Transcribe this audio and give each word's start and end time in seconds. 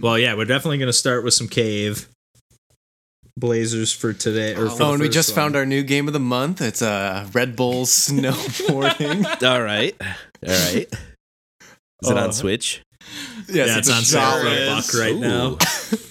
Well, 0.00 0.18
yeah, 0.18 0.34
we're 0.34 0.44
definitely 0.44 0.78
going 0.78 0.88
to 0.88 0.92
start 0.92 1.24
with 1.24 1.34
some 1.34 1.48
cave 1.48 2.08
blazers 3.36 3.92
for 3.92 4.12
today. 4.12 4.54
Or 4.54 4.68
for 4.70 4.82
Oh, 4.82 4.92
and 4.92 5.02
we 5.02 5.08
just 5.08 5.34
found 5.34 5.56
our 5.56 5.66
new 5.66 5.82
game 5.82 6.06
of 6.06 6.12
the 6.12 6.20
month. 6.20 6.60
It's 6.60 6.82
uh, 6.82 7.26
Red 7.32 7.56
Bull 7.56 7.84
snowboarding. 7.86 9.42
All 9.48 9.62
right. 9.62 9.94
All 10.00 10.48
right. 10.48 10.86
Is 12.02 12.10
it 12.10 12.16
Oh. 12.16 12.16
on 12.16 12.32
Switch? 12.32 12.82
yes, 13.48 13.68
Yeah, 13.68 13.78
it's 13.78 13.90
on 13.90 14.02
sale 14.02 14.40
for 14.40 14.46
a 14.48 14.66
buck 14.66 14.94
right 14.94 15.16
now. 15.16 15.56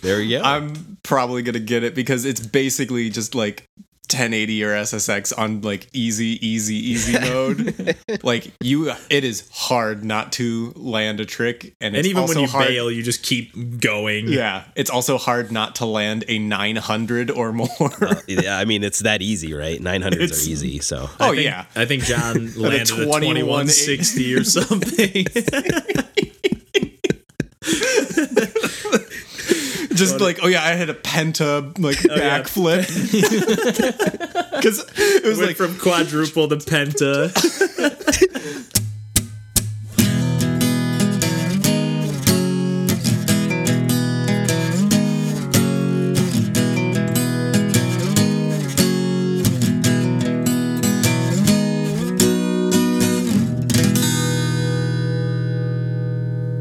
There 0.01 0.19
you 0.21 0.39
go. 0.39 0.43
I'm 0.43 0.97
probably 1.03 1.43
gonna 1.43 1.59
get 1.59 1.83
it 1.83 1.95
because 1.95 2.25
it's 2.25 2.45
basically 2.45 3.09
just 3.09 3.35
like 3.35 3.63
1080 4.09 4.63
or 4.63 4.69
SSX 4.75 5.37
on 5.37 5.61
like 5.61 5.87
easy, 5.93 6.37
easy, 6.45 6.75
easy 6.75 7.19
mode. 7.19 7.95
like 8.23 8.51
you, 8.61 8.91
it 9.09 9.23
is 9.23 9.49
hard 9.53 10.03
not 10.03 10.31
to 10.33 10.73
land 10.75 11.19
a 11.19 11.25
trick, 11.25 11.75
and 11.81 11.95
it's 11.95 12.05
And 12.05 12.07
even 12.07 12.27
when 12.27 12.39
you 12.39 12.47
hard, 12.47 12.67
bail, 12.67 12.89
you 12.91 13.03
just 13.03 13.23
keep 13.23 13.79
going. 13.81 14.27
Yeah, 14.27 14.63
it's 14.75 14.89
also 14.89 15.17
hard 15.17 15.51
not 15.51 15.75
to 15.75 15.85
land 15.85 16.23
a 16.27 16.39
900 16.39 17.31
or 17.31 17.51
more. 17.53 17.67
yeah, 18.27 18.57
I 18.57 18.65
mean, 18.65 18.83
it's 18.83 18.99
that 18.99 19.21
easy, 19.21 19.53
right? 19.53 19.79
900s 19.79 20.13
It's- 20.13 20.47
are 20.47 20.49
easy. 20.49 20.79
So 20.79 21.09
oh 21.19 21.25
I 21.25 21.29
think- 21.31 21.43
yeah, 21.43 21.65
I 21.75 21.85
think 21.85 22.03
John 22.03 22.53
landed 22.55 22.91
a 22.91 23.05
21 23.05 23.67
2160 23.67 24.35
or 24.35 24.43
something. 24.43 25.25
Just 29.97 30.19
like 30.19 30.39
oh 30.41 30.47
yeah, 30.47 30.63
I 30.63 30.73
had 30.73 30.89
a 30.89 30.93
penta 30.93 31.77
like 31.79 31.97
Oh, 32.09 32.15
backflip 32.15 32.87
because 34.55 34.85
it 34.95 35.23
was 35.25 35.37
Went 35.37 35.49
like 35.49 35.57
from 35.57 35.77
quadruple 35.77 36.47
to 36.47 36.57
penta. 36.57 37.31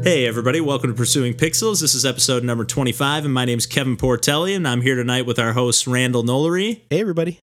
Hey 0.07 0.25
everybody, 0.25 0.61
welcome 0.61 0.89
to 0.89 0.95
Pursuing 0.95 1.33
Pixels. 1.33 1.81
This 1.81 1.93
is 1.93 2.05
episode 2.05 2.41
number 2.41 2.63
25 2.63 3.25
and 3.25 3.33
my 3.33 3.43
name 3.43 3.57
is 3.57 3.65
Kevin 3.65 3.97
Portelli 3.97 4.55
and 4.55 4.65
I'm 4.65 4.79
here 4.79 4.95
tonight 4.95 5.25
with 5.25 5.37
our 5.37 5.51
host, 5.51 5.85
Randall 5.85 6.23
Nolery, 6.23 6.79
hey, 6.89 7.01
everybody. 7.01 7.41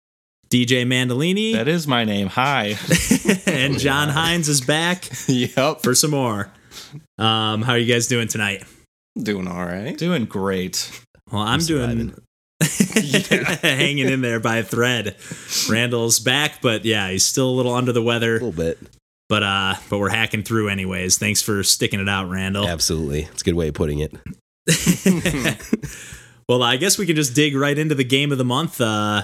DJ 0.49 0.83
Mandolini, 0.83 1.53
That 1.53 1.67
is 1.67 1.87
my 1.87 2.03
name. 2.03 2.29
Hi. 2.29 2.75
and 3.45 3.77
John 3.77 4.09
Hines 4.09 4.49
is 4.49 4.61
back 4.61 5.07
yep, 5.27 5.83
for 5.83 5.93
some 5.93 6.09
more. 6.09 6.51
Um, 7.19 7.61
how 7.61 7.73
are 7.73 7.77
you 7.77 7.93
guys 7.93 8.07
doing 8.07 8.27
tonight? 8.27 8.63
doing 9.21 9.47
all 9.47 9.63
right. 9.63 9.95
Doing 9.95 10.25
great. 10.25 10.89
Well, 11.31 11.43
I'm, 11.43 11.59
doing 11.59 12.15
hanging 13.61 14.09
in 14.09 14.21
there 14.21 14.39
by 14.39 14.57
a 14.57 14.63
thread. 14.63 15.15
Randall's 15.69 16.19
back, 16.19 16.63
but 16.63 16.85
yeah, 16.85 17.07
he's 17.11 17.23
still 17.23 17.51
a 17.51 17.53
little 17.53 17.75
under 17.75 17.91
the 17.91 18.01
weather. 18.01 18.31
A 18.31 18.39
little 18.43 18.51
bit. 18.51 18.79
But 19.29 19.43
uh, 19.43 19.75
but 19.89 19.99
we're 19.99 20.09
hacking 20.09 20.43
through 20.43 20.69
anyways. 20.69 21.17
Thanks 21.17 21.41
for 21.41 21.63
sticking 21.63 21.99
it 21.99 22.07
out, 22.07 22.29
Randall. 22.29 22.67
Absolutely. 22.67 23.23
It's 23.23 23.41
a 23.41 23.45
good 23.45 23.55
way 23.55 23.67
of 23.67 23.73
putting 23.73 23.99
it. 23.99 24.13
well, 26.47 26.63
I 26.63 26.77
guess 26.77 26.97
we 26.97 27.05
can 27.05 27.15
just 27.15 27.35
dig 27.35 27.55
right 27.55 27.77
into 27.77 27.95
the 27.95 28.03
game 28.03 28.31
of 28.31 28.37
the 28.37 28.45
month. 28.45 28.79
Uh, 28.79 29.23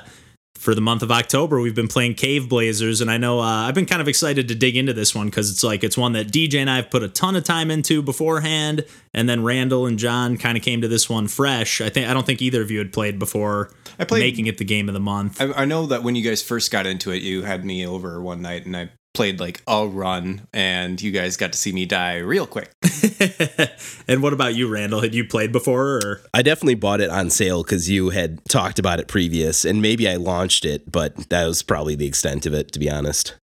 for 0.56 0.74
the 0.76 0.82
month 0.82 1.02
of 1.02 1.12
October, 1.12 1.60
we've 1.60 1.76
been 1.76 1.88
playing 1.90 2.14
Cave 2.14 2.48
Blazers, 2.48 3.02
and 3.02 3.12
I 3.12 3.18
know 3.18 3.40
uh, 3.40 3.44
I've 3.44 3.74
been 3.74 3.86
kind 3.86 4.02
of 4.02 4.08
excited 4.08 4.48
to 4.48 4.56
dig 4.56 4.78
into 4.78 4.94
this 4.94 5.14
one 5.14 5.28
because 5.28 5.52
it's 5.52 5.64
like 5.64 5.84
it's 5.84 5.98
one 5.98 6.14
that 6.14 6.28
DJ 6.28 6.56
and 6.60 6.70
I 6.70 6.78
have 6.78 6.90
put 6.90 7.04
a 7.04 7.10
ton 7.10 7.36
of 7.36 7.44
time 7.44 7.70
into 7.70 8.02
beforehand, 8.02 8.86
and 9.14 9.28
then 9.28 9.44
Randall 9.44 9.86
and 9.88 10.00
John 10.00 10.38
kind 10.38 10.58
of 10.58 10.64
came 10.64 10.80
to 10.82 10.88
this 10.88 11.10
one 11.10 11.28
fresh. 11.28 11.82
I 11.82 11.90
think 11.90 12.08
I 12.08 12.14
don't 12.14 12.26
think 12.26 12.42
either 12.42 12.62
of 12.62 12.72
you 12.72 12.78
had 12.78 12.94
played 12.94 13.20
before 13.20 13.72
I 14.00 14.06
played- 14.06 14.22
making 14.22 14.48
it 14.48 14.58
the 14.58 14.64
game 14.66 14.88
of 14.88 14.94
the 14.94 15.02
month. 15.02 15.42
I, 15.42 15.52
I 15.52 15.66
know 15.66 15.86
that 15.88 16.04
when 16.04 16.16
you 16.16 16.24
guys 16.24 16.42
first 16.42 16.72
got 16.72 16.86
into 16.86 17.12
it, 17.12 17.24
you 17.24 17.42
had 17.44 17.66
me 17.66 17.86
over 17.86 18.22
one 18.22 18.42
night 18.42 18.66
and 18.66 18.78
I 18.78 18.90
played 19.14 19.40
like 19.40 19.62
a 19.68 19.88
run, 19.88 20.48
and 20.54 21.02
you 21.02 21.12
guys 21.12 21.38
got 21.38 21.52
to 21.54 21.58
see 21.58 21.72
me 21.72 21.86
die 21.86 22.18
real 22.18 22.48
quick. 22.48 22.72
and 24.08 24.22
what 24.22 24.34
about 24.34 24.56
you, 24.56 24.68
Randall? 24.68 25.02
Had 25.02 25.14
you 25.14 25.26
played 25.26 25.52
before? 25.52 25.98
Or 25.98 26.22
I 26.34 26.42
definitely 26.42 26.76
bought 26.76 27.02
it 27.02 27.10
on 27.10 27.30
sale 27.30 27.64
because 27.64 27.90
you 27.90 28.10
had 28.10 28.44
talked 28.46 28.80
about 28.80 29.00
it 29.00 29.08
previous, 29.08 29.66
and 29.66 29.82
maybe 29.82 30.10
I 30.10 30.16
launched 30.16 30.66
it, 30.66 30.92
but 30.92 31.30
that 31.30 31.46
was 31.46 31.64
probably 31.64 31.96
the 31.96 32.08
extent 32.08 32.46
of 32.46 32.54
it, 32.54 32.72
to 32.72 32.80
be 32.80 32.90
honest. 32.90 33.36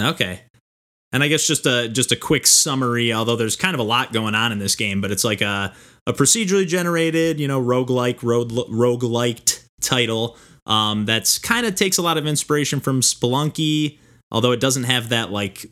okay. 0.00 0.42
And 1.12 1.24
I 1.24 1.28
guess 1.28 1.44
just 1.44 1.66
a 1.66 1.88
just 1.88 2.12
a 2.12 2.16
quick 2.16 2.46
summary, 2.46 3.12
although 3.12 3.34
there's 3.34 3.56
kind 3.56 3.74
of 3.74 3.80
a 3.80 3.84
lot 3.84 4.12
going 4.12 4.36
on 4.36 4.52
in 4.52 4.60
this 4.60 4.76
game, 4.76 5.00
but 5.00 5.10
it's 5.10 5.24
like 5.24 5.40
a 5.40 5.74
a 6.06 6.12
procedurally 6.12 6.66
generated, 6.66 7.40
you 7.40 7.48
know, 7.48 7.60
roguelike, 7.60 8.22
rogue 8.22 8.52
rogueliked 8.52 9.64
title 9.80 10.36
um, 10.66 11.04
that's 11.06 11.38
kind 11.38 11.66
of 11.66 11.74
takes 11.74 11.98
a 11.98 12.02
lot 12.02 12.16
of 12.16 12.26
inspiration 12.26 12.80
from 12.80 13.00
Spelunky, 13.00 13.98
although 14.30 14.52
it 14.52 14.60
doesn't 14.60 14.84
have 14.84 15.08
that 15.08 15.30
like 15.30 15.66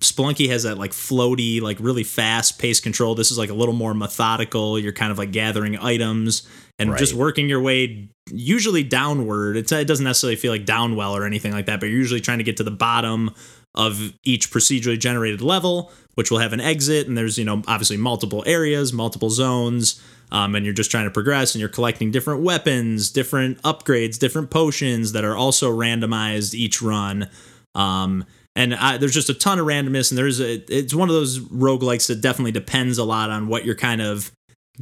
Spelunky 0.00 0.48
has 0.48 0.64
that 0.64 0.78
like 0.78 0.90
floaty, 0.90 1.60
like 1.60 1.78
really 1.80 2.04
fast 2.04 2.58
pace 2.58 2.80
control. 2.80 3.14
This 3.14 3.30
is 3.30 3.38
like 3.38 3.50
a 3.50 3.54
little 3.54 3.74
more 3.74 3.94
methodical. 3.94 4.78
You're 4.78 4.92
kind 4.92 5.12
of 5.12 5.18
like 5.18 5.32
gathering 5.32 5.78
items 5.78 6.46
and 6.78 6.96
just 6.96 7.14
working 7.14 7.48
your 7.48 7.60
way 7.60 8.08
usually 8.30 8.82
downward. 8.82 9.56
It's, 9.56 9.70
it 9.70 9.86
doesn't 9.86 10.04
necessarily 10.04 10.36
feel 10.36 10.52
like 10.52 10.64
downwell 10.64 11.12
or 11.12 11.24
anything 11.24 11.52
like 11.52 11.66
that, 11.66 11.80
but 11.80 11.86
you're 11.86 11.98
usually 11.98 12.20
trying 12.20 12.38
to 12.38 12.44
get 12.44 12.56
to 12.56 12.64
the 12.64 12.70
bottom 12.70 13.30
of 13.74 14.12
each 14.24 14.50
procedurally 14.50 14.98
generated 14.98 15.40
level, 15.42 15.92
which 16.14 16.30
will 16.30 16.38
have 16.38 16.52
an 16.52 16.60
exit. 16.60 17.06
And 17.06 17.16
there's, 17.16 17.38
you 17.38 17.44
know, 17.44 17.62
obviously 17.66 17.96
multiple 17.96 18.42
areas, 18.46 18.92
multiple 18.92 19.30
zones. 19.30 20.02
Um, 20.32 20.54
and 20.54 20.64
you're 20.64 20.74
just 20.74 20.90
trying 20.90 21.04
to 21.04 21.10
progress 21.10 21.54
and 21.54 21.60
you're 21.60 21.68
collecting 21.68 22.12
different 22.12 22.42
weapons, 22.42 23.10
different 23.10 23.60
upgrades, 23.62 24.18
different 24.18 24.50
potions 24.50 25.12
that 25.12 25.24
are 25.24 25.36
also 25.36 25.72
randomized 25.72 26.54
each 26.54 26.80
run. 26.80 27.28
Um, 27.74 28.24
and 28.56 28.74
I, 28.74 28.96
there's 28.96 29.14
just 29.14 29.30
a 29.30 29.34
ton 29.34 29.58
of 29.58 29.66
randomness, 29.66 30.10
and 30.10 30.18
there's 30.18 30.40
a, 30.40 30.54
it's 30.68 30.94
one 30.94 31.08
of 31.08 31.14
those 31.14 31.38
roguelikes 31.38 32.08
that 32.08 32.20
definitely 32.20 32.52
depends 32.52 32.98
a 32.98 33.04
lot 33.04 33.30
on 33.30 33.48
what 33.48 33.64
you're 33.64 33.76
kind 33.76 34.02
of 34.02 34.32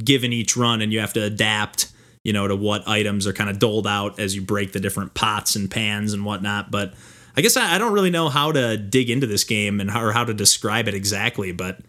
given 0.03 0.33
each 0.33 0.57
run, 0.57 0.81
and 0.81 0.91
you 0.91 0.99
have 0.99 1.13
to 1.13 1.23
adapt, 1.23 1.91
you 2.23 2.33
know, 2.33 2.47
to 2.47 2.55
what 2.55 2.87
items 2.87 3.27
are 3.27 3.33
kind 3.33 3.49
of 3.49 3.59
doled 3.59 3.87
out 3.87 4.19
as 4.19 4.35
you 4.35 4.41
break 4.41 4.71
the 4.71 4.79
different 4.79 5.13
pots 5.13 5.55
and 5.55 5.69
pans 5.69 6.13
and 6.13 6.25
whatnot. 6.25 6.71
But 6.71 6.93
I 7.37 7.41
guess 7.41 7.55
I, 7.57 7.75
I 7.75 7.77
don't 7.77 7.93
really 7.93 8.09
know 8.09 8.29
how 8.29 8.51
to 8.51 8.75
dig 8.75 9.09
into 9.09 9.27
this 9.27 9.43
game 9.43 9.79
and 9.79 9.91
how, 9.91 10.03
or 10.03 10.11
how 10.11 10.23
to 10.23 10.33
describe 10.33 10.87
it 10.87 10.95
exactly, 10.95 11.51
but 11.51 11.79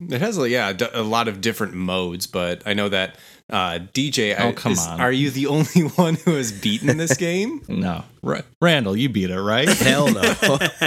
It 0.00 0.20
has 0.20 0.38
like 0.38 0.50
yeah 0.52 0.72
d- 0.72 0.86
a 0.92 1.02
lot 1.02 1.26
of 1.26 1.40
different 1.40 1.74
modes, 1.74 2.28
but 2.28 2.62
I 2.64 2.72
know 2.74 2.88
that 2.88 3.16
uh, 3.50 3.80
DJ. 3.92 4.36
Oh, 4.38 4.48
I- 4.50 4.52
come 4.52 4.72
is- 4.72 4.86
on. 4.86 5.00
Are 5.00 5.10
you 5.10 5.30
the 5.30 5.46
only 5.48 5.82
one 5.96 6.14
who 6.14 6.34
has 6.36 6.52
beaten 6.52 6.96
this 6.96 7.16
game? 7.16 7.62
No. 7.68 8.04
Ra- 8.22 8.42
Randall, 8.60 8.96
you 8.96 9.08
beat 9.08 9.30
it, 9.30 9.40
right? 9.40 9.68
Hell 9.78 10.12
no. 10.12 10.20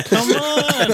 Come 0.04 0.32
on. 0.32 0.92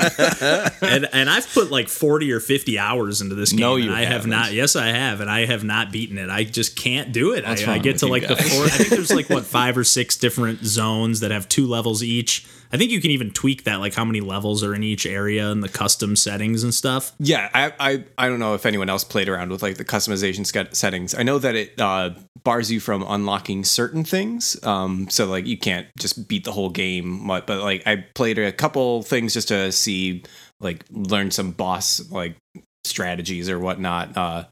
and 0.82 1.08
and 1.14 1.30
I've 1.30 1.48
put 1.54 1.70
like 1.72 1.90
40 1.90 2.32
or 2.32 2.40
50 2.40 2.78
hours 2.80 3.22
into 3.22 3.36
this 3.36 3.52
game. 3.52 3.60
No, 3.60 3.76
and 3.76 3.86
you 3.86 3.92
I 3.94 4.02
have 4.06 4.26
haven't. 4.26 4.54
Yes, 4.56 4.76
I 4.76 4.88
have, 4.88 5.20
and 5.22 5.30
I 5.30 5.46
have 5.46 5.64
not 5.64 5.92
beaten 5.92 6.18
it. 6.18 6.30
I 6.30 6.44
just 6.44 6.76
can't 6.76 7.12
do 7.12 7.34
it. 7.34 7.46
What's 7.46 7.68
I, 7.68 7.76
I 7.76 7.78
get 7.80 7.98
to 8.00 8.06
you 8.08 8.12
like 8.12 8.28
the 8.28 8.36
guys? 8.36 8.54
four. 8.56 8.66
I 8.66 8.70
think 8.70 8.90
there's 8.90 9.14
like 9.14 9.30
what 9.30 9.46
five 9.46 9.78
or 9.78 9.84
six 9.84 10.16
different 10.18 10.64
zones 10.66 11.20
that 11.20 11.32
have 11.32 11.48
two 11.50 11.68
levels 11.68 12.02
each. 12.04 12.46
I 12.72 12.78
think 12.78 12.92
you 12.92 13.02
can 13.02 13.12
even 13.12 13.32
tweak 13.32 13.64
that, 13.64 13.80
like 13.80 13.94
how 13.94 14.06
many 14.06 14.22
levels 14.22 14.64
are 14.64 14.74
in 14.76 14.84
each 14.84 15.06
area 15.06 15.50
and 15.52 15.64
the 15.64 15.70
custom 15.70 16.16
settings 16.16 16.64
and 16.64 16.74
stuff. 16.74 17.14
Yeah, 17.20 17.50
I, 17.54 17.74
I 17.80 18.04
I 18.18 18.28
don't 18.28 18.40
know 18.40 18.54
if 18.54 18.66
anyone 18.66 18.90
else 18.90 19.04
played 19.04 19.30
around 19.30 19.52
with 19.52 19.62
like 19.62 19.78
the 19.78 19.86
customization 19.86 20.46
ske- 20.46 20.76
settings. 20.76 21.16
I 21.16 21.24
know 21.24 21.40
that 21.40 21.56
it 21.56 21.80
uh, 21.80 22.12
bars 22.44 22.72
you 22.72 22.80
from 22.80 23.04
unlocking 23.08 23.64
certain 23.64 24.04
things, 24.04 24.62
um, 24.64 25.10
so 25.10 25.26
like 25.26 25.46
you 25.46 25.58
can't 25.58 25.88
just 25.98 26.28
beat 26.28 26.44
the 26.44 26.52
whole 26.52 26.70
game. 26.70 27.28
But, 27.28 27.48
but 27.48 27.62
like 27.62 27.86
I 27.86 28.06
played 28.16 28.38
a 28.40 28.52
couple 28.52 29.04
things 29.04 29.34
just 29.34 29.48
to 29.50 29.72
see, 29.72 30.24
like 30.60 30.86
learn 30.92 31.32
some 31.32 31.52
boss 31.52 32.10
like 32.12 32.36
strategies 32.84 33.50
or 33.50 33.60
whatnot. 33.60 34.18
Uh, 34.18 34.46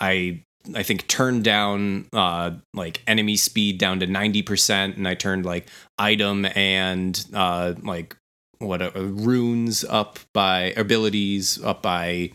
I 0.00 0.44
I 0.74 0.82
think 0.82 1.08
turned 1.08 1.44
down 1.44 2.06
uh, 2.12 2.52
like 2.74 3.02
enemy 3.06 3.36
speed 3.36 3.78
down 3.78 4.00
to 4.00 4.06
ninety 4.06 4.42
percent, 4.42 4.96
and 4.96 5.08
I 5.08 5.14
turned 5.14 5.44
like 5.44 5.68
item 5.98 6.46
and 6.54 7.24
uh, 7.34 7.74
like 7.82 8.16
what 8.58 8.80
uh, 8.80 8.90
runes 8.94 9.84
up 9.84 10.18
by 10.32 10.72
abilities 10.76 11.62
up 11.62 11.82
by 11.82 12.32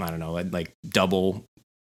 I 0.00 0.10
don't 0.10 0.20
know 0.20 0.32
like 0.32 0.72
double. 0.88 1.44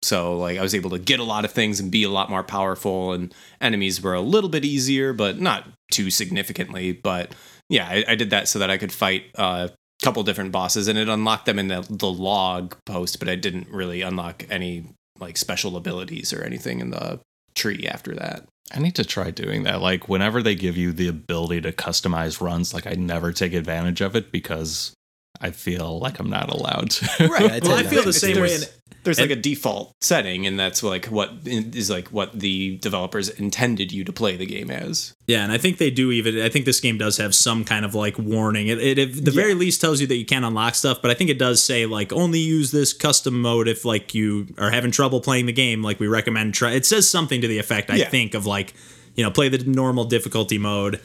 So 0.04 0.38
like 0.38 0.58
I 0.58 0.62
was 0.62 0.74
able 0.74 0.90
to 0.92 1.00
get 1.00 1.20
a 1.20 1.24
lot 1.24 1.46
of 1.46 1.52
things 1.52 1.80
and 1.80 1.92
be 1.92 2.04
a 2.04 2.10
lot 2.10 2.30
more 2.30 2.44
powerful, 2.44 3.14
and 3.14 3.34
enemies 3.60 4.02
were 4.02 4.16
a 4.16 4.22
little 4.22 4.50
bit 4.50 4.66
easier, 4.66 5.14
but 5.14 5.40
not 5.40 5.68
too 5.92 6.10
significantly. 6.10 6.92
But 6.92 7.36
yeah, 7.70 7.88
I, 7.88 8.04
I 8.10 8.16
did 8.16 8.32
that 8.32 8.48
so 8.48 8.60
that 8.60 8.72
I 8.72 8.78
could 8.78 8.92
fight 8.92 9.26
uh, 9.38 9.70
a 9.70 10.06
couple 10.06 10.24
different 10.24 10.52
bosses, 10.52 10.88
and 10.88 10.98
it 10.98 11.08
unlocked 11.08 11.46
them 11.46 11.60
in 11.60 11.68
the, 11.68 11.86
the 11.90 12.12
log 12.12 12.76
post, 12.86 13.20
but 13.20 13.30
I 13.30 13.36
didn't 13.36 13.70
really 13.70 14.02
unlock 14.02 14.44
any 14.50 14.86
like 15.22 15.38
special 15.38 15.78
abilities 15.78 16.34
or 16.34 16.44
anything 16.44 16.80
in 16.80 16.90
the 16.90 17.20
tree 17.56 17.88
after 17.88 18.16
that. 18.16 18.48
I 18.74 18.80
need 18.80 18.96
to 18.96 19.06
try 19.06 19.32
doing 19.32 19.64
that. 19.64 19.82
Like 19.82 20.10
whenever 20.10 20.42
they 20.42 20.56
give 20.56 20.78
you 20.78 20.92
the 20.92 21.08
ability 21.08 21.62
to 21.62 21.72
customize 21.72 22.42
runs, 22.42 22.74
like 22.74 22.88
I 22.88 22.94
never 22.94 23.32
take 23.32 23.54
advantage 23.54 24.02
of 24.02 24.16
it 24.16 24.32
because 24.32 24.94
I 25.42 25.52
feel 25.52 26.00
like 26.00 26.20
I'm 26.20 26.30
not 26.30 26.50
allowed 26.50 26.92
to. 26.92 27.28
Right. 27.28 27.42
Yeah, 27.42 27.56
it's 27.56 27.68
Well, 27.68 27.78
I 27.78 27.82
a- 27.82 27.90
feel 27.90 28.04
the 28.04 28.10
It's- 28.10 28.22
same 28.22 28.36
way. 28.40 28.48
there's- 28.50 28.64
in- 28.64 28.70
There's 29.04 29.20
like 29.20 29.32
a 29.32 29.36
default 29.36 29.96
setting, 30.00 30.46
and 30.46 30.60
that's 30.60 30.84
like 30.84 31.08
what 31.08 31.32
is 31.46 31.90
like 31.90 32.10
what 32.10 32.40
the 32.40 32.78
developers 32.78 33.30
intended 33.30 33.92
you 33.92 34.04
to 34.04 34.14
play 34.14 34.36
the 34.36 34.46
game 34.46 34.70
as. 34.70 35.16
Yeah, 35.26 35.42
and 35.44 35.52
I 35.52 35.58
think 35.58 35.80
they 35.80 35.90
do 35.90 36.12
even. 36.12 36.40
I 36.40 36.50
think 36.50 36.66
this 36.66 36.80
game 36.80 37.00
does 37.00 37.18
have 37.18 37.34
some 37.34 37.66
kind 37.66 37.84
of 37.84 37.96
like 37.96 38.20
warning. 38.20 38.68
It, 38.68 38.78
it 38.78 39.00
at 39.00 39.26
the 39.26 39.32
very 39.32 39.56
least 39.56 39.82
tells 39.82 40.02
you 40.02 40.06
that 40.08 40.18
you 40.18 40.26
can't 40.26 40.46
unlock 40.46 40.76
stuff, 40.76 41.02
but 41.02 41.10
I 41.10 41.16
think 41.16 41.32
it 41.32 41.40
does 41.40 41.64
say 41.64 41.88
like 41.88 42.14
only 42.14 42.38
use 42.38 42.70
this 42.70 42.94
custom 42.94 43.42
mode 43.42 43.68
if 43.68 43.86
like 43.86 44.14
you 44.14 44.46
are 44.60 44.70
having 44.70 44.92
trouble 44.92 45.20
playing 45.20 45.48
the 45.48 45.54
game. 45.54 45.82
Like 45.82 46.00
we 46.00 46.06
recommend 46.08 46.54
try. 46.54 46.74
It 46.74 46.86
says 46.86 47.10
something 47.10 47.42
to 47.42 47.48
the 47.48 47.58
effect 47.58 47.90
I 47.90 47.96
Yeah. 47.96 48.10
think 48.10 48.36
of 48.36 48.46
like 48.46 48.76
you 49.16 49.24
know 49.24 49.32
play 49.32 49.50
the 49.50 49.58
normal 49.68 50.04
difficulty 50.06 50.60
mode. 50.60 51.02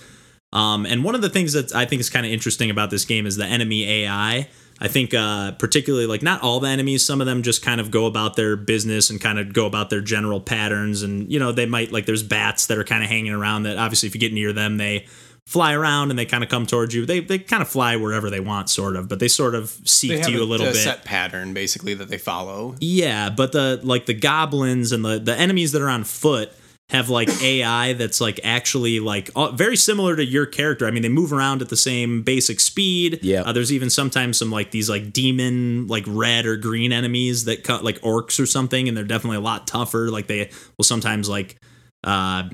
Um, 0.53 0.87
and 0.87 1.05
one 1.05 1.15
of 1.15 1.23
the 1.23 1.29
things 1.29 1.53
that 1.53 1.75
I 1.75 1.85
think 1.85 2.01
is 2.01 2.11
kind 2.11 2.25
of 2.25 2.33
interesting 2.33 2.71
about 2.71 2.91
this 2.91 3.05
game 3.05 3.27
is 3.27 3.37
the 3.37 3.45
enemy 3.45 3.89
AI. 3.89 4.49
I 4.79 4.89
think 4.89 5.15
uh, 5.15 5.53
particularly 5.53 6.07
like 6.07 6.23
not 6.23 6.43
all 6.43 6.61
the 6.61 6.69
enemies, 6.69 7.05
some 7.05 7.21
of 7.21 7.27
them 7.27 7.43
just 7.43 7.63
kind 7.63 7.81
of 7.81 7.91
go 7.91 8.07
about 8.07 8.37
their 8.37 8.57
business 8.57 9.09
and 9.11 9.21
kind 9.21 9.39
of 9.39 9.53
go 9.53 9.67
about 9.67 9.91
their 9.91 10.03
general 10.03 10.41
patterns. 10.41 11.03
And 11.03 11.33
you 11.33 11.39
know 11.39 11.53
they 11.53 11.67
might 11.67 11.93
like 11.93 12.07
there's 12.07 12.23
bats 12.23 12.67
that 12.67 12.79
are 12.79 12.85
kind 12.85 13.03
of 13.03 13.09
hanging 13.09 13.33
around 13.33 13.65
that 13.65 13.79
obviously 13.79 14.09
if 14.09 14.15
you 14.15 14.21
get 14.21 14.33
near 14.33 14.53
them 14.53 14.77
they 14.77 15.07
fly 15.47 15.73
around 15.73 16.11
and 16.11 16.19
they 16.19 16.27
kind 16.27 16.43
of 16.45 16.51
come 16.51 16.67
towards 16.67 16.95
you. 16.95 17.07
They 17.07 17.21
they 17.21 17.39
kind 17.39 17.63
of 17.63 17.69
fly 17.69 17.97
wherever 17.97 18.29
they 18.29 18.41
want, 18.41 18.69
sort 18.69 18.97
of, 18.97 19.09
but 19.09 19.19
they 19.19 19.29
sort 19.29 19.55
of 19.55 19.71
seek 19.85 20.23
to 20.25 20.31
you 20.31 20.43
a, 20.43 20.45
little 20.45 20.67
bit. 20.67 20.77
set 20.77 21.05
pattern 21.05 21.55
basically 21.55 21.95
that 21.95 22.09
they 22.09 22.19
follow. 22.19 22.75
Yeah, 22.81 23.31
but 23.31 23.53
the 23.53 23.81
like 23.83 24.07
the 24.07 24.15
goblins 24.15 24.93
and 24.93 25.05
the 25.05 25.19
the 25.19 25.37
enemies 25.37 25.73
that 25.73 25.83
are 25.83 25.89
on 25.89 26.05
foot 26.05 26.53
have 26.91 27.11
like 27.11 27.29
AI 27.43 27.93
that's 27.95 28.21
like 28.21 28.41
actually 28.45 29.01
like 29.01 29.31
uh, 29.37 29.51
very 29.51 29.77
similar 29.77 30.17
to 30.17 30.25
your 30.25 30.47
character. 30.47 30.87
I 30.87 30.91
mean, 30.91 31.03
they 31.03 31.09
move 31.09 31.33
around 31.33 31.63
at 31.63 31.69
the 31.69 31.77
same 31.77 32.23
basic 32.23 32.61
speed. 32.61 33.21
Yeah. 33.23 33.43
Uh, 33.43 33.53
there's 33.53 33.73
even 33.73 33.91
sometimes 33.91 34.39
some 34.39 34.51
like 34.51 34.71
these 34.71 34.89
like 34.89 35.13
demon 35.13 35.87
like 35.87 36.05
red 36.07 36.47
or 36.47 36.57
green 36.57 36.93
enemies 36.93 37.45
that 37.47 37.65
cut 37.65 37.85
like 37.85 38.01
orcs 38.01 38.41
or 38.41 38.47
something, 38.47 38.89
and 38.89 38.97
they're 38.97 39.05
definitely 39.05 39.39
a 39.39 39.41
lot 39.41 39.67
tougher. 39.67 40.11
Like 40.11 40.27
they 40.27 40.51
will 40.79 40.85
sometimes 40.85 41.29
like 41.29 41.57
uh 42.05 42.49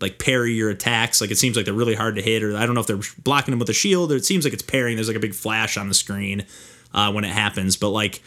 like 0.00 0.18
parry 0.18 0.54
your 0.54 0.70
attacks. 0.70 1.20
Like 1.20 1.30
it 1.30 1.38
seems 1.38 1.56
like 1.56 1.64
they're 1.64 1.74
really 1.74 1.94
hard 1.94 2.16
to 2.16 2.22
hit, 2.22 2.42
or 2.42 2.56
I 2.56 2.66
don't 2.66 2.74
know 2.74 2.80
if 2.80 2.86
they're 2.86 3.00
blocking 3.22 3.52
them 3.52 3.58
with 3.58 3.68
a 3.68 3.74
shield, 3.74 4.10
or 4.12 4.16
it 4.16 4.24
seems 4.24 4.44
like 4.44 4.52
it's 4.52 4.62
parrying. 4.62 4.96
There's 4.96 5.08
like 5.08 5.16
a 5.16 5.20
big 5.20 5.34
flash 5.34 5.76
on 5.76 5.88
the 5.88 5.94
screen 5.94 6.46
uh, 6.92 7.12
when 7.12 7.24
it 7.24 7.30
happens, 7.30 7.76
but 7.76 7.90
like 7.90 8.22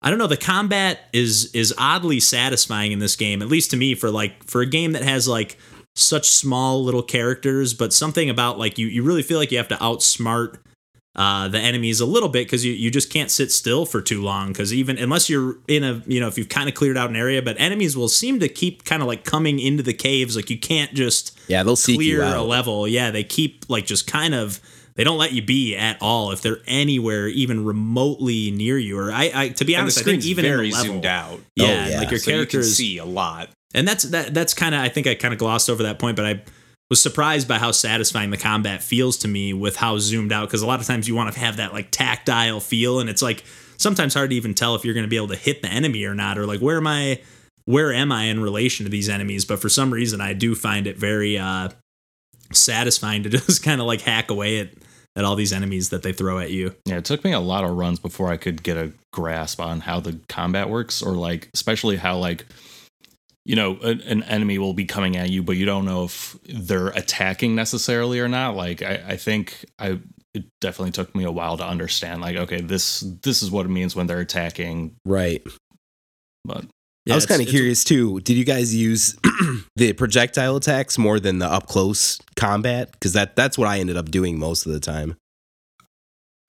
I 0.00 0.10
don't 0.10 0.18
know. 0.18 0.26
The 0.26 0.36
combat 0.36 1.00
is 1.12 1.52
is 1.54 1.74
oddly 1.76 2.20
satisfying 2.20 2.92
in 2.92 2.98
this 2.98 3.16
game, 3.16 3.42
at 3.42 3.48
least 3.48 3.70
to 3.72 3.76
me. 3.76 3.94
For 3.94 4.10
like 4.10 4.44
for 4.44 4.60
a 4.60 4.66
game 4.66 4.92
that 4.92 5.02
has 5.02 5.26
like 5.26 5.58
such 5.96 6.28
small 6.28 6.84
little 6.84 7.02
characters, 7.02 7.74
but 7.74 7.92
something 7.92 8.30
about 8.30 8.58
like 8.58 8.78
you 8.78 8.86
you 8.86 9.02
really 9.02 9.22
feel 9.22 9.38
like 9.38 9.50
you 9.50 9.58
have 9.58 9.68
to 9.68 9.76
outsmart 9.76 10.58
uh, 11.18 11.48
the 11.48 11.58
enemies 11.58 12.00
a 12.00 12.06
little 12.06 12.28
bit 12.28 12.46
because 12.46 12.64
you, 12.64 12.72
you 12.72 12.92
just 12.92 13.12
can't 13.12 13.28
sit 13.28 13.50
still 13.50 13.84
for 13.84 14.00
too 14.00 14.22
long 14.22 14.48
because 14.48 14.72
even 14.72 14.96
unless 14.98 15.28
you're 15.28 15.56
in 15.66 15.82
a 15.82 16.00
you 16.06 16.20
know 16.20 16.28
if 16.28 16.38
you've 16.38 16.48
kind 16.48 16.68
of 16.68 16.76
cleared 16.76 16.96
out 16.96 17.10
an 17.10 17.16
area 17.16 17.42
but 17.42 17.58
enemies 17.58 17.96
will 17.96 18.08
seem 18.08 18.38
to 18.38 18.48
keep 18.48 18.84
kind 18.84 19.02
of 19.02 19.08
like 19.08 19.24
coming 19.24 19.58
into 19.58 19.82
the 19.82 19.92
caves 19.92 20.36
like 20.36 20.48
you 20.48 20.56
can't 20.56 20.94
just 20.94 21.36
Yeah, 21.48 21.64
they'll 21.64 21.74
clear 21.74 22.22
a 22.22 22.42
level 22.42 22.86
yeah 22.86 23.10
they 23.10 23.24
keep 23.24 23.64
like 23.68 23.84
just 23.84 24.06
kind 24.06 24.32
of 24.32 24.60
they 24.98 25.04
don't 25.04 25.16
let 25.16 25.32
you 25.32 25.40
be 25.40 25.74
at 25.76 25.96
all 26.02 26.32
if 26.32 26.42
they're 26.42 26.58
anywhere 26.66 27.26
even 27.28 27.64
remotely 27.64 28.50
near 28.50 28.76
you 28.76 28.98
or 28.98 29.10
i, 29.10 29.30
I 29.34 29.48
to 29.50 29.64
be 29.64 29.74
honest 29.76 29.96
i 29.98 30.02
think 30.02 30.20
screen's 30.22 30.26
even 30.28 30.44
in 30.44 30.50
very 30.50 30.68
the 30.70 30.76
level, 30.76 30.92
zoomed 30.92 31.06
out. 31.06 31.40
yeah, 31.56 31.64
Oh, 31.86 31.88
yeah. 31.90 31.98
like 32.00 32.10
your 32.10 32.18
so 32.20 32.30
you 32.30 32.36
can 32.36 32.40
characters 32.50 32.76
see 32.76 32.98
a 32.98 33.04
lot. 33.06 33.48
and 33.72 33.88
that's 33.88 34.02
that 34.04 34.34
that's 34.34 34.52
kind 34.52 34.74
of 34.74 34.82
I 34.82 34.90
think 34.90 35.06
I 35.06 35.14
kind 35.14 35.32
of 35.32 35.38
glossed 35.38 35.70
over 35.70 35.82
that 35.84 35.98
point, 35.98 36.16
but 36.16 36.26
I 36.26 36.42
was 36.90 37.00
surprised 37.02 37.46
by 37.46 37.58
how 37.58 37.70
satisfying 37.70 38.30
the 38.30 38.36
combat 38.38 38.82
feels 38.82 39.18
to 39.18 39.28
me 39.28 39.52
with 39.52 39.76
how 39.76 39.98
zoomed 39.98 40.32
out 40.32 40.48
because 40.48 40.62
a 40.62 40.66
lot 40.66 40.80
of 40.80 40.86
times 40.86 41.06
you 41.06 41.14
want 41.14 41.32
to 41.32 41.38
have 41.38 41.58
that 41.58 41.72
like 41.72 41.90
tactile 41.90 42.60
feel 42.60 42.98
and 43.00 43.08
it's 43.10 43.20
like 43.22 43.44
sometimes 43.76 44.14
hard 44.14 44.30
to 44.30 44.36
even 44.36 44.54
tell 44.54 44.74
if 44.74 44.84
you're 44.84 44.94
going 44.94 45.04
to 45.04 45.08
be 45.08 45.16
able 45.16 45.28
to 45.28 45.36
hit 45.36 45.60
the 45.62 45.68
enemy 45.68 46.04
or 46.04 46.14
not 46.14 46.38
or 46.38 46.46
like 46.46 46.60
where 46.60 46.78
am 46.78 46.86
I 46.86 47.20
where 47.66 47.92
am 47.92 48.10
I 48.10 48.24
in 48.24 48.40
relation 48.40 48.84
to 48.84 48.90
these 48.90 49.08
enemies 49.10 49.44
but 49.44 49.60
for 49.60 49.68
some 49.68 49.92
reason 49.92 50.20
I 50.22 50.32
do 50.32 50.54
find 50.54 50.86
it 50.86 50.96
very 50.96 51.36
uh 51.38 51.68
satisfying 52.52 53.22
to 53.24 53.28
just 53.30 53.62
kind 53.62 53.80
of 53.80 53.86
like 53.86 54.00
hack 54.00 54.30
away 54.30 54.60
at 54.60 54.70
at 55.18 55.24
all 55.24 55.34
these 55.34 55.52
enemies 55.52 55.88
that 55.88 56.04
they 56.04 56.12
throw 56.12 56.38
at 56.38 56.52
you. 56.52 56.76
Yeah, 56.86 56.98
it 56.98 57.04
took 57.04 57.24
me 57.24 57.32
a 57.32 57.40
lot 57.40 57.64
of 57.64 57.76
runs 57.76 57.98
before 57.98 58.30
I 58.30 58.36
could 58.36 58.62
get 58.62 58.76
a 58.76 58.92
grasp 59.12 59.60
on 59.60 59.80
how 59.80 59.98
the 59.98 60.20
combat 60.28 60.70
works, 60.70 61.02
or 61.02 61.14
like, 61.14 61.50
especially 61.52 61.96
how 61.96 62.18
like, 62.18 62.46
you 63.44 63.56
know, 63.56 63.78
an, 63.82 64.00
an 64.02 64.22
enemy 64.22 64.58
will 64.58 64.74
be 64.74 64.84
coming 64.84 65.16
at 65.16 65.28
you, 65.28 65.42
but 65.42 65.56
you 65.56 65.66
don't 65.66 65.84
know 65.84 66.04
if 66.04 66.38
they're 66.44 66.88
attacking 66.88 67.56
necessarily 67.56 68.20
or 68.20 68.28
not. 68.28 68.54
Like, 68.54 68.80
I, 68.80 69.02
I 69.08 69.16
think 69.16 69.64
I 69.76 69.98
it 70.34 70.44
definitely 70.60 70.92
took 70.92 71.12
me 71.16 71.24
a 71.24 71.32
while 71.32 71.56
to 71.56 71.66
understand. 71.66 72.20
Like, 72.20 72.36
okay, 72.36 72.60
this 72.60 73.00
this 73.00 73.42
is 73.42 73.50
what 73.50 73.66
it 73.66 73.70
means 73.70 73.96
when 73.96 74.06
they're 74.06 74.20
attacking. 74.20 74.94
Right. 75.04 75.44
But 76.44 76.66
Yeah, 77.08 77.14
I 77.14 77.16
was 77.16 77.26
kind 77.26 77.40
of 77.42 77.48
curious 77.48 77.84
too. 77.84 78.20
Did 78.20 78.36
you 78.36 78.44
guys 78.44 78.74
use 78.74 79.16
the 79.76 79.94
projectile 79.94 80.56
attacks 80.56 80.98
more 80.98 81.18
than 81.18 81.38
the 81.38 81.46
up 81.46 81.66
close 81.66 82.20
combat? 82.36 82.92
Because 82.92 83.14
that 83.14 83.34
that's 83.34 83.56
what 83.56 83.66
I 83.66 83.78
ended 83.80 83.96
up 83.96 84.10
doing 84.10 84.38
most 84.38 84.66
of 84.66 84.72
the 84.72 84.80
time. 84.80 85.16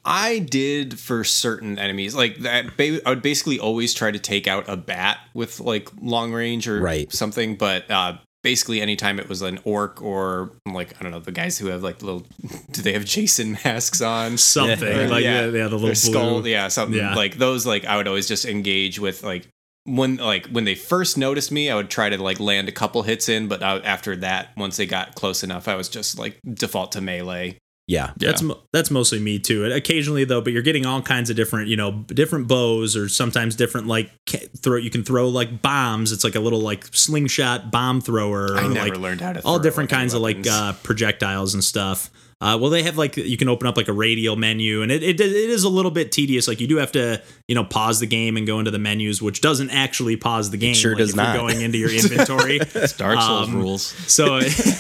I 0.06 0.40
did 0.40 0.98
for 1.00 1.24
certain 1.24 1.78
enemies 1.78 2.16
like 2.16 2.38
that. 2.40 2.78
Ba- 2.78 3.02
I 3.06 3.10
would 3.10 3.22
basically 3.22 3.60
always 3.60 3.94
try 3.94 4.12
to 4.12 4.20
take 4.20 4.48
out 4.48 4.68
a 4.68 4.78
bat 4.78 5.20
with 5.34 5.60
like 5.60 5.90
long 6.02 6.32
range 6.34 6.68
or 6.68 6.80
Right. 6.82 7.12
something. 7.12 7.56
But 7.58 7.90
uh, 7.92 8.18
basically, 8.42 8.82
anytime 8.82 9.20
it 9.20 9.28
was 9.28 9.42
an 9.42 9.60
orc 9.66 10.02
or 10.02 10.52
like 10.66 10.94
I 11.00 11.04
don't 11.04 11.12
know 11.12 11.20
the 11.20 11.34
guys 11.34 11.58
who 11.58 11.68
have 11.68 11.84
like 11.84 12.02
little, 12.02 12.26
do 12.72 12.82
they 12.82 12.94
have 12.94 13.06
Jason 13.06 13.58
masks 13.66 14.02
on? 14.02 14.38
something 14.38 14.88
Yeah. 14.88 15.08
like 15.08 15.24
Yeah. 15.24 15.42
yeah, 15.42 15.46
yeah 15.46 15.68
the 15.68 15.76
little 15.76 15.80
Their 15.88 15.96
skull, 15.96 16.42
blue. 16.42 16.52
yeah, 16.52 16.70
something 16.70 16.98
Yeah. 16.98 17.14
like 17.16 17.38
those. 17.38 17.66
Like 17.66 17.86
I 17.86 17.98
would 17.98 18.08
always 18.08 18.28
just 18.28 18.46
engage 18.46 19.00
with 19.00 19.24
like 19.24 19.48
when 19.96 20.18
like 20.18 20.48
when 20.48 20.66
they 20.66 20.76
first 20.76 21.18
noticed 21.18 21.52
me, 21.52 21.70
I 21.70 21.76
would 21.76 21.90
try 21.90 22.10
to 22.10 22.22
like 22.22 22.40
land 22.40 22.70
a 22.70 22.72
couple 22.72 23.04
hits 23.04 23.30
in. 23.30 23.48
But 23.48 23.64
I, 23.64 23.78
after 23.80 24.16
that, 24.18 24.50
once 24.58 24.78
they 24.78 24.86
got 24.86 25.16
close 25.16 25.44
enough, 25.44 25.68
I 25.68 25.76
was 25.76 25.90
just 25.90 26.18
like 26.18 26.40
default 26.46 26.92
to 26.94 27.02
melee. 27.02 27.58
Yeah. 27.90 28.12
That's 28.18 28.44
that's 28.72 28.92
mostly 28.92 29.20
me 29.20 29.40
too. 29.40 29.66
Occasionally 29.66 30.24
though, 30.24 30.42
but 30.42 30.54
you're 30.54 30.62
getting 30.62 30.86
all 30.86 31.02
kinds 31.02 31.32
of 31.32 31.36
different, 31.36 31.70
you 31.70 31.76
know, 31.76 32.04
different 32.06 32.48
bows 32.48 32.96
or 32.96 33.10
sometimes 33.10 33.56
different 33.56 33.88
like 33.88 34.12
throw. 34.58 34.78
You 34.78 34.92
can 34.92 35.04
throw 35.04 35.28
like 35.28 35.64
bombs. 35.64 36.12
It's 36.12 36.24
like 36.24 36.36
a 36.36 36.40
little 36.40 36.62
like 36.62 36.86
slingshot 36.96 37.72
bomb 37.72 38.00
thrower. 38.00 38.54
Or 38.54 38.58
I 38.58 38.68
never 38.68 38.90
like 38.90 38.98
learned 39.00 39.22
how 39.22 39.34
to 39.34 39.42
all 39.44 39.56
throw 39.56 39.64
different 39.64 39.92
any 39.92 40.00
kinds 40.02 40.14
of 40.14 40.22
like 40.22 40.46
uh, 40.46 40.74
projectiles 40.84 41.56
and 41.56 41.64
stuff. 41.64 42.12
Uh, 42.42 42.58
well, 42.58 42.70
they 42.70 42.84
have 42.84 42.98
like 42.98 43.18
you 43.18 43.36
can 43.36 43.50
open 43.50 43.68
up 43.68 43.76
like 43.76 43.90
a 43.90 43.94
radial 43.94 44.38
menu, 44.38 44.82
and 44.82 44.94
it, 44.94 45.04
it 45.04 45.20
it 45.20 45.32
is 45.32 45.66
a 45.66 45.70
little 45.70 45.92
bit 45.92 46.10
tedious. 46.10 46.48
Like 46.48 46.62
you 46.62 46.68
do 46.68 46.78
have 46.78 46.94
to 46.94 47.22
you 47.50 47.56
know 47.56 47.66
pause 47.66 48.00
the 48.00 48.08
game 48.08 48.38
and 48.38 48.48
go 48.48 48.60
into 48.60 48.72
the 48.72 48.80
menus, 48.80 49.22
which 49.22 49.42
doesn't 49.42 49.72
actually 49.72 50.16
pause 50.16 50.50
the 50.50 50.56
game. 50.58 50.74
sure 50.74 50.92
like 50.92 51.00
does 51.00 51.10
if 51.10 51.16
you're 51.18 51.26
not. 51.26 51.36
going 51.38 51.60
into 51.60 51.78
your 51.78 51.92
inventory. 51.94 52.60
it's 52.62 52.94
Dark 52.94 53.20
Souls 53.20 53.50
Um, 53.50 53.56
rules. 53.56 53.82
So, 54.10 54.40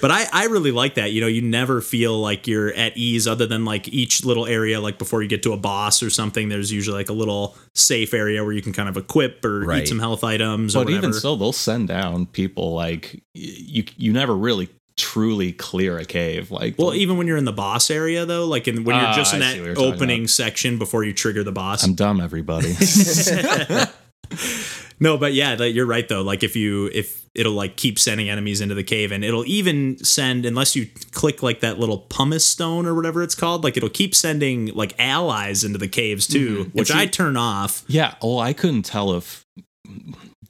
but 0.00 0.10
I, 0.10 0.26
I 0.32 0.46
really 0.50 0.70
like 0.70 0.94
that. 0.94 1.12
You 1.12 1.20
know, 1.22 1.26
you 1.26 1.42
never 1.42 1.80
feel 1.80 2.18
like 2.20 2.46
you're 2.46 2.72
at 2.74 2.96
ease 2.96 3.26
other 3.26 3.46
than 3.46 3.64
like 3.64 3.88
each 3.88 4.24
little 4.24 4.46
area, 4.46 4.80
like 4.80 4.98
before 4.98 5.22
you 5.22 5.28
get 5.28 5.42
to 5.44 5.52
a 5.52 5.56
boss 5.56 6.02
or 6.02 6.10
something, 6.10 6.48
there's 6.50 6.72
usually 6.72 6.96
like 6.98 7.08
a 7.08 7.12
little 7.14 7.56
safe 7.74 8.12
area 8.14 8.44
where 8.44 8.52
you 8.52 8.62
can 8.62 8.72
kind 8.72 8.88
of 8.88 8.96
equip 8.96 9.44
or 9.44 9.60
Right. 9.64 9.82
eat 9.84 9.88
some 9.88 9.98
health 9.98 10.22
items 10.24 10.76
or 10.76 10.80
But 10.80 10.86
whatever. 10.88 11.06
even 11.08 11.12
so, 11.20 11.36
they'll 11.36 11.52
send 11.52 11.88
down 11.88 12.26
people 12.26 12.74
like 12.74 13.22
you. 13.32 13.84
You 13.96 14.12
never 14.12 14.36
really 14.36 14.68
truly 14.96 15.52
clear 15.52 15.98
a 15.98 16.04
cave. 16.04 16.50
Like, 16.50 16.76
well, 16.78 16.94
even 16.94 17.16
when 17.16 17.26
you're 17.26 17.36
in 17.36 17.44
the 17.44 17.52
boss 17.52 17.90
area 17.90 18.24
though, 18.26 18.46
like 18.46 18.68
in, 18.68 18.84
when 18.84 18.96
you're 18.96 19.04
Ah, 19.06 19.16
just 19.16 19.34
in 19.34 19.42
I 19.42 19.46
that 19.46 19.52
see 19.54 19.60
what 19.60 19.66
you're 19.66 19.74
talking 19.74 19.92
opening 19.94 20.26
section 20.28 20.78
before 20.78 21.04
you 21.04 21.12
trigger 21.12 21.42
the 21.44 21.52
boss. 21.52 21.84
I'm 21.84 21.94
dumb, 21.94 22.20
everybody. 22.20 22.74
No, 25.00 25.18
but 25.18 25.34
yeah, 25.34 25.56
like, 25.58 25.74
you're 25.74 25.86
right 25.86 26.08
though. 26.08 26.22
Like 26.22 26.44
if 26.44 26.54
you 26.54 26.88
if 26.94 27.26
it'll 27.34 27.52
like 27.52 27.76
keep 27.76 27.98
sending 27.98 28.30
enemies 28.30 28.60
into 28.60 28.76
the 28.76 28.84
cave, 28.84 29.10
and 29.10 29.24
it'll 29.24 29.44
even 29.44 29.98
send 30.04 30.46
unless 30.46 30.76
you 30.76 30.88
click 31.10 31.42
like 31.42 31.60
that 31.60 31.80
little 31.80 31.98
pumice 31.98 32.46
stone 32.46 32.86
or 32.86 32.94
whatever 32.94 33.22
it's 33.22 33.34
called. 33.34 33.64
Like 33.64 33.76
it'll 33.76 33.88
keep 33.88 34.14
sending 34.14 34.66
like 34.68 34.94
allies 35.00 35.64
into 35.64 35.78
the 35.78 35.88
caves 35.88 36.28
too, 36.28 36.70
which 36.72 36.90
you- 36.90 36.96
I 36.98 37.06
turn 37.06 37.36
off. 37.36 37.82
yeah. 37.88 38.14
Oh, 38.22 38.38
I 38.38 38.52
couldn't 38.52 38.84
tell 38.84 39.14
if 39.14 39.44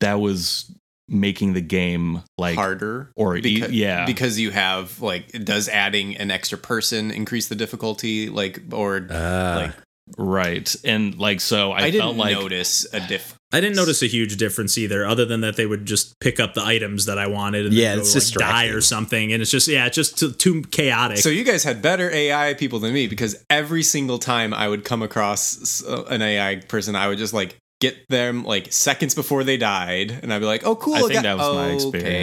that 0.01 0.21
was 0.21 0.71
making 1.09 1.53
the 1.53 1.61
game 1.61 2.23
like 2.39 2.55
harder 2.57 3.11
or 3.17 3.37
e- 3.37 3.65
yeah. 3.71 4.07
because 4.07 4.39
you 4.39 4.51
have 4.51 5.01
like 5.03 5.29
does 5.45 5.69
adding 5.69 6.17
an 6.17 6.31
extra 6.31 6.57
person 6.57 7.11
increase 7.11 7.49
the 7.49 7.55
difficulty 7.55 8.29
like 8.31 8.61
or 8.73 9.07
Ah. 9.11 9.55
like 9.67 9.73
right 10.19 10.75
and 10.85 11.17
like 11.19 11.41
so 11.41 11.73
I, 11.73 11.79
I, 11.85 11.91
didn't 11.91 12.01
felt 12.03 12.17
like 12.17 12.35
notice 12.35 12.87
a 12.93 13.01
diff 13.01 13.35
I 13.53 13.61
didn't 13.61 13.77
notice 13.77 14.03
a 14.03 14.07
huge 14.09 14.37
difference 14.37 14.77
either, 14.77 15.07
other 15.07 15.25
than 15.25 15.43
that 15.43 15.55
they 15.55 15.65
would 15.65 15.87
just 15.87 16.19
pick 16.19 16.41
up 16.41 16.55
the 16.55 16.65
items 16.65 17.07
that 17.07 17.19
I 17.21 17.29
wanted 17.29 17.67
and 17.67 17.73
Yeah, 17.75 17.91
then 17.91 18.01
it's 18.01 18.31
go, 18.33 18.41
like, 18.41 18.51
die 18.51 18.67
or 18.67 18.81
something, 18.81 19.33
and 19.33 19.41
it's 19.41 19.51
just 19.51 19.69
yeah, 19.69 19.87
it's 19.87 19.95
just 19.95 20.19
too, 20.19 20.33
too 20.33 20.63
chaotic. 20.63 21.19
so 21.19 21.29
you 21.29 21.45
guys 21.45 21.63
had 21.63 21.81
better 21.81 22.11
AI 22.11 22.55
people 22.55 22.81
than 22.81 22.93
me 22.93 23.07
because 23.07 23.45
every 23.49 23.85
single 23.85 24.19
time 24.19 24.53
I 24.53 24.67
would 24.69 24.85
come 24.85 25.03
across 25.03 25.85
uh, 25.85 26.03
an 26.11 26.21
AI 26.21 26.57
person 26.67 26.97
I 26.97 27.07
would 27.07 27.19
just 27.19 27.33
like 27.33 27.57
get 27.91 28.09
them 28.09 28.45
like 28.45 28.73
seconds 28.73 29.15
before 29.15 29.45
they 29.45 29.57
died 29.57 30.11
and 30.23 30.33
I'd 30.33 30.39
be 30.41 30.47
like 30.47 30.67
oh 30.67 30.77
cool 30.77 30.95
I 30.95 31.01
think 31.01 31.13
got- 31.15 31.23
that 31.25 31.37
was 31.39 31.55
my 31.55 31.65
okay, 31.67 31.75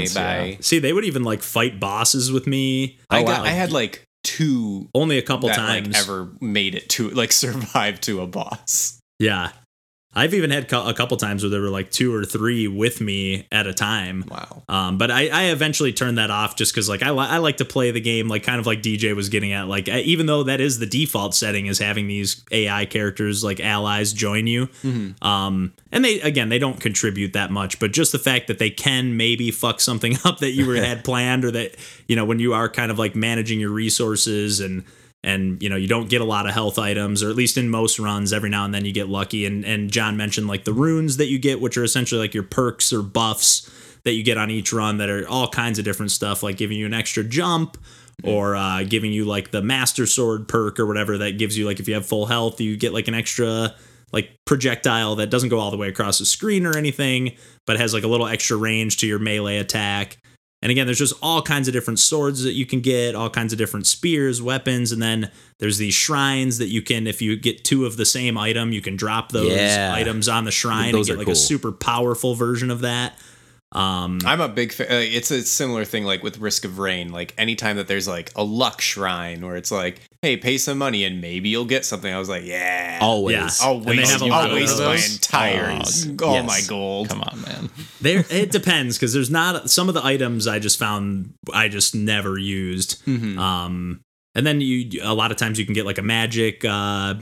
experience, 0.03 0.13
bye 0.13 0.44
yeah. 0.46 0.58
See, 0.62 0.80
they 0.80 0.94
would 0.94 1.06
even 1.06 1.24
like 1.24 1.41
fight 1.41 1.80
bosses 1.80 2.32
with 2.32 2.46
me. 2.48 2.98
I 3.10 3.22
Oh, 3.22 3.25
got 3.25 3.39
wow. 3.41 3.46
I 3.46 3.50
had 3.50 3.72
like 3.72 4.03
two 4.24 4.88
Only 4.94 5.18
a 5.18 5.22
couple 5.22 5.50
that 5.50 5.56
times. 5.58 5.88
like 5.88 5.98
ever 5.98 6.30
made 6.41 6.75
it 6.75 6.89
to 6.89 7.10
like 7.10 7.32
survive 7.46 8.00
to 8.01 8.22
a 8.22 8.27
boss. 8.27 9.00
Yeah. 9.20 9.50
I've 10.13 10.34
even 10.34 10.50
had 10.51 10.72
a 10.74 10.94
couple 10.94 11.15
times 11.15 11.41
where 11.41 11.50
there 11.50 11.62
were 11.62 11.70
like 11.70 11.89
two 11.89 12.13
or 12.13 12.25
three 12.25 12.68
with 12.68 13.00
me 13.00 13.48
at 13.50 13.65
a 13.65 13.74
time. 13.74 14.25
Wow. 14.30 14.63
Um, 14.68 14.98
but 14.98 15.10
I, 15.10 15.30
I 15.30 15.44
eventually 15.51 15.94
turned 15.94 16.18
that 16.18 16.30
off 16.30 16.58
just 16.58 16.74
because 16.74 16.89
like 16.89 17.01
I, 17.01 17.12
li- 17.12 17.27
I 17.30 17.38
like 17.38 17.58
to 17.58 17.65
play 17.65 17.91
the 17.91 18.01
game 18.01 18.27
like 18.27 18.44
kind 18.44 18.60
of 18.60 18.65
like 18.68 18.82
DJ 18.82 19.15
was 19.15 19.30
getting 19.30 19.53
at 19.53 19.70
like 19.70 19.88
I- 19.88 20.00
even 20.01 20.25
though 20.25 20.44
that 20.44 20.60
is 20.60 20.80
the 20.80 20.86
default 20.86 21.34
setting 21.34 21.68
is 21.68 21.80
having 21.80 22.08
these 22.08 22.44
AI 22.51 22.86
characters 22.88 23.41
like 23.41 23.62
allies 23.62 24.12
join 24.12 24.48
you, 24.48 24.68
um, 25.22 25.74
and 25.94 26.03
they 26.03 26.20
again 26.22 26.50
they 26.50 26.60
don't 26.60 26.80
contribute 26.82 27.32
that 27.34 27.50
much, 27.51 27.80
but 27.80 27.94
just 27.94 28.12
the 28.12 28.20
fact 28.20 28.48
that 28.48 28.60
they 28.60 28.70
can 28.70 29.15
maybe 29.15 29.50
fuck 29.51 29.80
something 29.80 30.18
up 30.25 30.39
that 30.39 30.51
you 30.51 30.65
were 30.65 30.75
had 30.75 31.03
planned 31.06 31.46
or 31.46 31.51
that 31.51 31.75
you 32.08 32.15
know 32.18 32.25
when 32.25 32.39
you 32.39 32.53
are 32.53 32.68
kind 32.70 32.91
of 32.91 33.00
like 33.00 33.15
managing 33.15 33.60
your 33.62 33.72
resources 33.72 34.60
and 34.60 34.84
and 35.24 35.62
you 35.62 35.70
know 35.70 35.75
you 35.75 35.88
don't 35.88 36.10
get 36.10 36.22
a 36.22 36.25
lot 36.25 36.48
of 36.48 36.54
health 36.54 36.80
items 36.80 37.22
or 37.22 37.30
at 37.30 37.36
least 37.36 37.58
in 37.58 37.70
most 37.70 38.00
runs 38.00 38.34
every 38.34 38.50
now 38.50 38.66
and 38.66 38.74
then 38.74 38.86
you 38.86 38.92
get 38.92 39.10
lucky. 39.10 39.46
And 39.46 39.63
and 39.66 39.92
John 39.92 40.18
mentioned 40.18 40.48
like 40.48 40.63
the 40.66 40.74
runes 40.74 41.18
that 41.18 41.28
you 41.28 41.40
get 41.40 41.62
which 41.62 41.78
are 41.78 41.84
essentially 41.84 42.20
like 42.20 42.34
your 42.34 42.44
perks 42.44 42.92
or 42.92 43.01
buffs 43.01 43.70
that 44.04 44.13
you 44.13 44.24
get 44.24 44.38
on 44.38 44.50
each 44.50 44.74
run 44.74 44.98
that 44.98 45.10
are 45.10 45.28
all 45.28 45.48
kinds 45.48 45.78
of 45.78 45.86
different 45.86 46.12
stuff 46.12 46.42
like 46.42 46.58
giving 46.58 46.78
you 46.78 46.86
an 46.86 46.94
extra 46.94 47.24
jump 47.24 47.78
or 48.24 48.56
uh, 48.56 48.84
giving 48.84 49.12
you 49.12 49.25
like 49.25 49.51
the 49.51 49.62
master 49.62 50.06
sword 50.06 50.48
perk 50.48 50.80
or 50.80 50.86
whatever 50.86 51.18
that 51.20 51.38
gives 51.38 51.58
you 51.58 51.66
like 51.66 51.80
if 51.80 51.88
you 51.88 51.94
have 51.94 52.06
full 52.06 52.25
health 52.25 52.62
you 52.62 52.78
get 52.78 52.94
like 52.94 53.08
an 53.08 53.16
extra 53.16 53.74
like 54.13 54.38
projectile 54.46 55.16
that 55.16 55.30
doesn't 55.30 55.50
go 55.50 55.60
all 55.60 55.72
the 55.72 55.78
way 55.78 55.88
across 55.88 56.20
the 56.20 56.25
screen 56.25 56.66
or 56.66 56.78
anything 56.78 57.36
but 57.66 57.80
has 57.80 57.94
like 57.94 58.04
a 58.04 58.08
little 58.08 58.28
extra 58.28 58.58
range 58.58 58.98
to 58.98 59.08
your 59.08 59.20
melee 59.20 59.58
attack 59.58 60.18
and 60.62 60.72
again, 60.72 60.86
there's 60.86 61.00
just 61.00 61.13
all 61.22 61.41
kinds 61.41 61.68
of 61.68 61.74
different 61.74 62.00
swords 62.00 62.44
that 62.44 62.53
you 62.53 62.65
can 62.65 62.82
get, 62.82 63.15
all 63.15 63.30
kinds 63.30 63.51
of 63.53 63.58
different 63.60 63.88
spears, 63.88 64.41
weapons, 64.41 64.91
and 64.91 65.01
then 65.01 65.32
there's 65.58 65.77
these 65.77 65.94
shrines 65.94 66.58
that 66.60 66.68
you 66.68 66.82
can, 66.82 67.08
if 67.08 67.22
you 67.22 67.36
get 67.36 67.63
two 67.63 67.86
of 67.86 67.98
the 67.98 68.06
same 68.06 68.38
item, 68.38 68.72
you 68.72 68.82
can 68.82 68.96
drop 68.96 69.32
those 69.32 69.51
Yeah. 69.51 69.91
items 69.96 70.27
on 70.30 70.46
the 70.46 70.51
shrine 70.51 70.91
Those 70.91 71.10
and 71.10 71.15
get 71.15 71.20
like 71.20 71.25
cool. 71.25 71.34
a 71.34 71.36
super 71.36 71.72
powerful 71.72 72.36
version 72.36 72.70
of 72.70 72.82
that. 72.82 73.18
Um, 73.72 74.20
I'm 74.25 74.41
a 74.41 74.50
big 74.50 74.74
fan. 74.74 74.88
Like, 74.89 75.12
it's 75.13 75.32
a 75.32 75.41
similar 75.44 75.86
thing 75.86 76.03
like 76.03 76.24
with 76.24 76.38
Risk 76.39 76.65
of 76.65 76.77
Rain. 76.77 77.12
Like 77.12 77.34
anytime 77.38 77.77
that 77.77 77.88
there's 77.88 78.08
like 78.08 78.32
a 78.36 78.44
luck 78.44 78.82
shrine 78.82 79.46
where 79.46 79.56
it's 79.56 79.72
like, 79.72 80.01
hey, 80.22 80.38
pay 80.38 80.58
some 80.58 80.78
money 80.78 81.04
and 81.04 81.20
maybe 81.20 81.50
you'll 81.50 81.66
get 81.66 81.84
something. 81.84 82.13
I 82.13 82.20
was 82.20 82.30
like, 82.30 82.44
yeah. 82.46 83.00
Always. 83.01 83.36
Yeah. 83.36 83.50
I'll 83.62 83.80
waste, 83.82 84.12
have 84.12 84.22
a 84.22 84.25
I'll 84.25 84.54
waste 84.54 84.78
my 84.80 84.96
entire 84.96 85.72
Oh, 85.72 86.25
all 86.28 86.34
yes. 86.36 86.46
my 86.48 86.62
gold. 86.68 87.10
Come 87.10 87.22
on, 87.22 87.42
man. 87.42 87.70
there, 88.01 88.24
it 88.30 88.51
depends 88.51 88.98
because 88.98 89.13
there's 89.13 89.32
not 89.32 89.70
some 89.70 89.88
of 89.88 89.96
the 89.96 90.06
items 90.06 90.48
I 90.48 90.60
just 90.60 90.78
found 90.78 91.34
I 91.54 91.68
just 91.70 91.96
never 91.96 92.38
used. 92.38 93.04
Mhm. 93.06 93.38
Um, 93.38 94.01
and 94.36 94.46
then 94.46 94.62
you 94.62 95.01
a 95.04 95.13
lot 95.13 95.32
of 95.32 95.38
times 95.38 95.58
you 95.60 95.66
can 95.66 95.74
get 95.74 95.86
like 95.86 95.98
a 95.98 96.01
magic 96.04 96.63
uh 96.63 97.16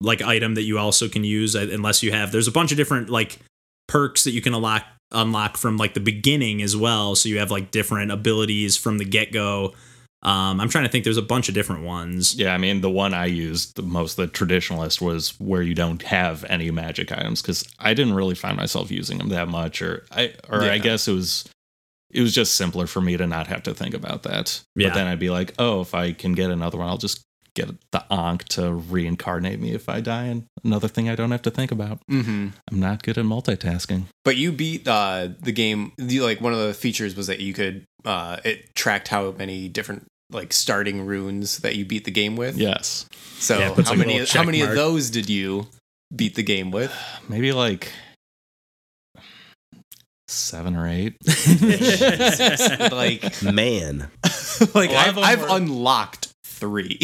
like 0.00 0.20
item 0.20 0.54
that 0.56 0.62
you 0.62 0.78
also 0.78 1.08
can 1.08 1.22
use 1.24 1.54
uh, 1.54 1.68
unless 1.72 2.02
you 2.02 2.10
have 2.10 2.32
there's 2.32 2.48
a 2.48 2.52
bunch 2.52 2.72
of 2.72 2.76
different 2.76 3.08
like 3.08 3.38
perks 3.86 4.24
that 4.24 4.32
you 4.32 4.40
can 4.40 4.52
unlock 4.52 4.84
unlock 5.12 5.56
from 5.56 5.76
like 5.76 5.94
the 5.94 6.00
beginning 6.00 6.60
as 6.60 6.76
well 6.76 7.14
so 7.14 7.28
you 7.28 7.38
have 7.38 7.50
like 7.52 7.70
different 7.70 8.10
abilities 8.10 8.76
from 8.76 8.98
the 8.98 9.04
get-go 9.04 9.72
um 10.24 10.60
i'm 10.60 10.68
trying 10.68 10.84
to 10.84 10.90
think 10.90 11.04
there's 11.04 11.16
a 11.16 11.22
bunch 11.22 11.48
of 11.48 11.54
different 11.54 11.82
ones 11.82 12.34
Yeah, 12.34 12.54
I 12.54 12.58
mean, 12.58 12.80
the 12.80 12.90
one 12.90 13.12
I 13.14 13.26
used 13.26 13.76
the 13.76 13.82
most, 13.82 14.16
the 14.16 14.26
traditionalist, 14.26 15.00
was 15.00 15.38
where 15.38 15.62
you 15.62 15.74
don't 15.74 16.02
have 16.02 16.44
any 16.48 16.70
magic 16.70 17.12
items 17.12 17.42
because 17.42 17.64
I 17.78 17.94
didn't 17.94 18.14
really 18.14 18.34
find 18.34 18.56
myself 18.56 18.90
using 18.90 19.18
them 19.18 19.28
that 19.30 19.48
much, 19.48 19.82
or 19.82 20.04
I, 20.10 20.32
or 20.48 20.62
I 20.62 20.78
guess 20.78 21.06
it 21.08 21.12
was, 21.12 21.44
it 22.10 22.20
was 22.22 22.34
just 22.34 22.56
simpler 22.56 22.86
for 22.86 23.00
me 23.00 23.16
to 23.16 23.26
not 23.26 23.46
have 23.48 23.62
to 23.64 23.74
think 23.74 23.94
about 23.94 24.22
that. 24.24 24.62
Yeah. 24.74 24.88
But 24.88 24.94
then 24.94 25.06
I'd 25.06 25.18
be 25.18 25.30
like, 25.30 25.54
oh, 25.58 25.80
if 25.80 25.94
I 25.94 26.12
can 26.12 26.32
get 26.32 26.50
another 26.50 26.78
one, 26.78 26.88
I'll 26.88 26.98
just 26.98 27.22
get 27.54 27.68
the 27.92 28.04
Ankh 28.10 28.44
to 28.50 28.72
reincarnate 28.72 29.60
me 29.60 29.72
if 29.72 29.88
I 29.88 30.00
die, 30.00 30.24
and 30.24 30.44
another 30.64 30.88
thing 30.88 31.08
I 31.08 31.14
don't 31.14 31.30
have 31.30 31.42
to 31.42 31.50
think 31.50 31.70
about. 31.70 32.00
Mhm. 32.10 32.52
I'm 32.70 32.80
not 32.80 33.02
good 33.02 33.18
at 33.18 33.24
multitasking. 33.24 34.04
But 34.24 34.36
you 34.36 34.52
beat 34.52 34.86
uh, 34.88 35.28
the 35.40 35.52
game. 35.52 35.92
The, 35.98 36.20
like 36.20 36.40
one 36.40 36.52
of 36.52 36.58
the 36.58 36.74
features 36.74 37.14
was 37.14 37.26
that 37.28 37.40
you 37.40 37.52
could 37.52 37.84
uh, 38.04 38.38
it 38.44 38.74
tracked 38.74 39.08
how 39.08 39.32
many 39.32 39.68
different 39.68 40.04
like 40.34 40.52
starting 40.52 41.06
runes 41.06 41.58
that 41.58 41.76
you 41.76 41.84
beat 41.84 42.04
the 42.04 42.10
game 42.10 42.36
with. 42.36 42.56
Yes, 42.56 43.06
So 43.38 43.58
Yeah, 43.58 43.68
how 43.68 43.74
like 43.74 43.98
many 43.98 44.18
how 44.18 44.24
check 44.24 44.46
many 44.46 44.58
mark. 44.58 44.70
of 44.70 44.76
those 44.76 45.10
did 45.10 45.30
you 45.30 45.68
beat 46.14 46.34
the 46.34 46.42
game 46.42 46.70
with? 46.70 46.92
maybe 47.28 47.52
like 47.52 47.92
seven 50.28 50.76
or 50.76 50.88
eight. 50.88 51.16
like 52.92 53.42
Man. 53.42 54.10
like 54.74 54.90
oh, 54.90 54.96
I've, 54.96 55.18
I've 55.18 55.40
were- 55.42 55.56
unlocked 55.56 56.32
three. 56.44 56.98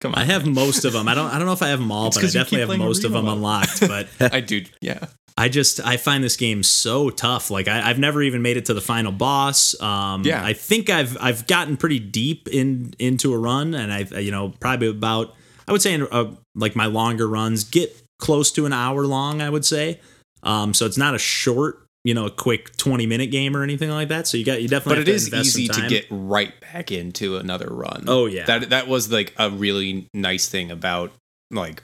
Come 0.00 0.14
on, 0.14 0.22
i 0.22 0.24
have 0.24 0.46
most 0.46 0.86
of 0.86 0.94
them 0.94 1.08
i 1.08 1.14
don't 1.14 1.30
i 1.30 1.36
don't 1.36 1.44
know 1.46 1.52
if 1.52 1.60
i 1.60 1.68
have 1.68 1.78
them 1.78 1.92
all 1.92 2.06
It's 2.06 2.16
but 2.16 2.24
I 2.24 2.28
definitely 2.28 2.60
have 2.70 2.78
most 2.78 3.04
of 3.04 3.12
arena 3.12 3.26
them 3.26 3.34
unlocked 3.36 3.80
but 3.82 4.08
I 4.32 4.40
do. 4.40 4.64
Yeah. 4.80 5.04
I 5.38 5.48
just 5.48 5.80
I 5.86 5.96
find 5.96 6.22
this 6.22 6.36
game 6.36 6.62
so 6.62 7.10
tough. 7.10 7.50
Like 7.50 7.68
I, 7.68 7.88
I've 7.88 7.98
never 7.98 8.22
even 8.22 8.42
made 8.42 8.56
it 8.56 8.66
to 8.66 8.74
the 8.74 8.80
final 8.80 9.12
boss. 9.12 9.80
Um, 9.80 10.22
Yeah. 10.24 10.44
I 10.44 10.52
think 10.52 10.90
I've 10.90 11.16
I've 11.20 11.46
gotten 11.46 11.76
pretty 11.76 11.98
deep 11.98 12.48
in 12.48 12.94
into 12.98 13.32
a 13.32 13.38
run, 13.38 13.74
and 13.74 13.92
I 13.92 14.18
you 14.20 14.30
know 14.30 14.52
probably 14.60 14.88
about 14.88 15.34
I 15.66 15.72
would 15.72 15.82
say 15.82 15.94
in 15.94 16.06
uh 16.10 16.32
like 16.54 16.76
my 16.76 16.86
longer 16.86 17.26
runs 17.28 17.64
get 17.64 17.96
close 18.18 18.52
to 18.52 18.66
an 18.66 18.72
hour 18.72 19.06
long. 19.06 19.40
I 19.40 19.48
would 19.50 19.64
say. 19.64 20.00
Um, 20.42 20.72
so 20.74 20.86
it's 20.86 20.96
not 20.96 21.14
a 21.14 21.18
short, 21.18 21.84
you 22.02 22.14
know, 22.14 22.26
a 22.26 22.30
quick 22.30 22.76
twenty 22.76 23.06
minute 23.06 23.30
game 23.30 23.56
or 23.56 23.62
anything 23.62 23.90
like 23.90 24.08
that. 24.08 24.26
So 24.26 24.36
you 24.36 24.44
got 24.44 24.62
you 24.62 24.68
definitely. 24.68 25.04
But 25.04 25.08
have 25.08 25.16
it 25.16 25.28
to 25.28 25.36
is 25.36 25.56
easy 25.56 25.68
to 25.68 25.88
get 25.88 26.06
right 26.10 26.52
back 26.60 26.90
into 26.90 27.36
another 27.36 27.68
run. 27.70 28.04
Oh, 28.08 28.26
yeah. 28.26 28.46
That 28.46 28.70
that 28.70 28.88
was 28.88 29.10
like 29.12 29.34
a 29.38 29.50
really 29.50 30.08
nice 30.14 30.48
thing 30.48 30.70
about 30.70 31.12
like 31.50 31.82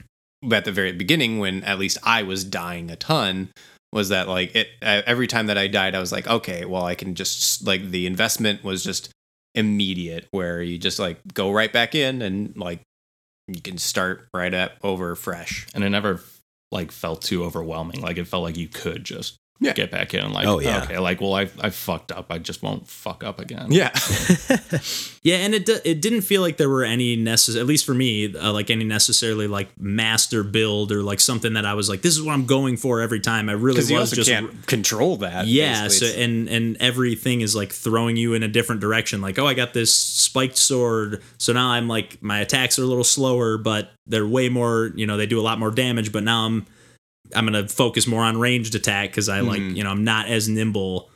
at 0.51 0.65
the 0.65 0.71
very 0.71 0.91
beginning 0.91 1.39
when 1.39 1.63
at 1.63 1.79
least 1.79 1.97
I 2.03 2.23
was 2.23 2.43
dying 2.43 2.91
a 2.91 2.95
ton 2.95 3.49
was 3.93 4.09
that 4.09 4.27
like 4.27 4.55
it 4.55 4.67
every 4.81 5.27
time 5.27 5.47
that 5.47 5.57
I 5.57 5.67
died 5.67 5.95
I 5.95 5.99
was 5.99 6.11
like 6.11 6.27
okay 6.27 6.65
well 6.65 6.83
I 6.83 6.93
can 6.93 7.15
just 7.15 7.65
like 7.65 7.89
the 7.89 8.05
investment 8.05 8.63
was 8.63 8.83
just 8.83 9.09
immediate 9.55 10.27
where 10.31 10.61
you 10.61 10.77
just 10.77 10.99
like 10.99 11.19
go 11.33 11.51
right 11.51 11.73
back 11.73 11.95
in 11.95 12.21
and 12.21 12.55
like 12.55 12.81
you 13.47 13.61
can 13.61 13.77
start 13.77 14.27
right 14.33 14.53
up 14.53 14.73
over 14.83 15.15
fresh. 15.15 15.67
and 15.73 15.83
it 15.83 15.89
never 15.89 16.21
like 16.71 16.91
felt 16.91 17.21
too 17.21 17.43
overwhelming. 17.43 18.01
Like 18.01 18.17
it 18.17 18.27
felt 18.27 18.43
like 18.43 18.57
you 18.57 18.67
could 18.67 19.03
just 19.03 19.37
Yeah. 19.59 19.73
get 19.73 19.89
back 19.91 20.13
in. 20.13 20.31
Like, 20.33 20.45
Oh, 20.47 20.59
yeah. 20.59 20.83
okay, 20.83 20.99
like 20.99 21.19
well, 21.19 21.33
I 21.33 21.49
I 21.59 21.69
fucked 21.71 22.11
up. 22.11 22.27
I 22.31 22.37
just 22.37 22.61
won't 22.61 22.87
fuck 22.87 23.23
up 23.23 23.39
again. 23.39 23.71
Yeah. 23.71 23.91
Yeah, 25.23 25.37
and 25.37 25.53
it 25.53 25.65
d- 25.65 25.79
it 25.83 26.01
didn't 26.01 26.21
feel 26.21 26.41
like 26.41 26.55
there 26.55 26.69
were 26.69 26.85
any 26.85 27.17
necessary, 27.17 27.59
at 27.59 27.67
least 27.67 27.85
for 27.85 27.93
me, 27.93 28.33
uh, 28.33 28.53
like 28.53 28.69
any 28.69 28.85
necessarily 28.85 29.45
like 29.47 29.67
master 29.77 30.41
build 30.41 30.89
or 30.89 31.03
like 31.03 31.19
something 31.19 31.53
that 31.55 31.65
I 31.65 31.73
was 31.73 31.89
like, 31.89 32.01
this 32.01 32.15
is 32.15 32.21
what 32.23 32.31
I'm 32.31 32.45
going 32.45 32.77
for 32.77 33.01
every 33.01 33.19
time. 33.19 33.49
I 33.49 33.53
really 33.53 33.75
Because 33.75 33.91
you 33.91 33.97
was 33.97 34.11
also 34.13 34.15
just 34.15 34.29
can't 34.29 34.65
control 34.67 35.17
that. 35.17 35.47
yeah. 35.47 35.83
basically. 35.83 36.07
So 36.13 36.19
and 36.21 36.47
and 36.47 36.77
everything 36.79 37.41
is 37.41 37.57
like 37.57 37.73
throwing 37.73 38.15
you 38.15 38.35
in 38.35 38.43
a 38.43 38.47
different 38.47 38.79
direction. 38.79 39.19
Like, 39.19 39.37
oh, 39.37 39.45
I 39.47 39.53
got 39.53 39.73
this 39.73 39.93
spiked 39.93 40.57
sword, 40.57 41.21
so 41.37 41.51
now 41.51 41.71
I'm 41.71 41.89
like 41.89 42.21
my 42.23 42.39
attacks 42.39 42.79
are 42.79 42.83
a 42.83 42.87
little 42.87 43.03
slower, 43.03 43.57
but 43.57 43.91
they're 44.05 44.27
way 44.27 44.47
more. 44.47 44.91
You 44.95 45.07
know, 45.07 45.17
they 45.17 45.25
do 45.25 45.41
a 45.41 45.43
lot 45.43 45.59
more 45.59 45.71
damage. 45.71 46.13
But 46.13 46.23
now 46.23 46.45
I'm 46.45 46.65
I'm 47.35 47.45
gonna 47.45 47.67
focus 47.67 48.07
more 48.07 48.23
on 48.23 48.37
ranged 48.39 48.75
attack 48.75 49.09
because 49.11 49.29
I 49.29 49.41
like 49.41 49.61
Mhm. 49.61 49.75
you 49.75 49.83
know 49.83 49.91
I'm 49.91 50.03
not 50.03 50.27
as 50.27 50.47
nimble. 50.47 51.09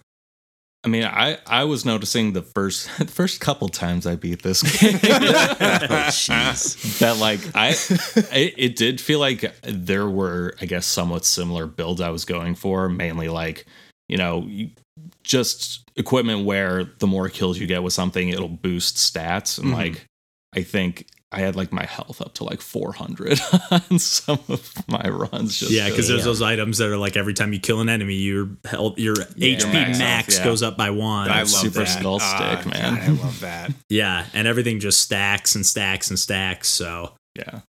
I 0.83 0.87
mean, 0.87 1.03
I 1.03 1.37
I 1.45 1.63
was 1.65 1.85
noticing 1.85 2.33
the 2.33 2.41
first 2.41 2.89
the 2.97 3.05
first 3.05 3.39
couple 3.39 3.69
times 3.69 4.07
I 4.07 4.15
beat 4.15 4.41
this 4.41 4.63
game 4.79 4.97
Jeez. 4.99 6.99
that 6.99 7.17
like 7.17 7.39
I 7.55 7.69
it, 8.35 8.53
it 8.57 8.75
did 8.75 8.99
feel 8.99 9.19
like 9.19 9.53
there 9.63 10.09
were 10.09 10.55
I 10.61 10.65
guess 10.65 10.85
somewhat 10.85 11.25
similar 11.25 11.67
builds 11.67 12.01
I 12.01 12.09
was 12.09 12.25
going 12.25 12.55
for, 12.55 12.89
mainly 12.89 13.29
like 13.29 13.65
you 14.09 14.17
know 14.17 14.49
just 15.23 15.83
equipment 15.95 16.45
where 16.45 16.85
the 16.99 17.07
more 17.07 17.29
kills 17.29 17.59
you 17.59 17.67
get 17.67 17.83
with 17.83 17.93
something, 17.93 18.29
it'll 18.29 18.47
boost 18.49 18.97
stats, 18.97 19.57
and 19.59 19.69
Mhm. 19.69 19.73
like 19.73 20.05
I 20.55 20.63
think. 20.63 21.07
I 21.33 21.39
had 21.39 21.55
like 21.55 21.71
my 21.71 21.85
health 21.85 22.19
up 22.21 22.33
to 22.35 22.43
like 22.43 22.59
400 22.59 23.39
on 23.71 23.99
some 23.99 24.39
of 24.49 24.73
my 24.89 25.01
runs. 25.07 25.57
Just 25.59 25.71
Yeah, 25.71 25.89
because 25.89 26.07
there's 26.09 26.21
Damn. 26.21 26.25
those 26.27 26.41
items 26.41 26.77
that 26.79 26.89
are 26.89 26.97
like 26.97 27.15
every 27.15 27.33
time 27.33 27.53
you 27.53 27.59
kill 27.59 27.79
an 27.79 27.87
enemy, 27.87 28.15
your 28.15 28.49
health, 28.65 28.99
your 28.99 29.15
HP 29.15 29.71
max 29.71 29.97
max, 29.99 29.99
health, 29.99 30.39
yeah. 30.39 30.43
goes 30.43 30.61
up 30.61 30.75
by 30.75 30.89
one. 30.89 31.29
I 31.29 31.39
love 31.39 31.47
Super 31.47 31.79
that. 31.79 31.87
skull 31.87 32.19
Ah, 32.21 32.57
stick, 32.59 32.73
man. 32.73 32.95
God, 32.95 33.03
I 33.03 33.07
love 33.23 33.39
that. 33.39 33.71
yeah, 33.89 34.25
and 34.33 34.45
everything 34.47 34.79
just 34.81 34.99
stacks 35.01 35.55
and 35.55 35.65
stacks 35.65 36.09
and 36.09 36.19
stacks. 36.19 36.67
So 36.67 37.13
Yeah. 37.37 37.61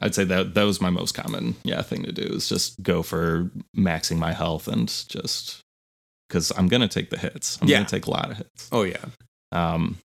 I'd 0.00 0.14
say 0.14 0.24
that 0.24 0.54
that 0.54 0.64
was 0.64 0.80
my 0.80 0.90
most 0.90 1.12
common 1.14 1.54
yeah 1.62 1.80
thing 1.82 2.02
to 2.02 2.12
do 2.12 2.22
is 2.22 2.48
just 2.48 2.82
go 2.82 3.02
for 3.02 3.50
maxing 3.74 4.18
my 4.18 4.32
health 4.32 4.68
and 4.68 4.88
just 5.08 5.62
because 6.28 6.52
I'm 6.58 6.66
gonna 6.68 6.88
take 6.88 7.10
the 7.10 7.18
hits. 7.18 7.56
I'm 7.62 7.68
Yeah. 7.68 7.76
gonna 7.78 7.88
take 7.88 8.06
a 8.06 8.10
lot 8.10 8.30
of 8.32 8.36
hits. 8.38 8.68
Oh 8.72 8.82
yeah. 8.82 9.04
Um, 9.52 9.96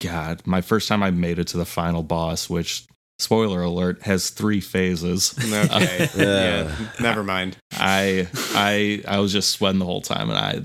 God, 0.00 0.42
my 0.46 0.60
first 0.60 0.88
time 0.88 1.02
I 1.02 1.10
made 1.10 1.38
it 1.38 1.48
to 1.48 1.56
the 1.56 1.66
final 1.66 2.02
boss, 2.02 2.48
which 2.48 2.86
spoiler 3.18 3.62
alert 3.62 4.02
has 4.02 4.30
three 4.30 4.60
phases. 4.60 5.34
Okay. 5.38 6.08
Yeah. 6.16 6.24
yeah. 6.64 6.74
Never 7.00 7.22
mind. 7.22 7.56
I 7.72 8.28
I 8.54 9.02
I 9.06 9.18
was 9.20 9.32
just 9.32 9.50
sweating 9.50 9.78
the 9.78 9.84
whole 9.84 10.00
time, 10.00 10.30
and 10.30 10.38
I 10.38 10.62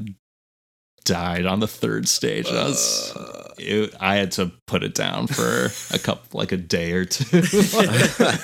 died 1.03 1.45
on 1.45 1.59
the 1.59 1.67
third 1.67 2.07
stage. 2.07 2.47
I 2.47 2.63
was, 2.63 3.15
uh. 3.15 3.53
it, 3.57 3.93
I 3.99 4.15
had 4.15 4.31
to 4.33 4.51
put 4.67 4.83
it 4.83 4.95
down 4.95 5.27
for 5.27 5.69
a 5.93 5.99
couple, 6.03 6.39
like 6.39 6.51
a 6.51 6.57
day 6.57 6.93
or 6.93 7.05
two. 7.05 7.41
that 7.41 8.39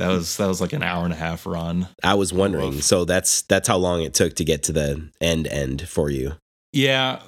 was 0.00 0.36
that 0.36 0.46
was 0.46 0.60
like 0.60 0.72
an 0.72 0.82
hour 0.82 1.04
and 1.04 1.12
a 1.12 1.16
half 1.16 1.46
run. 1.46 1.88
I 2.02 2.14
was 2.14 2.32
wondering. 2.32 2.80
So 2.80 3.04
that's 3.04 3.42
that's 3.42 3.68
how 3.68 3.76
long 3.76 4.02
it 4.02 4.14
took 4.14 4.34
to 4.36 4.44
get 4.44 4.64
to 4.64 4.72
the 4.72 5.10
end 5.20 5.46
end 5.46 5.88
for 5.88 6.10
you. 6.10 6.32
Yeah, 6.72 7.20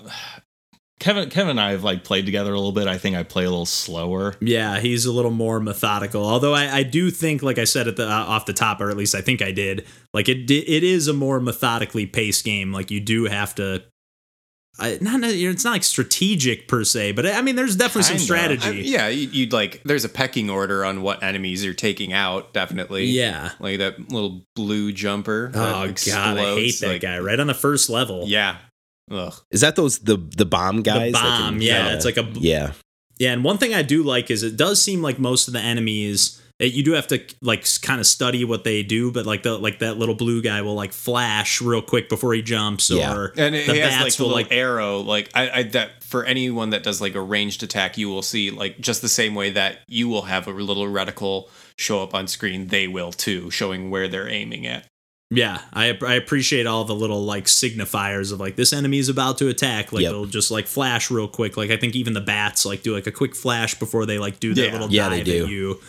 Kevin, 1.06 1.30
Kevin 1.30 1.50
and 1.50 1.60
I 1.60 1.70
have 1.70 1.84
like 1.84 2.02
played 2.02 2.26
together 2.26 2.52
a 2.52 2.56
little 2.56 2.72
bit. 2.72 2.88
I 2.88 2.98
think 2.98 3.14
I 3.14 3.22
play 3.22 3.44
a 3.44 3.48
little 3.50 3.64
slower. 3.64 4.34
Yeah, 4.40 4.80
he's 4.80 5.06
a 5.06 5.12
little 5.12 5.30
more 5.30 5.60
methodical. 5.60 6.24
Although 6.24 6.52
I, 6.52 6.78
I 6.78 6.82
do 6.82 7.12
think, 7.12 7.44
like 7.44 7.58
I 7.58 7.64
said 7.64 7.86
at 7.86 7.94
the 7.94 8.08
uh, 8.10 8.12
off 8.12 8.44
the 8.46 8.52
top, 8.52 8.80
or 8.80 8.90
at 8.90 8.96
least 8.96 9.14
I 9.14 9.20
think 9.20 9.40
I 9.40 9.52
did, 9.52 9.86
like 10.12 10.28
it 10.28 10.50
it 10.50 10.82
is 10.82 11.06
a 11.06 11.12
more 11.12 11.38
methodically 11.38 12.06
paced 12.06 12.44
game. 12.44 12.72
Like 12.72 12.90
you 12.90 12.98
do 12.98 13.26
have 13.26 13.54
to. 13.54 13.84
I, 14.78 14.98
not 15.00 15.20
it's 15.24 15.64
not 15.64 15.70
like 15.70 15.84
strategic 15.84 16.68
per 16.68 16.84
se, 16.84 17.12
but 17.12 17.24
I 17.24 17.40
mean, 17.40 17.56
there's 17.56 17.76
definitely 17.76 18.02
some 18.02 18.16
Kinda. 18.36 18.60
strategy. 18.60 18.80
I- 18.80 18.82
yeah, 18.82 19.08
you- 19.08 19.28
you'd 19.30 19.52
like. 19.52 19.80
There's 19.84 20.04
a 20.04 20.08
pecking 20.10 20.50
order 20.50 20.84
on 20.84 21.00
what 21.00 21.22
enemies 21.22 21.64
you're 21.64 21.72
taking 21.72 22.12
out. 22.12 22.52
Definitely. 22.52 23.04
yeah. 23.04 23.52
Like 23.58 23.78
that 23.78 24.10
little 24.12 24.42
blue 24.54 24.92
jumper. 24.92 25.50
Oh 25.54 25.94
god, 26.04 26.36
I 26.36 26.54
hate 26.56 26.80
that 26.80 26.88
like- 26.88 27.00
guy. 27.00 27.20
Right 27.20 27.40
on 27.40 27.46
the 27.46 27.54
first 27.54 27.88
level. 27.88 28.24
Yeah. 28.26 28.56
Ugh. 29.10 29.34
Is 29.50 29.60
that 29.60 29.76
those 29.76 30.00
the 30.00 30.16
the 30.16 30.46
bomb 30.46 30.82
guys? 30.82 31.12
the 31.12 31.18
bomb. 31.18 31.54
can- 31.54 31.62
yeah, 31.62 31.94
it's 31.94 32.04
like 32.04 32.16
a 32.16 32.24
yeah. 32.34 32.72
Yeah, 33.18 33.32
and 33.32 33.42
one 33.42 33.56
thing 33.56 33.72
I 33.74 33.82
do 33.82 34.02
like 34.02 34.30
is 34.30 34.42
it 34.42 34.56
does 34.56 34.80
seem 34.82 35.00
like 35.00 35.18
most 35.18 35.48
of 35.48 35.54
the 35.54 35.60
enemies 35.60 36.42
it, 36.58 36.72
you 36.72 36.82
do 36.82 36.92
have 36.92 37.06
to 37.08 37.20
like 37.42 37.66
kind 37.82 38.00
of 38.00 38.06
study 38.06 38.44
what 38.44 38.64
they 38.64 38.82
do, 38.82 39.12
but 39.12 39.26
like 39.26 39.42
the 39.42 39.58
like 39.58 39.80
that 39.80 39.98
little 39.98 40.14
blue 40.14 40.40
guy 40.40 40.62
will 40.62 40.74
like 40.74 40.92
flash 40.92 41.60
real 41.60 41.82
quick 41.82 42.08
before 42.08 42.32
he 42.32 42.40
jumps, 42.42 42.88
Yeah. 42.90 43.14
or 43.14 43.32
And 43.36 43.54
it 43.54 43.66
the 43.66 43.78
has 43.80 44.02
like 44.02 44.18
will 44.18 44.28
little 44.28 44.42
like 44.42 44.52
arrow. 44.52 45.00
Like 45.00 45.30
I, 45.34 45.50
I 45.50 45.62
that 45.64 46.02
for 46.02 46.24
anyone 46.24 46.70
that 46.70 46.82
does 46.82 47.00
like 47.00 47.14
a 47.14 47.20
ranged 47.20 47.62
attack, 47.62 47.98
you 47.98 48.08
will 48.08 48.22
see 48.22 48.50
like 48.50 48.80
just 48.80 49.02
the 49.02 49.08
same 49.08 49.34
way 49.34 49.50
that 49.50 49.78
you 49.86 50.08
will 50.08 50.22
have 50.22 50.46
a 50.46 50.50
little 50.50 50.86
reticle 50.86 51.48
show 51.76 52.02
up 52.02 52.14
on 52.14 52.26
screen. 52.26 52.68
They 52.68 52.88
will 52.88 53.12
too, 53.12 53.50
showing 53.50 53.90
where 53.90 54.08
they're 54.08 54.28
aiming 54.28 54.66
at. 54.66 54.86
Yeah. 55.30 55.60
I 55.72 55.96
I 56.06 56.14
appreciate 56.14 56.66
all 56.66 56.84
the 56.84 56.94
little 56.94 57.24
like 57.24 57.44
signifiers 57.46 58.32
of 58.32 58.40
like 58.40 58.56
this 58.56 58.72
enemy 58.72 58.98
is 58.98 59.08
about 59.08 59.38
to 59.38 59.48
attack. 59.48 59.92
Like 59.92 60.02
Yep. 60.02 60.12
they'll 60.12 60.24
just 60.26 60.50
like 60.50 60.66
flash 60.66 61.10
real 61.10 61.28
quick. 61.28 61.56
Like 61.56 61.70
I 61.70 61.76
think 61.76 61.94
even 61.96 62.12
the 62.12 62.20
bats 62.20 62.64
like 62.64 62.82
do 62.82 62.94
like 62.94 63.06
a 63.06 63.12
quick 63.12 63.34
flash 63.34 63.74
before 63.78 64.06
they 64.06 64.18
like 64.18 64.38
do 64.40 64.54
their 64.54 64.66
Yeah. 64.66 64.72
little 64.72 64.90
Yeah, 64.90 65.08
dive 65.08 65.24
they 65.24 65.38
do. 65.38 65.44
at 65.44 65.50
you. 65.50 65.80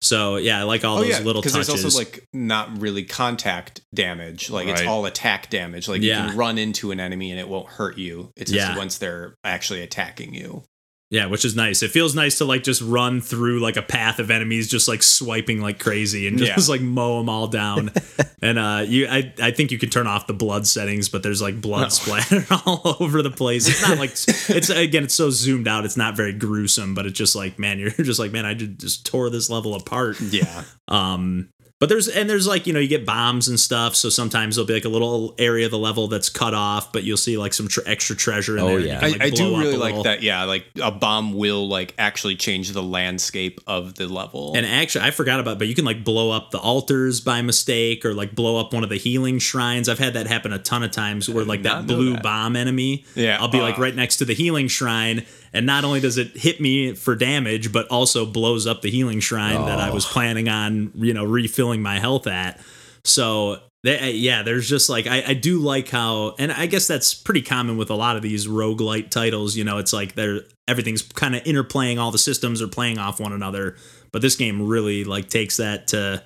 So 0.00 0.36
yeah, 0.36 0.60
I 0.60 0.62
like 0.62 0.84
all 0.84 0.98
oh 0.98 1.00
those 1.00 1.08
yeah, 1.10 1.18
little 1.20 1.42
because 1.42 1.54
touches. 1.54 1.66
there's 1.82 1.84
also 1.86 1.98
like 1.98 2.24
not 2.32 2.80
really 2.80 3.02
contact 3.02 3.80
damage. 3.92 4.48
Like 4.48 4.68
it's 4.68 4.82
all 4.82 5.06
attack 5.06 5.50
damage. 5.50 5.88
Like 5.88 6.02
Yeah. 6.02 6.22
you 6.24 6.28
can 6.30 6.38
run 6.38 6.56
into 6.56 6.92
an 6.92 7.00
enemy 7.00 7.32
and 7.32 7.40
it 7.40 7.48
won't 7.48 7.66
hurt 7.68 7.98
you. 7.98 8.30
It's 8.36 8.52
just 8.52 8.68
Yeah. 8.68 8.76
once 8.76 8.98
they're 8.98 9.34
actually 9.42 9.82
attacking 9.82 10.34
you. 10.34 10.62
Yeah, 11.10 11.26
which 11.26 11.46
is 11.46 11.56
nice. 11.56 11.82
It 11.82 11.90
feels 11.90 12.14
nice 12.14 12.36
to 12.36 12.44
like 12.44 12.62
just 12.62 12.82
run 12.82 13.22
through 13.22 13.60
like 13.60 13.78
a 13.78 13.82
path 13.82 14.18
of 14.18 14.30
enemies, 14.30 14.68
just 14.68 14.88
like 14.88 15.02
swiping 15.02 15.58
like 15.58 15.78
crazy 15.78 16.28
and 16.28 16.36
just 16.36 16.68
Yeah. 16.68 16.72
like 16.72 16.82
mow 16.82 17.16
them 17.18 17.30
all 17.30 17.46
down. 17.46 17.90
and 18.42 18.58
uh, 18.58 18.84
you, 18.86 19.08
I, 19.08 19.32
I 19.42 19.50
think 19.52 19.70
you 19.70 19.78
can 19.78 19.88
turn 19.88 20.06
off 20.06 20.26
the 20.26 20.34
blood 20.34 20.66
settings, 20.66 21.08
but 21.08 21.22
there's 21.22 21.40
like 21.40 21.62
blood 21.62 21.92
splatter 21.92 22.44
all 22.66 22.96
over 23.00 23.22
the 23.22 23.30
place. 23.30 23.66
It's 23.68 23.80
not 23.88 23.96
like 23.98 24.10
it's 24.10 24.68
again, 24.68 25.04
it's 25.04 25.14
so 25.14 25.30
zoomed 25.30 25.66
out. 25.66 25.86
It's 25.86 25.96
not 25.96 26.14
very 26.14 26.34
gruesome, 26.34 26.94
but 26.94 27.06
it's 27.06 27.16
just 27.16 27.34
like 27.34 27.58
man, 27.58 27.78
you're 27.78 27.88
just 28.02 28.18
like 28.20 28.32
man, 28.32 28.44
I 28.44 28.52
just, 28.52 28.78
just 28.78 29.06
tore 29.06 29.30
this 29.30 29.48
level 29.48 29.74
apart. 29.76 30.20
Yeah. 30.20 30.64
Um, 30.88 31.48
but 31.80 31.88
there's 31.88 32.08
and 32.08 32.28
there's 32.28 32.46
like 32.46 32.66
you 32.66 32.72
know 32.72 32.80
you 32.80 32.88
get 32.88 33.06
bombs 33.06 33.46
and 33.48 33.58
stuff, 33.58 33.94
so 33.94 34.08
sometimes 34.08 34.56
there'll 34.56 34.66
be 34.66 34.74
like 34.74 34.84
a 34.84 34.88
little 34.88 35.34
area 35.38 35.64
of 35.66 35.70
the 35.70 35.78
level 35.78 36.08
that's 36.08 36.28
cut 36.28 36.52
off, 36.54 36.92
but 36.92 37.04
you'll 37.04 37.16
see 37.16 37.36
like 37.38 37.52
some 37.54 37.68
tr- 37.68 37.80
extra 37.86 38.16
treasure 38.16 38.56
in 38.56 38.64
Oh, 38.64 38.68
there. 38.68 38.80
yeah. 38.80 38.94
you 38.94 38.98
can, 38.98 39.04
I, 39.04 39.08
like, 39.12 39.22
I 39.22 39.30
blow 39.30 39.50
do 39.50 39.58
really 39.60 39.76
like 39.76 40.02
that. 40.04 40.22
Yeah, 40.22 40.44
like 40.44 40.64
a 40.82 40.90
bomb 40.90 41.34
will 41.34 41.68
like 41.68 41.94
actually 41.98 42.34
change 42.36 42.70
the 42.72 42.82
landscape 42.82 43.60
of 43.66 43.94
the 43.94 44.06
level. 44.08 44.54
And 44.56 44.66
actually, 44.66 45.04
I 45.04 45.10
forgot 45.12 45.38
about, 45.40 45.58
but 45.58 45.68
you 45.68 45.74
can 45.74 45.84
like 45.84 46.02
blow 46.04 46.30
up 46.32 46.50
the 46.50 46.58
altars 46.58 47.20
by 47.20 47.42
mistake, 47.42 48.04
or 48.04 48.12
like 48.14 48.34
blow 48.34 48.58
up 48.58 48.72
one 48.72 48.82
of 48.82 48.88
the 48.90 48.98
healing 48.98 49.38
shrines. 49.38 49.88
I've 49.88 49.98
had 50.00 50.14
that 50.14 50.26
happen 50.26 50.52
a 50.52 50.58
ton 50.58 50.82
of 50.82 50.90
times, 50.90 51.28
where 51.30 51.44
like 51.44 51.62
that 51.62 51.86
blue 51.86 52.14
that. 52.14 52.22
bomb 52.22 52.56
enemy, 52.56 53.04
Yeah, 53.14 53.38
I'll 53.40 53.48
be 53.48 53.60
like 53.60 53.78
uh. 53.78 53.82
right 53.82 53.94
next 53.94 54.16
to 54.16 54.24
the 54.24 54.34
healing 54.34 54.66
shrine, 54.68 55.24
and 55.52 55.66
not 55.66 55.84
only 55.84 56.00
does 56.00 56.18
it 56.18 56.36
hit 56.36 56.60
me 56.60 56.94
for 56.94 57.14
damage, 57.14 57.72
but 57.72 57.86
also 57.88 58.26
blows 58.26 58.66
up 58.66 58.82
the 58.82 58.90
healing 58.90 59.20
shrine 59.20 59.64
that 59.66 59.78
I 59.78 59.90
was 59.90 60.04
Oh. 60.06 60.10
planning 60.10 60.48
on, 60.48 60.92
you 60.94 61.14
know, 61.14 61.24
refilling 61.24 61.82
my 61.82 61.98
health 61.98 62.26
at. 62.26 62.60
So. 63.04 63.60
They, 63.84 64.10
yeah, 64.10 64.42
there's 64.42 64.68
just 64.68 64.90
like 64.90 65.06
I, 65.06 65.22
I 65.24 65.34
do 65.34 65.60
like 65.60 65.88
how, 65.88 66.34
and 66.40 66.50
I 66.50 66.66
guess 66.66 66.88
that's 66.88 67.14
pretty 67.14 67.42
common 67.42 67.76
with 67.76 67.90
a 67.90 67.94
lot 67.94 68.16
of 68.16 68.22
these 68.22 68.48
roguelite 68.48 69.10
titles. 69.10 69.54
You 69.54 69.62
know, 69.62 69.78
it's 69.78 69.92
like 69.92 70.16
they're 70.16 70.40
everything's 70.66 71.02
kind 71.02 71.36
of 71.36 71.44
interplaying, 71.44 72.00
all 72.00 72.10
the 72.10 72.18
systems 72.18 72.60
are 72.60 72.66
playing 72.66 72.98
off 72.98 73.20
one 73.20 73.32
another 73.32 73.76
but 74.10 74.20
this 74.20 74.34
game 74.36 74.66
really 74.66 75.04
like 75.04 75.28
takes 75.28 75.58
that 75.58 75.88
to 75.88 76.22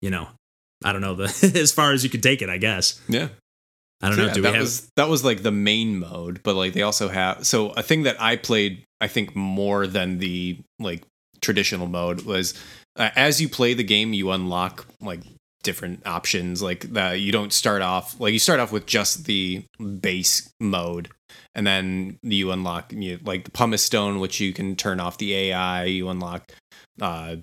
you 0.00 0.10
know 0.10 0.26
i 0.84 0.92
don't 0.92 1.00
know 1.02 1.14
the 1.14 1.24
as 1.60 1.70
far 1.72 1.92
as 1.92 2.02
you 2.04 2.08
can 2.10 2.20
take 2.20 2.40
it 2.40 2.48
i 2.48 2.56
guess 2.56 3.00
yeah. 3.08 3.28
I 4.00 4.08
don't 4.08 4.16
So, 4.16 4.22
know 4.22 4.28
yeah, 4.28 4.34
do 4.34 4.40
we 4.40 4.46
that 4.46 4.54
have 4.54 4.62
was 4.62 4.90
that 4.96 5.08
was 5.08 5.24
like 5.24 5.42
the 5.42 5.50
main 5.52 5.98
mode, 5.98 6.40
but 6.42 6.54
like 6.54 6.72
they 6.72 6.82
also 6.82 7.08
have 7.08 7.46
so 7.46 7.70
a 7.70 7.82
thing 7.82 8.02
that 8.04 8.20
I 8.20 8.36
played 8.36 8.84
I 9.00 9.08
think 9.08 9.34
more 9.34 9.86
than 9.86 10.18
the 10.18 10.58
like 10.78 11.02
traditional 11.40 11.86
mode 11.86 12.22
was 12.22 12.54
uh, 12.96 13.10
as 13.16 13.40
you 13.40 13.48
play 13.48 13.74
the 13.74 13.84
game 13.84 14.12
you 14.12 14.30
unlock 14.30 14.86
like 15.00 15.22
different 15.62 16.06
options 16.06 16.62
like 16.62 16.80
that 16.92 17.20
you 17.20 17.32
don't 17.32 17.52
start 17.52 17.82
off 17.82 18.18
like 18.18 18.32
you 18.32 18.38
start 18.38 18.60
off 18.60 18.72
with 18.72 18.86
just 18.86 19.24
the 19.26 19.62
base 20.00 20.50
mode 20.60 21.08
and 21.54 21.66
then 21.66 22.18
you 22.22 22.50
unlock 22.50 22.92
you 22.92 23.18
like 23.24 23.44
the 23.44 23.50
pumice 23.50 23.82
stone 23.82 24.20
which 24.20 24.40
you 24.40 24.52
can 24.54 24.74
turn 24.76 25.00
off 25.00 25.18
the 25.18 25.34
AI 25.34 25.84
you 25.84 26.08
unlock 26.08 26.50
uh 27.02 27.36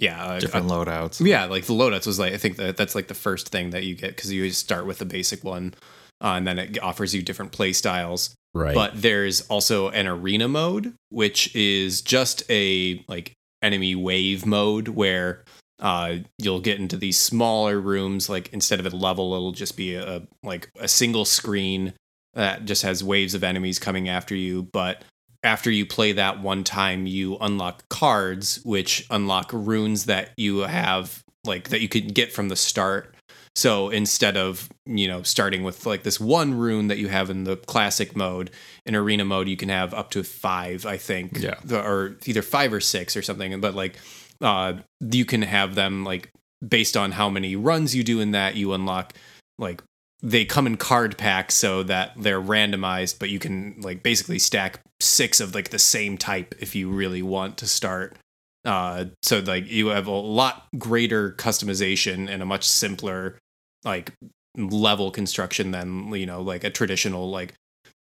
yeah 0.00 0.24
uh, 0.24 0.40
Different 0.40 0.66
loadouts. 0.66 1.24
yeah, 1.24 1.44
like 1.44 1.66
the 1.66 1.74
loadouts 1.74 2.06
was 2.06 2.18
like 2.18 2.32
I 2.32 2.36
think 2.36 2.56
that 2.56 2.76
that's 2.76 2.94
like 2.94 3.06
the 3.08 3.14
first 3.14 3.50
thing 3.50 3.70
that 3.70 3.84
you 3.84 3.94
get 3.94 4.16
because 4.16 4.32
you 4.32 4.48
just 4.48 4.60
start 4.60 4.86
with 4.86 4.98
the 4.98 5.04
basic 5.04 5.44
one, 5.44 5.74
uh, 6.20 6.34
and 6.36 6.46
then 6.46 6.58
it 6.58 6.82
offers 6.82 7.14
you 7.14 7.22
different 7.22 7.52
play 7.52 7.72
styles. 7.72 8.34
Right. 8.52 8.74
But 8.74 9.00
there's 9.00 9.42
also 9.42 9.90
an 9.90 10.08
arena 10.08 10.48
mode, 10.48 10.94
which 11.10 11.54
is 11.54 12.02
just 12.02 12.42
a 12.50 13.04
like 13.06 13.32
enemy 13.62 13.94
wave 13.94 14.44
mode 14.44 14.88
where 14.88 15.44
uh, 15.78 16.16
you'll 16.38 16.60
get 16.60 16.80
into 16.80 16.96
these 16.96 17.16
smaller 17.16 17.78
rooms. 17.80 18.28
Like 18.28 18.52
instead 18.52 18.80
of 18.80 18.92
a 18.92 18.96
level, 18.96 19.34
it'll 19.34 19.52
just 19.52 19.76
be 19.76 19.94
a 19.94 20.26
like 20.42 20.68
a 20.80 20.88
single 20.88 21.24
screen 21.24 21.94
that 22.34 22.64
just 22.64 22.82
has 22.82 23.04
waves 23.04 23.34
of 23.34 23.44
enemies 23.44 23.78
coming 23.78 24.08
after 24.08 24.34
you. 24.34 24.68
But 24.72 25.02
after 25.42 25.70
you 25.70 25.86
play 25.86 26.12
that 26.12 26.40
one 26.40 26.64
time, 26.64 27.06
you 27.06 27.36
unlock 27.40 27.88
cards, 27.88 28.60
which 28.64 29.06
unlock 29.10 29.50
runes 29.52 30.04
that 30.06 30.30
you 30.36 30.58
have 30.58 31.22
like 31.44 31.70
that 31.70 31.80
you 31.80 31.88
could 31.88 32.14
get 32.14 32.32
from 32.32 32.48
the 32.48 32.56
start. 32.56 33.14
So 33.56 33.88
instead 33.88 34.36
of 34.36 34.68
you 34.86 35.08
know 35.08 35.22
starting 35.22 35.62
with 35.62 35.86
like 35.86 36.02
this 36.02 36.20
one 36.20 36.54
rune 36.54 36.88
that 36.88 36.98
you 36.98 37.08
have 37.08 37.30
in 37.30 37.44
the 37.44 37.56
classic 37.56 38.14
mode, 38.14 38.50
in 38.86 38.94
arena 38.94 39.24
mode 39.24 39.48
you 39.48 39.56
can 39.56 39.68
have 39.68 39.94
up 39.94 40.10
to 40.10 40.22
five, 40.22 40.86
I 40.86 40.96
think, 40.96 41.38
Yeah. 41.38 41.56
Or 41.72 42.16
either 42.26 42.42
five 42.42 42.72
or 42.72 42.80
six 42.80 43.16
or 43.16 43.22
something. 43.22 43.60
But 43.60 43.74
like, 43.74 43.98
uh, 44.40 44.74
you 45.00 45.24
can 45.24 45.42
have 45.42 45.74
them 45.74 46.04
like 46.04 46.30
based 46.66 46.96
on 46.96 47.12
how 47.12 47.30
many 47.30 47.56
runs 47.56 47.94
you 47.94 48.04
do 48.04 48.20
in 48.20 48.32
that, 48.32 48.56
you 48.56 48.72
unlock 48.72 49.14
like 49.58 49.82
they 50.22 50.44
come 50.44 50.66
in 50.66 50.76
card 50.76 51.16
packs 51.16 51.54
so 51.54 51.82
that 51.82 52.12
they're 52.16 52.42
randomized, 52.42 53.18
but 53.18 53.30
you 53.30 53.38
can 53.38 53.76
like 53.80 54.02
basically 54.02 54.38
stack 54.38 54.80
six 55.00 55.40
of 55.40 55.54
like 55.54 55.70
the 55.70 55.78
same 55.78 56.16
type 56.18 56.54
if 56.58 56.74
you 56.74 56.90
really 56.90 57.22
want 57.22 57.56
to 57.58 57.66
start. 57.66 58.16
Uh, 58.64 59.06
so 59.22 59.38
like 59.40 59.70
you 59.70 59.88
have 59.88 60.06
a 60.06 60.10
lot 60.10 60.66
greater 60.78 61.32
customization 61.32 62.28
and 62.28 62.42
a 62.42 62.46
much 62.46 62.66
simpler 62.66 63.38
like 63.84 64.12
level 64.56 65.10
construction 65.10 65.70
than 65.70 66.12
you 66.12 66.26
know 66.26 66.42
like 66.42 66.64
a 66.64 66.70
traditional 66.70 67.30
like 67.30 67.54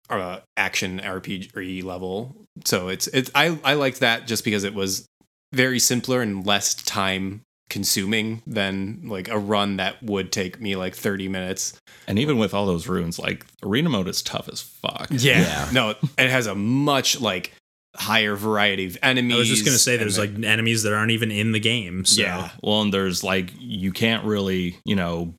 uh, 0.08 0.40
action 0.56 1.00
RPG 1.00 1.84
level. 1.84 2.46
So 2.64 2.88
it's 2.88 3.06
it's 3.08 3.30
I 3.34 3.58
I 3.64 3.74
liked 3.74 4.00
that 4.00 4.26
just 4.26 4.44
because 4.44 4.64
it 4.64 4.74
was 4.74 5.06
very 5.52 5.78
simpler 5.78 6.22
and 6.22 6.46
less 6.46 6.74
time 6.74 7.42
consuming 7.68 8.42
than 8.46 9.00
like 9.04 9.28
a 9.28 9.38
run 9.38 9.76
that 9.78 10.02
would 10.02 10.30
take 10.32 10.60
me 10.60 10.76
like 10.76 10.94
30 10.94 11.28
minutes. 11.28 11.74
And 12.06 12.18
even 12.18 12.38
with 12.38 12.54
all 12.54 12.66
those 12.66 12.86
runes, 12.86 13.18
like 13.18 13.44
arena 13.62 13.88
mode 13.88 14.08
is 14.08 14.22
tough 14.22 14.48
as 14.48 14.60
fuck. 14.60 15.08
Yeah. 15.10 15.68
No, 15.72 15.90
it 16.16 16.30
has 16.30 16.46
a 16.46 16.54
much 16.54 17.20
like 17.20 17.52
higher 17.96 18.36
variety 18.36 18.84
of 18.86 18.98
enemies. 19.02 19.34
i 19.34 19.38
was 19.38 19.48
just 19.48 19.64
gonna 19.64 19.78
say 19.78 19.96
there's 19.96 20.18
like 20.18 20.30
enemies 20.44 20.82
that 20.82 20.92
aren't 20.92 21.12
even 21.12 21.30
in 21.30 21.52
the 21.52 21.58
game 21.60 22.04
so 22.04 22.20
yeah. 22.22 22.50
Well, 22.62 22.82
and 22.82 22.92
there's 22.92 23.24
like 23.24 23.52
you 23.58 23.90
can't 23.90 24.24
really, 24.24 24.76
you 24.84 24.94
know, 24.94 25.34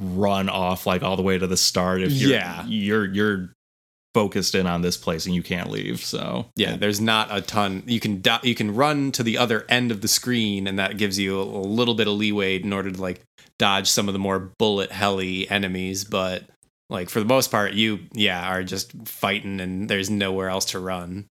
run 0.00 0.48
off 0.48 0.86
like 0.86 1.02
all 1.02 1.16
the 1.16 1.22
way 1.22 1.38
to 1.38 1.46
the 1.46 1.56
start 1.56 2.02
if 2.02 2.12
you're 2.12 2.30
Yeah. 2.30 2.64
you're 2.66 3.06
you're 3.06 3.52
focused 4.14 4.54
in 4.54 4.66
on 4.66 4.82
this 4.82 4.96
place 4.96 5.26
and 5.26 5.34
you 5.34 5.42
can't 5.42 5.70
leave. 5.70 6.00
So 6.00 6.46
Yeah, 6.56 6.76
there's 6.76 7.00
not 7.00 7.28
a 7.30 7.40
ton. 7.40 7.82
You 7.86 8.00
can 8.00 8.20
do- 8.20 8.38
you 8.42 8.54
can 8.54 8.74
run 8.74 9.12
to 9.12 9.22
the 9.22 9.38
other 9.38 9.64
end 9.68 9.90
of 9.90 10.00
the 10.00 10.08
screen, 10.08 10.66
and 10.66 10.78
that 10.78 10.96
gives 10.98 11.18
you 11.18 11.38
a, 11.38 11.42
a 11.42 11.62
little 11.66 11.94
bit 11.94 12.08
of 12.08 12.14
leeway 12.14 12.60
in 12.60 12.72
order 12.72 12.90
to 12.90 13.00
like 13.00 13.22
dodge 13.58 13.88
some 13.88 14.08
of 14.08 14.12
the 14.12 14.18
more 14.18 14.52
bullet 14.58 14.90
helly 14.90 15.48
enemies. 15.50 16.04
But 16.04 16.44
like 16.88 17.08
for 17.08 17.20
the 17.20 17.26
most 17.26 17.50
part, 17.50 17.72
you 17.74 18.00
yeah 18.12 18.48
are 18.50 18.64
just 18.64 18.92
fighting 19.06 19.60
and 19.60 19.88
there's 19.88 20.10
nowhere 20.10 20.48
else 20.48 20.64
to 20.66 20.78
run. 20.80 21.26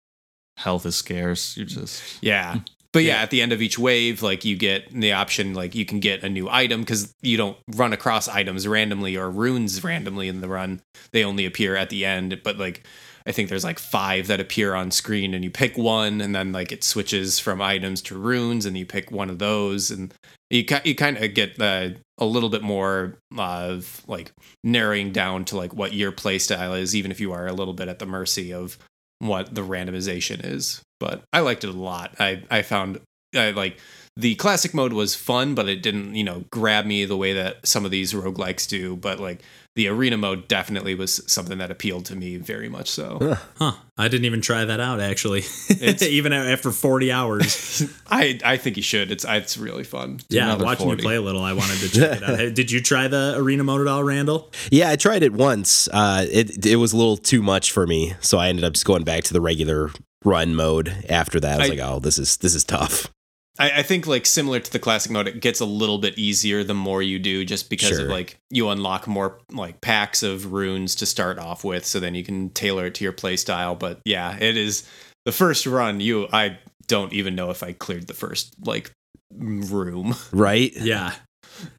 Health 0.57 0.85
is 0.85 0.95
scarce. 0.95 1.55
You 1.57 1.65
just 1.65 2.03
Yeah. 2.21 2.59
But 2.97 3.03
yeah, 3.03 3.21
at 3.21 3.29
the 3.29 3.43
end 3.43 3.53
of 3.53 3.61
each 3.61 3.77
wave, 3.77 4.23
like 4.23 4.43
you 4.43 4.55
get 4.55 4.89
the 4.89 5.13
option, 5.13 5.53
like 5.53 5.75
you 5.75 5.85
can 5.85 5.99
get 5.99 6.23
a 6.23 6.29
new 6.29 6.49
item 6.49 6.81
because 6.81 7.13
you 7.21 7.37
don't 7.37 7.55
run 7.75 7.93
across 7.93 8.27
items 8.27 8.67
randomly 8.67 9.15
or 9.15 9.29
runes 9.29 9.83
randomly 9.83 10.27
in 10.27 10.41
the 10.41 10.47
run. 10.47 10.81
They 11.11 11.23
only 11.23 11.45
appear 11.45 11.75
at 11.75 11.91
the 11.91 12.05
end. 12.05 12.41
But 12.43 12.57
like, 12.57 12.87
I 13.27 13.31
think 13.31 13.49
there's 13.49 13.63
like 13.63 13.77
five 13.77 14.25
that 14.25 14.39
appear 14.39 14.73
on 14.73 14.89
screen, 14.89 15.35
and 15.35 15.43
you 15.43 15.51
pick 15.51 15.77
one, 15.77 16.21
and 16.21 16.33
then 16.33 16.51
like 16.51 16.71
it 16.71 16.83
switches 16.83 17.37
from 17.37 17.61
items 17.61 18.01
to 18.01 18.17
runes, 18.17 18.65
and 18.65 18.75
you 18.75 18.85
pick 18.87 19.11
one 19.11 19.29
of 19.29 19.37
those, 19.37 19.91
and 19.91 20.11
you 20.49 20.65
you 20.83 20.95
kind 20.95 21.17
of 21.17 21.33
get 21.35 21.61
uh, 21.61 21.89
a 22.17 22.25
little 22.25 22.49
bit 22.49 22.63
more 22.63 23.19
of 23.37 24.01
like 24.07 24.31
narrowing 24.63 25.11
down 25.11 25.45
to 25.45 25.55
like 25.55 25.71
what 25.71 25.93
your 25.93 26.11
play 26.11 26.39
style 26.39 26.73
is, 26.73 26.95
even 26.95 27.11
if 27.11 27.19
you 27.19 27.31
are 27.31 27.45
a 27.45 27.53
little 27.53 27.75
bit 27.75 27.89
at 27.89 27.99
the 27.99 28.07
mercy 28.07 28.51
of 28.51 28.79
what 29.19 29.53
the 29.53 29.61
randomization 29.61 30.43
is. 30.43 30.81
But 30.99 31.23
I 31.33 31.41
liked 31.41 31.63
it 31.63 31.69
a 31.69 31.73
lot. 31.73 32.15
I 32.19 32.43
I 32.49 32.61
found 32.61 32.99
I 33.35 33.51
like 33.51 33.79
the 34.15 34.33
classic 34.35 34.73
mode 34.73 34.93
was 34.93 35.13
fun, 35.13 35.53
but 35.53 35.69
it 35.69 35.83
didn't, 35.83 36.15
you 36.15 36.23
know, 36.23 36.45
grab 36.49 36.85
me 36.85 37.05
the 37.05 37.17
way 37.17 37.33
that 37.33 37.67
some 37.67 37.85
of 37.85 37.91
these 37.91 38.13
roguelikes 38.13 38.67
do. 38.67 38.95
But 38.95 39.19
like 39.19 39.41
the 39.75 39.89
arena 39.89 40.17
mode 40.17 40.47
definitely 40.47 40.95
was 40.95 41.21
something 41.31 41.59
that 41.59 41.69
appealed 41.69 42.05
to 42.05 42.15
me 42.15 42.37
very 42.37 42.67
much 42.67 42.89
so. 42.89 43.37
Huh. 43.59 43.73
I 43.95 44.07
didn't 44.07 44.25
even 44.25 44.41
try 44.41 44.65
that 44.65 44.79
out 44.79 44.99
actually. 44.99 45.41
It's- 45.69 46.01
even 46.17 46.33
after 46.33 46.71
40 46.71 47.11
hours. 47.11 47.83
I 48.07 48.39
I 48.43 48.57
think 48.57 48.75
you 48.77 48.81
should. 48.81 49.11
It's 49.11 49.23
it's 49.27 49.55
really 49.55 49.83
fun. 49.83 50.19
yeah, 50.29 50.55
watching 50.55 50.87
40. 50.87 51.03
you 51.03 51.07
play 51.07 51.15
a 51.17 51.21
little, 51.21 51.43
I 51.43 51.53
wanted 51.53 51.77
to 51.81 51.89
check 51.89 52.21
it 52.21 52.23
out. 52.23 52.37
Did 52.55 52.71
you 52.71 52.81
try 52.81 53.07
the 53.07 53.35
arena 53.37 53.63
mode 53.63 53.81
at 53.81 53.87
all, 53.87 54.03
Randall? 54.03 54.51
Yeah, 54.71 54.89
I 54.89 54.95
tried 54.95 55.21
it 55.21 55.33
once. 55.33 55.87
Uh, 55.93 56.25
it 56.27 56.65
it 56.65 56.77
was 56.77 56.91
a 56.93 56.97
little 56.97 57.17
too 57.17 57.43
much 57.43 57.71
for 57.71 57.85
me, 57.85 58.15
so 58.19 58.39
I 58.39 58.47
ended 58.47 58.65
up 58.65 58.73
just 58.73 58.85
going 58.85 59.03
back 59.03 59.25
to 59.25 59.33
the 59.33 59.41
regular 59.41 59.91
run 60.25 60.55
mode. 60.55 61.05
After 61.09 61.39
that, 61.39 61.55
I 61.55 61.57
was 61.63 61.67
I- 61.67 61.73
like, 61.75 61.79
"Oh, 61.83 61.99
this 61.99 62.17
is 62.19 62.37
this 62.37 62.55
is 62.55 62.63
tough." 62.63 63.07
I, 63.59 63.79
I 63.79 63.83
think 63.83 64.05
like 64.05 64.27
similar 64.27 64.59
to 64.59 64.71
the 64.71 64.77
classic 64.77 65.11
mode, 65.11 65.27
it 65.27 65.41
gets 65.41 65.59
a 65.61 65.65
little 65.65 65.97
bit 65.97 66.15
easier 66.17 66.63
the 66.63 66.75
more 66.75 67.01
you 67.01 67.17
do, 67.17 67.43
just 67.43 67.69
because 67.71 67.97
of 67.97 68.07
like 68.07 68.37
you 68.51 68.69
unlock 68.69 69.07
more 69.07 69.39
like 69.51 69.81
packs 69.81 70.21
of 70.21 70.51
runes 70.53 70.93
to 70.95 71.05
start 71.07 71.39
off 71.39 71.63
with, 71.63 71.83
so 71.85 71.99
then 71.99 72.13
you 72.13 72.23
can 72.23 72.51
tailor 72.51 72.85
it 72.85 72.93
to 72.95 73.03
your 73.03 73.13
playstyle. 73.13 73.77
But 73.77 73.99
yeah, 74.05 74.37
it 74.39 74.57
is 74.57 74.87
the 75.25 75.31
first 75.31 75.65
run. 75.65 75.99
You, 76.01 76.27
I 76.31 76.59
don't 76.87 77.11
even 77.13 77.33
know 77.33 77.49
if 77.49 77.63
I 77.63 77.73
cleared 77.73 78.05
the 78.05 78.13
first 78.13 78.53
like 78.63 78.91
room. 79.33 80.13
Right? 80.31 80.71
Yeah. 80.79 81.13
I 81.13 81.69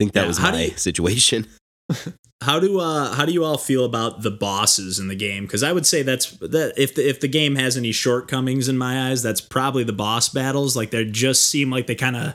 think 0.00 0.12
that 0.12 0.22
Yeah, 0.22 0.26
was 0.28 0.38
how 0.38 0.50
my 0.52 0.62
you- 0.64 0.76
situation. 0.76 1.46
How 2.40 2.60
do 2.60 2.78
uh 2.78 3.14
how 3.14 3.24
do 3.24 3.32
you 3.32 3.44
all 3.44 3.58
feel 3.58 3.84
about 3.84 4.22
the 4.22 4.30
bosses 4.30 4.98
in 4.98 5.08
the 5.08 5.16
game? 5.16 5.44
Because 5.44 5.64
I 5.64 5.72
would 5.72 5.86
say 5.86 6.02
that's 6.02 6.30
that 6.38 6.74
if 6.76 6.94
the 6.94 7.08
if 7.08 7.20
the 7.20 7.28
game 7.28 7.56
has 7.56 7.76
any 7.76 7.90
shortcomings 7.90 8.68
in 8.68 8.78
my 8.78 9.10
eyes, 9.10 9.22
that's 9.22 9.40
probably 9.40 9.82
the 9.82 9.92
boss 9.92 10.28
battles. 10.28 10.76
Like 10.76 10.90
they 10.90 11.04
just 11.04 11.48
seem 11.48 11.70
like 11.70 11.88
they 11.88 11.96
kind 11.96 12.16
of, 12.16 12.34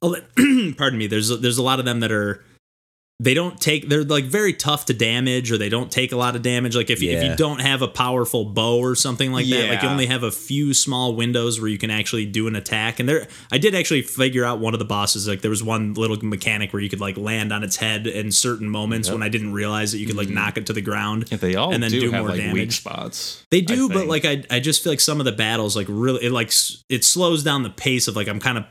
pardon 0.76 0.98
me. 0.98 1.08
There's 1.08 1.40
there's 1.40 1.58
a 1.58 1.64
lot 1.64 1.80
of 1.80 1.84
them 1.84 1.98
that 2.00 2.12
are 2.12 2.44
they 3.20 3.34
don't 3.34 3.60
take 3.60 3.86
they're 3.90 4.02
like 4.02 4.24
very 4.24 4.54
tough 4.54 4.86
to 4.86 4.94
damage 4.94 5.52
or 5.52 5.58
they 5.58 5.68
don't 5.68 5.92
take 5.92 6.10
a 6.10 6.16
lot 6.16 6.34
of 6.34 6.40
damage. 6.40 6.74
Like 6.74 6.88
if 6.88 7.02
you, 7.02 7.10
if 7.10 7.22
you 7.22 7.36
don't 7.36 7.60
have 7.60 7.82
a 7.82 7.88
powerful 7.88 8.46
bow 8.46 8.78
or 8.78 8.94
something 8.94 9.30
like 9.30 9.46
that, 9.48 9.68
like 9.68 9.82
you 9.82 9.88
only 9.90 10.06
have 10.06 10.22
a 10.22 10.30
few 10.30 10.72
small 10.72 11.14
windows 11.14 11.60
where 11.60 11.68
you 11.68 11.76
can 11.76 11.90
actually 11.90 12.24
do 12.24 12.46
an 12.46 12.56
attack. 12.56 12.98
And 12.98 13.06
there, 13.06 13.28
I 13.52 13.58
did 13.58 13.74
actually 13.74 14.00
figure 14.02 14.42
out 14.42 14.58
one 14.58 14.72
of 14.72 14.78
the 14.78 14.86
bosses. 14.86 15.28
Like 15.28 15.42
there 15.42 15.50
was 15.50 15.62
one 15.62 15.92
little 15.92 16.16
mechanic 16.24 16.72
where 16.72 16.80
you 16.80 16.88
could 16.88 17.00
like 17.00 17.18
land 17.18 17.52
on 17.52 17.62
its 17.62 17.76
head 17.76 18.06
in 18.06 18.32
certain 18.32 18.70
moments 18.70 19.10
when 19.10 19.22
I 19.22 19.28
didn't 19.28 19.52
realize 19.52 19.92
that 19.92 19.98
you 19.98 20.06
could 20.06 20.16
like 20.16 20.28
mm-hmm. 20.28 20.36
knock 20.36 20.56
it 20.56 20.66
to 20.66 20.72
the 20.72 20.80
ground. 20.80 21.28
Yeah, 21.30 21.36
they 21.36 21.56
all 21.56 21.74
And 21.74 21.82
then 21.82 21.90
do, 21.90 22.00
do 22.00 22.10
have 22.12 22.24
more 22.24 22.34
like 22.34 22.52
weak 22.54 22.72
spots. 22.72 23.44
They 23.50 23.58
I 23.58 23.60
do, 23.60 23.90
but 23.90 24.06
like 24.06 24.24
I, 24.24 24.44
I 24.50 24.60
just 24.60 24.82
feel 24.82 24.92
like 24.92 25.00
some 25.00 25.20
of 25.20 25.26
the 25.26 25.32
battles 25.32 25.76
like 25.76 25.86
really 25.90 26.24
it 26.24 26.32
like 26.32 26.52
it 26.88 27.04
slows 27.04 27.44
down 27.44 27.64
the 27.64 27.70
pace 27.70 28.08
of 28.08 28.16
like 28.16 28.28
I'm 28.28 28.40
kind 28.40 28.56
of 28.56 28.64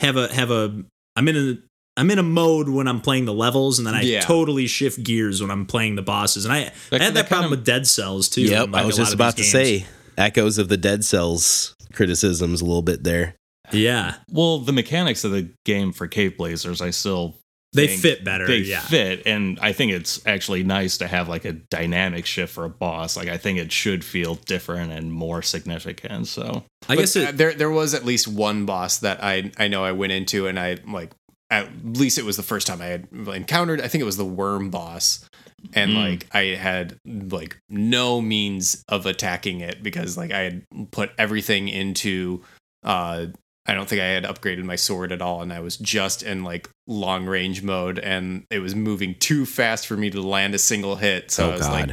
have 0.00 0.18
a 0.18 0.32
have 0.34 0.50
a 0.50 0.84
I'm 1.16 1.28
in 1.28 1.36
a 1.36 1.56
I'm 1.96 2.10
in 2.10 2.18
a 2.18 2.22
mode 2.22 2.68
when 2.68 2.86
I'm 2.88 3.00
playing 3.00 3.24
the 3.24 3.32
levels, 3.32 3.78
and 3.78 3.86
then 3.86 3.94
I 3.94 4.02
Yeah. 4.02 4.20
totally 4.20 4.66
shift 4.66 5.02
gears 5.02 5.40
when 5.40 5.50
I'm 5.50 5.64
playing 5.66 5.96
the 5.96 6.02
bosses. 6.02 6.44
And 6.44 6.52
I, 6.52 6.58
I 6.58 6.62
had 6.62 6.70
that 6.90 6.98
that, 7.14 7.14
kind 7.14 7.26
problem 7.28 7.44
of- 7.46 7.50
with 7.58 7.64
Dead 7.64 7.86
Cells 7.86 8.28
too. 8.28 8.42
Yep, 8.42 8.70
like, 8.72 8.82
I 8.82 8.86
was 8.86 8.96
just 8.96 9.14
about 9.14 9.36
to 9.36 9.42
games. 9.42 9.52
say 9.52 9.86
echoes 10.18 10.58
of 10.58 10.68
the 10.68 10.76
Dead 10.76 11.04
Cells 11.04 11.74
criticisms 11.92 12.60
a 12.60 12.64
little 12.64 12.82
bit 12.82 13.02
there. 13.04 13.34
yeah, 13.72 14.14
well, 14.30 14.58
the 14.58 14.72
mechanics 14.72 15.24
of 15.24 15.30
the 15.32 15.48
game 15.64 15.92
for 15.92 16.06
Cave 16.06 16.36
Blazers, 16.36 16.80
I 16.80 16.90
still 16.90 17.34
they 17.72 17.88
think 17.88 18.00
fit 18.00 18.24
better. 18.24 18.46
They 18.46 18.58
yeah, 18.58 18.80
fit, 18.80 19.22
and 19.26 19.58
I 19.60 19.72
think 19.72 19.92
it's 19.92 20.24
actually 20.26 20.62
nice 20.62 20.98
to 20.98 21.06
have 21.08 21.28
like 21.28 21.44
a 21.44 21.52
dynamic 21.52 22.24
shift 22.26 22.52
for 22.54 22.64
a 22.64 22.70
boss. 22.70 23.16
Like 23.16 23.28
I 23.28 23.36
think 23.38 23.58
it 23.58 23.72
should 23.72 24.04
feel 24.04 24.36
different 24.36 24.92
and 24.92 25.10
more 25.12 25.42
significant. 25.42 26.28
So 26.28 26.64
I 26.88 26.94
But, 26.94 26.98
guess 26.98 27.16
it. 27.16 27.36
there 27.36 27.54
there 27.54 27.70
was 27.70 27.92
at 27.94 28.04
least 28.04 28.28
one 28.28 28.66
boss 28.66 28.98
that 28.98 29.22
I 29.22 29.50
I 29.58 29.68
know 29.68 29.84
I 29.84 29.92
went 29.92 30.12
into 30.12 30.46
and 30.46 30.58
I 30.60 30.76
like 30.86 31.10
at 31.50 31.68
least 31.84 32.18
it 32.18 32.24
was 32.24 32.36
the 32.36 32.42
first 32.42 32.66
time 32.66 32.80
I 32.80 32.86
had 32.86 33.08
encountered 33.12 33.80
I 33.80 33.88
think 33.88 34.02
it 34.02 34.06
was 34.06 34.16
the 34.16 34.24
worm 34.24 34.70
boss. 34.70 35.28
And 35.74 35.92
Mm. 35.92 36.10
like 36.10 36.26
I 36.32 36.54
had 36.56 36.98
like 37.04 37.56
no 37.68 38.20
means 38.20 38.82
of 38.88 39.06
attacking 39.06 39.60
it 39.60 39.82
because 39.82 40.16
like 40.16 40.32
I 40.32 40.40
had 40.40 40.62
put 40.90 41.10
everything 41.18 41.68
into 41.68 42.42
uh 42.84 43.26
I 43.68 43.74
don't 43.74 43.88
think 43.88 44.00
I 44.00 44.06
had 44.06 44.22
upgraded 44.22 44.62
my 44.64 44.76
sword 44.76 45.10
at 45.10 45.20
all. 45.20 45.42
And 45.42 45.52
I 45.52 45.58
was 45.58 45.76
just 45.76 46.22
in 46.22 46.44
like 46.44 46.70
long 46.86 47.26
range 47.26 47.62
mode 47.62 47.98
and 47.98 48.44
it 48.48 48.60
was 48.60 48.76
moving 48.76 49.16
too 49.18 49.44
fast 49.44 49.88
for 49.88 49.96
me 49.96 50.08
to 50.10 50.20
land 50.22 50.54
a 50.54 50.58
single 50.58 50.94
hit. 50.96 51.32
So 51.32 51.48
I 51.48 51.54
oh 51.54 51.58
was 51.58 51.68
like 51.68 51.90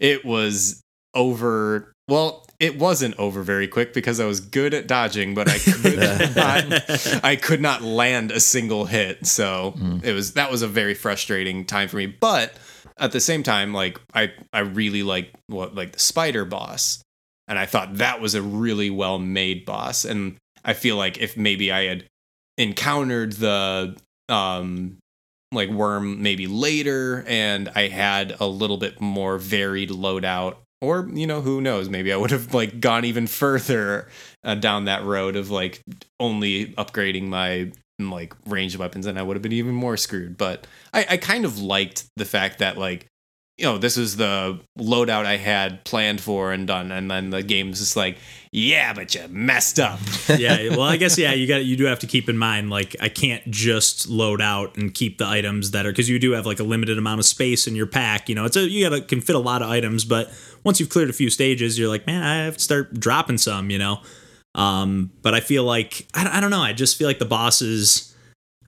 it 0.00 0.24
was 0.24 0.80
over 1.14 1.92
well 2.08 2.44
it 2.62 2.78
wasn't 2.78 3.18
over 3.18 3.42
very 3.42 3.66
quick 3.66 3.92
because 3.92 4.20
i 4.20 4.24
was 4.24 4.38
good 4.38 4.72
at 4.72 4.86
dodging 4.86 5.34
but 5.34 5.48
i 5.48 5.58
could 5.58 6.36
not 6.36 7.24
i 7.24 7.34
could 7.34 7.60
not 7.60 7.82
land 7.82 8.30
a 8.30 8.38
single 8.38 8.84
hit. 8.84 9.26
So 9.26 9.74
it 10.02 10.12
was 10.12 10.34
that 10.34 10.50
was 10.50 10.62
a 10.62 10.68
very 10.68 10.94
frustrating 10.94 11.64
time 11.64 11.88
for 11.88 11.96
me. 11.96 12.06
But 12.06 12.54
at 12.98 13.10
the 13.10 13.20
same 13.20 13.42
time 13.42 13.74
like 13.74 14.00
i 14.14 14.32
i 14.52 14.60
really 14.60 15.02
like 15.02 15.32
what 15.48 15.74
like 15.74 15.92
the 15.92 15.98
spider 15.98 16.44
boss. 16.44 17.02
And 17.48 17.58
i 17.58 17.66
thought 17.66 17.96
that 17.96 18.20
was 18.20 18.34
a 18.34 18.42
really 18.42 18.90
well 18.90 19.18
made 19.18 19.66
boss. 19.66 20.04
And 20.04 20.36
i 20.64 20.72
feel 20.72 20.96
like 20.96 21.18
if 21.18 21.36
maybe 21.36 21.72
i 21.72 21.84
had 21.84 22.04
encountered 22.58 23.32
the 23.32 23.96
um 24.28 24.98
like 25.50 25.68
worm 25.68 26.22
maybe 26.22 26.46
later 26.46 27.24
and 27.26 27.68
I 27.74 27.88
had 27.88 28.34
a 28.40 28.46
little 28.46 28.78
bit 28.78 29.02
more 29.02 29.36
varied 29.36 29.90
loadout 29.90 30.56
or 30.82 31.08
you 31.14 31.26
know 31.26 31.40
who 31.40 31.62
knows? 31.62 31.88
Maybe 31.88 32.12
I 32.12 32.16
would 32.16 32.32
have 32.32 32.52
like 32.52 32.80
gone 32.80 33.06
even 33.06 33.26
further 33.26 34.08
uh, 34.44 34.56
down 34.56 34.84
that 34.86 35.04
road 35.04 35.36
of 35.36 35.50
like 35.50 35.80
only 36.20 36.74
upgrading 36.74 37.28
my 37.28 37.70
like 37.98 38.34
ranged 38.46 38.76
weapons 38.76 39.06
and 39.06 39.16
I 39.18 39.22
would 39.22 39.36
have 39.36 39.42
been 39.42 39.52
even 39.52 39.74
more 39.74 39.96
screwed. 39.96 40.36
But 40.36 40.66
I, 40.92 41.06
I 41.10 41.16
kind 41.16 41.44
of 41.44 41.60
liked 41.60 42.06
the 42.16 42.24
fact 42.24 42.58
that 42.58 42.76
like 42.76 43.06
you 43.58 43.64
know 43.64 43.78
this 43.78 43.96
is 43.96 44.16
the 44.16 44.60
loadout 44.78 45.26
I 45.26 45.36
had 45.36 45.84
planned 45.84 46.20
for 46.20 46.52
and 46.52 46.66
done 46.66 46.90
and 46.90 47.10
then 47.10 47.30
the 47.30 47.42
game's 47.42 47.78
just 47.78 47.96
like 47.96 48.18
yeah 48.50 48.92
but 48.92 49.14
you 49.14 49.26
messed 49.28 49.78
up 49.78 50.00
yeah, 50.38 50.68
well, 50.70 50.82
I 50.82 50.96
guess 50.96 51.18
yeah, 51.18 51.32
you 51.32 51.46
got 51.46 51.64
you 51.64 51.76
do 51.76 51.84
have 51.84 51.98
to 52.00 52.06
keep 52.06 52.28
in 52.28 52.36
mind 52.36 52.70
like 52.70 52.96
I 53.00 53.08
can't 53.08 53.48
just 53.50 54.08
load 54.08 54.40
out 54.40 54.76
and 54.76 54.92
keep 54.92 55.18
the 55.18 55.26
items 55.26 55.72
that 55.72 55.86
are 55.86 55.92
because 55.92 56.08
you 56.08 56.18
do 56.18 56.32
have 56.32 56.46
like 56.46 56.60
a 56.60 56.64
limited 56.64 56.98
amount 56.98 57.20
of 57.20 57.26
space 57.26 57.66
in 57.66 57.74
your 57.74 57.86
pack. 57.86 58.28
You 58.28 58.34
know, 58.34 58.44
it's 58.44 58.56
a 58.56 58.68
you 58.68 58.88
got 58.88 58.96
to 58.96 59.02
can 59.02 59.20
fit 59.20 59.36
a 59.36 59.40
lot 59.40 59.62
of 59.62 59.68
items, 59.68 60.04
but 60.04 60.32
once 60.64 60.80
you've 60.80 60.88
cleared 60.88 61.10
a 61.10 61.12
few 61.12 61.30
stages, 61.30 61.78
you're 61.78 61.88
like, 61.88 62.06
man, 62.06 62.22
I 62.22 62.44
have 62.44 62.56
to 62.56 62.62
start 62.62 62.94
dropping 62.94 63.38
some. 63.38 63.70
You 63.70 63.78
know, 63.78 64.00
um, 64.54 65.10
but 65.22 65.34
I 65.34 65.40
feel 65.40 65.64
like 65.64 66.06
I, 66.14 66.38
I 66.38 66.40
don't 66.40 66.50
know. 66.50 66.62
I 66.62 66.72
just 66.72 66.96
feel 66.96 67.06
like 67.06 67.18
the 67.18 67.24
bosses. 67.24 68.11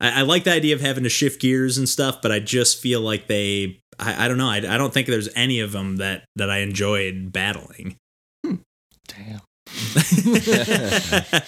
I, 0.04 0.20
I 0.20 0.22
like 0.22 0.44
the 0.44 0.52
idea 0.52 0.74
of 0.74 0.80
having 0.80 1.04
to 1.04 1.10
shift 1.10 1.40
gears 1.40 1.78
and 1.78 1.88
stuff, 1.88 2.20
but 2.22 2.30
I 2.30 2.40
just 2.40 2.80
feel 2.80 3.00
like 3.00 3.26
they. 3.26 3.80
I, 3.98 4.24
I 4.24 4.28
don't 4.28 4.38
know. 4.38 4.48
I, 4.48 4.56
I 4.56 4.76
don't 4.76 4.92
think 4.92 5.06
there's 5.06 5.28
any 5.34 5.60
of 5.60 5.72
them 5.72 5.96
that 5.96 6.24
that 6.36 6.50
I 6.50 6.58
enjoyed 6.58 7.32
battling. 7.32 7.96
Hmm. 8.44 8.56
damn. 9.08 9.40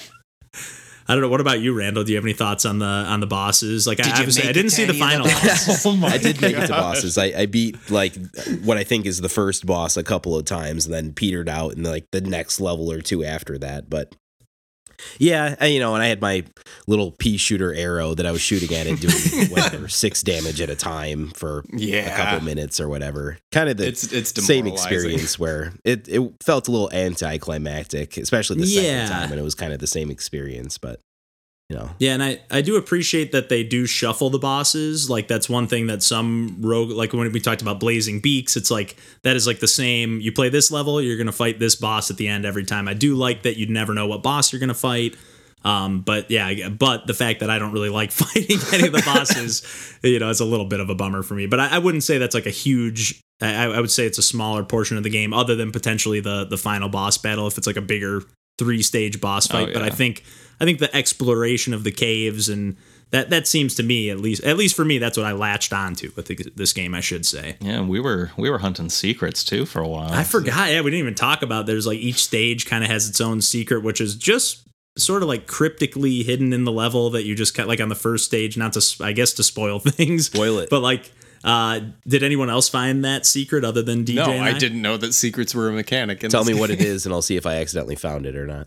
I 1.08 1.14
don't 1.14 1.22
know. 1.22 1.28
What 1.28 1.40
about 1.40 1.60
you, 1.60 1.72
Randall? 1.72 2.02
Do 2.02 2.10
you 2.10 2.16
have 2.16 2.24
any 2.24 2.32
thoughts 2.32 2.64
on 2.64 2.80
the 2.80 2.86
on 2.86 3.20
the 3.20 3.26
bosses? 3.26 3.86
Like, 3.86 3.98
Did 3.98 4.06
I 4.06 4.18
obviously 4.18 4.48
I 4.48 4.52
didn't 4.52 4.70
see 4.70 4.84
the 4.84 4.94
final. 4.94 5.26
oh 5.28 6.06
I 6.06 6.18
did 6.18 6.40
make 6.40 6.56
it 6.56 6.66
to 6.66 6.72
bosses. 6.72 7.16
I, 7.16 7.26
I 7.26 7.46
beat 7.46 7.90
like 7.90 8.14
what 8.64 8.76
I 8.76 8.82
think 8.82 9.06
is 9.06 9.20
the 9.20 9.28
first 9.28 9.66
boss 9.66 9.96
a 9.96 10.02
couple 10.02 10.36
of 10.36 10.44
times, 10.46 10.86
and 10.86 10.94
then 10.94 11.12
petered 11.12 11.48
out 11.48 11.74
in 11.74 11.84
like 11.84 12.06
the 12.10 12.20
next 12.20 12.60
level 12.60 12.90
or 12.90 13.00
two 13.00 13.24
after 13.24 13.56
that. 13.58 13.88
But 13.88 14.16
yeah, 15.18 15.56
I, 15.60 15.66
you 15.66 15.80
know, 15.80 15.94
and 15.94 16.02
I 16.02 16.06
had 16.06 16.20
my 16.20 16.44
little 16.86 17.10
pea 17.12 17.36
shooter 17.36 17.72
arrow 17.74 18.14
that 18.14 18.26
I 18.26 18.30
was 18.32 18.40
shooting 18.40 18.74
at 18.76 18.86
it, 18.86 19.00
doing 19.00 19.48
whatever 19.50 19.88
six 19.88 20.22
damage 20.22 20.60
at 20.60 20.70
a 20.70 20.76
time 20.76 21.30
for 21.30 21.64
a 21.72 22.10
couple 22.16 22.44
minutes 22.44 22.80
or 22.80 22.88
whatever. 22.88 23.38
Kind 23.52 23.68
of 23.68 23.76
the 23.76 23.86
it's 23.88 24.12
it's 24.12 24.44
same 24.44 24.66
experience 24.66 25.38
where 25.38 25.72
it, 25.84 26.08
it 26.08 26.22
felt 26.42 26.68
a 26.68 26.70
little 26.70 26.90
anticlimactic, 26.92 28.16
especially 28.16 28.60
the 28.60 28.66
second 28.66 28.84
Yeah. 28.84 29.08
time, 29.08 29.30
and 29.30 29.40
it 29.40 29.44
was 29.44 29.54
kind 29.54 29.72
of 29.72 29.78
the 29.80 29.86
same 29.86 30.10
experience. 30.10 30.78
But 30.78 31.00
you 31.68 31.76
know. 31.76 31.90
Yeah, 31.98 32.14
and 32.14 32.22
I, 32.22 32.40
I 32.50 32.62
do 32.62 32.76
appreciate 32.76 33.32
that 33.32 33.48
they 33.48 33.64
do 33.64 33.86
shuffle 33.86 34.30
the 34.30 34.38
bosses. 34.38 35.10
Like 35.10 35.26
that's 35.26 35.48
one 35.48 35.66
thing 35.66 35.88
that 35.88 36.02
some 36.02 36.58
rogue 36.60 36.90
like 36.90 37.12
when 37.12 37.30
we 37.32 37.40
talked 37.40 37.62
about 37.62 37.80
Blazing 37.80 38.20
Beaks, 38.20 38.56
it's 38.56 38.70
like 38.70 38.96
that 39.22 39.36
is 39.36 39.46
like 39.46 39.58
the 39.58 39.68
same. 39.68 40.20
You 40.20 40.32
play 40.32 40.48
this 40.48 40.70
level, 40.70 41.00
you're 41.02 41.18
gonna 41.18 41.32
fight 41.32 41.58
this 41.58 41.74
boss 41.74 42.10
at 42.10 42.18
the 42.18 42.28
end 42.28 42.44
every 42.44 42.64
time. 42.64 42.86
I 42.86 42.94
do 42.94 43.14
like 43.16 43.42
that 43.42 43.56
you'd 43.56 43.70
never 43.70 43.94
know 43.94 44.06
what 44.06 44.22
boss 44.22 44.52
you're 44.52 44.60
gonna 44.60 44.74
fight. 44.74 45.16
Um, 45.64 46.02
but 46.02 46.30
yeah, 46.30 46.68
but 46.68 47.08
the 47.08 47.14
fact 47.14 47.40
that 47.40 47.50
I 47.50 47.58
don't 47.58 47.72
really 47.72 47.88
like 47.88 48.12
fighting 48.12 48.58
any 48.72 48.86
of 48.86 48.92
the 48.92 49.02
bosses, 49.04 49.98
you 50.04 50.20
know, 50.20 50.30
it's 50.30 50.40
a 50.40 50.44
little 50.44 50.66
bit 50.66 50.78
of 50.78 50.88
a 50.88 50.94
bummer 50.94 51.24
for 51.24 51.34
me. 51.34 51.46
But 51.46 51.58
I, 51.58 51.68
I 51.76 51.78
wouldn't 51.78 52.04
say 52.04 52.18
that's 52.18 52.34
like 52.34 52.46
a 52.46 52.50
huge. 52.50 53.20
I, 53.42 53.66
I 53.66 53.80
would 53.80 53.90
say 53.90 54.06
it's 54.06 54.18
a 54.18 54.22
smaller 54.22 54.62
portion 54.62 54.96
of 54.96 55.02
the 55.02 55.10
game, 55.10 55.34
other 55.34 55.56
than 55.56 55.72
potentially 55.72 56.20
the 56.20 56.44
the 56.44 56.56
final 56.56 56.88
boss 56.88 57.18
battle 57.18 57.48
if 57.48 57.58
it's 57.58 57.66
like 57.66 57.76
a 57.76 57.82
bigger 57.82 58.22
three 58.58 58.82
stage 58.82 59.20
boss 59.20 59.50
oh, 59.50 59.54
fight. 59.54 59.68
Oh, 59.70 59.72
But 59.74 59.82
I 59.82 59.90
think 59.90 60.24
I 60.60 60.64
think 60.64 60.78
the 60.78 60.94
exploration 60.94 61.74
of 61.74 61.84
the 61.84 61.92
caves 61.92 62.48
and 62.48 62.76
that 63.10 63.30
that 63.30 63.46
seems 63.46 63.74
to 63.76 63.82
me 63.82 64.10
at 64.10 64.18
least 64.18 64.42
at 64.44 64.56
least 64.56 64.74
for 64.74 64.84
me 64.84 64.98
that's 64.98 65.16
what 65.16 65.26
I 65.26 65.32
latched 65.32 65.72
onto 65.72 66.10
with 66.16 66.26
the, 66.26 66.34
this 66.56 66.72
game. 66.72 66.94
I 66.94 67.00
should 67.00 67.24
say. 67.24 67.56
Yeah, 67.60 67.82
we 67.82 68.00
were 68.00 68.30
we 68.36 68.50
were 68.50 68.58
hunting 68.58 68.88
secrets 68.88 69.44
too 69.44 69.66
for 69.66 69.80
a 69.80 69.88
while. 69.88 70.12
I 70.12 70.24
forgot. 70.24 70.70
Yeah, 70.70 70.80
we 70.80 70.90
didn't 70.90 71.00
even 71.00 71.14
talk 71.14 71.42
about. 71.42 71.66
There's 71.66 71.86
like 71.86 71.98
each 71.98 72.22
stage 72.22 72.66
kind 72.66 72.82
of 72.82 72.90
has 72.90 73.08
its 73.08 73.20
own 73.20 73.40
secret, 73.40 73.82
which 73.82 74.00
is 74.00 74.14
just 74.16 74.66
sort 74.98 75.22
of 75.22 75.28
like 75.28 75.46
cryptically 75.46 76.22
hidden 76.22 76.52
in 76.52 76.64
the 76.64 76.72
level 76.72 77.10
that 77.10 77.24
you 77.24 77.34
just 77.34 77.54
cut 77.54 77.68
like 77.68 77.80
on 77.80 77.88
the 77.88 77.94
first 77.94 78.24
stage. 78.24 78.56
Not 78.56 78.72
to, 78.72 79.04
I 79.04 79.12
guess, 79.12 79.32
to 79.34 79.42
spoil 79.42 79.78
things. 79.80 80.26
Spoil 80.26 80.58
it. 80.58 80.70
But 80.70 80.80
like, 80.80 81.10
uh, 81.46 81.80
did 82.06 82.22
anyone 82.22 82.50
else 82.50 82.68
find 82.68 83.04
that 83.04 83.24
secret 83.24 83.64
other 83.64 83.82
than 83.82 84.04
DJ? 84.04 84.16
No, 84.16 84.32
and 84.32 84.42
I 84.44 84.58
didn't 84.58 84.82
know 84.82 84.96
that 84.98 85.14
secrets 85.14 85.54
were 85.54 85.68
a 85.68 85.72
mechanic. 85.72 86.20
Tell 86.20 86.44
this 86.44 86.54
me 86.54 86.60
what 86.60 86.70
it 86.70 86.80
is, 86.82 87.06
and 87.06 87.14
I'll 87.14 87.22
see 87.22 87.36
if 87.36 87.46
I 87.46 87.54
accidentally 87.56 87.96
found 87.96 88.26
it 88.26 88.36
or 88.36 88.46
not. 88.46 88.66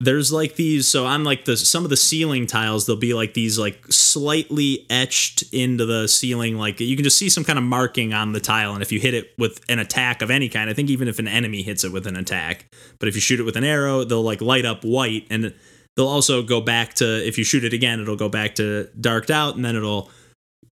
there's 0.00 0.32
like 0.32 0.56
these 0.56 0.88
so 0.88 1.06
on 1.06 1.22
like 1.22 1.44
the 1.44 1.56
some 1.56 1.84
of 1.84 1.90
the 1.90 1.96
ceiling 1.96 2.46
tiles 2.46 2.84
there'll 2.86 2.98
be 2.98 3.14
like 3.14 3.32
these 3.34 3.58
like 3.58 3.84
slightly 3.90 4.84
etched 4.90 5.44
into 5.52 5.86
the 5.86 6.08
ceiling 6.08 6.58
like 6.58 6.80
you 6.80 6.96
can 6.96 7.04
just 7.04 7.16
see 7.16 7.28
some 7.28 7.44
kind 7.44 7.58
of 7.58 7.64
marking 7.64 8.12
on 8.12 8.32
the 8.32 8.40
tile 8.40 8.72
and 8.74 8.82
if 8.82 8.90
you 8.90 8.98
hit 8.98 9.14
it 9.14 9.32
with 9.38 9.60
an 9.68 9.78
attack 9.78 10.20
of 10.20 10.30
any 10.30 10.48
kind 10.48 10.68
i 10.68 10.74
think 10.74 10.90
even 10.90 11.06
if 11.08 11.18
an 11.20 11.28
enemy 11.28 11.62
hits 11.62 11.84
it 11.84 11.92
with 11.92 12.06
an 12.08 12.16
attack 12.16 12.66
but 12.98 13.08
if 13.08 13.14
you 13.14 13.20
shoot 13.20 13.38
it 13.38 13.44
with 13.44 13.56
an 13.56 13.64
arrow 13.64 14.02
they'll 14.02 14.22
like 14.22 14.40
light 14.40 14.64
up 14.64 14.82
white 14.84 15.26
and 15.30 15.54
they'll 15.96 16.08
also 16.08 16.42
go 16.42 16.60
back 16.60 16.94
to 16.94 17.26
if 17.26 17.38
you 17.38 17.44
shoot 17.44 17.62
it 17.64 17.72
again 17.72 18.00
it'll 18.00 18.16
go 18.16 18.28
back 18.28 18.56
to 18.56 18.88
darked 19.00 19.30
out 19.30 19.54
and 19.54 19.64
then 19.64 19.76
it'll 19.76 20.10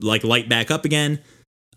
like 0.00 0.22
light 0.24 0.46
back 0.48 0.70
up 0.70 0.84
again 0.84 1.18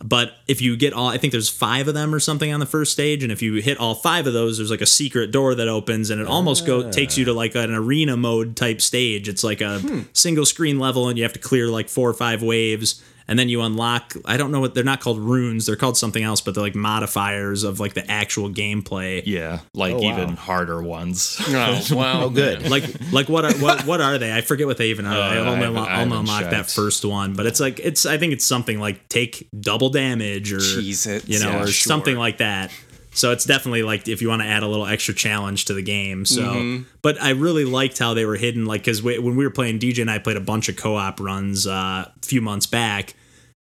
but 0.03 0.37
if 0.47 0.61
you 0.61 0.77
get 0.77 0.93
all, 0.93 1.09
I 1.09 1.17
think 1.17 1.31
there's 1.31 1.49
five 1.49 1.87
of 1.89 1.93
them 1.93 2.15
or 2.15 2.19
something 2.19 2.53
on 2.53 2.61
the 2.61 2.65
first 2.65 2.93
stage, 2.93 3.21
and 3.21 3.31
if 3.31 3.41
you 3.41 3.55
hit 3.55 3.77
all 3.77 3.95
five 3.95 4.27
of 4.27 4.33
those, 4.33 4.57
there's 4.57 4.71
like 4.71 4.81
a 4.81 4.85
secret 4.85 5.31
door 5.31 5.55
that 5.55 5.67
opens, 5.67 6.09
and 6.09 6.21
it 6.21 6.27
almost 6.27 6.65
go 6.65 6.89
takes 6.89 7.17
you 7.17 7.25
to 7.25 7.33
like 7.33 7.55
an 7.55 7.73
arena 7.73 8.15
mode 8.15 8.55
type 8.55 8.79
stage. 8.79 9.27
It's 9.27 9.43
like 9.43 9.59
a 9.59 9.79
hmm. 9.79 10.01
single 10.13 10.45
screen 10.45 10.79
level, 10.79 11.09
and 11.09 11.17
you 11.17 11.23
have 11.23 11.33
to 11.33 11.39
clear 11.39 11.67
like 11.67 11.89
four 11.89 12.09
or 12.09 12.13
five 12.13 12.41
waves, 12.41 13.03
and 13.29 13.39
then 13.39 13.47
you 13.47 13.61
unlock. 13.61 14.13
I 14.25 14.35
don't 14.35 14.51
know 14.51 14.59
what 14.59 14.73
they're 14.73 14.83
not 14.83 14.99
called 14.99 15.19
runes; 15.19 15.65
they're 15.67 15.77
called 15.77 15.95
something 15.97 16.21
else, 16.23 16.41
but 16.41 16.53
they're 16.55 16.63
like 16.63 16.75
modifiers 16.75 17.63
of 17.63 17.79
like 17.79 17.93
the 17.93 18.09
actual 18.11 18.49
gameplay. 18.49 19.23
Yeah, 19.25 19.59
like 19.73 19.93
Oh, 19.93 19.99
wow. 20.01 20.13
even 20.13 20.35
harder 20.35 20.81
ones. 20.83 21.39
Oh, 21.49 21.81
wow. 21.91 22.23
Oh, 22.25 22.29
good. 22.29 22.69
like 22.75 22.83
like 23.13 23.29
what 23.29 23.45
are 23.45 23.53
what 23.59 23.85
what 23.85 24.01
are 24.01 24.17
they? 24.17 24.35
I 24.35 24.41
forget 24.41 24.67
what 24.67 24.77
they 24.77 24.87
even 24.89 25.05
are. 25.05 25.13
I 25.13 25.37
Uh, 25.37 25.39
only, 25.45 25.51
I 25.51 25.53
haven't- 25.67 25.77
I 25.77 25.89
haven't 25.99 26.11
only 26.13 26.17
unlocked 26.19 26.49
that 26.51 26.69
first 26.69 27.05
one, 27.05 27.33
but 27.33 27.45
it's 27.45 27.59
like 27.59 27.79
it's 27.79 28.05
I 28.05 28.17
think 28.17 28.33
it's 28.33 28.45
something 28.45 28.79
like 28.79 29.07
take 29.09 29.47
double 29.59 29.89
damage 29.89 30.51
or 30.51 30.57
Cheez-Its, 30.57 31.27
you 31.29 31.39
know, 31.39 31.49
yeah, 31.51 31.63
or 31.63 31.67
sure. 31.67 31.89
something 31.89 32.17
like 32.17 32.39
that. 32.39 32.71
So 33.11 33.31
it's 33.31 33.43
definitely 33.43 33.83
like 33.83 34.07
if 34.07 34.21
you 34.21 34.29
want 34.29 34.43
to 34.43 34.47
add 34.47 34.61
a 34.63 34.67
little 34.67 34.85
extra 34.85 35.13
challenge 35.13 35.65
to 35.65 35.73
the 35.73 35.81
game. 35.81 36.25
So, 36.25 36.41
Mm-hmm. 36.43 36.83
but 37.01 37.21
I 37.21 37.31
really 37.31 37.65
liked 37.65 37.97
how 37.97 38.13
they 38.13 38.23
were 38.23 38.35
hidden. 38.35 38.65
Like 38.65 38.81
because 38.81 39.01
when 39.01 39.23
we 39.35 39.43
were 39.43 39.49
playing, 39.49 39.79
DJ 39.79 40.01
and 40.01 40.11
I 40.11 40.19
played 40.19 40.37
a 40.37 40.41
bunch 40.41 40.69
of 40.69 40.75
co-op 40.77 41.19
runs 41.19 41.65
uh, 41.67 41.71
a 42.05 42.13
few 42.23 42.39
months 42.39 42.67
back, 42.67 43.15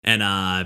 and 0.05 0.23
uh, 0.23 0.65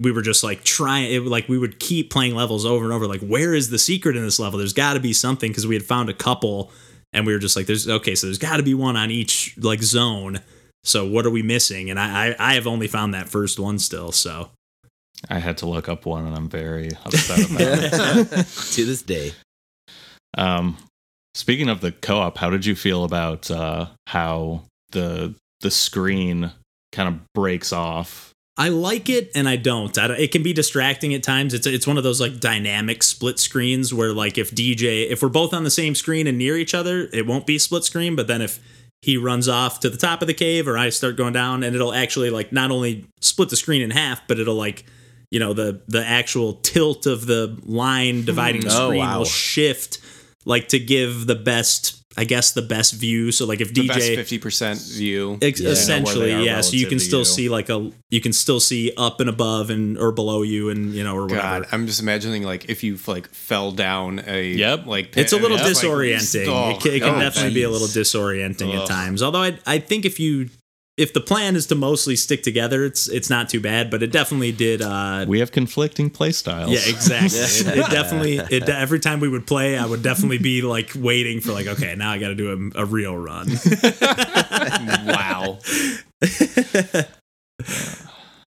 we 0.00 0.12
were 0.12 0.22
just 0.22 0.44
like 0.44 0.64
trying. 0.64 1.12
It 1.12 1.24
like 1.24 1.48
we 1.48 1.58
would 1.58 1.78
keep 1.78 2.10
playing 2.10 2.34
levels 2.34 2.64
over 2.64 2.84
and 2.84 2.92
over. 2.92 3.06
Like 3.06 3.20
where 3.20 3.54
is 3.54 3.70
the 3.70 3.78
secret 3.78 4.16
in 4.16 4.22
this 4.22 4.38
level? 4.38 4.58
There's 4.58 4.72
got 4.72 4.94
to 4.94 5.00
be 5.00 5.12
something 5.12 5.50
because 5.50 5.66
we 5.66 5.74
had 5.74 5.84
found 5.84 6.08
a 6.08 6.14
couple, 6.14 6.70
and 7.12 7.26
we 7.26 7.32
were 7.32 7.38
just 7.38 7.56
like, 7.56 7.66
there's 7.66 7.88
okay, 7.88 8.14
so 8.14 8.26
there's 8.26 8.38
got 8.38 8.58
to 8.58 8.62
be 8.62 8.74
one 8.74 8.96
on 8.96 9.10
each 9.10 9.56
like 9.58 9.82
zone. 9.82 10.40
So 10.84 11.06
what 11.06 11.26
are 11.26 11.30
we 11.30 11.42
missing? 11.42 11.90
And 11.90 11.98
I, 11.98 12.28
I 12.28 12.36
I 12.38 12.54
have 12.54 12.66
only 12.66 12.88
found 12.88 13.14
that 13.14 13.28
first 13.28 13.58
one 13.58 13.78
still. 13.78 14.12
So 14.12 14.50
I 15.28 15.38
had 15.38 15.58
to 15.58 15.66
look 15.66 15.88
up 15.88 16.06
one, 16.06 16.26
and 16.26 16.34
I'm 16.36 16.48
very 16.48 16.90
upset 17.04 17.50
about 17.50 17.60
it. 17.60 18.46
to 18.72 18.84
this 18.84 19.02
day. 19.02 19.32
Um, 20.36 20.76
speaking 21.34 21.68
of 21.68 21.80
the 21.80 21.92
co-op, 21.92 22.36
how 22.38 22.50
did 22.50 22.66
you 22.66 22.74
feel 22.74 23.04
about 23.04 23.50
uh, 23.50 23.86
how 24.06 24.62
the 24.92 25.34
the 25.60 25.70
screen 25.70 26.52
kind 26.92 27.08
of 27.08 27.20
breaks 27.34 27.72
off? 27.72 28.32
I 28.58 28.70
like 28.70 29.10
it 29.10 29.30
and 29.34 29.48
I 29.48 29.56
don't. 29.56 29.96
I 29.98 30.08
don't. 30.08 30.18
It 30.18 30.32
can 30.32 30.42
be 30.42 30.54
distracting 30.54 31.12
at 31.12 31.22
times. 31.22 31.52
It's 31.52 31.66
it's 31.66 31.86
one 31.86 31.98
of 31.98 32.04
those 32.04 32.20
like 32.20 32.40
dynamic 32.40 33.02
split 33.02 33.38
screens 33.38 33.92
where 33.92 34.12
like 34.12 34.38
if 34.38 34.50
DJ 34.50 35.10
if 35.10 35.22
we're 35.22 35.28
both 35.28 35.52
on 35.52 35.64
the 35.64 35.70
same 35.70 35.94
screen 35.94 36.26
and 36.26 36.38
near 36.38 36.56
each 36.56 36.74
other, 36.74 37.08
it 37.12 37.26
won't 37.26 37.46
be 37.46 37.58
split 37.58 37.84
screen. 37.84 38.16
But 38.16 38.28
then 38.28 38.40
if 38.40 38.58
he 39.02 39.18
runs 39.18 39.46
off 39.46 39.80
to 39.80 39.90
the 39.90 39.98
top 39.98 40.22
of 40.22 40.28
the 40.28 40.34
cave 40.34 40.66
or 40.66 40.78
I 40.78 40.88
start 40.88 41.16
going 41.16 41.34
down, 41.34 41.62
and 41.62 41.76
it'll 41.76 41.92
actually 41.92 42.30
like 42.30 42.50
not 42.50 42.70
only 42.70 43.06
split 43.20 43.50
the 43.50 43.56
screen 43.56 43.82
in 43.82 43.90
half, 43.90 44.26
but 44.26 44.38
it'll 44.40 44.54
like 44.54 44.86
you 45.30 45.38
know 45.38 45.52
the 45.52 45.82
the 45.86 46.04
actual 46.04 46.54
tilt 46.54 47.04
of 47.04 47.26
the 47.26 47.58
line 47.64 48.24
dividing 48.24 48.62
the 48.62 48.68
mm. 48.68 48.80
Oh, 48.80 48.88
screen 48.88 49.00
wow. 49.00 49.18
will 49.18 49.24
shift 49.26 49.98
like 50.46 50.68
to 50.68 50.78
give 50.78 51.26
the 51.26 51.34
best 51.34 52.05
I 52.18 52.24
guess 52.24 52.52
the 52.52 52.62
best 52.62 52.94
view. 52.94 53.30
So 53.32 53.44
like 53.46 53.60
if 53.60 53.74
The 53.74 53.82
DJ 53.82 53.88
best 53.88 54.06
fifty 54.06 54.38
percent 54.38 54.80
view. 54.80 55.38
Ex- 55.42 55.60
Yeah. 55.60 55.70
essentially, 55.70 56.18
Where 56.18 56.26
they 56.28 56.34
are 56.34 56.56
yeah. 56.56 56.60
So 56.62 56.76
you 56.76 56.86
can 56.86 56.98
still 56.98 57.20
you. 57.20 57.24
see 57.26 57.48
like 57.48 57.68
a 57.68 57.90
you 58.10 58.20
can 58.20 58.32
still 58.32 58.60
see 58.60 58.92
up 58.96 59.20
and 59.20 59.28
above 59.28 59.68
and 59.70 59.98
or 59.98 60.12
below 60.12 60.42
you 60.42 60.70
and 60.70 60.94
you 60.94 61.04
know 61.04 61.14
or 61.16 61.22
whatever. 61.22 61.40
God, 61.42 61.66
I'm 61.72 61.86
just 61.86 62.00
imagining 62.00 62.42
like 62.42 62.70
if 62.70 62.82
you 62.82 62.98
like 63.06 63.28
fell 63.28 63.72
down 63.72 64.22
a 64.26 64.52
Yep. 64.52 64.86
like 64.86 65.16
It's 65.16 65.32
a 65.32 65.36
pit 65.36 65.42
little 65.42 65.58
and 65.58 65.66
just, 65.66 65.82
like, 65.84 65.92
disorienting. 65.92 66.46
oh, 66.48 66.70
it 66.70 66.80
can, 66.80 66.92
it 66.94 67.00
can 67.02 67.14
oh, 67.16 67.20
definitely 67.20 67.54
be 67.54 67.62
a 67.64 67.70
little 67.70 67.88
disorienting 67.88 68.74
at 68.80 68.86
times. 68.88 69.22
Although 69.22 69.42
I 69.42 69.58
I 69.66 69.78
think 69.78 70.04
if 70.04 70.18
you 70.18 70.48
if 70.96 71.12
the 71.12 71.20
plan 71.20 71.56
is 71.56 71.66
to 71.66 71.74
mostly 71.74 72.16
stick 72.16 72.42
together, 72.42 72.84
it's 72.84 73.08
it's 73.08 73.28
not 73.28 73.48
too 73.48 73.60
bad. 73.60 73.90
But 73.90 74.02
it 74.02 74.12
definitely 74.12 74.52
did. 74.52 74.80
uh 74.80 75.26
We 75.28 75.40
have 75.40 75.52
conflicting 75.52 76.10
play 76.10 76.32
styles. 76.32 76.70
yeah, 76.70 76.80
exactly. 76.86 77.40
It, 77.40 77.78
it 77.78 77.90
definitely. 77.90 78.36
It 78.38 78.68
every 78.68 79.00
time 79.00 79.20
we 79.20 79.28
would 79.28 79.46
play, 79.46 79.76
I 79.76 79.84
would 79.84 80.02
definitely 80.02 80.38
be 80.38 80.62
like 80.62 80.92
waiting 80.96 81.40
for 81.40 81.52
like, 81.52 81.66
okay, 81.66 81.94
now 81.96 82.10
I 82.10 82.18
got 82.18 82.28
to 82.28 82.34
do 82.34 82.72
a, 82.74 82.82
a 82.82 82.84
real 82.84 83.16
run. 83.16 83.48
wow. 85.06 85.58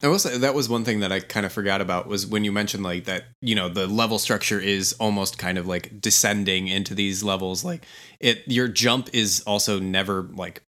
I 0.05 0.09
will 0.09 0.19
say 0.19 0.37
that 0.37 0.53
was 0.53 0.69
one 0.69 0.85
thing 0.85 1.01
that 1.01 1.13
I 1.13 1.21
kind 1.21 1.47
of 1.47 1.53
forgot 1.53 1.81
about 1.81 2.09
was 2.09 2.27
when 2.27 2.43
you 2.43 2.51
mentioned 2.51 2.83
like 2.83 3.05
that, 3.05 3.27
you 3.41 3.55
know, 3.55 3.69
the 3.69 3.87
level 3.87 4.19
structure 4.19 4.59
is 4.59 4.95
almost 4.95 5.39
kind 5.39 5.59
of 5.59 5.69
like 5.69 6.01
descending 6.01 6.67
into 6.67 6.93
these 6.93 7.23
levels. 7.23 7.65
Like 7.65 7.87
it, 8.19 8.43
your 8.47 8.67
jump 8.67 9.11
is 9.13 9.45
also 9.47 9.79
never 9.79 10.23
like 10.35 10.65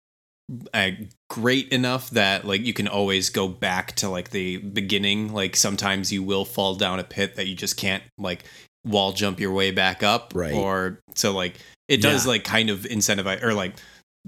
uh, 0.74 0.90
great 1.30 1.68
enough 1.68 2.10
that 2.10 2.44
like 2.44 2.60
you 2.62 2.72
can 2.72 2.88
always 2.88 3.30
go 3.30 3.48
back 3.48 3.92
to 3.96 4.08
like 4.08 4.30
the 4.30 4.58
beginning. 4.58 5.32
Like 5.32 5.56
sometimes 5.56 6.12
you 6.12 6.22
will 6.22 6.44
fall 6.44 6.74
down 6.74 6.98
a 6.98 7.04
pit 7.04 7.36
that 7.36 7.46
you 7.46 7.54
just 7.54 7.76
can't 7.76 8.02
like 8.18 8.44
wall 8.84 9.12
jump 9.12 9.40
your 9.40 9.52
way 9.52 9.70
back 9.70 10.02
up. 10.02 10.32
Right. 10.34 10.52
Or 10.54 10.98
so 11.14 11.32
like 11.32 11.54
it 11.88 12.02
does 12.02 12.24
Yeah. 12.24 12.30
like 12.32 12.44
kind 12.44 12.70
of 12.70 12.80
incentivize 12.80 13.42
or 13.42 13.54
like 13.54 13.74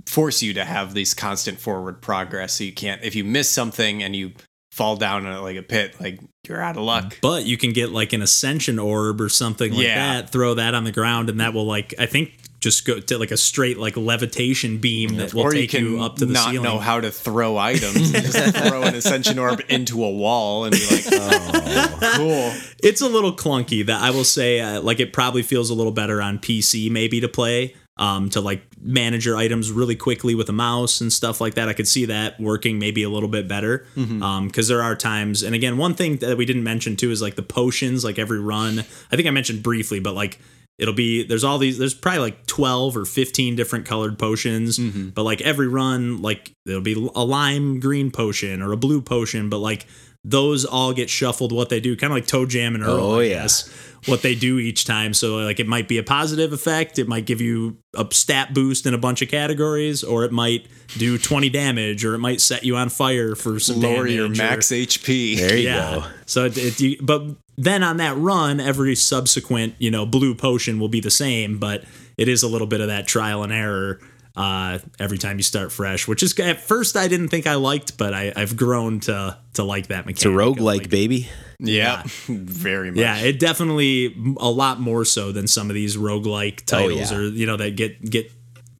force 0.06 0.42
you 0.42 0.54
to 0.54 0.64
have 0.64 0.94
these 0.94 1.14
constant 1.14 1.58
forward 1.60 2.00
progress. 2.02 2.54
So 2.54 2.64
you 2.64 2.72
can't 2.72 3.02
if 3.02 3.14
you 3.14 3.24
miss 3.24 3.48
something 3.50 4.02
and 4.02 4.14
you 4.16 4.32
fall 4.72 4.96
down 4.96 5.24
in 5.24 5.40
like 5.42 5.56
a 5.56 5.62
pit, 5.62 5.94
like 6.00 6.18
you're 6.48 6.60
out 6.60 6.76
of 6.76 6.82
luck. 6.82 7.18
But 7.22 7.44
you 7.44 7.56
can 7.56 7.72
get 7.72 7.90
like 7.92 8.12
an 8.12 8.22
ascension 8.22 8.78
orb 8.78 9.20
or 9.20 9.28
something 9.28 9.72
like 9.72 9.82
Yeah. 9.86 10.14
that, 10.22 10.30
throw 10.30 10.54
that 10.54 10.74
on 10.74 10.82
the 10.84 10.90
ground, 10.92 11.30
and 11.30 11.38
that 11.40 11.54
will 11.54 11.66
like 11.66 11.94
I 11.98 12.06
think 12.06 12.32
just 12.64 12.84
go 12.84 12.98
to 12.98 13.18
like 13.18 13.30
a 13.30 13.36
straight 13.36 13.78
like 13.78 13.96
levitation 13.96 14.78
beam 14.78 15.16
that 15.16 15.32
will 15.32 15.42
or 15.42 15.54
you 15.54 15.60
take 15.62 15.70
can 15.70 15.84
you, 15.84 16.02
up 16.02 16.16
to 16.16 16.26
the 16.26 16.32
not 16.32 16.50
ceiling. 16.50 16.62
Not 16.64 16.74
know 16.74 16.78
how 16.80 17.00
to 17.00 17.10
throw 17.12 17.56
items 17.56 18.10
just 18.10 18.56
throw 18.68 18.82
an 18.82 18.94
ascension 18.96 19.38
orb 19.38 19.60
into 19.68 20.02
a 20.02 20.10
wall 20.10 20.64
and 20.64 20.72
be 20.74 20.84
like, 20.90 21.04
Oh. 21.12 21.98
cool. 22.16 22.52
it's 22.82 23.00
a 23.00 23.08
little 23.08 23.32
clunky. 23.34 23.86
That 23.86 24.02
I 24.02 24.10
will 24.10 24.24
say, 24.24 24.60
uh, 24.60 24.80
like 24.80 24.98
it 24.98 25.12
probably 25.12 25.42
feels 25.42 25.70
a 25.70 25.74
little 25.74 25.92
better 25.92 26.20
on 26.20 26.38
PC 26.38 26.90
maybe 26.90 27.20
to 27.20 27.28
play. 27.28 27.76
Um, 27.96 28.28
to 28.30 28.40
like 28.40 28.62
manage 28.80 29.24
your 29.24 29.36
items 29.36 29.70
really 29.70 29.94
quickly 29.94 30.34
with 30.34 30.48
a 30.48 30.52
mouse 30.52 31.00
and 31.00 31.12
stuff 31.12 31.40
like 31.40 31.54
that. 31.54 31.68
I 31.68 31.74
could 31.74 31.86
see 31.86 32.06
that 32.06 32.40
working 32.40 32.80
maybe 32.80 33.04
a 33.04 33.08
little 33.08 33.28
bit 33.28 33.46
better. 33.46 33.86
Um, 33.96 34.48
because 34.48 34.66
there 34.66 34.82
are 34.82 34.96
times, 34.96 35.44
and 35.44 35.54
again, 35.54 35.76
one 35.78 35.94
thing 35.94 36.16
that 36.16 36.36
we 36.36 36.44
didn't 36.44 36.64
mention 36.64 36.96
too 36.96 37.12
is 37.12 37.22
like 37.22 37.36
the 37.36 37.44
potions. 37.44 38.02
Like 38.02 38.18
every 38.18 38.40
run, 38.40 38.80
I 38.80 39.14
think 39.14 39.28
I 39.28 39.30
mentioned 39.30 39.62
briefly, 39.62 40.00
but 40.00 40.12
like 40.16 40.40
it'll 40.78 40.94
be 40.94 41.22
there's 41.22 41.44
all 41.44 41.58
these 41.58 41.78
there's 41.78 41.94
probably 41.94 42.20
like 42.20 42.46
12 42.46 42.96
or 42.96 43.04
15 43.04 43.56
different 43.56 43.86
colored 43.86 44.18
potions 44.18 44.78
mm-hmm. 44.78 45.10
but 45.10 45.22
like 45.22 45.40
every 45.42 45.68
run 45.68 46.20
like 46.20 46.52
it'll 46.66 46.80
be 46.80 47.10
a 47.14 47.24
lime 47.24 47.80
green 47.80 48.10
potion 48.10 48.60
or 48.60 48.72
a 48.72 48.76
blue 48.76 49.00
potion 49.00 49.48
but 49.48 49.58
like 49.58 49.86
those 50.24 50.64
all 50.64 50.92
get 50.94 51.10
shuffled 51.10 51.52
what 51.52 51.68
they 51.68 51.80
do, 51.80 51.96
kind 51.96 52.10
of 52.10 52.16
like 52.16 52.26
ToeJam 52.26 52.74
and 52.74 52.82
Earl, 52.82 53.04
Oh, 53.04 53.20
yes 53.20 53.68
yeah. 53.68 54.10
what 54.10 54.22
they 54.22 54.34
do 54.34 54.58
each 54.58 54.86
time. 54.86 55.12
So 55.12 55.36
like 55.36 55.60
it 55.60 55.68
might 55.68 55.86
be 55.86 55.98
a 55.98 56.02
positive 56.02 56.52
effect, 56.52 56.98
it 56.98 57.06
might 57.06 57.26
give 57.26 57.42
you 57.42 57.76
a 57.94 58.06
stat 58.10 58.54
boost 58.54 58.86
in 58.86 58.94
a 58.94 58.98
bunch 58.98 59.20
of 59.20 59.28
categories, 59.28 60.02
or 60.02 60.24
it 60.24 60.32
might 60.32 60.66
do 60.96 61.18
20 61.18 61.50
damage, 61.50 62.04
or 62.04 62.14
it 62.14 62.18
might 62.18 62.40
set 62.40 62.64
you 62.64 62.76
on 62.76 62.88
fire 62.88 63.34
for 63.34 63.60
some 63.60 63.80
Lower 63.80 64.06
your 64.06 64.24
damage, 64.24 64.40
or- 64.40 64.42
max 64.42 64.68
HP. 64.68 65.36
There 65.36 65.56
you 65.56 65.68
yeah. 65.68 65.94
go. 65.96 66.04
So 66.24 66.46
it, 66.46 66.56
it 66.56 66.80
you, 66.80 66.96
but 67.02 67.36
then 67.56 67.82
on 67.82 67.98
that 67.98 68.16
run, 68.16 68.60
every 68.60 68.94
subsequent 68.94 69.74
you 69.78 69.90
know 69.90 70.06
blue 70.06 70.34
potion 70.34 70.78
will 70.80 70.88
be 70.88 71.00
the 71.00 71.10
same, 71.10 71.58
but 71.58 71.84
it 72.16 72.28
is 72.28 72.42
a 72.42 72.48
little 72.48 72.66
bit 72.66 72.80
of 72.80 72.88
that 72.88 73.06
trial 73.06 73.42
and 73.42 73.52
error 73.52 74.00
uh, 74.36 74.78
every 74.98 75.16
time 75.18 75.36
you 75.36 75.42
start 75.44 75.70
fresh, 75.70 76.08
which 76.08 76.22
is 76.22 76.38
at 76.40 76.60
first 76.60 76.96
I 76.96 77.06
didn't 77.08 77.28
think 77.28 77.46
I 77.46 77.54
liked, 77.54 77.96
but 77.98 78.12
I, 78.14 78.32
I've 78.34 78.56
grown 78.56 79.00
to 79.00 79.38
to 79.54 79.62
like 79.64 79.86
that 79.88 80.06
mechanic. 80.06 80.16
It's 80.16 80.24
a 80.24 80.30
of, 80.30 80.34
roguelike, 80.34 80.64
like- 80.64 80.90
baby. 80.90 81.28
Yeah, 81.60 82.02
very 82.26 82.90
much. 82.90 82.98
Yeah, 82.98 83.18
it 83.18 83.38
definitely 83.38 84.14
a 84.38 84.50
lot 84.50 84.80
more 84.80 85.04
so 85.04 85.30
than 85.30 85.46
some 85.46 85.70
of 85.70 85.74
these 85.74 85.96
roguelike 85.96 86.64
titles 86.66 87.12
Oh, 87.12 87.20
yeah. 87.20 87.26
or 87.26 87.30
you 87.30 87.46
know 87.46 87.56
that 87.56 87.76
get 87.76 88.02
get 88.10 88.30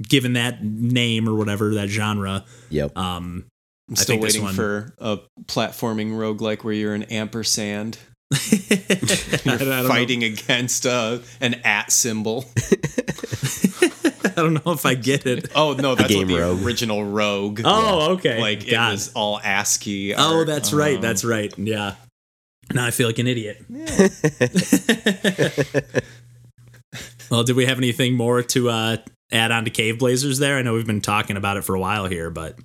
given 0.02 0.32
that 0.32 0.62
name 0.64 1.28
or 1.28 1.34
whatever 1.36 1.74
that 1.74 1.88
genre. 1.88 2.44
Yep. 2.70 2.98
Um, 2.98 3.46
I'm 3.88 3.92
I 3.92 3.94
still 3.94 4.14
think 4.14 4.22
this 4.22 4.32
waiting 4.34 4.44
one- 4.44 4.54
for 4.54 4.92
a 4.98 5.18
platforming 5.44 6.12
roguelike 6.12 6.64
where 6.64 6.74
you're 6.74 6.94
an 6.94 7.04
ampersand. 7.04 7.98
I 8.32 9.40
You're 9.44 9.58
don't 9.58 9.68
know. 9.68 9.88
fighting 9.88 10.24
against 10.24 10.86
uh, 10.86 11.18
an 11.40 11.54
at 11.64 11.92
symbol. 11.92 12.44
I 14.24 14.30
don't 14.36 14.64
know 14.64 14.72
if 14.72 14.84
I 14.84 14.94
get 14.94 15.26
it. 15.26 15.50
Oh 15.54 15.74
no, 15.74 15.94
that's 15.94 16.14
what 16.14 16.26
the 16.26 16.38
Rogue. 16.38 16.62
original 16.64 17.04
Rogue. 17.04 17.60
Oh, 17.64 18.12
okay. 18.14 18.40
like 18.40 18.68
God. 18.68 18.88
it 18.88 18.92
was 18.92 19.12
all 19.14 19.38
ASCII. 19.40 20.14
Oh, 20.14 20.38
art. 20.38 20.46
that's 20.46 20.72
right. 20.72 21.00
That's 21.00 21.24
right. 21.24 21.56
Yeah. 21.58 21.94
Now 22.72 22.86
I 22.86 22.90
feel 22.90 23.06
like 23.06 23.18
an 23.18 23.26
idiot. 23.26 23.62
well, 27.30 27.44
did 27.44 27.56
we 27.56 27.66
have 27.66 27.78
anything 27.78 28.14
more 28.14 28.42
to 28.42 28.70
uh, 28.70 28.96
add 29.30 29.52
on 29.52 29.64
to 29.66 29.70
Caveblazers 29.70 30.40
there? 30.40 30.56
I 30.56 30.62
know 30.62 30.74
we've 30.74 30.86
been 30.86 31.00
talking 31.02 31.36
about 31.36 31.56
it 31.56 31.62
for 31.64 31.74
a 31.74 31.80
while 31.80 32.06
here, 32.06 32.30
but 32.30 32.58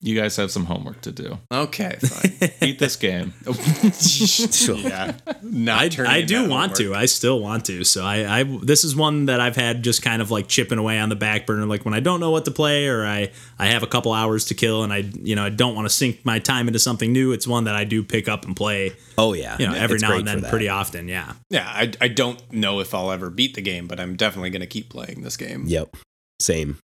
You 0.00 0.14
guys 0.14 0.36
have 0.36 0.52
some 0.52 0.66
homework 0.66 1.00
to 1.02 1.12
do. 1.12 1.38
okay. 1.50 1.96
Fine. 2.00 2.50
Beat 2.60 2.78
this 2.78 2.94
game. 2.94 3.34
yeah, 3.44 5.16
not 5.42 5.98
I, 5.98 6.18
I 6.18 6.22
do 6.22 6.42
that 6.42 6.50
want 6.50 6.76
to. 6.76 6.94
I 6.94 7.06
still 7.06 7.40
want 7.40 7.64
to. 7.64 7.82
So 7.82 8.04
I, 8.04 8.40
I 8.40 8.42
this 8.62 8.84
is 8.84 8.94
one 8.94 9.26
that 9.26 9.40
I've 9.40 9.56
had 9.56 9.82
just 9.82 10.02
kind 10.02 10.22
of 10.22 10.30
like 10.30 10.46
chipping 10.46 10.78
away 10.78 11.00
on 11.00 11.08
the 11.08 11.16
back 11.16 11.46
burner. 11.46 11.66
Like 11.66 11.84
when 11.84 11.94
I 11.94 12.00
don't 12.00 12.20
know 12.20 12.30
what 12.30 12.44
to 12.44 12.52
play 12.52 12.86
or 12.86 13.04
I 13.04 13.32
I 13.58 13.66
have 13.66 13.82
a 13.82 13.88
couple 13.88 14.12
hours 14.12 14.44
to 14.46 14.54
kill 14.54 14.84
and 14.84 14.92
I 14.92 14.98
you 14.98 15.34
know 15.34 15.44
I 15.44 15.50
don't 15.50 15.74
want 15.74 15.86
to 15.86 15.94
sink 15.94 16.24
my 16.24 16.38
time 16.38 16.68
into 16.68 16.78
something 16.78 17.12
new. 17.12 17.32
It's 17.32 17.48
one 17.48 17.64
that 17.64 17.74
I 17.74 17.82
do 17.82 18.04
pick 18.04 18.28
up 18.28 18.44
and 18.44 18.54
play. 18.54 18.92
Oh 19.16 19.32
yeah. 19.32 19.56
You 19.58 19.66
know 19.66 19.74
every 19.74 19.96
It's 19.96 20.02
now 20.02 20.16
and 20.16 20.28
then, 20.28 20.42
pretty 20.42 20.68
often. 20.68 21.08
Yeah. 21.08 21.32
Yeah, 21.50 21.66
I, 21.66 21.90
I 22.00 22.06
don't 22.08 22.52
know 22.52 22.78
if 22.78 22.94
I'll 22.94 23.10
ever 23.10 23.30
beat 23.30 23.54
the 23.54 23.62
game, 23.62 23.88
but 23.88 23.98
I'm 23.98 24.14
definitely 24.14 24.50
going 24.50 24.60
to 24.60 24.66
keep 24.66 24.90
playing 24.90 25.22
this 25.22 25.36
game. 25.36 25.64
Yep. 25.66 25.96
Same. 26.40 26.78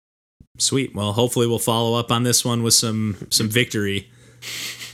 Sweet. 0.59 0.95
Well, 0.95 1.13
hopefully 1.13 1.47
we'll 1.47 1.59
follow 1.59 1.99
up 1.99 2.11
on 2.13 2.23
this 2.25 2.45
one 2.45 2.63
with 2.63 2.75
some 2.75 3.17
some 3.31 3.49
victory 3.49 4.11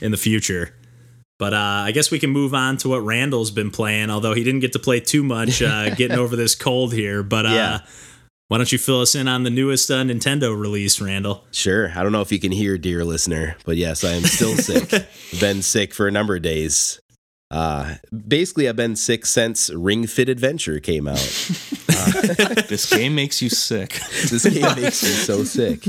in 0.01 0.11
the 0.11 0.17
future. 0.17 0.73
But 1.37 1.53
uh, 1.53 1.57
I 1.85 1.91
guess 1.91 2.11
we 2.11 2.19
can 2.19 2.31
move 2.31 2.53
on 2.53 2.75
to 2.77 2.89
what 2.89 2.99
Randall's 2.99 3.51
been 3.51 3.71
playing, 3.71 4.09
although 4.09 4.33
he 4.33 4.43
didn't 4.43 4.59
get 4.59 4.73
to 4.73 4.79
play 4.79 4.99
too 4.99 5.23
much, 5.23 5.61
uh, 5.61 5.89
getting 5.95 6.17
over 6.17 6.35
this 6.35 6.53
cold 6.53 6.93
here. 6.93 7.23
But 7.23 7.45
uh, 7.45 7.49
Yeah. 7.49 7.79
why 8.49 8.57
don't 8.57 8.69
you 8.71 8.77
fill 8.77 8.99
us 9.01 9.15
in 9.15 9.29
on 9.29 9.43
the 9.43 9.49
newest 9.49 9.89
uh, 9.89 10.03
Nintendo 10.03 10.57
release, 10.57 10.99
Randall? 10.99 11.45
Sure. 11.51 11.93
I 11.95 12.03
don't 12.03 12.11
know 12.11 12.19
if 12.21 12.31
you 12.33 12.39
can 12.39 12.51
hear, 12.51 12.77
dear 12.77 13.05
listener, 13.05 13.55
but 13.63 13.77
yes, 13.77 14.03
I 14.03 14.13
am 14.15 14.23
still 14.23 14.57
sick. 14.57 14.89
been 15.39 15.61
sick 15.61 15.93
for 15.93 16.07
a 16.07 16.11
number 16.11 16.35
of 16.35 16.41
days. 16.41 16.99
Uh, 17.51 17.95
basically, 18.27 18.69
I've 18.69 18.75
been 18.75 18.95
sick 18.95 19.25
since 19.25 19.69
Ring 19.71 20.05
Fit 20.07 20.29
Adventure 20.29 20.79
came 20.79 21.07
out. 21.07 21.17
this 22.69 22.89
game 22.89 23.15
makes 23.15 23.41
you 23.41 23.49
sick. 23.49 23.99
this 24.29 24.43
game 24.45 24.61
makes 24.81 25.01
me 25.03 25.09
so 25.09 25.43
sick. 25.43 25.83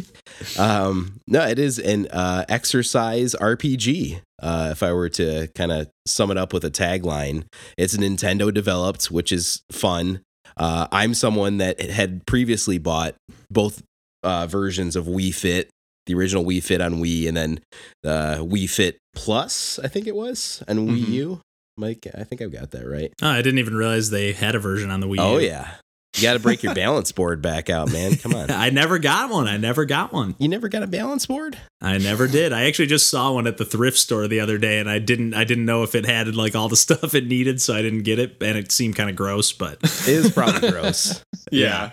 Um, 0.59 1.21
no, 1.27 1.47
it 1.47 1.59
is 1.59 1.79
an 1.79 2.07
uh, 2.09 2.45
exercise 2.49 3.35
RPG. 3.41 4.21
Uh, 4.43 4.69
if 4.73 4.83
I 4.83 4.93
were 4.95 5.11
to 5.11 5.49
kind 5.55 5.71
of 5.71 5.89
sum 6.07 6.31
it 6.31 6.39
up 6.39 6.55
with 6.55 6.65
a 6.65 6.71
tagline, 6.71 7.45
it's 7.77 7.95
Nintendo 7.97 8.53
developed, 8.53 9.11
which 9.11 9.31
is 9.31 9.61
fun. 9.71 10.23
Uh, 10.57 10.89
I'm 10.91 11.13
someone 11.13 11.59
that 11.59 11.81
had 11.91 12.25
previously 12.27 12.79
bought 12.79 13.15
both 13.51 13.83
uh, 14.23 14.47
versions 14.47 14.97
of 14.97 15.05
Wii 15.07 15.35
Fit, 15.35 15.69
the 16.07 16.15
original 16.15 16.45
Wii 16.45 16.63
Fit 16.63 16.81
on 16.81 16.95
Wii, 17.03 17.29
and 17.29 17.37
then 17.37 17.61
uh, 18.07 18.37
Wii 18.39 18.69
Fit 18.69 18.97
Plus, 19.15 19.79
I 19.83 19.89
think 19.89 20.07
it 20.07 20.15
was, 20.17 20.63
and 20.67 20.89
Wii 20.89 21.05
Mhm. 21.05 21.13
U. 21.13 21.41
Mike, 21.81 22.07
I 22.17 22.25
think 22.25 22.43
I've 22.43 22.53
got 22.53 22.71
that 22.73 22.87
right. 22.87 23.13
Oh, 23.23 23.29
I 23.29 23.43
didn't 23.43 23.59
even 23.59 23.75
realize 23.75 24.11
they 24.11 24.33
had 24.33 24.55
a 24.55 24.59
version 24.59 24.91
on 24.91 25.01
the 25.01 25.07
Wii. 25.09 25.19
Oh 25.19 25.39
U. 25.39 25.47
yeah, 25.47 25.75
you 26.17 26.23
got 26.23 26.35
to 26.35 26.39
break 26.41 26.63
your 26.63 26.75
balance 26.77 27.13
board 27.13 27.41
back 27.41 27.71
out, 27.71 27.91
man. 27.91 28.17
Come 28.17 28.35
on. 28.35 28.51
I 28.51 28.71
never 28.71 28.99
got 28.99 29.31
one. 29.31 29.49
I 29.49 29.57
never 29.57 29.85
got 29.85 30.13
one. 30.13 30.35
You 30.39 30.49
never 30.49 30.69
got 30.69 30.83
a 30.83 30.87
balance 30.87 31.27
board? 31.27 31.57
I 31.81 31.99
never 31.99 32.27
did. 32.29 32.53
I 32.53 32.65
actually 32.67 32.87
just 32.87 33.09
saw 33.09 33.33
one 33.33 33.47
at 33.47 33.57
the 33.57 33.65
thrift 33.65 33.99
store 33.99 34.29
the 34.29 34.41
other 34.41 34.59
day, 34.59 34.79
and 34.79 34.91
I 34.91 34.99
didn't. 34.99 35.35
I 35.35 35.45
didn't 35.45 35.65
know 35.65 35.83
if 35.83 35.95
it 35.95 36.07
had 36.07 36.35
like 36.37 36.55
all 36.55 36.69
the 36.69 36.77
stuff 36.77 37.15
it 37.15 37.27
needed, 37.27 37.61
so 37.61 37.75
I 37.75 37.83
didn't 37.83 38.03
get 38.03 38.19
it. 38.19 38.37
And 38.41 38.59
it 38.59 38.71
seemed 38.73 38.97
kind 38.97 39.09
of 39.11 39.17
gross, 39.17 39.53
but 39.53 39.79
It 39.83 40.09
is 40.09 40.31
probably 40.31 40.71
gross. 40.71 41.23
Yeah. 41.51 41.91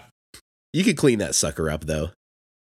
You 0.73 0.83
could 0.83 0.97
clean 0.97 1.19
that 1.19 1.33
sucker 1.33 1.69
up 1.69 1.85
though. 1.85 2.09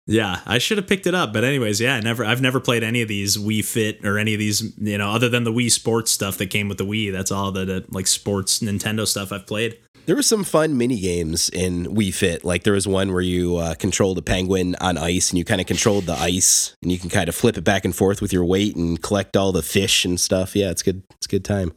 Yeah, 0.08 0.42
I 0.46 0.60
should 0.60 0.78
have 0.78 0.86
picked 0.86 1.08
it 1.08 1.16
up, 1.16 1.34
but 1.34 1.44
anyways, 1.44 1.82
yeah, 1.82 1.96
I 1.96 2.00
never 2.00 2.24
I've 2.24 2.42
never 2.42 2.60
played 2.60 2.84
any 2.84 3.02
of 3.02 3.08
these 3.08 3.38
Wii 3.38 3.66
Fit 3.66 4.06
or 4.06 4.20
any 4.20 4.34
of 4.34 4.40
these, 4.40 4.78
you 4.78 5.00
know, 5.00 5.10
other 5.10 5.30
than 5.30 5.46
the 5.46 5.52
Wii 5.52 5.72
Sports 5.72 6.12
stuff 6.12 6.38
that 6.38 6.48
came 6.48 6.70
with 6.70 6.78
the 6.78 6.86
Wii. 6.86 7.12
That's 7.12 7.32
all 7.32 7.52
the, 7.52 7.66
the 7.66 7.86
like 7.90 8.06
sports 8.06 8.60
Nintendo 8.60 9.08
stuff 9.08 9.32
I've 9.32 9.48
played. 9.48 9.80
There 10.06 10.16
were 10.16 10.22
some 10.22 10.44
fun 10.44 10.78
mini 10.78 11.00
games 11.00 11.50
in 11.50 11.88
Wii 11.88 12.14
Fit. 12.14 12.46
Like 12.46 12.62
there 12.62 12.74
was 12.74 12.88
one 12.88 13.12
where 13.12 13.24
you 13.24 13.58
uh, 13.58 13.74
controlled 13.74 14.20
a 14.20 14.22
penguin 14.22 14.76
on 14.80 15.00
ice, 15.00 15.32
and 15.32 15.40
you 15.40 15.44
kind 15.44 15.60
of 15.60 15.66
controlled 15.66 16.06
the 16.06 16.14
ice, 16.14 16.78
and 16.84 16.92
you 16.92 17.00
can 17.00 17.10
kind 17.10 17.28
of 17.28 17.34
flip 17.34 17.58
it 17.58 17.64
back 17.64 17.84
and 17.84 17.96
forth 17.96 18.22
with 18.22 18.32
your 18.32 18.46
weight 18.46 18.76
and 18.76 19.02
collect 19.02 19.36
all 19.36 19.52
the 19.52 19.64
fish 19.64 20.06
and 20.06 20.20
stuff. 20.20 20.56
Yeah, 20.56 20.70
it's 20.70 20.84
good. 20.84 21.02
It's 21.18 21.26
a 21.26 21.30
good 21.30 21.44
time. 21.44 21.74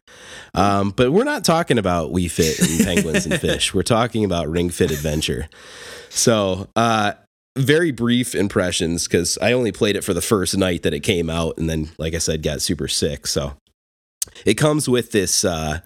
Um, 0.53 0.91
but 0.91 1.13
we're 1.13 1.25
not 1.25 1.45
talking 1.45 1.79
about 1.79 2.13
Wii 2.13 2.31
Fit 2.31 2.61
and 2.61 2.85
penguins 2.85 3.25
and 3.25 3.41
fish. 3.41 3.73
We're 3.73 3.83
talking 3.83 4.27
about 4.27 4.51
Ring 4.51 4.69
Fit 4.69 4.91
Adventure. 4.91 5.49
So, 6.11 6.69
uh, 6.77 7.13
very 7.59 7.91
brief 7.91 8.35
impressions 8.35 9.07
because 9.07 9.39
I 9.43 9.53
only 9.53 9.73
played 9.73 9.97
it 9.97 10.05
for 10.05 10.15
the 10.15 10.23
first 10.23 10.57
night 10.57 10.83
that 10.83 10.95
it 10.95 11.01
came 11.01 11.29
out, 11.29 11.59
and 11.59 11.69
then, 11.69 11.91
like 11.99 12.15
I 12.15 12.19
said, 12.19 12.43
got 12.43 12.63
super 12.63 12.89
sick. 12.89 13.27
So, 13.27 13.55
it 14.45 14.55
comes 14.55 14.89
with 14.89 15.13
this 15.13 15.45
uh, 15.45 15.81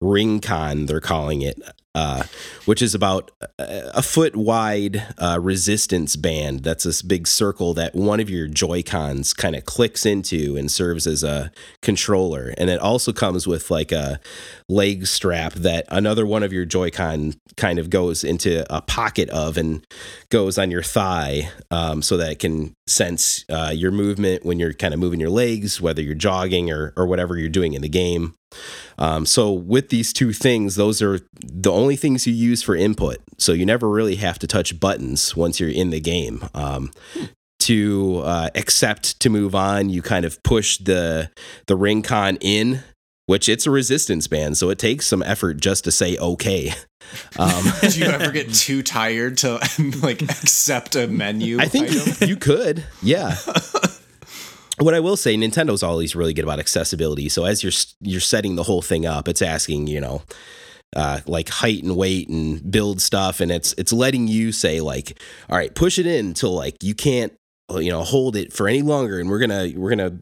ring 0.00 0.40
con, 0.40 0.86
they're 0.86 1.00
calling 1.00 1.42
it, 1.42 1.60
uh, 1.94 2.24
which 2.64 2.82
is 2.82 2.94
about 2.94 3.30
a 3.58 4.02
foot 4.02 4.36
wide 4.36 5.02
uh, 5.18 5.38
resistance 5.40 6.16
band. 6.16 6.62
That's 6.62 6.84
this 6.84 7.02
big 7.02 7.26
circle 7.26 7.74
that 7.74 7.94
one 7.94 8.20
of 8.20 8.30
your 8.30 8.46
Joy 8.46 8.82
Cons 8.82 9.32
kind 9.32 9.56
of 9.56 9.64
clicks 9.64 10.06
into 10.06 10.56
and 10.56 10.70
serves 10.70 11.06
as 11.06 11.24
a 11.24 11.50
controller. 11.82 12.54
And 12.56 12.70
it 12.70 12.80
also 12.80 13.12
comes 13.12 13.46
with 13.46 13.70
like 13.70 13.92
a 13.92 14.20
leg 14.68 15.06
strap 15.06 15.54
that 15.54 15.86
another 15.88 16.26
one 16.26 16.42
of 16.42 16.52
your 16.52 16.64
Joy-Con 16.64 17.34
kind 17.56 17.78
of 17.78 17.90
goes 17.90 18.22
into 18.22 18.64
a 18.74 18.82
pocket 18.82 19.30
of 19.30 19.56
and 19.56 19.84
goes 20.30 20.58
on 20.58 20.70
your 20.70 20.82
thigh 20.82 21.50
um, 21.70 22.02
so 22.02 22.16
that 22.16 22.32
it 22.32 22.38
can 22.38 22.74
sense 22.86 23.44
uh, 23.48 23.72
your 23.74 23.90
movement 23.90 24.44
when 24.44 24.58
you're 24.58 24.74
kind 24.74 24.94
of 24.94 25.00
moving 25.00 25.20
your 25.20 25.30
legs, 25.30 25.80
whether 25.80 26.02
you're 26.02 26.14
jogging 26.14 26.70
or, 26.70 26.92
or 26.96 27.06
whatever 27.06 27.38
you're 27.38 27.48
doing 27.48 27.72
in 27.72 27.82
the 27.82 27.88
game. 27.88 28.34
Um, 28.98 29.26
so 29.26 29.52
with 29.52 29.90
these 29.90 30.12
two 30.12 30.32
things, 30.32 30.76
those 30.76 31.00
are 31.02 31.20
the 31.44 31.70
only 31.70 31.96
things 31.96 32.26
you 32.26 32.32
use 32.32 32.62
for 32.62 32.74
input. 32.74 33.18
So 33.38 33.52
you 33.52 33.64
never 33.64 33.88
really 33.88 34.16
have 34.16 34.38
to 34.40 34.46
touch 34.46 34.78
buttons 34.80 35.36
once 35.36 35.60
you're 35.60 35.70
in 35.70 35.90
the 35.90 36.00
game. 36.00 36.44
Um, 36.54 36.90
to 37.60 38.22
uh, 38.24 38.50
accept 38.54 39.20
to 39.20 39.30
move 39.30 39.54
on, 39.54 39.90
you 39.90 40.00
kind 40.02 40.24
of 40.24 40.42
push 40.42 40.78
the 40.78 41.30
the 41.66 41.76
ring 41.76 42.02
con 42.02 42.38
in, 42.40 42.82
which 43.26 43.48
it's 43.48 43.66
a 43.66 43.70
resistance 43.70 44.26
band, 44.26 44.56
so 44.56 44.70
it 44.70 44.78
takes 44.78 45.06
some 45.06 45.22
effort 45.22 45.60
just 45.60 45.84
to 45.84 45.92
say 45.92 46.16
okay. 46.16 46.72
Um, 47.38 47.64
Did 47.80 47.96
you 47.96 48.04
ever 48.04 48.30
get 48.30 48.52
too 48.54 48.82
tired 48.82 49.38
to 49.38 49.54
like 50.02 50.20
accept 50.20 50.94
a 50.94 51.06
menu? 51.06 51.58
I 51.58 51.64
think 51.64 51.90
you 52.20 52.36
could, 52.36 52.84
yeah. 53.02 53.34
What 54.80 54.94
I 54.94 55.00
will 55.00 55.16
say, 55.16 55.36
Nintendo's 55.36 55.82
always 55.82 56.14
really 56.16 56.34
good 56.34 56.44
about 56.44 56.58
accessibility. 56.58 57.28
So 57.28 57.44
as 57.44 57.62
you're 57.62 57.72
you're 58.00 58.20
setting 58.20 58.56
the 58.56 58.62
whole 58.62 58.82
thing 58.82 59.06
up, 59.06 59.28
it's 59.28 59.42
asking 59.42 59.86
you 59.86 60.00
know, 60.00 60.22
uh, 60.96 61.20
like 61.26 61.48
height 61.48 61.82
and 61.82 61.96
weight 61.96 62.28
and 62.28 62.70
build 62.70 63.00
stuff, 63.00 63.40
and 63.40 63.50
it's 63.50 63.74
it's 63.78 63.92
letting 63.92 64.28
you 64.28 64.52
say 64.52 64.80
like, 64.80 65.20
all 65.48 65.56
right, 65.56 65.74
push 65.74 65.98
it 65.98 66.06
in 66.06 66.26
until 66.26 66.54
like 66.54 66.82
you 66.82 66.94
can't 66.94 67.32
uh, 67.70 67.78
you 67.78 67.90
know 67.90 68.02
hold 68.02 68.36
it 68.36 68.52
for 68.52 68.68
any 68.68 68.82
longer, 68.82 69.20
and 69.20 69.28
we're 69.28 69.40
gonna 69.40 69.72
we're 69.76 69.90
gonna 69.90 70.18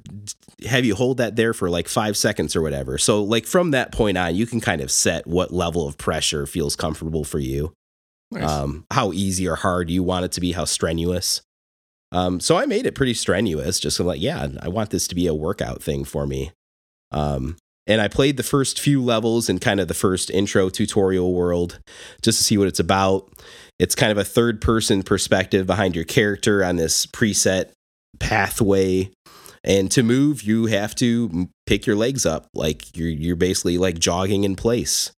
have 0.67 0.85
you 0.85 0.95
hold 0.95 1.19
that 1.19 1.37
there 1.37 1.53
for 1.53 1.69
like 1.69 1.87
five 1.89 2.17
seconds 2.17 2.57
or 2.57 2.63
whatever. 2.63 2.99
So 2.99 3.23
like 3.23 3.47
from 3.47 3.73
that 3.73 3.93
point 3.93 4.17
on, 4.17 4.35
you 4.35 4.47
can 4.47 4.61
kind 4.61 4.81
of 4.81 4.91
set 4.91 5.27
what 5.27 5.53
level 5.53 5.87
of 5.87 5.99
pressure 5.99 6.47
feels 6.47 6.77
comfortable 6.77 7.25
for 7.25 7.39
you 7.39 7.75
Nice. 8.31 8.51
um, 8.51 8.87
how 8.91 9.13
easy 9.13 9.47
or 9.47 9.55
hard 9.57 9.91
you 9.91 10.03
want 10.03 10.25
it 10.25 10.33
to 10.33 10.41
be, 10.41 10.53
how 10.53 10.65
strenuous. 10.65 11.43
Um, 12.17 12.41
so 12.41 12.57
I 12.57 12.65
made 12.65 12.87
it 12.87 12.95
pretty 12.95 13.13
strenuous, 13.13 13.79
just 13.79 14.01
like, 14.01 14.23
yeah, 14.23 14.49
I 14.63 14.69
want 14.69 14.89
this 14.89 15.07
to 15.09 15.15
be 15.15 15.27
a 15.27 15.35
workout 15.35 15.83
thing 15.83 16.03
for 16.03 16.27
me. 16.27 16.51
Um, 17.13 17.59
and 17.87 18.01
I 18.01 18.09
played 18.09 18.39
the 18.39 18.43
first 18.43 18.81
few 18.81 19.03
levels 19.03 19.51
in 19.51 19.59
kind 19.59 19.81
of 19.81 19.89
the 19.89 19.95
first 19.95 20.31
intro 20.31 20.71
tutorial 20.71 21.35
world 21.35 21.79
just 22.23 22.39
to 22.39 22.45
see 22.45 22.57
what 22.57 22.69
it's 22.69 22.81
about. 22.81 23.31
It's 23.79 23.95
kind 23.95 24.11
of 24.11 24.17
a 24.17 24.25
third 24.25 24.63
person 24.63 25.03
perspective 25.03 25.67
behind 25.67 25.95
your 25.95 26.07
character 26.07 26.65
on 26.65 26.77
this 26.77 27.05
preset 27.05 27.73
pathway. 28.19 29.11
And 29.63 29.91
to 29.91 30.03
move, 30.03 30.43
you 30.43 30.67
have 30.67 30.95
to 30.97 31.51
pick 31.67 31.85
your 31.85 31.97
legs 31.97 32.25
up. 32.25 32.49
Like 32.55 32.97
you're 32.97 33.11
you're 33.11 33.37
basically 33.37 33.77
like 33.77 33.99
jogging 33.99 34.45
in 34.45 34.57
place. 34.57 35.13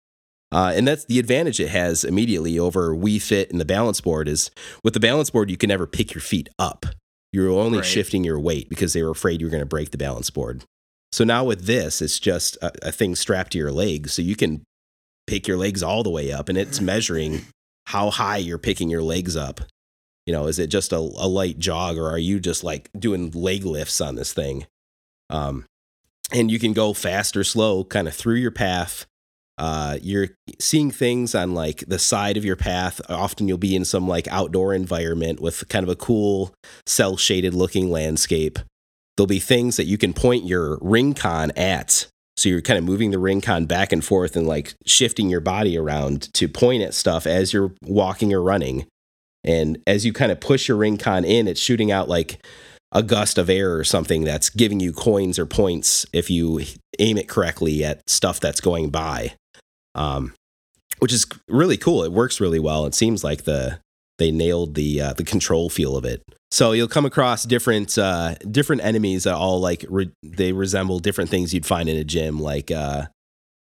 Uh, 0.53 0.73
and 0.77 0.87
that's 0.87 1.05
the 1.07 1.19
advantage 1.19 1.59
it 1.59 1.69
has 1.71 2.05
immediately 2.05 2.59
over 2.59 2.95
Wii 2.95 3.21
Fit 3.21 3.51
and 3.51 3.61
the 3.61 3.65
balance 3.65 4.01
board 4.01 4.29
is 4.29 4.51
with 4.85 4.95
the 4.95 5.01
balance 5.01 5.29
board 5.31 5.51
you 5.51 5.57
can 5.57 5.69
never 5.69 5.87
pick 5.87 6.15
your 6.15 6.21
feet 6.23 6.49
up. 6.59 6.87
You're 7.33 7.51
only 7.51 7.79
Right. 7.79 7.87
shifting 7.87 8.23
your 8.25 8.39
weight 8.39 8.69
because 8.71 8.93
they 8.93 9.03
were 9.03 9.11
afraid 9.11 9.41
you 9.41 9.47
were 9.47 9.51
going 9.51 9.61
to 9.63 9.67
break 9.67 9.91
the 9.91 9.99
balance 9.99 10.31
board. 10.31 10.63
So 11.13 11.25
now 11.25 11.45
with 11.45 11.67
this, 11.67 12.01
it's 12.01 12.19
just 12.21 12.57
a, 12.63 12.71
a 12.89 12.93
thing 12.93 13.15
strapped 13.17 13.53
to 13.53 13.59
your 13.59 13.73
legs, 13.73 14.13
so 14.15 14.23
you 14.23 14.37
can 14.37 14.63
pick 15.27 15.49
your 15.49 15.57
legs 15.57 15.83
all 15.83 16.03
the 16.03 16.11
way 16.11 16.31
up, 16.33 16.49
and 16.49 16.57
it's 16.57 16.81
measuring 16.81 17.43
how 17.87 18.11
high 18.11 18.37
you're 18.39 18.59
picking 18.59 18.89
your 18.89 19.03
legs 19.03 19.37
up. 19.37 19.61
You 20.27 20.33
know, 20.33 20.47
is 20.47 20.59
it 20.59 20.69
just 20.69 20.93
a, 20.93 20.97
a 20.99 21.29
light 21.29 21.59
jog, 21.59 21.97
or 21.99 22.09
are 22.09 22.19
you 22.19 22.39
just 22.41 22.63
like 22.65 22.89
doing 22.99 23.31
leg 23.33 23.65
lifts 23.65 24.01
on 24.01 24.15
this 24.15 24.33
thing? 24.33 24.67
Um, 25.31 25.65
and 26.33 26.51
you 26.51 26.59
can 26.59 26.73
go 26.73 26.93
fast 26.93 27.37
or 27.37 27.45
slow, 27.45 27.85
kind 27.85 28.09
of 28.09 28.15
through 28.15 28.37
your 28.37 28.51
path. 28.51 29.07
Uh, 29.59 29.99
you're 30.03 30.29
seeing 30.59 30.91
things 30.91 31.35
on 31.35 31.55
like 31.55 31.85
the 31.87 31.99
side 31.99 32.37
of 32.37 32.45
your 32.45 32.57
path. 32.57 33.01
Often 33.09 33.49
you'll 33.49 33.59
be 33.59 33.75
in 33.75 33.85
some 33.85 34.07
like 34.07 34.29
outdoor 34.29 34.75
environment 34.75 35.41
with 35.41 35.67
kind 35.69 35.83
of 35.83 35.89
a 35.89 35.97
cool 35.97 36.55
cell 36.85 37.17
shaded 37.17 37.55
looking 37.55 37.91
landscape. 37.91 38.59
There'll 39.17 39.27
be 39.27 39.41
things 39.41 39.77
that 39.77 39.87
you 39.87 39.97
can 39.97 40.13
point 40.13 40.45
your 40.45 40.79
ring 40.83 41.15
con 41.15 41.53
at. 41.53 42.07
So 42.37 42.51
you're 42.51 42.61
kind 42.61 42.79
of 42.79 42.85
moving 42.85 43.13
the 43.13 43.19
ring 43.19 43.41
con 43.41 43.65
back 43.65 43.93
and 43.93 44.05
forth 44.05 44.37
and 44.37 44.47
like 44.47 44.75
shifting 44.85 45.31
your 45.31 45.41
body 45.41 45.79
around 45.79 46.33
to 46.35 46.49
point 46.49 46.83
at 46.83 46.93
stuff 46.93 47.27
as 47.27 47.55
you're 47.55 47.73
walking 47.83 48.35
or 48.35 48.43
running. 48.43 48.87
And 49.43 49.79
as 49.87 50.05
you 50.05 50.13
kind 50.13 50.31
of 50.31 50.41
push 50.41 50.69
your 50.69 50.77
ring 50.77 50.99
con 50.99 51.25
in, 51.25 51.49
it's 51.49 51.61
shooting 51.61 51.91
out 51.91 52.11
like 52.11 52.45
a 52.93 53.03
gust 53.03 53.39
of 53.39 53.49
air 53.49 53.75
or 53.75 53.85
something 53.85 54.25
that's 54.25 54.51
giving 54.51 54.81
you 54.81 54.93
coins 54.93 55.39
or 55.39 55.47
points 55.47 56.05
if 56.13 56.29
you 56.29 56.61
aim 56.99 57.17
it 57.17 57.29
correctly 57.29 57.85
at 57.85 58.09
stuff 58.09 58.39
that's 58.39 58.61
going 58.61 58.91
by. 58.91 59.33
Um, 59.97 60.35
which 60.99 61.13
is 61.13 61.27
really 61.49 61.77
cool. 61.77 62.05
It 62.05 62.13
works 62.13 62.41
really 62.41 62.61
well. 62.61 62.87
It 62.87 62.95
seems 62.95 63.25
like 63.25 63.45
the 63.45 63.81
they 64.19 64.31
nailed 64.31 64.75
the 64.75 65.01
uh, 65.01 65.13
the 65.13 65.25
control 65.25 65.69
feel 65.69 65.97
of 65.97 66.05
it. 66.05 66.23
So 66.51 66.73
you'll 66.73 66.89
come 66.89 67.05
across 67.05 67.45
different 67.45 67.99
uh, 67.99 68.35
different 68.51 68.83
enemies 68.83 69.25
that 69.25 69.35
all 69.35 69.61
like 69.61 69.85
re- 69.89 70.13
they 70.23 70.53
resemble 70.53 70.99
different 71.01 71.31
things 71.31 71.53
you'd 71.53 71.67
find 71.67 71.89
in 71.89 71.97
a 71.97 72.05
gym, 72.05 72.41
like 72.41 72.71
uh, 72.71 73.07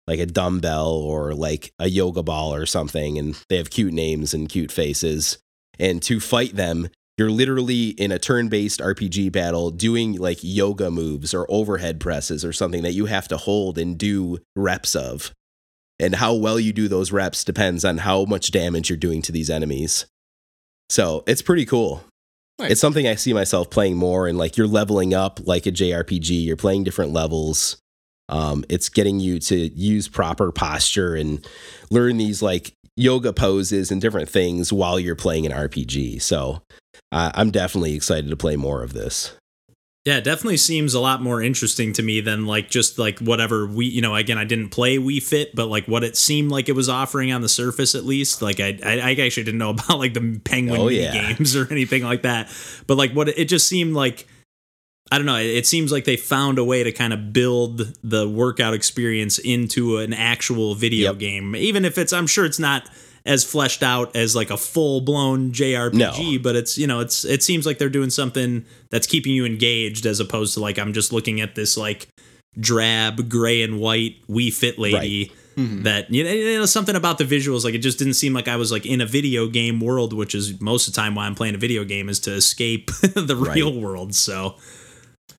like 0.06 0.20
a 0.20 0.26
dumbbell 0.26 0.92
or 0.92 1.34
like 1.34 1.72
a 1.78 1.88
yoga 1.88 2.22
ball 2.22 2.54
or 2.54 2.66
something, 2.66 3.18
and 3.18 3.42
they 3.48 3.56
have 3.56 3.70
cute 3.70 3.92
names 3.92 4.34
and 4.34 4.48
cute 4.48 4.70
faces. 4.70 5.38
And 5.78 6.00
to 6.04 6.20
fight 6.20 6.54
them, 6.54 6.88
you're 7.18 7.30
literally 7.30 7.88
in 7.88 8.12
a 8.12 8.18
turn-based 8.18 8.80
RPG 8.80 9.32
battle 9.32 9.70
doing 9.70 10.14
like 10.14 10.38
yoga 10.42 10.90
moves 10.90 11.34
or 11.34 11.46
overhead 11.48 11.98
presses 11.98 12.44
or 12.44 12.52
something 12.52 12.82
that 12.82 12.92
you 12.92 13.06
have 13.06 13.26
to 13.28 13.36
hold 13.36 13.76
and 13.78 13.98
do 13.98 14.38
reps 14.54 14.94
of. 14.94 15.32
And 16.00 16.16
how 16.16 16.34
well 16.34 16.58
you 16.58 16.72
do 16.72 16.88
those 16.88 17.12
reps 17.12 17.44
depends 17.44 17.84
on 17.84 17.98
how 17.98 18.24
much 18.24 18.50
damage 18.50 18.90
you're 18.90 18.96
doing 18.96 19.22
to 19.22 19.32
these 19.32 19.50
enemies. 19.50 20.06
So 20.88 21.22
it's 21.26 21.42
pretty 21.42 21.64
cool. 21.64 22.04
Nice. 22.58 22.72
It's 22.72 22.80
something 22.80 23.06
I 23.06 23.14
see 23.14 23.32
myself 23.32 23.70
playing 23.70 23.96
more 23.96 24.28
and 24.28 24.38
like 24.38 24.56
you're 24.56 24.66
leveling 24.66 25.14
up 25.14 25.40
like 25.44 25.66
a 25.66 25.72
JRPG, 25.72 26.44
you're 26.44 26.56
playing 26.56 26.84
different 26.84 27.12
levels. 27.12 27.78
Um, 28.28 28.64
it's 28.68 28.88
getting 28.88 29.20
you 29.20 29.38
to 29.40 29.56
use 29.56 30.08
proper 30.08 30.50
posture 30.50 31.14
and 31.14 31.46
learn 31.90 32.16
these 32.16 32.42
like 32.42 32.72
yoga 32.96 33.32
poses 33.32 33.90
and 33.90 34.00
different 34.00 34.28
things 34.28 34.72
while 34.72 34.98
you're 34.98 35.16
playing 35.16 35.46
an 35.46 35.52
RPG. 35.52 36.22
So 36.22 36.62
uh, 37.12 37.32
I'm 37.34 37.50
definitely 37.50 37.94
excited 37.94 38.30
to 38.30 38.36
play 38.36 38.56
more 38.56 38.82
of 38.82 38.92
this. 38.92 39.36
Yeah, 40.04 40.18
it 40.18 40.24
definitely 40.24 40.58
seems 40.58 40.92
a 40.92 41.00
lot 41.00 41.22
more 41.22 41.40
interesting 41.40 41.94
to 41.94 42.02
me 42.02 42.20
than 42.20 42.44
like 42.44 42.68
just 42.68 42.98
like 42.98 43.20
whatever 43.20 43.66
we, 43.66 43.86
you 43.86 44.02
know, 44.02 44.14
again, 44.14 44.36
I 44.36 44.44
didn't 44.44 44.68
play 44.68 44.98
Wii 44.98 45.22
Fit, 45.22 45.56
but 45.56 45.68
like 45.68 45.86
what 45.86 46.04
it 46.04 46.14
seemed 46.14 46.50
like 46.50 46.68
it 46.68 46.72
was 46.72 46.90
offering 46.90 47.32
on 47.32 47.40
the 47.40 47.48
surface 47.48 47.94
at 47.94 48.04
least. 48.04 48.42
Like 48.42 48.60
I, 48.60 48.78
I, 48.84 48.98
I 49.00 49.10
actually 49.24 49.44
didn't 49.44 49.56
know 49.58 49.70
about 49.76 49.98
like 49.98 50.12
the 50.12 50.40
Penguin 50.44 50.78
Oh, 50.78 50.88
yeah. 50.88 51.12
games 51.32 51.56
or 51.56 51.66
anything 51.70 52.02
like 52.02 52.20
that. 52.22 52.50
But 52.86 52.98
like 52.98 53.12
what 53.12 53.28
it 53.30 53.46
just 53.46 53.66
seemed 53.66 53.94
like, 53.94 54.28
I 55.10 55.16
don't 55.16 55.26
know. 55.26 55.36
It, 55.36 55.46
it 55.46 55.66
seems 55.66 55.90
like 55.90 56.04
they 56.04 56.16
found 56.18 56.58
a 56.58 56.64
way 56.64 56.82
to 56.84 56.92
kind 56.92 57.14
of 57.14 57.32
build 57.32 57.94
the 58.02 58.28
workout 58.28 58.74
experience 58.74 59.38
into 59.38 59.96
an 59.96 60.12
actual 60.12 60.74
video 60.74 61.12
Yep. 61.12 61.18
game, 61.18 61.56
even 61.56 61.86
if 61.86 61.96
it's. 61.96 62.12
I'm 62.12 62.26
sure 62.26 62.44
it's 62.44 62.58
not 62.58 62.90
as 63.26 63.42
fleshed 63.42 63.82
out 63.82 64.14
as 64.14 64.36
like 64.36 64.50
a 64.50 64.56
full 64.56 65.00
blown 65.00 65.50
JRPG, 65.52 65.92
No. 66.36 66.38
but 66.42 66.56
it's 66.56 66.76
you 66.76 66.86
know 66.86 67.00
it's 67.00 67.24
it 67.24 67.42
seems 67.42 67.64
like 67.66 67.78
they're 67.78 67.88
doing 67.88 68.10
something 68.10 68.64
that's 68.90 69.06
keeping 69.06 69.32
you 69.32 69.44
engaged 69.46 70.04
as 70.06 70.20
opposed 70.20 70.54
to 70.54 70.60
like 70.60 70.78
I'm 70.78 70.92
just 70.92 71.12
looking 71.12 71.40
at 71.40 71.54
this 71.54 71.76
like 71.76 72.08
drab 72.58 73.28
gray 73.28 73.62
and 73.62 73.80
white 73.80 74.16
Wii 74.28 74.52
Fit 74.52 74.78
lady 74.78 75.32
mm-hmm. 75.56 75.82
that 75.82 76.10
you 76.12 76.22
know, 76.22 76.30
you 76.30 76.58
know 76.58 76.66
something 76.66 76.94
about 76.94 77.18
the 77.18 77.24
visuals 77.24 77.64
like 77.64 77.74
it 77.74 77.78
just 77.78 77.98
didn't 77.98 78.14
seem 78.14 78.32
like 78.32 78.46
I 78.46 78.56
was 78.56 78.70
like 78.70 78.86
in 78.86 79.00
a 79.00 79.06
video 79.06 79.48
game 79.48 79.80
world, 79.80 80.12
which 80.12 80.34
is 80.34 80.60
most 80.60 80.86
of 80.86 80.94
the 80.94 81.00
time 81.00 81.14
why 81.14 81.26
I'm 81.26 81.34
playing 81.34 81.54
a 81.54 81.58
video 81.58 81.82
game 81.84 82.08
is 82.08 82.20
to 82.20 82.32
escape 82.32 82.90
the 83.14 83.34
Right. 83.36 83.56
real 83.56 83.80
world. 83.80 84.14
So 84.14 84.56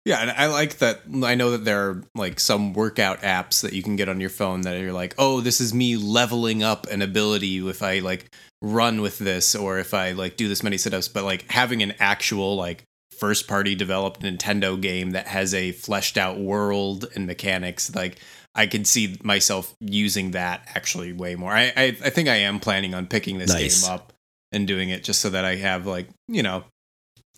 Yeah, 0.06 0.20
and 0.22 0.32
I 0.32 0.46
like 0.46 0.78
that. 0.78 1.02
I 1.24 1.34
know 1.34 1.50
that 1.52 1.66
there 1.66 1.90
are 1.90 2.04
like 2.14 2.40
some 2.40 2.74
workout 2.74 3.22
apps 3.22 3.62
that 3.64 3.74
you 3.74 3.82
can 3.82 3.96
get 3.96 4.08
on 4.08 4.20
your 4.22 4.30
phone 4.30 4.62
that 4.62 4.80
you're 4.80 4.94
like, 4.94 5.16
oh, 5.18 5.42
this 5.42 5.60
is 5.60 5.74
me 5.74 5.98
leveling 5.98 6.62
up 6.62 6.86
an 6.88 7.02
ability 7.02 7.58
if 7.68 7.82
I 7.82 8.00
like 8.00 8.32
run 8.62 9.02
with 9.02 9.18
this 9.18 9.56
or 9.56 9.80
if 9.80 9.96
I 9.96 10.12
like 10.12 10.38
do 10.38 10.48
this 10.48 10.62
many 10.62 10.78
sit 10.78 10.94
ups. 10.94 11.08
But 11.08 11.24
like 11.24 11.50
having 11.52 11.82
an 11.82 11.96
actual 12.00 12.56
like 12.56 12.84
first 13.18 13.48
party 13.48 13.74
developed 13.74 14.22
Nintendo 14.22 14.80
game 14.80 15.12
that 15.12 15.26
has 15.28 15.56
a 15.56 15.72
fleshed 15.72 16.18
out 16.18 16.38
world 16.38 17.06
and 17.16 17.26
mechanics, 17.26 17.94
like 17.96 18.20
I 18.54 18.68
could 18.68 18.86
see 18.86 19.18
myself 19.24 19.74
using 19.80 20.32
that 20.32 20.68
actually 20.76 21.14
way 21.14 21.34
more. 21.36 21.52
I 21.52 21.74
I, 21.76 21.84
I 22.04 22.10
think 22.12 22.30
I 22.30 22.36
am 22.36 22.60
planning 22.60 22.94
on 22.94 23.08
picking 23.08 23.40
this 23.40 23.52
Nice. 23.52 23.82
game 23.84 23.92
up 23.92 24.14
and 24.52 24.68
doing 24.68 24.90
it 24.90 25.04
just 25.04 25.20
so 25.20 25.32
that 25.32 25.46
I 25.46 25.56
have 25.56 25.88
like 25.88 26.10
you 26.28 26.44
know 26.44 26.64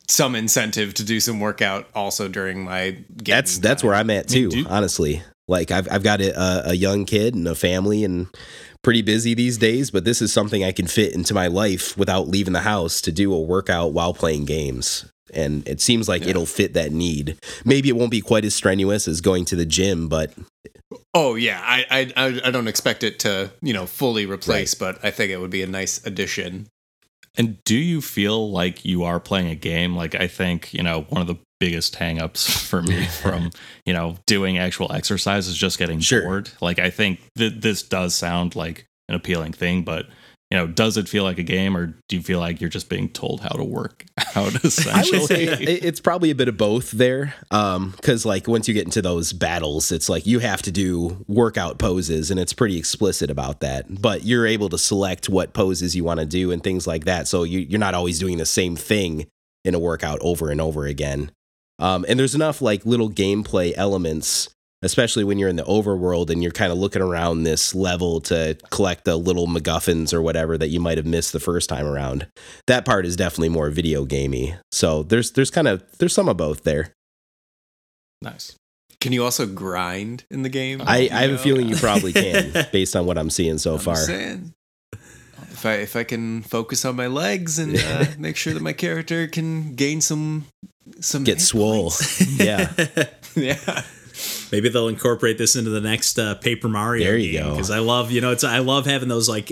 some 0.08 0.36
incentive 0.36 0.94
to 0.96 1.04
do 1.04 1.20
some 1.20 1.40
workout 1.40 1.88
also 1.94 2.28
during 2.28 2.64
my 2.64 2.92
game 2.92 3.06
That's 3.26 3.58
that's 3.60 3.84
where 3.84 3.94
I'm 3.94 4.10
at 4.10 4.32
I 4.32 4.36
mean, 4.36 4.50
too, 4.50 4.64
do- 4.64 4.70
honestly. 4.70 5.22
Like 5.50 5.72
I've 5.72 5.90
I've 5.90 6.04
got 6.04 6.20
a, 6.20 6.72
a 6.72 6.74
young 6.74 7.06
kid 7.06 7.34
and 7.34 7.48
a 7.48 7.56
family 7.56 8.04
and 8.04 8.28
pretty 8.84 9.02
busy 9.02 9.34
these 9.34 9.58
days, 9.58 9.92
but 9.92 10.04
this 10.04 10.22
is 10.22 10.34
something 10.34 10.62
I 10.64 10.72
can 10.74 10.88
fit 10.88 11.14
into 11.16 11.34
my 11.34 11.48
life 11.48 11.98
without 11.98 12.28
leaving 12.28 12.52
the 12.54 12.62
house 12.62 13.00
to 13.02 13.12
do 13.14 13.34
a 13.34 13.40
workout 13.42 13.94
while 13.94 14.14
playing 14.14 14.44
games. 14.46 15.06
And 15.34 15.66
it 15.68 15.80
seems 15.82 16.08
like 16.10 16.24
Yeah. 16.24 16.30
it'll 16.32 16.46
fit 16.46 16.74
that 16.74 16.92
need. 16.92 17.38
Maybe 17.66 17.88
it 17.90 17.96
won't 17.96 18.12
be 18.12 18.22
quite 18.22 18.44
as 18.46 18.56
strenuous 18.56 19.08
as 19.08 19.22
going 19.22 19.46
to 19.46 19.56
the 19.56 19.66
gym, 19.66 20.10
but 20.10 20.34
Oh 21.14 21.36
yeah, 21.36 21.62
I, 21.64 21.86
I 21.90 22.14
I 22.26 22.42
I 22.46 22.52
don't 22.52 22.68
expect 22.68 23.04
it 23.04 23.20
to 23.20 23.52
you 23.62 23.74
know 23.74 23.86
fully 23.86 24.26
replace, 24.26 24.74
but 24.74 25.00
I 25.04 25.12
think 25.12 25.32
it 25.32 25.38
would 25.40 25.50
be 25.52 25.64
a 25.64 25.68
nice 25.68 26.06
addition. 26.06 26.68
And 27.38 27.64
do 27.64 27.76
you 27.78 28.02
feel 28.02 28.52
like 28.52 28.84
you 28.84 29.04
are 29.04 29.20
playing 29.20 29.48
a 29.50 29.56
game? 29.56 29.96
Like 29.96 30.16
I 30.16 30.28
think, 30.28 30.74
you 30.74 30.82
know, 30.84 31.02
one 31.10 31.22
of 31.22 31.28
the 31.28 31.38
biggest 31.60 31.96
hangups 31.96 32.50
for 32.68 32.82
me 32.82 33.06
from, 33.22 33.52
you 33.86 33.94
know, 33.94 34.18
doing 34.26 34.58
actual 34.58 34.92
exercise 34.92 35.48
is 35.48 35.56
just 35.58 35.78
getting 35.78 36.00
Sure. 36.00 36.24
bored. 36.24 36.50
Like 36.62 36.80
I 36.80 36.90
think 36.90 37.20
that 37.36 37.62
this 37.62 37.84
does 37.84 38.16
sound 38.16 38.56
like 38.56 38.86
an 39.08 39.16
appealing 39.16 39.54
thing, 39.54 39.84
but 39.84 40.08
you 40.50 40.58
know, 40.58 40.66
does 40.66 40.96
it 40.96 41.10
feel 41.10 41.24
like 41.24 41.38
a 41.40 41.44
game 41.44 41.76
or 41.76 41.88
do 42.08 42.16
you 42.16 42.22
feel 42.22 42.40
like 42.40 42.62
you're 42.62 42.70
just 42.70 42.88
being 42.90 43.10
told 43.10 43.42
how 43.42 43.50
to 43.50 43.64
work 43.64 44.06
out 44.36 44.54
I 44.64 44.68
essentially? 44.68 45.20
would 45.20 45.28
say 45.28 45.46
it's 45.46 46.00
probably 46.00 46.32
a 46.32 46.36
bit 46.36 46.48
of 46.48 46.58
both 46.58 46.92
there. 46.92 47.36
Um, 47.52 47.94
cause 48.02 48.26
like 48.26 48.48
once 48.48 48.68
you 48.68 48.74
get 48.74 48.86
into 48.86 49.02
those 49.02 49.34
battles, 49.34 49.92
it's 49.92 50.08
like 50.08 50.26
you 50.26 50.40
have 50.40 50.62
to 50.62 50.72
do 50.72 51.26
workout 51.28 51.80
poses 51.80 52.32
and 52.32 52.40
it's 52.40 52.54
pretty 52.54 52.78
explicit 52.78 53.30
about 53.30 53.60
that. 53.60 54.02
But 54.02 54.24
you're 54.24 54.48
able 54.48 54.70
to 54.70 54.78
select 54.78 55.28
what 55.28 55.54
poses 55.54 55.96
you 55.96 56.06
want 56.06 56.22
to 56.22 56.26
do 56.26 56.52
and 56.52 56.64
things 56.64 56.88
like 56.88 57.04
that. 57.06 57.28
So 57.28 57.44
you, 57.44 57.60
you're 57.60 57.80
not 57.80 57.94
always 57.94 58.18
doing 58.18 58.38
the 58.38 58.46
same 58.46 58.78
thing 58.78 59.28
in 59.66 59.76
a 59.76 59.80
workout 59.80 60.20
over 60.22 60.50
and 60.50 60.62
over 60.62 60.86
again. 60.86 61.30
Um, 61.80 62.06
and 62.08 62.18
there's 62.18 62.36
enough 62.36 62.62
like 62.62 62.86
little 62.86 63.10
gameplay 63.12 63.74
elements, 63.76 64.50
especially 64.84 65.24
when 65.24 65.38
you're 65.40 65.50
in 65.50 65.56
the 65.56 65.64
overworld 65.64 66.30
and 66.30 66.44
you're 66.44 66.52
kind 66.52 66.72
of 66.72 66.78
looking 66.78 67.02
around 67.02 67.44
this 67.44 67.74
level 67.74 68.22
to 68.22 68.58
collect 68.70 69.06
the 69.06 69.16
little 69.18 69.48
MacGuffins 69.48 70.14
or 70.14 70.22
whatever 70.22 70.58
that 70.58 70.68
you 70.70 70.80
might 70.80 70.98
have 70.98 71.06
missed 71.08 71.34
the 71.34 71.40
first 71.40 71.68
time 71.70 71.86
around 71.86 72.28
that 72.68 72.86
part 72.86 73.06
is 73.06 73.16
definitely 73.16 73.50
more 73.50 73.70
video 73.70 74.06
gamey. 74.06 74.56
So 74.72 75.04
there's 75.04 75.32
there's 75.32 75.50
kind 75.52 75.68
of 75.68 75.84
there's 75.98 76.14
some 76.14 76.30
of 76.30 76.38
both 76.38 76.64
there. 76.64 76.94
nice. 78.22 78.56
Can 79.00 79.12
you 79.14 79.24
also 79.24 79.46
grind 79.46 80.24
in 80.32 80.42
the 80.42 80.50
game? 80.50 80.82
I, 80.84 81.08
I 81.12 81.22
have 81.22 81.32
a 81.32 81.38
feeling 81.38 81.70
you 81.70 81.76
probably 81.76 82.14
can 82.14 82.52
based 82.72 82.96
on 82.96 83.06
what 83.06 83.18
I'm 83.18 83.30
seeing 83.30 83.60
so 83.60 83.74
I'm 83.76 83.80
far. 83.80 83.96
saying. 83.96 84.54
If 85.52 85.66
I 85.66 85.74
if 85.74 85.96
I 85.96 86.04
can 86.04 86.42
focus 86.44 86.84
on 86.86 86.96
my 86.96 87.06
legs 87.08 87.60
and 87.60 87.78
uh, 87.78 88.06
make 88.18 88.36
sure 88.38 88.54
that 88.54 88.62
my 88.64 88.74
character 88.74 89.28
can 89.28 89.76
gain 89.76 90.02
some 90.02 90.46
some 91.00 91.24
Get 91.24 91.38
hit 91.38 91.42
swole. 91.42 91.92
yeah. 92.38 92.72
yeah. 93.36 93.84
Maybe 94.52 94.70
they'll 94.70 94.88
incorporate 94.88 95.38
this 95.38 95.56
into 95.56 95.70
the 95.70 95.82
next 95.82 96.18
uh, 96.18 96.36
Paper 96.36 96.70
Mario. 96.70 97.04
There 97.06 97.18
you 97.18 97.40
go. 97.40 97.52
Because 97.52 97.72
I 97.72 97.80
love, 97.80 98.12
you 98.12 98.22
know, 98.22 98.32
it's 98.32 98.44
I 98.44 98.60
love 98.60 98.86
having 98.86 99.10
those 99.10 99.28
like 99.30 99.52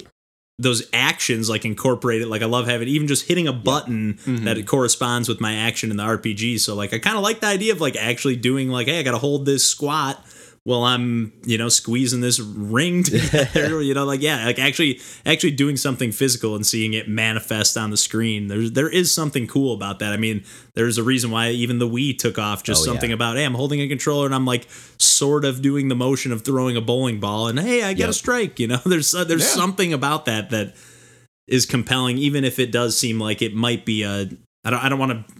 those 0.57 0.87
actions 0.93 1.49
like 1.49 1.65
incorporated. 1.65 2.27
Like 2.29 2.41
I 2.41 2.45
love 2.45 2.65
having 2.67 2.87
even 2.87 3.07
just 3.07 3.27
hitting 3.27 3.47
a 3.47 3.53
button 3.53 4.13
Mm-hmm. 4.13 4.45
that 4.45 4.57
it 4.57 4.65
corresponds 4.67 5.27
with 5.27 5.41
my 5.41 5.53
action 5.55 5.91
in 5.91 5.97
the 5.97 6.03
RPG. 6.03 6.59
So 6.61 6.75
like 6.75 6.93
I 6.93 6.99
kind 6.99 7.17
of 7.17 7.23
like 7.23 7.41
the 7.41 7.47
idea 7.47 7.73
of 7.73 7.81
like 7.81 7.95
actually 7.97 8.37
doing 8.37 8.69
like, 8.69 8.87
hey, 8.87 8.99
I 8.99 9.03
got 9.03 9.11
to 9.11 9.17
hold 9.17 9.45
this 9.45 9.67
squat 9.67 10.23
while 10.65 10.83
I'm, 10.83 11.31
you 11.45 11.59
know, 11.59 11.69
squeezing 11.69 12.21
this 12.21 12.39
ring 12.39 13.03
together. 13.03 13.81
you 13.83 13.93
know, 13.93 14.03
like 14.03 14.21
yeah, 14.21 14.45
like 14.45 14.59
actually 14.59 14.99
actually 15.25 15.51
doing 15.51 15.77
something 15.77 16.11
physical 16.11 16.55
and 16.55 16.65
seeing 16.65 16.93
it 16.95 17.07
manifest 17.07 17.77
on 17.77 17.91
the 17.91 17.97
screen. 17.97 18.47
There's 18.47 18.71
there 18.71 18.89
is 18.89 19.11
something 19.13 19.45
cool 19.47 19.73
about 19.75 19.99
that. 19.99 20.11
I 20.11 20.17
mean, 20.17 20.43
there's 20.73 20.97
a 20.97 21.03
reason 21.03 21.29
why 21.31 21.51
even 21.51 21.77
the 21.79 21.87
Wii 21.87 22.17
took 22.17 22.37
off. 22.39 22.63
Just 22.63 22.81
Oh, 22.81 22.85
something 22.85 23.11
yeah. 23.11 23.15
about 23.15 23.37
hey, 23.37 23.45
I'm 23.45 23.53
holding 23.53 23.79
a 23.79 23.87
controller 23.87 24.25
and 24.25 24.33
I'm 24.35 24.45
like 24.45 24.67
sort 24.97 25.45
of 25.45 25.61
doing 25.61 25.87
the 25.87 25.95
motion 25.95 26.31
of 26.31 26.43
throwing 26.43 26.75
a 26.75 26.81
bowling 26.81 27.19
ball, 27.19 27.47
and 27.47 27.59
hey, 27.59 27.83
I 27.83 27.93
get 27.93 28.09
a 28.09 28.13
strike. 28.13 28.59
You 28.59 28.67
know, 28.67 28.81
there's 28.85 29.13
uh, 29.15 29.23
there's 29.23 29.41
Yeah. 29.43 29.61
something 29.61 29.93
about 29.93 30.25
that 30.25 30.49
that 30.49 30.75
is 31.47 31.67
compelling, 31.67 32.17
even 32.17 32.43
if 32.43 32.57
it 32.57 32.71
does 32.71 32.97
seem 32.97 33.19
like 33.19 33.43
it 33.43 33.53
might 33.53 33.85
be 33.85 34.01
a. 34.01 34.29
I 34.63 34.71
don't 34.71 34.83
I 34.83 34.89
don't 34.89 34.97
want 34.97 35.11
to 35.27 35.33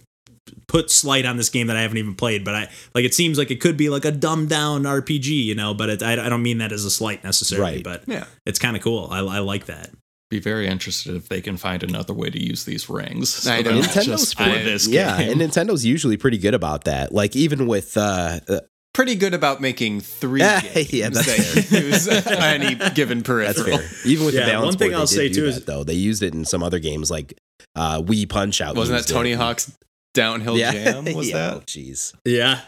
put 0.68 0.90
slight 0.92 1.26
on 1.26 1.38
this 1.38 1.50
game 1.50 1.68
that 1.68 1.78
I 1.78 1.82
haven't 1.82 1.98
even 1.98 2.16
played, 2.16 2.44
but 2.46 2.56
I 2.56 2.70
like 2.94 3.06
it 3.06 3.14
seems 3.14 3.38
like 3.38 3.52
it 3.52 3.62
could 3.62 3.78
be 3.78 3.90
like 3.90 4.06
a 4.06 4.12
dumbed 4.12 4.50
down 4.50 4.84
RPG, 4.84 5.28
you 5.46 5.56
know. 5.56 5.74
But 5.74 5.90
it, 5.90 6.04
I, 6.04 6.14
I 6.26 6.30
don't 6.30 6.44
mean 6.44 6.58
that 6.60 6.72
as 6.72 6.86
a 6.86 6.92
slight 6.92 7.24
necessarily, 7.24 7.76
Right. 7.76 7.84
but 7.84 8.04
Yeah. 8.08 8.26
it's 8.46 8.60
kind 8.60 8.76
of 8.76 8.82
cool. 8.84 9.08
I, 9.12 9.20
I 9.20 9.40
like 9.40 9.66
that. 9.66 9.92
Be 10.32 10.40
very 10.40 10.68
interested 10.68 11.16
if 11.16 11.30
they 11.30 11.40
can 11.40 11.56
find 11.56 11.84
another 11.84 12.14
way 12.14 12.32
to 12.32 12.44
use 12.44 12.66
these 12.66 12.90
rings. 12.90 13.46
I 13.46 13.62
know. 13.62 13.80
Nintendo's 13.80 14.06
just 14.06 14.38
for 14.38 14.44
pretty- 14.46 14.64
this 14.64 14.88
yeah, 14.90 15.18
game. 15.20 15.40
and 15.40 15.42
Nintendo's 15.52 15.86
usually 15.86 16.18
pretty 16.18 16.40
good 16.40 16.56
about 16.56 16.86
that. 16.86 17.12
Like 17.14 17.36
even 17.36 17.68
with 17.68 17.96
uh, 17.96 18.40
uh 18.50 18.60
Pretty 18.94 19.16
good 19.16 19.34
about 19.34 19.60
making 19.62 20.00
three 20.00 20.40
Yeah, 20.42 20.62
games 20.62 20.94
yeah, 20.94 21.10
that's 21.10 21.68
that 21.70 21.82
use 21.84 22.08
any 22.08 22.76
given 22.96 23.20
that's 23.20 23.28
peripheral. 23.28 23.78
fair. 23.78 23.90
Even 24.06 24.26
with 24.26 24.34
Yeah, 24.34 24.46
the 24.46 24.52
balance 24.54 24.66
one 24.76 24.78
thing 24.80 24.90
board, 24.92 25.00
I'll 25.02 25.06
they 25.06 25.16
say 25.16 25.28
do 25.28 25.34
too 25.36 25.42
that, 25.42 25.48
is- 25.58 25.66
though 25.66 25.84
they 25.84 25.94
used 25.94 26.24
it 26.24 26.34
in 26.34 26.44
some 26.46 26.64
other 26.64 26.80
games 26.80 27.12
like 27.12 27.38
uh 27.76 28.02
Wii 28.02 28.28
Punch 28.30 28.62
Out. 28.62 28.76
Wasn't 28.76 28.94
that 28.94 29.00
used 29.02 29.10
it. 29.12 29.14
Tony 29.14 29.34
Hawk's 29.34 29.72
Downhill 30.16 30.58
Jam? 30.58 31.06
Was 31.16 31.30
yeah. 31.30 31.38
that? 31.50 31.54
Oh, 31.58 31.60
jeez. 31.62 32.14
Yeah. 32.26 32.62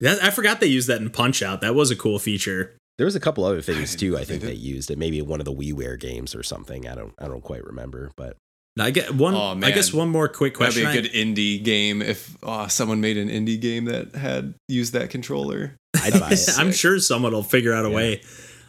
That, 0.00 0.22
I 0.22 0.30
forgot 0.30 0.60
they 0.60 0.66
used 0.68 0.88
that 0.88 1.00
in 1.00 1.10
Punch 1.10 1.42
Out. 1.42 1.60
That 1.60 1.74
was 1.74 1.90
a 1.92 1.96
cool 1.96 2.18
feature. 2.18 2.76
There 2.98 3.04
was 3.04 3.14
a 3.16 3.20
couple 3.20 3.44
other 3.44 3.62
things 3.62 3.94
too. 3.96 4.12
know 4.12 4.18
I 4.18 4.24
think 4.24 4.40
did. 4.40 4.50
they 4.50 4.54
used 4.54 4.90
it. 4.90 4.98
Maybe 4.98 5.22
one 5.22 5.40
of 5.40 5.44
the 5.44 5.52
WiiWare 5.52 5.98
games 5.98 6.34
or 6.34 6.42
something. 6.42 6.86
I 6.88 6.94
don't. 6.94 7.14
I 7.18 7.26
don't 7.26 7.40
quite 7.42 7.64
remember. 7.64 8.10
But 8.16 8.36
I 8.78 8.90
get 8.90 9.14
one. 9.14 9.34
Oh, 9.34 9.58
I 9.62 9.70
guess 9.70 9.92
one 9.92 10.08
more 10.08 10.28
quick 10.28 10.58
That'd 10.58 10.74
question. 10.74 10.82
be 10.92 10.98
a 10.98 11.00
I- 11.00 11.02
good 11.02 11.12
indie 11.12 11.62
game 11.62 12.02
if 12.02 12.36
uh, 12.42 12.66
someone 12.68 13.00
made 13.00 13.16
an 13.16 13.28
indie 13.28 13.60
game 13.60 13.84
that 13.86 14.14
had 14.14 14.54
used 14.68 14.92
that 14.94 15.10
controller. 15.10 15.76
I'd 16.02 16.18
buy 16.18 16.30
it. 16.32 16.48
I'm 16.58 16.72
sure 16.72 16.98
someone 16.98 17.32
will 17.32 17.42
figure 17.44 17.72
out 17.72 17.84
a 17.86 17.90
Yeah. 17.90 17.96
way. 17.96 18.22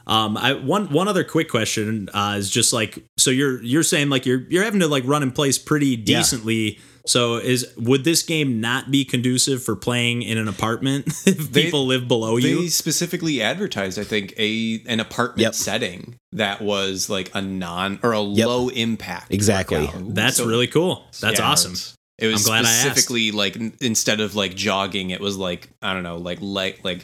Um, 0.05 0.37
I 0.37 0.53
one 0.53 0.87
one 0.91 1.07
other 1.07 1.23
quick 1.23 1.49
question 1.49 2.09
uh, 2.13 2.35
is 2.37 2.49
just 2.49 2.73
like 2.73 3.03
so 3.17 3.31
you're 3.31 3.61
you're 3.63 3.83
saying 3.83 4.09
like 4.09 4.25
you're 4.25 4.41
you're 4.49 4.63
having 4.63 4.81
to 4.81 4.87
like 4.87 5.03
run 5.07 5.23
in 5.23 5.31
place 5.31 5.57
pretty 5.57 5.95
decently. 5.95 6.79
So 7.05 7.35
is 7.35 7.67
would 7.77 8.03
this 8.05 8.23
game 8.23 8.61
not 8.61 8.89
be 8.89 9.03
conducive 9.03 9.61
for 9.61 9.75
playing 9.75 10.21
in 10.21 10.37
an 10.37 10.47
apartment 10.47 11.07
if 11.25 11.51
They- 11.51 11.63
people 11.63 11.85
live 11.85 12.07
below 12.07 12.39
They 12.39 12.49
you? 12.49 12.61
They 12.61 12.67
specifically 12.69 13.41
advertised, 13.41 13.99
I 13.99 14.03
think, 14.05 14.33
a 14.37 14.81
an 14.87 14.99
apartment 14.99 15.41
Yep. 15.41 15.55
setting 15.55 16.15
that 16.31 16.61
was 16.61 17.09
like 17.09 17.29
a 17.33 17.41
non 17.41 17.99
or 18.03 18.13
a 18.13 18.23
Yep. 18.23 18.47
low 18.47 18.69
impact. 18.69 19.33
Exactly. 19.33 19.81
workout. 19.85 20.15
That's 20.15 20.37
So 20.37 20.45
really 20.45 20.67
cool. 20.67 21.05
That's 21.19 21.39
Yeah. 21.39 21.49
awesome. 21.49 21.75
It 22.19 22.27
was 22.27 22.43
I'm 22.45 22.49
glad 22.49 22.65
I 22.65 22.69
asked. 22.69 22.81
specifically 22.81 23.31
like 23.31 23.57
instead 23.81 24.21
of 24.21 24.35
like 24.35 24.55
jogging, 24.55 25.09
it 25.09 25.19
was 25.19 25.35
like 25.35 25.69
I 25.81 25.93
don't 25.93 26.03
know, 26.03 26.17
like 26.17 26.37
like 26.41 26.79
like 26.85 27.03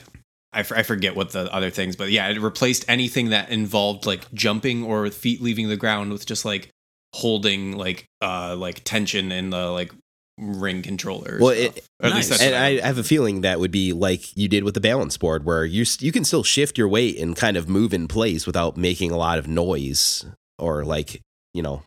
I, 0.54 0.62
f- 0.62 0.72
I 0.72 0.82
forget 0.84 1.16
what 1.16 1.32
the 1.32 1.54
other 1.54 1.70
things, 1.70 1.96
but 1.96 2.10
yeah, 2.10 2.28
it 2.30 2.40
replaced 2.40 2.84
anything 2.88 3.30
that 3.30 3.50
involved 3.52 4.06
like 4.08 4.32
jumping 4.34 4.84
or 4.84 5.08
feet 5.12 5.42
leaving 5.42 5.68
the 5.68 5.78
ground 5.78 6.12
with 6.12 6.26
just 6.26 6.44
like 6.46 6.70
holding 7.14 7.74
like 7.78 8.06
uh 8.22 8.56
like 8.58 8.82
tension 8.84 9.32
in 9.32 9.50
the 9.50 9.68
like 9.72 9.92
ring 10.38 10.82
controller. 10.82 11.38
Well, 11.42 11.50
it- 11.52 11.84
at 12.02 12.14
least 12.14 12.30
Nice. 12.30 12.40
that's 12.40 12.42
and 12.42 12.54
what 12.54 12.84
I 12.84 12.88
have 12.88 12.98
a 12.98 13.04
feeling 13.04 13.42
that 13.42 13.60
would 13.60 13.72
be 13.72 13.92
like 13.92 14.38
you 14.38 14.48
did 14.48 14.64
with 14.64 14.74
the 14.74 14.80
balance 14.80 15.18
board, 15.18 15.44
where 15.44 15.66
you 15.66 15.86
you 16.00 16.12
can 16.14 16.24
still 16.24 16.44
shift 16.44 16.78
your 16.78 16.88
weight 16.88 17.18
and 17.20 17.36
kind 17.36 17.58
of 17.58 17.68
move 17.68 17.94
in 17.94 18.08
place 18.08 18.48
without 18.48 18.78
making 18.78 19.12
a 19.12 19.18
lot 19.18 19.38
of 19.38 19.48
noise 19.50 20.26
or 20.58 20.86
like 20.86 21.20
you 21.54 21.62
know 21.62 21.84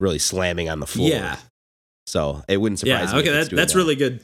really 0.00 0.18
slamming 0.18 0.68
on 0.68 0.80
the 0.80 0.86
floor. 0.86 1.08
Yeah. 1.08 1.36
So 2.06 2.42
it 2.48 2.58
wouldn't 2.58 2.78
surprise 2.80 3.08
Yeah. 3.10 3.14
me. 3.14 3.20
Okay. 3.20 3.30
That, 3.30 3.50
that's 3.50 3.72
that. 3.72 3.78
really 3.78 3.94
good. 3.96 4.22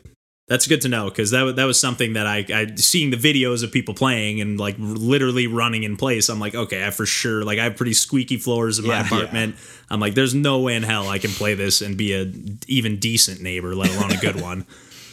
That's 0.51 0.67
good 0.67 0.81
to 0.81 0.89
know 0.89 1.09
because 1.09 1.31
that 1.31 1.55
that 1.57 1.65
was 1.65 1.79
something 1.81 2.15
that 2.15 2.27
I 2.27 2.45
I 2.53 2.75
seeing 2.75 3.11
the 3.11 3.17
videos 3.17 3.63
of 3.63 3.71
people 3.71 3.95
playing 3.95 4.41
and 4.41 4.59
like 4.59 4.75
literally 4.79 5.47
running 5.47 5.85
in 5.85 5.97
place. 5.97 6.29
I'm 6.29 6.41
like, 6.41 6.57
okay, 6.57 6.85
I 6.85 6.91
for 6.91 7.07
sure 7.07 7.45
like 7.45 7.61
I 7.61 7.65
have 7.65 7.77
pretty 7.77 7.93
squeaky 7.95 8.37
floors 8.37 8.81
in 8.81 8.87
my 8.87 8.95
Yeah. 8.95 9.07
apartment. 9.07 9.55
I'm 9.91 10.01
like, 10.01 10.15
there's 10.15 10.35
no 10.35 10.59
way 10.59 10.75
in 10.75 10.83
hell 10.83 11.09
I 11.09 11.19
can 11.21 11.31
play 11.31 11.55
this 11.55 11.81
and 11.81 11.97
be 11.97 12.13
a 12.15 12.31
even 12.67 12.99
decent 12.99 13.41
neighbor, 13.41 13.77
let 13.77 13.95
alone 13.97 14.11
a 14.11 14.17
good 14.17 14.41
one. 14.43 14.67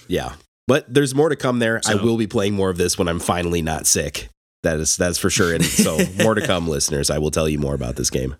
Yeah. 0.07 0.33
But 0.67 0.91
there's 0.91 1.13
more 1.13 1.29
to 1.29 1.35
come 1.35 1.59
there. 1.59 1.79
I 1.85 1.93
will 1.95 2.17
be 2.17 2.27
playing 2.27 2.55
more 2.55 2.71
of 2.71 2.77
this 2.77 2.97
when 2.97 3.07
I'm 3.07 3.19
finally 3.19 3.61
not 3.61 3.85
sick. 3.85 4.29
That 4.63 4.79
is 4.79 4.97
that's 4.97 5.19
for 5.19 5.29
sure. 5.29 5.53
And 5.53 5.63
so 5.63 5.99
more 6.23 6.33
to 6.33 6.41
come, 6.45 6.67
listeners. 6.67 7.11
I 7.11 7.19
will 7.19 7.31
tell 7.31 7.47
you 7.47 7.59
more 7.59 7.75
about 7.75 7.95
this 7.95 8.09
game. 8.09 8.35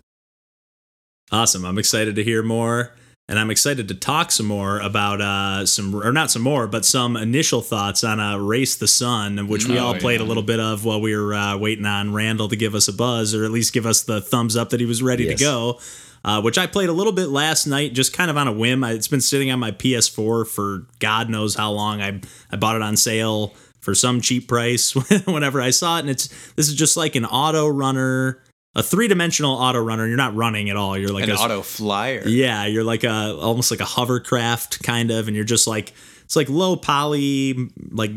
Awesome. 1.30 1.64
I'm 1.64 1.78
excited 1.78 2.16
to 2.16 2.24
hear 2.24 2.42
more. 2.42 2.92
And 3.30 3.38
I'm 3.38 3.50
excited 3.50 3.88
to 3.88 3.94
talk 3.94 4.30
some 4.32 4.46
more 4.46 4.78
about 4.80 5.20
uh, 5.20 5.66
some, 5.66 5.94
or 5.94 6.12
not 6.12 6.30
some 6.30 6.40
more, 6.40 6.66
but 6.66 6.86
some 6.86 7.14
initial 7.14 7.60
thoughts 7.60 8.02
on 8.02 8.18
uh, 8.20 8.38
Race 8.38 8.76
the 8.76 8.88
Sun, 8.88 9.48
which 9.48 9.66
we 9.68 9.78
Oh, 9.78 9.86
all 9.88 9.94
played 9.94 10.22
a 10.22 10.24
little 10.24 10.42
bit 10.42 10.58
of 10.60 10.86
while 10.86 10.98
we 11.00 11.14
were 11.14 11.34
uh, 11.34 11.58
waiting 11.58 11.84
on 11.84 12.14
Randall 12.14 12.48
to 12.48 12.56
give 12.56 12.74
us 12.74 12.88
a 12.88 12.92
buzz, 12.92 13.34
or 13.34 13.44
at 13.44 13.50
least 13.50 13.74
give 13.74 13.84
us 13.84 14.02
the 14.02 14.22
thumbs 14.22 14.56
up 14.56 14.70
that 14.70 14.80
he 14.80 14.86
was 14.86 15.02
ready 15.02 15.24
Yes. 15.24 15.38
to 15.38 15.44
go. 15.44 15.78
Uh, 16.24 16.40
which 16.42 16.58
I 16.58 16.66
played 16.66 16.88
a 16.88 16.92
little 16.92 17.12
bit 17.12 17.28
last 17.28 17.66
night, 17.66 17.92
just 17.92 18.12
kind 18.12 18.28
of 18.30 18.36
on 18.36 18.48
a 18.48 18.52
whim. 18.52 18.82
I, 18.82 18.92
it's 18.92 19.06
been 19.08 19.20
sitting 19.20 19.50
on 19.52 19.60
my 19.60 19.70
PS4 19.70 20.46
for 20.48 20.86
God 20.98 21.28
knows 21.30 21.54
how 21.54 21.70
long. 21.70 22.00
I 22.02 22.20
I 22.50 22.56
bought 22.56 22.74
it 22.76 22.82
on 22.82 22.96
sale 22.96 23.54
for 23.80 23.94
some 23.94 24.20
cheap 24.20 24.48
price 24.48 24.94
whenever 25.26 25.60
I 25.60 25.70
saw 25.70 25.96
it, 25.98 26.00
and 26.00 26.10
it's 26.10 26.28
this 26.56 26.68
is 26.68 26.74
just 26.74 26.96
like 26.96 27.14
an 27.14 27.24
auto 27.24 27.68
runner, 27.68 28.40
a 28.74 28.82
three 28.82 29.08
dimensional 29.08 29.52
auto 29.52 29.80
runner. 29.80 30.06
You're 30.06 30.16
not 30.16 30.34
running 30.34 30.70
at 30.70 30.76
all. 30.76 30.96
You're 30.96 31.12
like 31.12 31.24
an 31.24 31.30
a, 31.30 31.34
auto 31.34 31.62
flyer. 31.62 32.22
yeah, 32.26 32.66
you're 32.66 32.84
like 32.84 33.04
a 33.04 33.36
almost 33.36 33.70
like 33.70 33.80
a 33.80 33.84
hovercraft 33.84 34.82
kind 34.82 35.10
of, 35.10 35.26
and 35.26 35.36
you're 35.36 35.44
just 35.44 35.66
like 35.66 35.92
it's 36.24 36.36
like 36.36 36.48
low 36.48 36.76
poly, 36.76 37.70
like 37.90 38.12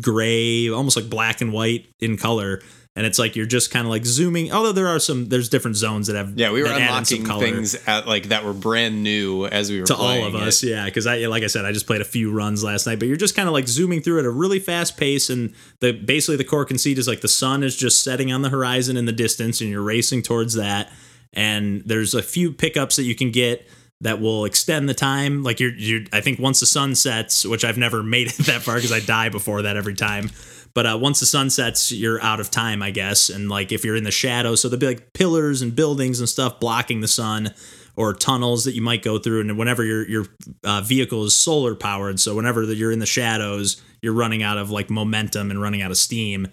gray, 0.00 0.68
almost 0.68 0.96
like 0.96 1.08
black 1.08 1.40
and 1.40 1.52
white 1.52 1.86
in 2.00 2.16
color, 2.16 2.60
and 2.98 3.06
it's 3.06 3.16
like 3.16 3.36
you're 3.36 3.46
just 3.46 3.70
kind 3.70 3.86
of 3.86 3.90
like 3.90 4.04
zooming. 4.04 4.50
Although 4.50 4.72
there 4.72 4.88
are 4.88 4.98
some, 4.98 5.28
there's 5.28 5.48
different 5.48 5.76
zones 5.76 6.08
that 6.08 6.16
have 6.16 6.36
Yeah, 6.36 6.50
we 6.50 6.62
were 6.62 6.68
that 6.68 6.80
add 6.80 6.98
in 6.98 7.04
some 7.04 7.20
unlocking 7.20 7.54
things 7.54 7.76
at 7.86 8.08
like 8.08 8.30
that 8.30 8.44
were 8.44 8.52
brand 8.52 9.04
new 9.04 9.46
as 9.46 9.70
we 9.70 9.78
were 9.80 9.86
to 9.86 9.94
playing 9.94 10.22
all 10.24 10.28
of 10.30 10.34
it. 10.34 10.42
us. 10.42 10.64
Yeah, 10.64 10.84
because 10.84 11.06
I 11.06 11.18
like 11.26 11.44
I 11.44 11.46
said, 11.46 11.64
I 11.64 11.70
just 11.70 11.86
played 11.86 12.00
a 12.00 12.04
few 12.04 12.32
runs 12.32 12.64
last 12.64 12.88
night, 12.88 12.98
but 12.98 13.06
you're 13.06 13.16
just 13.16 13.36
kind 13.36 13.46
of 13.46 13.52
like 13.52 13.68
zooming 13.68 14.00
through 14.00 14.18
at 14.18 14.24
a 14.24 14.30
really 14.30 14.58
fast 14.58 14.96
pace, 14.96 15.30
and 15.30 15.54
the 15.78 15.92
basically 15.92 16.38
the 16.38 16.44
core 16.44 16.64
conceit 16.64 16.98
is 16.98 17.06
like 17.06 17.20
the 17.20 17.28
sun 17.28 17.62
is 17.62 17.76
just 17.76 18.02
setting 18.02 18.32
on 18.32 18.42
the 18.42 18.48
horizon 18.48 18.96
in 18.96 19.04
the 19.04 19.12
distance, 19.12 19.60
and 19.60 19.70
you're 19.70 19.80
racing 19.80 20.22
towards 20.22 20.54
that. 20.54 20.90
And 21.32 21.84
there's 21.86 22.14
a 22.14 22.22
few 22.22 22.52
pickups 22.52 22.96
that 22.96 23.04
you 23.04 23.14
can 23.14 23.30
get 23.30 23.64
that 24.00 24.20
will 24.20 24.44
extend 24.44 24.88
the 24.88 24.94
time. 24.94 25.42
Like 25.42 25.60
you're, 25.60 25.74
you 25.74 26.06
I 26.12 26.20
think 26.20 26.38
once 26.38 26.60
the 26.60 26.66
sun 26.66 26.94
sets, 26.94 27.44
which 27.44 27.64
I've 27.64 27.78
never 27.78 28.02
made 28.02 28.28
it 28.28 28.36
that 28.46 28.62
far 28.62 28.74
because 28.74 28.92
I 28.92 29.00
die 29.00 29.28
before 29.28 29.62
that 29.62 29.76
every 29.76 29.94
time. 29.94 30.30
But 30.74 30.86
uh, 30.86 30.98
once 31.00 31.20
the 31.20 31.26
sun 31.26 31.50
sets, 31.50 31.90
you're 31.92 32.22
out 32.22 32.40
of 32.40 32.50
time, 32.50 32.82
I 32.82 32.90
guess. 32.90 33.30
And 33.30 33.48
like 33.48 33.72
if 33.72 33.84
you're 33.84 33.96
in 33.96 34.04
the 34.04 34.10
shadow, 34.10 34.54
so 34.54 34.68
there'll 34.68 34.80
be 34.80 34.86
like 34.86 35.12
pillars 35.12 35.62
and 35.62 35.74
buildings 35.74 36.20
and 36.20 36.28
stuff 36.28 36.60
blocking 36.60 37.00
the 37.00 37.08
sun, 37.08 37.54
or 37.96 38.14
tunnels 38.14 38.64
that 38.64 38.74
you 38.74 38.82
might 38.82 39.02
go 39.02 39.18
through. 39.18 39.40
And 39.40 39.58
whenever 39.58 39.84
your 39.84 40.08
your 40.08 40.26
uh, 40.62 40.80
vehicle 40.82 41.24
is 41.24 41.34
solar 41.34 41.74
powered, 41.74 42.20
so 42.20 42.36
whenever 42.36 42.62
you're 42.62 42.92
in 42.92 43.00
the 43.00 43.06
shadows, 43.06 43.82
you're 44.02 44.12
running 44.12 44.42
out 44.42 44.56
of 44.56 44.70
like 44.70 44.88
momentum 44.88 45.50
and 45.50 45.60
running 45.60 45.82
out 45.82 45.90
of 45.90 45.96
steam, 45.96 46.46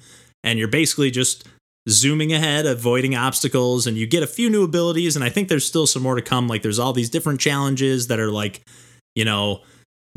and 0.44 0.58
you're 0.58 0.68
basically 0.68 1.12
just 1.12 1.48
zooming 1.88 2.34
ahead, 2.34 2.66
avoiding 2.66 3.16
obstacles, 3.16 3.86
and 3.86 3.96
you 3.96 4.08
get 4.08 4.24
a 4.24 4.28
few 4.28 4.50
new 4.50 4.64
abilities. 4.64 5.16
And 5.16 5.24
I 5.24 5.30
think 5.30 5.48
there's 5.48 5.66
still 5.66 5.86
some 5.86 6.02
more 6.02 6.16
to 6.16 6.22
come. 6.22 6.48
Like 6.48 6.64
there's 6.64 6.80
all 6.80 6.94
these 6.94 7.12
different 7.12 7.40
challenges 7.40 8.08
that 8.08 8.20
are 8.20 8.32
like, 8.32 8.64
you 9.14 9.24
know, 9.24 9.62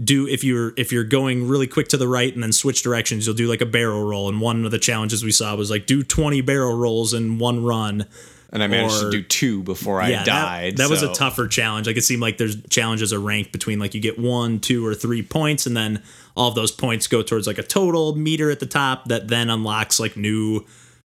do 0.02 0.28
if 0.28 0.44
you're 0.44 0.72
if 0.76 0.92
you're 0.92 1.04
going 1.04 1.48
really 1.48 1.66
quick 1.66 1.88
to 1.88 1.96
the 1.96 2.06
right 2.08 2.32
and 2.32 2.42
then 2.42 2.52
switch 2.52 2.82
directions, 2.82 3.26
you'll 3.26 3.34
do 3.36 3.48
like 3.48 3.60
a 3.60 3.66
barrel 3.66 4.04
roll. 4.04 4.28
And 4.28 4.40
one 4.40 4.64
of 4.64 4.70
the 4.70 4.78
challenges 4.78 5.24
we 5.24 5.32
saw 5.32 5.54
was 5.56 5.70
like 5.70 5.86
do 5.86 6.02
20 6.02 6.40
barrel 6.42 6.76
rolls 6.76 7.14
in 7.14 7.38
one 7.38 7.64
run. 7.64 8.06
and 8.52 8.62
I 8.62 8.66
managed 8.68 9.02
or- 9.02 9.10
to 9.10 9.10
do 9.10 9.22
two 9.22 9.62
before 9.62 10.00
I 10.00 10.10
that- 10.10 10.24
died. 10.26 10.76
That, 10.78 10.88
was 10.88 11.02
a 11.02 11.12
tougher 11.12 11.48
challenge. 11.48 11.86
Like 11.86 11.96
it 11.96 12.04
seemed 12.04 12.22
like 12.22 12.38
there's 12.38 12.56
challenges 12.68 13.12
are 13.12 13.18
ranked 13.20 13.52
between 13.52 13.78
like 13.78 13.92
you 13.94 14.00
get 14.00 14.18
one, 14.18 14.60
two, 14.60 14.86
or 14.86 14.94
three 14.94 15.22
points, 15.22 15.66
and 15.66 15.76
then 15.76 16.02
all 16.36 16.48
of 16.48 16.54
those 16.54 16.70
points 16.70 17.06
go 17.08 17.22
towards 17.22 17.46
like 17.46 17.58
a 17.58 17.62
total 17.64 18.14
meter 18.14 18.50
at 18.50 18.60
the 18.60 18.66
top 18.66 19.06
that 19.06 19.28
then 19.28 19.50
unlocks 19.50 19.98
like 20.00 20.16
new 20.16 20.64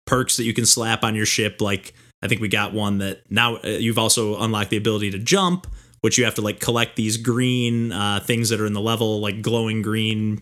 perks 0.05 0.37
that 0.37 0.45
you 0.45 0.53
can 0.53 0.65
slap 0.65 1.03
on 1.03 1.13
your 1.13 1.25
ship. 1.25 1.59
Like 1.61 1.93
I 2.23 2.27
think 2.29 2.39
we 2.41 2.47
got 2.47 2.73
one 2.73 2.99
that 2.99 3.29
now 3.29 3.57
uh, 3.57 3.67
you've 3.67 3.99
also 3.99 4.39
unlocked 4.41 4.69
the 4.71 4.77
ability 4.77 5.11
to 5.11 5.19
jump, 5.19 5.67
which 6.01 6.17
you 6.17 6.25
have 6.25 6.35
to 6.35 6.41
like 6.41 6.59
collect 6.59 6.95
these 6.95 7.17
green 7.17 7.91
uh, 7.91 8.19
things 8.19 8.49
that 8.49 8.59
are 8.59 8.65
in 8.65 8.73
the 8.73 8.81
level, 8.81 9.19
like 9.19 9.41
glowing 9.41 9.81
green 9.81 10.41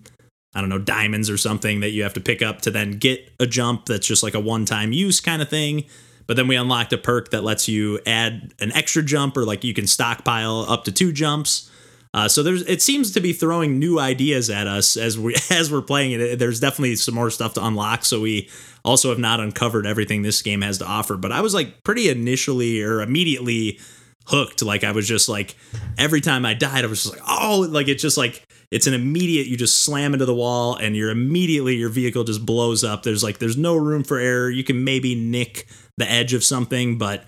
I 0.56 0.62
don't 0.62 0.70
know, 0.70 0.80
diamonds 0.80 1.30
or 1.30 1.36
something 1.38 1.82
that 1.82 1.90
you 1.90 2.04
have 2.04 2.14
to 2.14 2.22
pick 2.22 2.42
up 2.42 2.62
to 2.62 2.72
then 2.72 2.92
get 2.92 3.30
a 3.42 3.46
jump 3.46 3.88
that's 3.88 4.08
just 4.08 4.24
like 4.24 4.34
a 4.36 4.40
one 4.40 4.64
time 4.64 4.94
use 4.94 5.20
kind 5.20 5.42
of 5.42 5.50
thing. 5.50 5.84
But 6.28 6.38
then 6.38 6.48
we 6.48 6.56
unlocked 6.56 6.94
a 6.94 6.98
perk 6.98 7.32
that 7.32 7.44
lets 7.44 7.68
you 7.68 8.00
add 8.06 8.54
an 8.60 8.72
extra 8.72 9.04
jump 9.04 9.36
or 9.36 9.44
like 9.44 9.66
you 9.66 9.74
can 9.74 9.86
stockpile 9.86 10.66
up 10.70 10.86
to 10.86 10.94
two 10.94 11.12
jumps. 11.12 11.70
Uh, 12.14 12.30
so 12.30 12.42
there's 12.42 12.62
it 12.64 12.82
seems 12.82 13.12
to 13.12 13.20
be 13.20 13.34
throwing 13.34 13.78
new 13.78 14.00
ideas 14.00 14.50
at 14.50 14.66
us 14.66 14.96
as 14.96 15.20
we 15.20 15.36
as 15.52 15.70
we're 15.70 15.82
playing 15.82 16.14
it. 16.14 16.40
There's 16.40 16.62
definitely 16.62 16.96
some 16.96 17.14
more 17.14 17.30
stuff 17.30 17.54
to 17.56 17.66
unlock. 17.66 18.06
So 18.06 18.22
we 18.22 18.50
also 18.86 19.10
have 19.10 19.20
not 19.20 19.42
uncovered 19.42 19.86
everything 19.86 20.22
this 20.22 20.42
game 20.42 20.62
has 20.62 20.78
to 20.78 20.86
offer. 20.86 21.18
But 21.18 21.34
I 21.34 21.42
was 21.42 21.54
like 21.54 21.84
pretty 21.84 22.08
initially 22.08 22.82
or 22.82 23.02
immediately 23.02 23.80
hooked. 24.26 24.62
Like 24.62 24.84
I 24.84 24.92
was 24.92 25.08
just 25.08 25.30
like 25.30 25.56
every 25.98 26.22
time 26.22 26.46
I 26.46 26.54
died, 26.54 26.84
I 26.84 26.88
was 26.88 27.04
just 27.04 27.16
like, 27.16 27.24
oh, 27.28 27.66
like 27.70 27.88
it's 27.88 28.02
just 28.02 28.18
like 28.18 28.46
it's 28.72 28.88
an 28.88 28.94
immediate. 28.94 29.48
You 29.48 29.58
just 29.58 29.84
slam 29.84 30.14
into 30.14 30.26
the 30.26 30.36
wall 30.36 30.76
and 30.76 30.96
you're 30.96 31.12
immediately 31.12 31.76
your 31.76 31.90
vehicle 31.90 32.24
just 32.24 32.46
blows 32.46 32.84
up. 32.84 33.04
There's 33.04 33.24
like 33.24 33.40
there's 33.40 33.58
no 33.58 33.76
room 33.76 34.04
for 34.04 34.18
error. 34.18 34.50
You 34.50 34.64
can 34.64 34.84
maybe 34.84 35.16
nick 35.16 35.68
the 35.98 36.10
edge 36.10 36.34
of 36.34 36.44
something, 36.44 36.98
but 36.98 37.26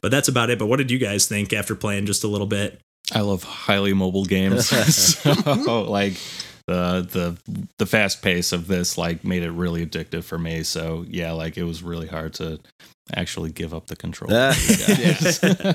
but 0.00 0.10
that's 0.10 0.28
about 0.28 0.50
it. 0.50 0.58
But 0.58 0.66
what 0.66 0.76
did 0.76 0.90
you 0.90 0.98
guys 0.98 1.26
think 1.26 1.52
after 1.52 1.74
playing 1.74 2.06
just 2.06 2.24
a 2.24 2.28
little 2.28 2.46
bit? 2.46 2.80
I 3.12 3.20
love 3.20 3.42
highly 3.42 3.94
mobile 3.94 4.24
games. 4.24 4.68
so 4.92 5.82
like 5.82 6.14
the 6.66 7.06
the 7.46 7.66
the 7.78 7.86
fast 7.86 8.22
pace 8.22 8.52
of 8.52 8.66
this 8.66 8.98
like 8.98 9.24
made 9.24 9.42
it 9.42 9.50
really 9.50 9.84
addictive 9.84 10.24
for 10.24 10.38
me. 10.38 10.62
So 10.62 11.04
yeah, 11.08 11.32
like 11.32 11.56
it 11.56 11.64
was 11.64 11.82
really 11.82 12.06
hard 12.06 12.34
to 12.34 12.60
actually 13.14 13.50
give 13.50 13.72
up 13.74 13.86
the 13.86 13.96
control. 13.96 14.30
Yeah. 14.32 15.74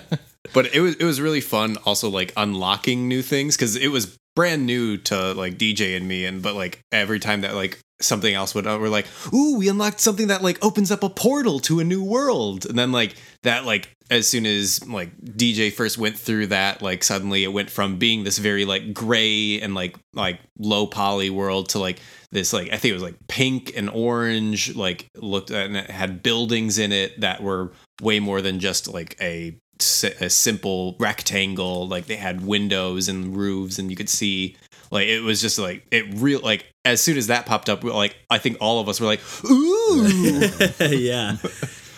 But 0.52 0.74
it 0.74 0.82
was 0.82 0.96
it 0.96 1.06
was 1.06 1.22
really 1.22 1.42
fun 1.42 1.78
also 1.86 2.10
like 2.10 2.34
unlocking 2.36 3.08
new 3.08 3.22
things 3.22 3.56
because 3.56 3.76
it 3.76 3.90
was 3.90 4.18
brand 4.36 4.66
new 4.66 4.98
to 4.98 5.34
like 5.34 5.58
DJ 5.58 5.96
and 5.96 6.08
me 6.08 6.26
and 6.26 6.42
but 6.42 6.56
like 6.56 6.80
every 6.92 7.20
time 7.20 7.42
that 7.42 7.56
like 7.56 7.80
something 8.02 8.34
else 8.34 8.54
would 8.54 8.68
uh, 8.68 8.78
we're 8.80 8.90
like 8.90 9.08
ooh 9.34 9.58
we 9.58 9.70
unlocked 9.70 10.00
something 10.00 10.28
that 10.28 10.42
like 10.42 10.64
opens 10.64 10.92
up 10.92 11.04
a 11.04 11.10
portal 11.10 11.60
to 11.60 11.80
a 11.80 11.84
new 11.84 12.04
world. 12.04 12.66
And 12.66 12.78
then 12.78 12.92
like 12.92 13.16
that 13.44 13.66
like 13.66 13.90
as 14.12 14.28
soon 14.28 14.46
as 14.46 14.86
like 14.88 15.16
DJ 15.22 15.72
first 15.72 15.98
went 15.98 16.18
through 16.18 16.48
that 16.48 16.82
like 16.82 17.04
suddenly 17.04 17.44
it 17.44 17.54
went 17.54 17.70
from 17.70 17.98
being 17.98 18.24
this 18.24 18.38
very 18.38 18.66
like 18.66 18.94
gray 18.94 19.62
and 19.62 19.74
like 19.74 19.98
like 20.14 20.40
low 20.60 20.86
poly 20.86 21.30
world 21.30 21.70
to 21.70 21.80
like 21.80 22.00
this 22.32 22.52
like 22.52 22.68
I 22.74 22.78
think 22.78 22.92
it 22.92 22.94
was 22.94 23.04
like 23.04 23.28
pink 23.28 23.72
and 23.76 23.90
orange 23.90 24.76
like 24.76 25.08
looked 25.16 25.52
and 25.52 25.78
it 25.78 25.90
had 25.90 26.24
buildings 26.24 26.80
in 26.80 26.92
it 26.92 27.22
that 27.22 27.42
were 27.42 27.72
way 28.02 28.20
more 28.20 28.42
than 28.42 28.60
just 28.60 28.92
like 28.92 29.16
a 29.22 29.58
a 29.80 30.30
simple 30.30 30.96
rectangle 31.00 31.88
like 31.88 32.06
they 32.06 32.16
had 32.16 32.46
windows 32.46 33.10
and 33.10 33.36
roofs 33.36 33.80
and 33.80 33.90
you 33.90 33.96
could 33.96 34.10
see 34.10 34.56
like 34.92 35.08
it 35.08 35.22
was 35.22 35.42
just 35.42 35.60
like 35.60 35.86
it 35.92 36.06
real 36.16 36.40
like 36.40 36.66
as 36.86 37.02
soon 37.02 37.18
as 37.18 37.28
that 37.28 37.46
popped 37.46 37.70
up 37.70 37.84
like 37.84 38.16
i 38.30 38.38
think 38.38 38.56
all 38.62 38.80
of 38.80 38.88
us 38.88 39.02
were 39.02 39.08
like 39.08 39.22
ooh. 39.50 40.48
Yeah. 40.80 41.38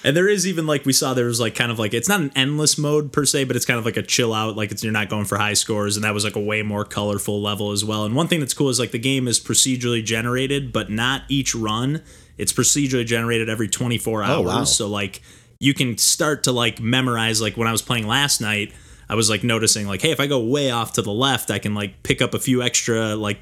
And 0.05 0.15
there 0.15 0.30
is 0.30 0.45
even 0.45 0.67
like 0.67 0.86
we 0.86 0.93
saw 0.93 1.15
there 1.15 1.26
was 1.26 1.39
like 1.39 1.55
kind 1.55 1.71
of 1.71 1.80
like 1.80 1.95
it's 1.95 2.07
not 2.07 2.19
an 2.19 2.32
endless 2.36 2.78
mode 2.78 3.11
per 3.11 3.26
se 3.26 3.45
but 3.45 3.55
it's 3.55 3.65
kind 3.65 3.80
of 3.80 3.86
like 3.86 3.97
a 3.97 4.03
chill 4.03 4.36
out 4.36 4.55
like 4.55 4.71
it's 4.71 4.84
you're 4.84 4.93
not 4.93 5.09
going 5.09 5.26
for 5.26 5.36
high 5.38 5.55
scores 5.55 5.97
and 5.97 6.03
that 6.03 6.13
was 6.13 6.23
like 6.23 6.36
a 6.36 6.39
way 6.39 6.61
more 6.61 6.86
colorful 6.86 7.41
level 7.41 7.71
as 7.71 7.84
well. 7.84 8.05
And 8.05 8.15
one 8.15 8.28
thing 8.28 8.39
that's 8.39 8.53
cool 8.53 8.69
is 8.69 8.80
like 8.80 8.91
the 8.91 8.99
game 8.99 9.28
is 9.28 9.39
procedurally 9.39 10.05
generated 10.05 10.71
but 10.71 10.91
not 10.91 11.23
each 11.28 11.55
run. 11.55 12.03
It's 12.38 12.53
procedurally 12.53 13.05
generated 13.05 13.49
every 13.49 13.67
24 13.67 14.21
hours. 14.21 14.38
Oh, 14.38 14.41
wow. 14.43 14.63
so 14.63 14.88
like 14.88 15.23
you 15.66 15.74
can 15.74 15.97
start 15.97 16.43
to 16.43 16.51
like 16.51 16.80
memorize 16.80 17.41
like 17.41 17.57
when 17.57 17.68
i 17.68 17.72
was 17.72 17.82
playing 17.82 18.07
last 18.07 18.39
night 18.39 18.74
i 19.09 19.16
was 19.16 19.30
like 19.30 19.43
noticing 19.43 19.88
like 19.88 20.01
hey 20.01 20.11
if 20.11 20.20
i 20.20 20.28
go 20.28 20.39
way 20.39 20.72
off 20.72 20.93
to 20.93 21.01
the 21.01 21.11
left 21.11 21.51
i 21.51 21.59
can 21.59 21.74
like 21.74 22.03
pick 22.03 22.22
up 22.22 22.34
a 22.34 22.39
few 22.39 22.61
extra 22.61 23.16
like 23.16 23.39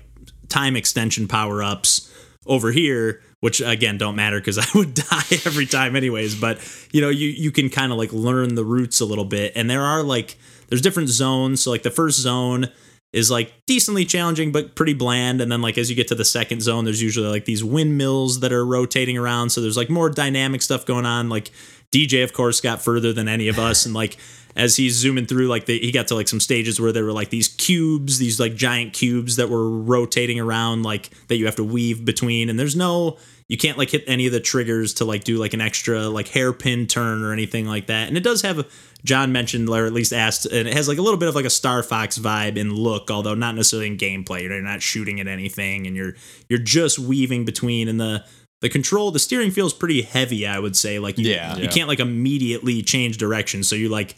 time 0.49 0.75
extension 0.75 1.27
power 1.27 1.61
ups 1.61 2.09
over 2.45 2.71
here 2.71 3.21
which 3.43 3.59
again 3.59 3.97
don't 3.97 4.15
matter 4.15 4.39
because 4.39 4.57
i 4.57 4.65
would 4.73 4.93
die 4.93 5.21
every 5.45 5.65
time 5.65 5.97
anyways. 5.97 6.39
But 6.39 6.59
you 6.93 7.01
know 7.01 7.09
you 7.09 7.27
you 7.27 7.51
can 7.51 7.69
kind 7.69 7.91
of 7.91 7.97
like 7.97 8.13
learn 8.13 8.55
the 8.55 8.63
routes 8.63 9.01
a 9.01 9.05
little 9.05 9.25
bit. 9.25 9.51
And 9.53 9.69
there 9.69 9.81
are 9.81 10.01
like 10.01 10.37
there's 10.69 10.81
different 10.81 11.09
zones. 11.09 11.61
So 11.61 11.69
like 11.69 11.83
the 11.83 11.91
first 11.91 12.19
zone 12.19 12.69
is 13.11 13.29
like 13.29 13.51
decently 13.65 14.05
challenging 14.05 14.53
but 14.53 14.75
pretty 14.75 14.93
bland. 14.93 15.41
And 15.41 15.51
then 15.51 15.61
like 15.61 15.77
as 15.77 15.89
you 15.89 15.95
get 15.97 16.07
to 16.07 16.15
the 16.15 16.23
second 16.23 16.61
zone 16.61 16.85
there's 16.85 17.01
usually 17.01 17.27
like 17.27 17.43
these 17.43 17.65
windmills 17.65 18.39
that 18.39 18.53
are 18.53 18.65
rotating 18.65 19.17
around. 19.17 19.49
So 19.49 19.59
there's 19.59 19.75
like 19.75 19.89
more 19.89 20.09
dynamic 20.09 20.61
stuff 20.61 20.85
going 20.85 21.05
on. 21.05 21.27
Like 21.27 21.51
dj 21.93 22.23
of 22.23 22.33
course 22.33 22.59
got 22.59 22.81
further 22.81 23.13
than 23.13 23.27
any 23.27 23.47
of 23.47 23.59
us. 23.59 23.85
And 23.85 23.93
like 23.93 24.17
as 24.55 24.75
he's 24.75 24.95
zooming 24.95 25.25
through 25.25 25.47
like 25.47 25.65
the, 25.65 25.79
he 25.79 25.91
got 25.91 26.07
to 26.07 26.15
like 26.15 26.27
some 26.27 26.39
stages 26.39 26.79
where 26.79 26.91
there 26.91 27.05
were 27.05 27.11
like 27.11 27.29
these 27.29 27.47
cubes 27.47 28.17
these 28.17 28.39
like 28.39 28.55
giant 28.55 28.93
cubes 28.93 29.35
that 29.37 29.49
were 29.49 29.69
rotating 29.69 30.39
around 30.39 30.83
like 30.83 31.09
that 31.27 31.37
you 31.37 31.45
have 31.45 31.55
to 31.55 31.63
weave 31.63 32.03
between. 32.03 32.49
And 32.49 32.59
there's 32.59 32.75
no 32.75 33.17
you 33.47 33.57
can't 33.57 33.77
like 33.77 33.91
hit 33.91 34.03
any 34.07 34.25
of 34.25 34.31
the 34.31 34.39
triggers 34.39 34.95
to 34.95 35.05
like 35.05 35.23
do 35.23 35.37
like 35.37 35.53
an 35.53 35.61
extra 35.61 36.07
like 36.07 36.27
hairpin 36.27 36.87
turn 36.87 37.23
or 37.23 37.31
anything 37.33 37.67
like 37.67 37.87
that. 37.87 38.07
And 38.07 38.17
it 38.17 38.23
does 38.23 38.41
have 38.41 38.67
john 39.03 39.31
mentioned 39.31 39.67
or 39.69 39.85
at 39.85 39.91
least 39.91 40.13
asked 40.13 40.45
and 40.45 40.65
it 40.65 40.73
has 40.73 40.87
like 40.87 40.97
a 40.97 41.01
little 41.01 41.19
bit 41.19 41.27
of 41.27 41.35
like 41.35 41.43
a 41.43 41.49
star 41.49 41.83
fox 41.83 42.17
vibe 42.17 42.55
in 42.55 42.73
look 42.73 43.11
although 43.11 43.35
not 43.35 43.55
necessarily 43.55 43.87
in 43.87 43.97
gameplay. 43.97 44.43
You're 44.43 44.61
not 44.61 44.81
shooting 44.81 45.19
at 45.19 45.27
anything 45.27 45.87
and 45.87 45.95
you're 45.95 46.13
you're 46.47 46.59
just 46.59 46.99
weaving 46.99 47.45
between. 47.45 47.87
And 47.87 47.99
the 47.99 48.25
the 48.63 48.69
control 48.69 49.11
the 49.11 49.19
steering 49.19 49.51
feels 49.51 49.73
pretty 49.73 50.01
heavy 50.01 50.47
i 50.47 50.57
would 50.57 50.75
say 50.75 50.97
like 50.97 51.19
you, 51.19 51.29
Yeah. 51.29 51.55
you 51.57 51.63
Yeah. 51.65 51.69
can't 51.69 51.87
like 51.87 51.99
immediately 51.99 52.81
change 52.81 53.17
direction 53.19 53.61
so 53.63 53.75
you 53.75 53.89
like 53.89 54.15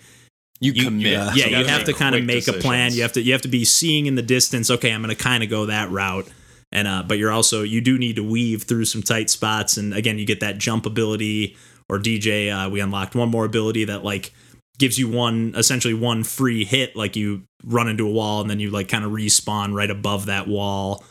you, 0.61 0.71
you, 0.71 0.83
commit 0.85 1.11
yeah, 1.11 1.33
You 1.33 1.57
you 1.57 1.65
have 1.65 1.83
to 1.83 1.93
kind 1.93 2.15
of 2.15 2.23
make 2.23 2.47
a 2.47 2.53
plan. 2.53 2.93
You 2.93 3.01
have 3.01 3.11
to 3.13 3.21
you 3.21 3.33
have 3.33 3.41
to 3.41 3.49
be 3.49 3.65
seeing 3.65 4.05
in 4.05 4.15
the 4.15 4.21
distance. 4.21 4.71
Okay, 4.71 4.89
I'm 4.93 5.01
going 5.01 5.13
to 5.13 5.21
kind 5.21 5.43
of 5.43 5.49
go 5.49 5.65
that 5.65 5.91
route, 5.91 6.29
and 6.71 6.87
uh, 6.87 7.03
but 7.05 7.17
you're 7.17 7.29
also 7.31 7.61
you 7.63 7.81
do 7.81 7.97
need 7.97 8.15
to 8.15 8.23
weave 8.23 8.63
through 8.63 8.85
some 8.85 9.03
tight 9.03 9.29
spots. 9.29 9.75
And 9.75 9.93
again, 9.93 10.17
you 10.17 10.25
get 10.25 10.39
that 10.39 10.57
jump 10.57 10.85
ability 10.85 11.57
or 11.89 11.99
DJ. 11.99 12.49
Uh, 12.49 12.69
we 12.69 12.79
unlocked 12.79 13.15
one 13.15 13.27
more 13.29 13.43
ability 13.43 13.83
that 13.83 14.05
like 14.05 14.31
gives 14.79 14.97
you 14.97 15.09
one 15.09 15.53
essentially 15.57 15.93
one 15.93 16.23
free 16.23 16.63
hit. 16.63 16.95
Like 16.95 17.17
you 17.17 17.43
run 17.65 17.89
into 17.89 18.07
a 18.07 18.11
wall 18.11 18.39
and 18.39 18.49
then 18.49 18.61
you 18.61 18.71
like 18.71 18.87
kind 18.87 19.03
of 19.03 19.11
respawn 19.11 19.73
right 19.73 19.91
above 19.91 20.27
that 20.27 20.47
wall. 20.47 21.03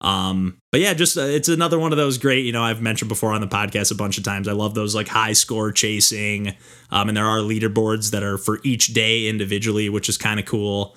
Um, 0.00 0.58
but 0.72 0.80
yeah, 0.80 0.94
just 0.94 1.16
uh, 1.16 1.22
it's 1.22 1.48
another 1.48 1.78
one 1.78 1.92
of 1.92 1.98
those 1.98 2.18
great. 2.18 2.44
You 2.44 2.52
know, 2.52 2.62
I've 2.62 2.82
mentioned 2.82 3.08
before 3.08 3.32
on 3.32 3.40
the 3.40 3.46
podcast 3.46 3.90
a 3.90 3.94
bunch 3.94 4.18
of 4.18 4.24
times. 4.24 4.46
I 4.46 4.52
love 4.52 4.74
those 4.74 4.94
like 4.94 5.08
high 5.08 5.32
score 5.32 5.72
chasing. 5.72 6.54
Um, 6.90 7.08
and 7.08 7.16
there 7.16 7.26
are 7.26 7.38
leaderboards 7.38 8.10
that 8.10 8.22
are 8.22 8.38
for 8.38 8.60
each 8.62 8.88
day 8.88 9.26
individually, 9.28 9.88
which 9.88 10.08
is 10.08 10.18
kind 10.18 10.38
of 10.38 10.46
cool. 10.46 10.94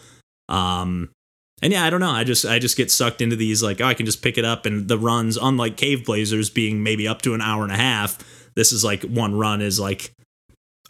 Um, 0.50 1.10
and 1.62 1.72
yeah, 1.74 1.84
I 1.86 1.90
don't 1.90 2.00
know. 2.00 2.12
I 2.12 2.24
just 2.24 2.46
I 2.46 2.60
just 2.60 2.78
get 2.78 2.92
sucked 2.92 3.22
into 3.22 3.36
these 3.36 3.64
like 3.64 3.82
oh, 3.82 3.86
I 3.86 3.94
can 3.94 4.06
just 4.06 4.22
pick 4.22 4.38
it 4.38 4.46
up 4.46 4.66
and 4.66 4.88
the 4.88 4.98
runs. 4.98 5.38
Unlike 5.38 5.78
Caveblazers 5.78 6.54
being 6.54 6.84
maybe 6.84 7.08
up 7.08 7.22
to 7.24 7.34
an 7.34 7.42
hour 7.42 7.64
and 7.64 7.72
a 7.72 7.78
half, 7.78 8.18
this 8.56 8.72
is 8.72 8.84
like 8.84 9.04
one 9.04 9.36
run 9.38 9.62
is 9.62 9.80
like 9.80 10.14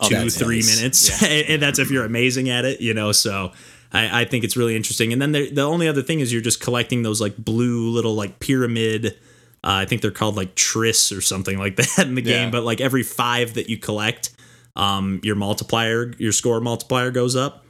Oh, 0.02 0.08
two 0.08 0.30
three 0.30 0.58
nice. 0.60 0.78
minutes, 0.78 1.24
and 1.50 1.62
that's 1.62 1.78
if 1.78 1.92
you're 1.92 2.06
amazing 2.06 2.50
at 2.50 2.64
it, 2.64 2.80
you 2.80 2.94
know. 2.94 3.12
So 3.12 3.52
I, 3.92 4.22
I 4.22 4.26
think 4.26 4.44
it's 4.44 4.56
really 4.56 4.76
interesting. 4.76 5.14
And 5.14 5.22
then 5.22 5.32
the 5.32 5.50
the 5.50 5.64
only 5.64 5.88
other 5.88 6.02
thing 6.02 6.20
is 6.20 6.32
you're 6.32 6.42
just 6.42 6.62
collecting 6.62 7.04
those 7.04 7.20
like 7.20 7.38
blue 7.38 7.90
little 7.90 8.16
like 8.16 8.40
pyramid. 8.40 9.18
Uh, 9.64 9.84
I 9.84 9.86
think 9.86 10.02
they're 10.02 10.12
called 10.12 10.36
like 10.36 10.56
tris 10.56 11.12
or 11.12 11.22
something 11.22 11.58
like 11.58 11.76
that 11.78 12.08
in 12.08 12.16
the 12.16 12.22
game. 12.22 12.52
But 12.52 12.64
like 12.64 12.82
every 12.82 13.04
five 13.04 13.56
that 13.56 13.70
you 13.70 13.78
collect, 13.78 14.32
um, 14.76 15.20
your 15.24 15.36
multiplier, 15.36 16.14
your 16.18 16.32
score 16.32 16.62
multiplier 16.62 17.12
goes 17.12 17.36
up, 17.36 17.66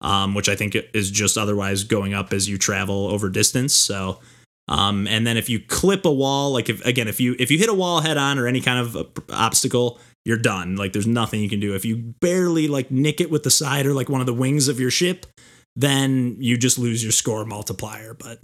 um, 0.00 0.34
which 0.34 0.48
I 0.48 0.56
think 0.56 0.76
is 0.94 1.10
just 1.10 1.36
otherwise 1.36 1.84
going 1.84 2.14
up 2.14 2.32
as 2.32 2.48
you 2.48 2.58
travel 2.58 3.06
over 3.06 3.28
distance. 3.28 3.74
So, 3.74 4.20
um, 4.68 5.06
and 5.06 5.26
then 5.26 5.36
if 5.36 5.48
you 5.48 5.60
clip 5.60 6.04
a 6.04 6.12
wall, 6.12 6.52
like 6.52 6.68
if 6.68 6.84
again, 6.84 7.08
if 7.08 7.20
you 7.20 7.36
if 7.38 7.50
you 7.50 7.58
hit 7.58 7.68
a 7.68 7.74
wall 7.74 8.00
head 8.00 8.16
on 8.16 8.38
or 8.38 8.46
any 8.46 8.60
kind 8.60 8.78
of 8.78 9.08
obstacle, 9.30 9.98
you're 10.24 10.38
done. 10.38 10.76
Like 10.76 10.92
there's 10.92 11.06
nothing 11.06 11.40
you 11.40 11.48
can 11.48 11.60
do. 11.60 11.74
If 11.74 11.84
you 11.84 11.96
barely 12.20 12.68
like 12.68 12.90
nick 12.90 13.20
it 13.20 13.30
with 13.30 13.44
the 13.44 13.50
side 13.50 13.86
or 13.86 13.94
like 13.94 14.08
one 14.08 14.20
of 14.20 14.26
the 14.26 14.34
wings 14.34 14.68
of 14.68 14.80
your 14.80 14.90
ship, 14.90 15.26
then 15.78 16.36
you 16.40 16.56
just 16.58 16.76
lose 16.78 17.02
your 17.02 17.12
score 17.12 17.44
multiplier. 17.44 18.12
But 18.14 18.40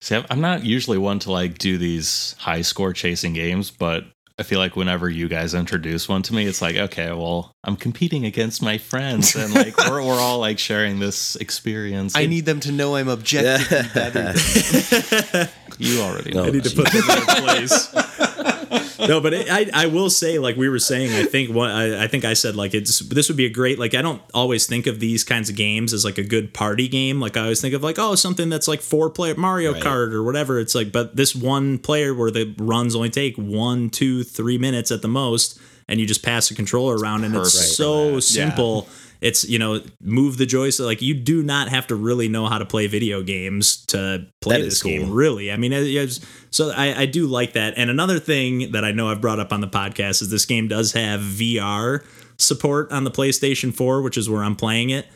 See, 0.00 0.14
I'm- 0.14 0.26
I'm 0.30 0.40
not 0.40 0.64
usually 0.64 0.96
one 0.98 1.18
to 1.20 1.32
like 1.32 1.58
do 1.58 1.76
these 1.76 2.36
high 2.38 2.62
score 2.62 2.92
chasing 2.92 3.32
games, 3.32 3.70
but 3.72 4.04
I 4.38 4.44
feel 4.44 4.60
like 4.60 4.76
whenever 4.76 5.10
you 5.10 5.26
guys 5.26 5.52
introduce 5.54 6.08
one 6.08 6.22
to 6.22 6.32
me, 6.34 6.46
it's 6.46 6.62
like, 6.62 6.76
okay, 6.76 7.08
well, 7.08 7.50
I'm 7.64 7.74
competing 7.76 8.24
against 8.24 8.62
my 8.62 8.78
friends, 8.78 9.34
and 9.34 9.52
like 9.52 9.76
we're 9.90 10.00
we're 10.00 10.20
all 10.20 10.38
like 10.38 10.60
sharing 10.60 11.00
this 11.00 11.34
experience. 11.34 12.14
i 12.16 12.26
need 12.26 12.44
them 12.46 12.60
to 12.60 12.70
know 12.70 12.94
i'm 12.94 13.08
objectively 13.08 13.88
better 13.92 14.34
you 15.78 16.00
already 16.00 16.30
know. 16.30 16.44
I 16.44 16.50
need 16.50 16.62
to 16.64 16.70
put 16.76 16.86
them 16.92 17.02
in 17.02 17.06
their 17.08 17.24
place. 17.42 17.88
no, 19.00 19.20
but 19.20 19.32
it, 19.34 19.50
I 19.50 19.70
I 19.72 19.86
will 19.86 20.10
say 20.10 20.38
like 20.38 20.56
we 20.56 20.68
were 20.68 20.78
saying 20.78 21.12
I 21.12 21.24
think 21.24 21.54
what 21.54 21.70
I, 21.70 22.04
I 22.04 22.06
think 22.08 22.24
I 22.24 22.34
said 22.34 22.56
like 22.56 22.74
it's 22.74 22.98
this 23.00 23.28
would 23.28 23.36
be 23.36 23.46
a 23.46 23.50
great 23.50 23.78
like 23.78 23.94
I 23.94 24.02
don't 24.02 24.22
always 24.34 24.66
think 24.66 24.86
of 24.86 25.00
these 25.00 25.24
kinds 25.24 25.48
of 25.50 25.56
games 25.56 25.92
as 25.92 26.04
like 26.04 26.18
a 26.18 26.22
good 26.24 26.52
party 26.54 26.88
game 26.88 27.20
like 27.20 27.36
I 27.36 27.42
always 27.42 27.60
think 27.60 27.74
of 27.74 27.82
like 27.82 27.98
oh 27.98 28.14
something 28.14 28.48
that's 28.48 28.68
like 28.68 28.80
four 28.80 29.10
player 29.10 29.34
Mario 29.36 29.72
Right. 29.72 29.82
Kart 29.82 30.12
or 30.12 30.22
whatever 30.22 30.58
it's 30.58 30.74
like 30.74 30.90
but 30.92 31.16
this 31.16 31.34
one 31.34 31.78
player 31.78 32.14
where 32.14 32.30
the 32.30 32.54
runs 32.58 32.94
only 32.96 33.10
take 33.10 33.36
one 33.36 33.90
two 33.90 34.24
three 34.24 34.58
minutes 34.58 34.90
at 34.90 35.02
the 35.02 35.08
most 35.08 35.60
and 35.88 35.98
you 36.00 36.06
just 36.06 36.22
pass 36.22 36.48
the 36.48 36.54
controller 36.54 36.96
around 36.96 37.24
and 37.24 37.34
it's 37.34 37.54
Perfect 37.54 37.70
for 37.70 37.74
so 37.74 38.20
simple. 38.20 38.86
Yeah. 38.86 38.94
It's 39.20 39.44
you 39.48 39.58
know 39.58 39.80
move 40.00 40.38
the 40.38 40.46
joystick. 40.46 40.86
Like 40.86 41.02
you 41.02 41.14
do 41.14 41.42
not 41.42 41.68
have 41.68 41.86
to 41.88 41.94
really 41.96 42.28
know 42.28 42.46
how 42.46 42.58
to 42.58 42.66
play 42.66 42.86
video 42.86 43.22
games 43.22 43.84
to 43.86 44.26
play 44.40 44.58
That 44.58 44.64
this 44.64 44.82
cool. 44.82 44.92
game. 44.92 45.10
Really, 45.12 45.50
I 45.52 45.56
mean, 45.56 45.72
it- 45.72 45.86
it's- 45.88 46.20
so 46.50 46.70
I, 46.70 47.00
I 47.02 47.06
do 47.06 47.26
like 47.26 47.52
that. 47.54 47.74
And 47.76 47.90
another 47.90 48.18
thing 48.18 48.72
that 48.72 48.84
I 48.84 48.92
know 48.92 49.08
I've 49.08 49.20
brought 49.20 49.38
up 49.40 49.52
on 49.52 49.60
the 49.60 49.68
podcast 49.68 50.22
is 50.22 50.30
this 50.30 50.46
game 50.46 50.66
does 50.68 50.92
have 50.92 51.20
VR 51.20 52.04
support 52.38 52.90
on 52.92 53.04
the 53.04 53.10
PlayStation 53.10 53.74
4, 53.74 54.00
which 54.02 54.16
is 54.16 54.30
where 54.30 54.42
I'm 54.42 54.56
playing 54.56 54.90
it. 54.90 55.06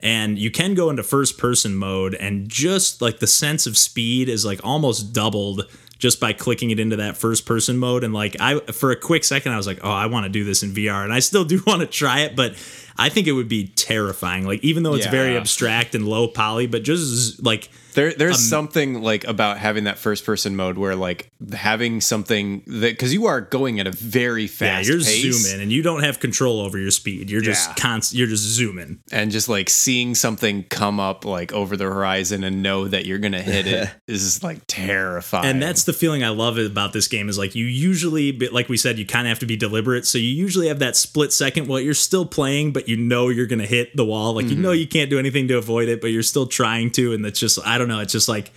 And 0.00 0.38
you 0.38 0.50
can 0.50 0.74
go 0.74 0.90
into 0.90 1.02
first 1.02 1.38
person 1.38 1.74
mode, 1.76 2.14
and 2.16 2.48
just 2.48 3.00
like 3.00 3.20
the 3.20 3.26
sense 3.26 3.66
of 3.66 3.78
speed 3.78 4.28
is 4.28 4.44
like 4.44 4.60
almost 4.62 5.12
doubled 5.14 5.66
just 5.98 6.20
by 6.20 6.32
clicking 6.34 6.70
it 6.70 6.78
into 6.80 6.96
that 6.96 7.16
first 7.16 7.46
person 7.46 7.78
mode. 7.78 8.04
And 8.04 8.12
like 8.12 8.36
I, 8.40 8.58
for 8.72 8.90
a 8.90 8.96
quick 8.96 9.24
second, 9.24 9.52
I 9.52 9.56
was 9.56 9.66
like, 9.66 9.78
oh, 9.82 9.90
I 9.90 10.06
want 10.06 10.24
to 10.24 10.30
do 10.30 10.44
this 10.44 10.62
in 10.62 10.72
VR, 10.72 11.04
and 11.04 11.12
I 11.12 11.20
still 11.20 11.44
do 11.44 11.62
want 11.66 11.80
to 11.80 11.86
try 11.86 12.20
it, 12.22 12.36
but 12.36 12.54
I 12.96 13.08
think 13.08 13.26
it 13.26 13.32
would 13.32 13.48
be 13.48 13.68
terrifying. 13.68 14.46
Like 14.46 14.62
even 14.62 14.82
though 14.82 14.94
it's 14.94 15.06
very 15.06 15.36
abstract 15.36 15.94
and 15.94 16.06
low 16.06 16.28
poly, 16.28 16.66
but 16.66 16.82
just 16.82 17.44
like 17.44 17.68
There, 17.94 18.12
there's 18.12 18.36
Um, 18.36 18.42
something 18.42 19.02
like 19.02 19.24
about 19.24 19.58
having 19.58 19.84
that 19.84 19.98
first 19.98 20.24
person 20.26 20.56
mode 20.56 20.76
where 20.78 20.94
like 20.96 21.30
having 21.52 22.00
something 22.00 22.62
that 22.66 22.92
because 22.92 23.12
you 23.12 23.26
are 23.26 23.40
going 23.40 23.80
at 23.80 23.86
a 23.86 23.92
very 23.92 24.46
fast 24.46 24.86
yeah, 24.88 24.94
you're 24.94 25.02
pace 25.04 25.36
zooming, 25.44 25.62
and 25.62 25.72
you 25.72 25.82
don't 25.82 26.02
have 26.02 26.20
control 26.20 26.60
over 26.60 26.78
your 26.78 26.90
speed. 26.90 27.30
You're 27.30 27.40
just 27.40 27.68
Yeah. 27.70 27.74
constant. 27.76 28.18
You're 28.18 28.28
just 28.28 28.42
zooming. 28.44 28.98
and 29.12 29.30
just 29.30 29.48
like 29.48 29.70
seeing 29.70 30.14
something 30.14 30.64
come 30.64 30.98
up 31.00 31.24
like 31.24 31.52
over 31.52 31.76
the 31.76 31.84
horizon 31.84 32.44
and 32.44 32.62
know 32.62 32.88
that 32.88 33.06
you're 33.06 33.18
gonna 33.18 33.42
hit 33.42 33.66
it 33.66 33.88
is 34.08 34.42
like 34.42 34.60
terrifying. 34.66 35.46
And 35.46 35.62
that's 35.62 35.84
the 35.84 35.92
feeling 35.92 36.22
I 36.24 36.28
love 36.30 36.58
about 36.58 36.92
this 36.92 37.08
game 37.08 37.28
is 37.28 37.38
like 37.38 37.54
you 37.54 37.64
usually, 37.64 38.32
like 38.48 38.68
we 38.68 38.76
said, 38.76 38.98
you 38.98 39.06
kind 39.06 39.26
of 39.26 39.30
have 39.30 39.38
to 39.40 39.46
be 39.46 39.56
deliberate. 39.56 40.06
So 40.06 40.18
you 40.18 40.28
usually 40.28 40.68
have 40.68 40.80
that 40.80 40.96
split 40.96 41.32
second 41.32 41.68
while 41.68 41.80
you're 41.80 41.94
still 41.94 42.26
playing, 42.26 42.72
but 42.72 42.88
you 42.88 42.96
know 42.96 43.28
you're 43.28 43.46
gonna 43.46 43.66
hit 43.66 43.96
the 43.96 44.04
wall. 44.04 44.34
Like 44.34 44.46
you 44.46 44.56
know 44.56 44.72
you 44.72 44.86
can't 44.88 45.10
do 45.10 45.18
anything 45.18 45.48
to 45.48 45.56
avoid 45.58 45.88
it, 45.88 46.00
but 46.00 46.08
you're 46.08 46.22
still 46.22 46.46
trying 46.46 46.90
to. 46.92 47.12
And 47.12 47.24
it's 47.24 47.38
just 47.40 47.58
I 47.64 47.78
don't 47.78 47.83
know. 47.88 48.00
It's 48.00 48.12
just 48.12 48.28
like 48.28 48.52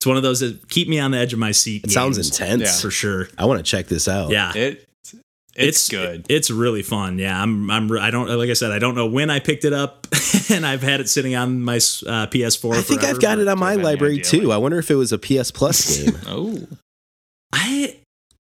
it's 0.00 0.06
one 0.06 0.16
of 0.16 0.22
those 0.22 0.40
that 0.40 0.68
keep 0.68 0.88
me 0.88 0.98
on 0.98 1.12
the 1.12 1.18
edge 1.18 1.32
of 1.32 1.38
my 1.38 1.52
seat. 1.52 1.84
It 1.84 1.90
sounds 1.90 2.16
games, 2.18 2.40
intense. 2.40 2.80
for 2.80 2.90
sure. 2.90 3.28
I 3.38 3.44
want 3.44 3.58
to 3.58 3.62
check 3.62 3.86
this 3.86 4.08
out. 4.08 4.30
Yeah, 4.30 4.52
it. 4.54 4.88
It's, 5.54 5.88
good. 5.90 6.24
It's 6.30 6.50
really 6.50 6.82
fun. 6.82 7.18
Yeah, 7.18 7.40
I'm. 7.40 7.70
I'm. 7.70 7.92
I 7.92 8.10
don't. 8.10 8.26
Like 8.28 8.48
I 8.48 8.54
said, 8.54 8.72
I 8.72 8.78
don't 8.78 8.94
know 8.94 9.06
when 9.06 9.28
I 9.28 9.38
picked 9.38 9.66
it 9.66 9.74
up, 9.74 10.06
and 10.50 10.66
I've 10.66 10.82
had 10.82 11.00
it 11.00 11.10
sitting 11.10 11.34
on 11.36 11.60
my 11.60 11.76
uh, 11.76 12.26
PS4. 12.26 12.74
I 12.74 12.80
think 12.80 13.00
forever, 13.00 13.14
I've 13.16 13.20
got 13.20 13.38
it 13.38 13.48
on 13.48 13.58
my 13.58 13.74
library 13.74 14.14
idea, 14.14 14.24
too. 14.24 14.40
like- 14.42 14.54
I 14.54 14.58
wonder 14.58 14.78
if 14.78 14.90
it 14.90 14.94
was 14.94 15.12
a 15.12 15.18
PS 15.18 15.50
Plus 15.50 15.98
game. 16.04 16.16
Oh, 16.26 16.56
I 16.56 16.76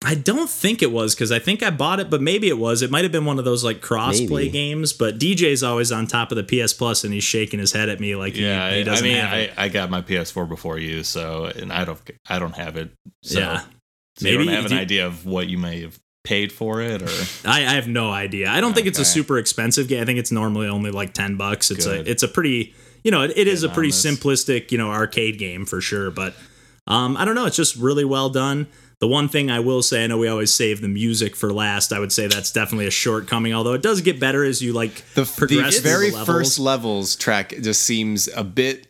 I 0.07 0.15
don't 0.15 0.49
think 0.49 0.81
it 0.81 0.89
was 0.89 1.13
because 1.13 1.33
I 1.33 1.39
think 1.39 1.61
I 1.61 1.69
bought 1.69 1.99
it, 1.99 2.09
but 2.09 2.21
maybe 2.21 2.47
it 2.47 2.57
was. 2.57 2.81
It 2.81 2.89
might 2.89 3.03
have 3.03 3.11
been 3.11 3.25
one 3.25 3.39
of 3.39 3.43
those 3.43 3.65
like 3.65 3.81
crossplay 3.81 4.49
games. 4.49 4.93
But 4.93 5.19
DJ's 5.19 5.63
always 5.63 5.91
on 5.91 6.07
top 6.07 6.31
of 6.31 6.37
the 6.37 6.43
PS 6.45 6.71
Plus, 6.71 7.03
and 7.03 7.13
he's 7.13 7.25
shaking 7.25 7.59
his 7.59 7.73
head 7.73 7.89
at 7.89 7.99
me 7.99 8.15
like 8.15 8.37
yeah. 8.37 8.71
he 8.71 8.79
I 8.79 8.83
doesn't 8.83 9.05
mean, 9.05 9.17
I. 9.17 9.51
I 9.57 9.67
got 9.67 9.89
my 9.89 10.01
PS4 10.01 10.47
before 10.47 10.77
you, 10.77 11.03
so 11.03 11.51
and 11.53 11.73
I 11.73 11.83
don't 11.83 11.99
I 12.29 12.39
don't 12.39 12.55
have 12.55 12.77
it. 12.77 12.91
So, 13.21 13.39
yeah, 13.39 13.59
so 14.15 14.29
you 14.29 14.37
Maybe 14.37 14.45
don't 14.45 14.55
have 14.55 14.65
an 14.67 14.71
do 14.71 14.77
idea 14.77 15.07
of 15.07 15.25
what 15.25 15.49
you 15.49 15.57
may 15.57 15.81
have 15.81 15.99
paid 16.23 16.53
for 16.53 16.79
it, 16.79 17.01
or 17.01 17.09
I, 17.45 17.65
I 17.65 17.73
have 17.73 17.89
no 17.89 18.09
idea. 18.09 18.49
I 18.49 18.61
don't 18.61 18.73
think 18.73 18.87
it's 18.87 18.99
a 18.99 19.05
super 19.05 19.37
expensive 19.37 19.89
game. 19.89 20.01
I 20.01 20.05
think 20.05 20.19
it's 20.19 20.31
normally 20.31 20.69
only 20.69 20.91
like 20.91 21.15
ten 21.15 21.35
bucks. 21.35 21.69
It's 21.69 21.85
Good. 21.85 22.07
a 22.07 22.09
it's 22.09 22.23
a 22.23 22.29
pretty 22.29 22.73
you 23.03 23.11
know 23.11 23.23
it, 23.23 23.33
it 23.35 23.49
is 23.49 23.63
a 23.63 23.69
pretty 23.69 23.91
simplistic 23.91 24.71
you 24.71 24.77
know 24.77 24.89
arcade 24.89 25.37
game 25.37 25.65
for 25.65 25.81
sure. 25.81 26.11
But 26.11 26.33
um, 26.87 27.17
I 27.17 27.25
don't 27.25 27.35
know. 27.35 27.45
It's 27.45 27.57
just 27.57 27.75
really 27.75 28.05
well 28.05 28.29
done. 28.29 28.67
The 28.99 29.07
one 29.07 29.27
thing 29.29 29.51
I 29.51 29.59
will 29.59 29.83
say, 29.83 30.03
I 30.03 30.07
know 30.07 30.17
we 30.17 30.27
always 30.27 30.51
save 30.53 30.81
the 30.81 30.87
music 30.87 31.35
for 31.35 31.53
last. 31.53 31.93
I 31.93 31.99
would 31.99 32.11
say 32.11 32.25
that's 32.27 32.51
definitely 32.51 32.87
a 32.87 32.91
shortcoming, 32.91 33.53
although 33.53 33.73
it 33.73 33.83
does 33.83 34.01
get 34.01 34.19
better 34.19 34.43
as 34.43 34.61
you 34.61 34.73
like 34.73 35.03
the, 35.13 35.23
progress 35.25 35.75
the 35.75 35.81
through 35.81 35.91
very 35.91 36.09
the 36.09 36.17
levels. 36.17 36.37
first 36.37 36.59
levels 36.59 37.15
track 37.15 37.53
just 37.61 37.81
seems 37.83 38.27
a 38.35 38.43
bit 38.43 38.87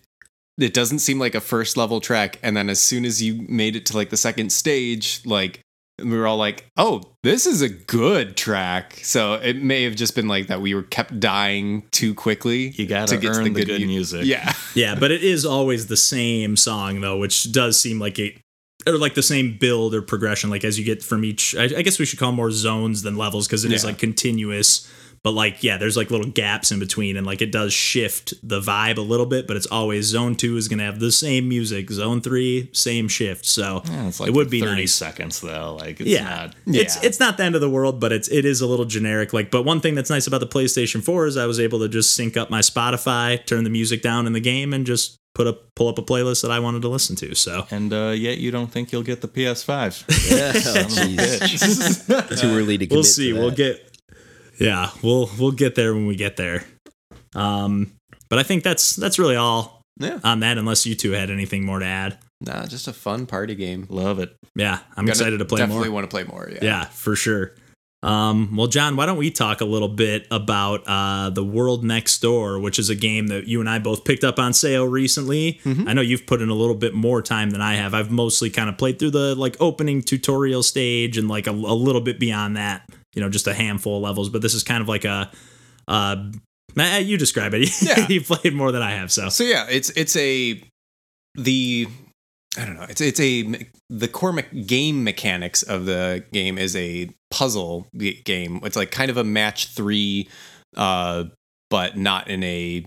it 0.60 0.74
doesn't 0.74 1.00
seem 1.00 1.20
like 1.20 1.36
a 1.36 1.42
first 1.42 1.78
level 1.78 2.00
track 2.02 2.40
and 2.42 2.58
then 2.58 2.68
as 2.70 2.80
soon 2.82 3.06
as 3.06 3.22
you 3.22 3.46
made 3.48 3.76
it 3.76 3.86
to 3.86 3.96
like 3.96 4.10
the 4.10 4.18
second 4.18 4.52
stage 4.52 5.22
like 5.24 5.60
we 6.04 6.18
were 6.18 6.26
all 6.26 6.38
like 6.38 6.66
oh 6.78 7.02
this 7.22 7.46
is 7.46 7.62
a 7.62 7.70
good 7.70 8.36
track 8.36 8.94
so 9.04 9.34
it 9.36 9.62
may 9.62 9.84
have 9.84 9.96
just 9.96 10.16
been 10.16 10.28
like 10.28 10.48
that 10.48 10.60
we 10.62 10.74
were 10.74 10.82
kept 10.84 11.20
dying 11.20 11.84
too 11.92 12.14
quickly 12.16 12.70
you 12.70 12.88
got 12.88 13.08
to 13.08 13.16
earn 13.28 13.54
the 13.54 13.66
good, 13.66 13.82
mu- 13.82 13.86
music. 13.88 14.22
yeah 14.26 14.52
Yeah, 14.74 14.96
but 14.96 15.12
it 15.12 15.24
is 15.24 15.46
always 15.46 15.88
the 15.88 15.98
same 15.98 16.56
song 16.56 17.02
though, 17.02 17.18
which 17.18 17.52
does 17.52 17.80
seem 17.80 18.00
like 18.00 18.18
it 18.18 18.40
or 18.88 18.98
like 18.98 19.14
the 19.16 19.24
same 19.24 19.58
build 19.58 19.94
or 19.94 20.02
progression 20.02 20.50
like 20.50 20.64
as 20.64 20.78
you 20.80 20.86
get 20.86 21.04
from 21.04 21.24
each 21.26 21.56
I, 21.56 21.64
I 21.66 21.82
guess 21.82 22.00
we 22.00 22.06
should 22.06 22.20
call 22.20 22.32
more 22.32 22.52
zones 22.52 23.02
than 23.04 23.16
levels 23.18 23.48
because 23.48 23.66
it 23.66 23.72
is 23.72 23.84
Yeah. 23.84 23.90
like 23.90 23.98
continuous 24.00 24.90
but 25.24 25.32
like 25.32 25.64
yeah 25.64 25.78
there's 25.78 25.98
like 25.98 26.12
little 26.12 26.30
gaps 26.30 26.72
in 26.72 26.78
between 26.80 27.18
and 27.18 27.26
like 27.26 27.42
it 27.42 27.52
does 27.52 27.74
shift 27.74 28.34
the 28.48 28.62
vibe 28.62 28.98
a 28.98 29.02
little 29.02 29.26
bit 29.26 29.48
but 29.48 29.58
it's 29.58 29.66
always 29.66 30.06
zone 30.06 30.36
2 30.36 30.56
is 30.58 30.68
going 30.68 30.78
to 30.80 30.86
have 30.86 31.00
the 31.00 31.12
same 31.12 31.50
music 31.50 31.90
zone 31.90 32.22
3 32.22 32.70
same 32.72 33.08
shift 33.08 33.44
so 33.46 33.82
Yeah, 33.86 34.08
it's 34.08 34.20
like 34.20 34.30
it 34.30 34.36
would 34.36 34.50
be 34.50 34.62
30 34.62 34.72
nice 34.76 34.94
seconds 34.94 35.42
though. 35.42 35.76
Like 35.80 36.00
it's 36.00 36.10
yeah. 36.10 36.24
not. 36.68 36.76
It's 36.76 37.04
it's 37.04 37.20
not 37.20 37.38
the 37.38 37.44
end 37.44 37.56
of 37.56 37.62
the 37.62 37.70
world, 37.70 38.00
but 38.00 38.12
it's 38.12 38.28
it 38.30 38.46
is 38.46 38.62
a 38.62 38.68
little 38.68 38.86
generic. 38.86 39.34
Like, 39.34 39.50
but 39.52 39.64
one 39.64 39.82
thing 39.82 39.96
that's 39.96 40.10
nice 40.10 40.28
about 40.28 40.40
the 40.42 40.48
PlayStation 40.48 41.04
4 41.04 41.26
is 41.28 41.36
I 41.38 41.46
was 41.46 41.60
able 41.60 41.80
to 41.80 41.90
just 41.90 42.14
sync 42.14 42.38
up 42.38 42.50
my 42.50 42.60
Spotify, 42.62 43.44
turn 43.46 43.64
the 43.64 43.70
music 43.70 44.02
down 44.02 44.28
in 44.28 44.34
the 44.34 44.40
game, 44.40 44.74
and 44.74 44.86
just 44.86 45.18
put 45.38 45.46
up 45.46 45.62
pull 45.76 45.88
up 45.88 46.00
a 46.00 46.02
playlist 46.02 46.42
that 46.42 46.50
I 46.50 46.58
wanted 46.60 46.82
to 46.82 46.88
listen 46.90 47.16
to. 47.18 47.36
So 47.36 47.68
And 47.70 47.94
uh, 47.94 48.10
yet 48.10 48.40
you 48.40 48.50
don't 48.50 48.72
think 48.72 48.92
you'll 48.92 49.04
get 49.04 49.22
the 49.22 49.28
PS5. 49.28 50.04
Yeah, 50.38 50.52
oh. 52.32 52.36
Too 52.36 52.48
early 52.58 52.78
to 52.80 52.88
commit 52.88 52.92
we'll 52.92 53.04
to 53.04 53.08
see. 53.08 53.32
that. 53.32 53.40
We'll 53.40 53.52
get 53.52 53.98
yeah, 54.60 54.90
we'll 55.04 55.30
we'll 55.38 55.52
get 55.52 55.76
there 55.76 55.94
when 55.94 56.08
we 56.08 56.16
get 56.16 56.36
there. 56.38 56.66
Um, 57.36 57.92
but 58.30 58.40
I 58.40 58.44
think 58.44 58.64
that's 58.64 58.96
that's 58.96 59.20
really 59.20 59.36
all 59.36 59.82
yeah 60.00 60.20
on 60.24 60.40
that. 60.42 60.58
Unless 60.58 60.86
you 60.88 60.96
two 60.96 61.12
had 61.12 61.30
anything 61.30 61.64
more 61.66 61.80
to 61.80 61.86
add. 61.86 62.18
nah 62.42 62.66
just 62.66 62.88
a 62.88 62.94
fun 62.94 63.26
party 63.28 63.54
game 63.56 63.86
Love 63.90 64.18
it. 64.20 64.36
Yeah, 64.56 64.80
I'm 64.96 65.06
Gonna 65.06 65.10
excited 65.12 65.38
to 65.38 65.46
play 65.46 65.60
definitely 65.60 65.90
more. 65.90 65.96
want 65.96 66.10
to 66.10 66.14
play 66.14 66.24
more 66.24 66.50
yeah 66.52 66.60
Yeah, 66.62 66.86
for 66.86 67.16
sure. 67.16 67.54
Um, 68.04 68.56
well, 68.56 68.68
John, 68.68 68.96
why 68.96 69.06
don't 69.08 69.18
we 69.18 69.32
talk 69.32 69.60
a 69.60 69.66
little 69.66 69.88
bit 69.88 70.28
about 70.30 70.84
uh, 70.88 71.32
the 71.32 71.44
World 71.44 71.84
Next 71.84 72.20
Door, 72.22 72.60
which 72.60 72.78
is 72.78 72.90
a 72.90 72.96
game 72.96 73.28
that 73.28 73.48
you 73.48 73.60
and 73.60 73.68
I 73.68 73.80
both 73.80 74.06
picked 74.06 74.24
up 74.24 74.38
on 74.38 74.54
sale 74.54 74.88
recently. 74.88 75.60
I 75.66 75.94
know 75.94 76.02
you've 76.02 76.28
put 76.28 76.42
in 76.42 76.50
a 76.50 76.54
little 76.54 76.76
bit 76.76 76.94
more 76.94 77.22
time 77.24 77.50
than 77.50 77.62
I 77.62 77.74
have. 77.76 77.94
I've 77.96 78.12
mostly 78.12 78.50
kind 78.52 78.70
of 78.70 78.78
played 78.78 79.00
through 79.00 79.12
the 79.12 79.36
like 79.36 79.58
opening 79.60 80.02
tutorial 80.04 80.62
stage 80.64 81.18
and 81.18 81.28
like 81.28 81.48
a, 81.48 81.52
a 81.52 81.54
little 81.78 82.02
bit 82.02 82.20
beyond 82.20 82.56
that. 82.56 82.88
You 83.16 83.22
know, 83.22 83.30
just 83.30 83.48
a 83.48 83.54
handful 83.54 83.98
of 83.98 84.04
levels. 84.04 84.30
But 84.30 84.42
this 84.44 84.54
is 84.54 84.64
kind 84.64 84.82
of 84.82 84.88
like 84.88 85.04
a. 85.06 85.32
Uh, 85.88 86.32
you 86.76 87.18
describe 87.18 87.54
it. 87.56 87.70
Yeah. 87.82 88.06
you 88.08 88.22
played 88.22 88.54
more 88.54 88.72
than 88.72 88.84
I 88.84 88.92
have, 88.92 89.12
so 89.12 89.30
So 89.30 89.44
yeah, 89.44 89.66
it's 89.70 89.90
it's 89.92 90.16
a 90.16 90.62
the 91.36 91.88
I 92.58 92.66
don't 92.66 92.76
know. 92.76 92.86
It's 92.90 93.02
it's 93.02 93.20
a 93.20 93.68
the 93.90 94.08
core 94.08 94.34
me- 94.34 94.64
game 94.66 95.04
mechanics 95.04 95.64
of 95.64 95.86
the 95.86 96.24
game 96.34 96.58
is 96.58 96.76
a 96.76 97.10
puzzle 97.30 97.88
game. 97.96 98.60
It's 98.64 98.76
like 98.76 98.92
kind 98.92 99.12
of 99.12 99.18
a 99.18 99.24
match 99.24 99.68
three, 99.68 100.28
uh, 100.76 101.26
but 101.70 101.98
not 101.98 102.30
in 102.30 102.44
a. 102.44 102.86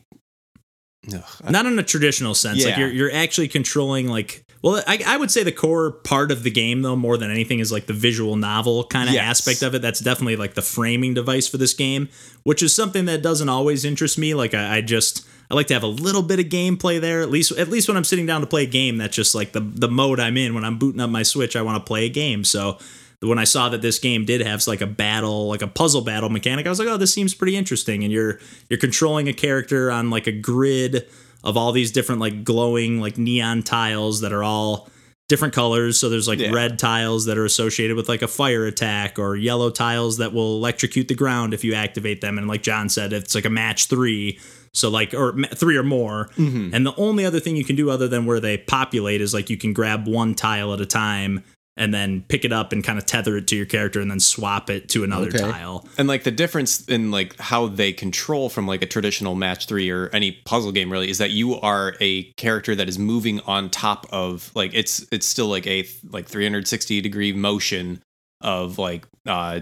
Ugh, 1.15 1.51
not 1.51 1.65
in 1.67 1.79
a 1.79 1.83
traditional 1.83 2.35
sense. 2.35 2.65
Like 2.65 2.77
you're 2.77 2.91
you're 2.91 3.13
actually 3.13 3.49
controlling 3.49 4.07
like 4.09 4.45
well, 4.63 4.83
I, 4.87 5.03
I 5.07 5.17
would 5.17 5.31
say 5.31 5.43
the 5.43 5.53
core 5.53 5.93
part 5.93 6.31
of 6.31 6.43
the 6.43 6.51
game 6.51 6.83
though, 6.83 6.97
more 6.97 7.17
than 7.17 7.31
anything, 7.31 7.61
is 7.61 7.73
like 7.73 7.87
the 7.87 7.95
visual 7.95 8.37
novel 8.37 8.85
kind 8.85 9.09
of 9.09 9.15
Yes. 9.15 9.25
aspect 9.41 9.63
of 9.63 9.75
it. 9.75 9.81
That's 9.81 10.01
definitely 10.01 10.37
like 10.37 10.53
the 10.55 10.61
framing 10.63 11.15
device 11.15 11.49
for 11.49 11.57
this 11.57 11.73
game, 11.73 12.11
which 12.43 12.63
is 12.63 12.75
something 12.75 13.07
that 13.07 13.23
doesn't 13.23 13.49
always 13.49 13.87
interest 13.87 14.19
me. 14.19 14.35
Like 14.35 14.53
I, 14.53 14.77
I 14.77 14.81
just 14.83 15.27
I 15.51 15.55
like 15.55 15.67
to 15.69 15.75
have 15.75 15.83
a 15.83 15.89
little 15.89 16.23
bit 16.23 16.39
of 16.39 16.47
gameplay 16.47 17.01
there. 17.01 17.23
At 17.23 17.31
least 17.31 17.51
at 17.53 17.69
least 17.69 17.89
when 17.89 17.97
I'm 17.97 18.05
sitting 18.05 18.27
down 18.27 18.41
to 18.41 18.47
play 18.47 18.63
a 18.65 18.67
game, 18.67 18.99
that's 18.99 19.17
just 19.17 19.35
like 19.35 19.53
the 19.53 19.61
the 19.61 19.89
mode 19.89 20.21
I'm 20.21 20.37
in. 20.37 20.55
When 20.55 20.65
I'm 20.65 20.79
booting 20.79 21.01
up 21.01 21.11
my 21.11 21.23
Switch, 21.25 21.57
I 21.57 21.63
want 21.63 21.77
to 21.85 21.87
play 21.87 22.07
a 22.07 22.09
game. 22.09 22.45
So 22.45 22.79
when 23.21 23.39
I 23.39 23.45
saw 23.45 23.69
that 23.69 23.83
this 23.83 23.99
game 23.99 24.25
did 24.25 24.41
have 24.41 24.67
like 24.67 24.81
a 24.81 24.87
battle, 24.87 25.49
like 25.49 25.63
a 25.63 25.67
puzzle 25.67 26.03
battle 26.03 26.29
mechanic, 26.31 26.67
I 26.67 26.71
was 26.71 26.79
like, 26.79 26.89
oh, 26.89 26.97
this 26.97 27.13
seems 27.13 27.35
pretty 27.35 27.57
interesting. 27.57 28.05
And 28.05 28.13
you're 28.13 28.39
you're 28.69 28.79
controlling 28.79 29.29
a 29.29 29.33
character 29.33 29.91
on 29.91 30.09
like 30.11 30.27
a 30.27 30.33
grid 30.33 31.07
of 31.43 31.57
all 31.57 31.73
these 31.73 31.91
different 31.91 32.21
like 32.21 32.45
glowing 32.45 33.01
like 33.01 33.19
neon 33.19 33.63
tiles 33.63 34.21
that 34.21 34.33
are 34.33 34.45
all 34.45 34.89
different 35.29 35.55
colors. 35.55 35.99
So 35.99 36.09
there's 36.09 36.29
like 36.29 36.39
Yeah. 36.39 36.51
red 36.53 36.79
tiles 36.79 37.27
that 37.27 37.39
are 37.39 37.45
associated 37.45 37.97
with 37.97 38.09
like 38.09 38.23
a 38.23 38.29
fire 38.29 38.67
attack 38.67 39.19
or 39.19 39.37
yellow 39.37 39.71
tiles 39.71 40.19
that 40.19 40.33
will 40.33 40.57
electrocute 40.57 41.09
the 41.09 41.15
ground 41.15 41.55
if 41.55 41.63
you 41.65 41.75
activate 41.75 42.21
them. 42.21 42.37
And 42.39 42.49
like 42.49 42.63
John 42.63 42.89
said, 42.89 43.13
it's 43.13 43.35
like 43.35 43.45
a 43.45 43.51
match 43.51 43.87
three. 43.87 44.39
So 44.73 44.89
like 44.89 45.15
or 45.15 45.35
three 45.55 45.77
or 45.77 45.83
more. 45.83 46.31
And 46.37 46.87
the 46.87 46.95
only 46.97 47.25
other 47.25 47.41
thing 47.41 47.57
you 47.57 47.65
can 47.65 47.77
do 47.77 47.91
other 47.91 48.07
than 48.09 48.25
where 48.27 48.41
they 48.41 48.57
populate 48.59 49.21
is 49.21 49.35
like 49.35 49.51
you 49.51 49.57
can 49.57 49.73
grab 49.73 50.07
one 50.07 50.35
tile 50.35 50.73
at 50.73 50.81
a 50.81 50.87
time 50.87 51.43
and 51.77 51.95
then 51.95 52.25
pick 52.29 52.45
it 52.45 52.53
up 52.53 52.73
and 52.73 52.85
kind 52.85 52.99
of 52.99 53.07
tether 53.07 53.37
it 53.39 53.47
to 53.47 53.57
your 53.57 53.65
character 53.65 54.01
and 54.01 54.11
then 54.11 54.21
swap 54.21 54.69
it 54.69 54.89
to 54.91 55.03
another 55.03 55.29
Okay. 55.29 55.39
tile. 55.39 55.87
and 55.99 56.07
like 56.09 56.25
the 56.25 56.31
difference 56.31 56.87
in 56.89 57.11
like 57.11 57.37
how 57.39 57.69
they 57.69 57.93
control 57.93 58.49
from 58.51 58.67
like 58.67 58.83
a 58.83 58.87
traditional 58.87 59.35
match 59.35 59.67
three 59.67 59.89
or 59.91 60.09
any 60.13 60.33
puzzle 60.45 60.73
game 60.73 60.91
really 60.93 61.09
is 61.09 61.19
that 61.19 61.31
you 61.31 61.59
are 61.61 61.95
a 62.01 62.25
character 62.33 62.75
that 62.75 62.89
is 62.89 62.99
moving 62.99 63.41
on 63.47 63.71
top 63.71 64.07
of 64.11 64.51
like 64.55 64.73
it's 64.75 65.07
it's 65.11 65.27
still 65.27 65.47
like 65.49 65.67
a 65.67 65.87
like 66.11 66.27
360 66.27 67.01
degree 67.01 67.33
motion 67.33 68.03
of 68.43 68.79
like 68.79 69.07
uh, 69.27 69.61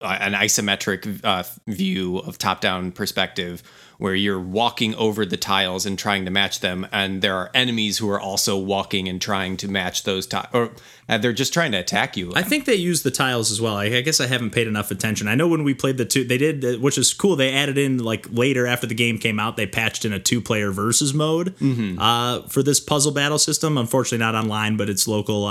an 0.00 0.32
isometric 0.34 1.20
uh, 1.24 1.42
view 1.66 2.18
of 2.18 2.38
top 2.38 2.60
down 2.60 2.92
perspective 2.92 3.62
where 3.98 4.14
you're 4.14 4.40
walking 4.40 4.94
over 4.94 5.26
the 5.26 5.36
tiles 5.36 5.84
and 5.84 5.98
trying 5.98 6.24
to 6.24 6.30
match 6.30 6.60
them 6.60 6.86
and 6.92 7.20
there 7.20 7.36
are 7.36 7.50
enemies 7.52 7.98
who 7.98 8.08
are 8.08 8.20
also 8.20 8.56
walking 8.56 9.08
and 9.08 9.20
trying 9.20 9.56
to 9.56 9.68
match 9.68 10.04
those 10.04 10.26
tiles 10.26 10.48
or 10.52 10.70
uh, 11.08 11.18
they're 11.18 11.32
just 11.32 11.52
trying 11.52 11.72
to 11.72 11.78
attack 11.78 12.16
you 12.16 12.32
I 12.34 12.42
think 12.42 12.64
they 12.64 12.74
use 12.76 13.02
the 13.02 13.10
tiles 13.10 13.50
as 13.50 13.60
well. 13.60 13.76
I, 13.76 13.86
I 13.86 14.00
guess 14.02 14.20
I 14.20 14.26
haven't 14.26 14.50
paid 14.50 14.66
enough 14.66 14.90
attention. 14.90 15.26
I 15.26 15.34
know 15.34 15.48
when 15.48 15.64
we 15.64 15.74
played 15.74 15.96
the 15.96 16.04
two, 16.04 16.22
they 16.24 16.38
did, 16.38 16.64
uh, 16.64 16.78
which 16.78 16.96
is 16.98 17.12
cool. 17.12 17.34
They 17.36 17.52
added 17.52 17.76
in 17.76 17.98
like 17.98 18.26
later 18.30 18.66
after 18.66 18.86
the 18.86 18.94
game 18.94 19.18
came 19.18 19.40
out, 19.40 19.56
they 19.56 19.66
patched 19.66 20.04
in 20.04 20.12
a 20.12 20.18
two-player 20.20 20.70
versus 20.70 21.12
mode 21.12 21.54
uh, 21.98 22.42
for 22.42 22.62
this 22.62 22.78
puzzle 22.80 23.12
battle 23.12 23.38
system. 23.38 23.76
Unfortunately, 23.78 24.18
not 24.18 24.34
online, 24.34 24.76
but 24.76 24.88
it's 24.88 25.08
local 25.08 25.46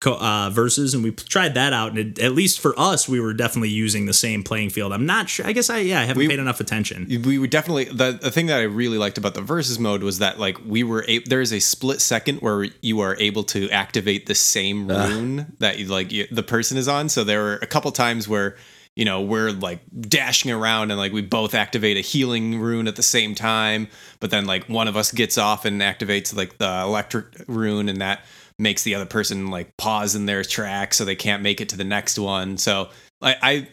uh, 0.00 0.04
co- 0.04 0.18
uh, 0.18 0.50
versus, 0.50 0.94
and 0.94 1.02
we 1.02 1.10
p- 1.10 1.24
tried 1.24 1.54
that 1.54 1.72
out. 1.72 1.90
And 1.90 1.98
it, 1.98 2.18
at 2.18 2.32
least 2.32 2.60
for 2.60 2.78
us, 2.78 3.08
we 3.08 3.20
were 3.20 3.34
definitely 3.34 3.70
using 3.70 4.06
the 4.06 4.12
same 4.12 4.42
playing 4.42 4.70
field. 4.70 4.92
I'm 4.92 5.06
not 5.06 5.28
sure. 5.28 5.46
I 5.46 5.52
guess 5.52 5.70
I 5.70 5.78
yeah, 5.78 6.00
I 6.00 6.04
haven't 6.04 6.28
paid 6.28 6.38
enough 6.38 6.60
attention. 6.60 7.06
we 7.24 7.38
would 7.38 7.50
definitely 7.50 7.84
the, 7.84 8.18
the 8.20 8.30
thing 8.30 8.46
that 8.46 8.58
I 8.58 8.62
really 8.62 8.98
liked 8.98 9.18
about 9.18 9.34
the 9.34 9.40
versus 9.40 9.78
mode 9.78 10.02
was 10.02 10.18
that 10.18 10.38
like 10.38 10.58
we 10.64 10.82
were 10.84 11.04
a, 11.08 11.18
there 11.20 11.40
is 11.40 11.52
a 11.52 11.60
split 11.60 12.00
second 12.00 12.38
where 12.40 12.66
you 12.82 13.00
are 13.00 13.16
able 13.18 13.44
to 13.44 13.70
activate 13.70 14.26
the 14.26 14.34
same 14.34 14.88
rune 14.88 15.54
that 15.58 15.78
you 15.78 15.86
like 15.86 16.12
you, 16.12 16.26
the 16.30 16.42
person 16.42 16.76
is 16.78 16.88
on. 16.88 17.08
So 17.08 17.24
there 17.24 17.42
were 17.42 17.56
a 17.56 17.66
couple 17.66 17.90
times 17.92 18.28
where 18.28 18.56
you 18.94 19.04
know 19.04 19.22
we're 19.22 19.52
like 19.52 19.80
dashing 20.00 20.50
around 20.50 20.90
and 20.90 20.98
like 20.98 21.12
we 21.12 21.22
both 21.22 21.54
activate 21.54 21.96
a 21.96 22.00
healing 22.00 22.58
rune 22.58 22.88
at 22.88 22.96
the 22.96 23.02
same 23.02 23.34
time, 23.34 23.88
but 24.20 24.30
then 24.30 24.46
like 24.46 24.68
one 24.68 24.88
of 24.88 24.96
us 24.96 25.12
gets 25.12 25.38
off 25.38 25.64
and 25.64 25.80
activates 25.80 26.34
like 26.34 26.58
the 26.58 26.80
electric 26.82 27.26
rune 27.46 27.88
and 27.88 28.00
that 28.00 28.22
makes 28.58 28.82
the 28.82 28.94
other 28.94 29.06
person 29.06 29.50
like 29.50 29.76
pause 29.76 30.14
in 30.14 30.26
their 30.26 30.42
track 30.42 30.94
so 30.94 31.04
they 31.04 31.16
can't 31.16 31.42
make 31.42 31.60
it 31.60 31.68
to 31.70 31.76
the 31.76 31.84
next 31.84 32.18
one. 32.18 32.58
So 32.58 32.88
I, 33.22 33.36
I 33.42 33.68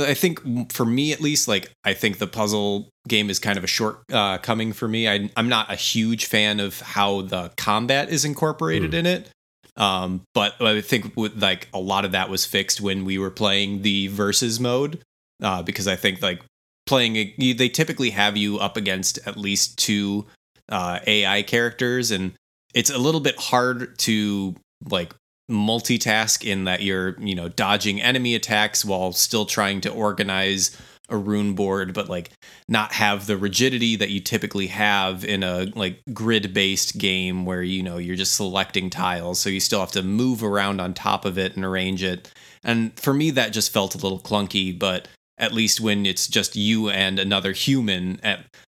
I 0.00 0.14
think 0.14 0.72
for 0.72 0.84
me 0.84 1.12
at 1.12 1.20
least, 1.20 1.46
like 1.46 1.70
I 1.84 1.94
think 1.94 2.18
the 2.18 2.26
puzzle 2.26 2.88
game 3.06 3.30
is 3.30 3.38
kind 3.38 3.58
of 3.58 3.64
a 3.64 3.68
short 3.68 4.02
uh, 4.12 4.38
coming 4.38 4.72
for 4.72 4.88
me. 4.88 5.08
I, 5.08 5.30
I'm 5.36 5.48
not 5.48 5.70
a 5.70 5.76
huge 5.76 6.26
fan 6.26 6.58
of 6.58 6.80
how 6.80 7.22
the 7.22 7.52
combat 7.56 8.08
is 8.08 8.24
incorporated 8.24 8.94
in 8.94 9.06
it. 9.06 9.30
Um, 9.76 10.22
but 10.34 10.60
I 10.60 10.80
think 10.80 11.16
with 11.16 11.40
like 11.40 11.68
a 11.72 11.78
lot 11.78 12.04
of 12.04 12.12
that 12.12 12.28
was 12.28 12.44
fixed 12.44 12.80
when 12.80 13.04
we 13.04 13.18
were 13.18 13.30
playing 13.30 13.82
the 13.82 14.06
versus 14.08 14.60
mode, 14.60 15.00
uh, 15.42 15.62
because 15.62 15.88
I 15.88 15.96
think 15.96 16.22
like 16.22 16.42
playing 16.86 17.16
a, 17.16 17.52
they 17.52 17.68
typically 17.68 18.10
have 18.10 18.36
you 18.36 18.58
up 18.58 18.76
against 18.76 19.18
at 19.26 19.36
least 19.36 19.78
two 19.78 20.26
uh, 20.68 21.00
AI 21.06 21.42
characters, 21.42 22.10
and 22.10 22.32
it's 22.74 22.90
a 22.90 22.98
little 22.98 23.20
bit 23.20 23.38
hard 23.38 23.98
to 24.00 24.54
like 24.90 25.14
multitask 25.50 26.46
in 26.48 26.64
that 26.64 26.82
you're 26.82 27.18
you 27.20 27.34
know 27.34 27.48
dodging 27.48 28.00
enemy 28.00 28.34
attacks 28.34 28.84
while 28.84 29.12
still 29.12 29.44
trying 29.44 29.80
to 29.80 29.90
organize 29.90 30.76
a 31.10 31.16
rune 31.16 31.54
board 31.54 31.92
but 31.92 32.08
like 32.08 32.30
not 32.66 32.92
have 32.92 33.26
the 33.26 33.36
rigidity 33.36 33.94
that 33.94 34.08
you 34.08 34.20
typically 34.20 34.68
have 34.68 35.22
in 35.22 35.42
a 35.42 35.66
like 35.74 36.00
grid 36.14 36.54
based 36.54 36.96
game 36.96 37.44
where 37.44 37.62
you 37.62 37.82
know 37.82 37.98
you're 37.98 38.16
just 38.16 38.34
selecting 38.34 38.88
tiles 38.88 39.38
so 39.38 39.50
you 39.50 39.60
still 39.60 39.80
have 39.80 39.90
to 39.90 40.02
move 40.02 40.42
around 40.42 40.80
on 40.80 40.94
top 40.94 41.26
of 41.26 41.36
it 41.36 41.56
and 41.56 41.64
arrange 41.64 42.02
it. 42.02 42.32
And 42.62 42.98
for 42.98 43.12
me 43.12 43.30
that 43.32 43.52
just 43.52 43.70
felt 43.70 43.94
a 43.94 43.98
little 43.98 44.20
clunky 44.20 44.76
but 44.76 45.06
at 45.38 45.52
least 45.52 45.80
when 45.80 46.06
it's 46.06 46.28
just 46.28 46.54
you 46.54 46.88
and 46.88 47.18
another 47.18 47.52
human 47.52 48.20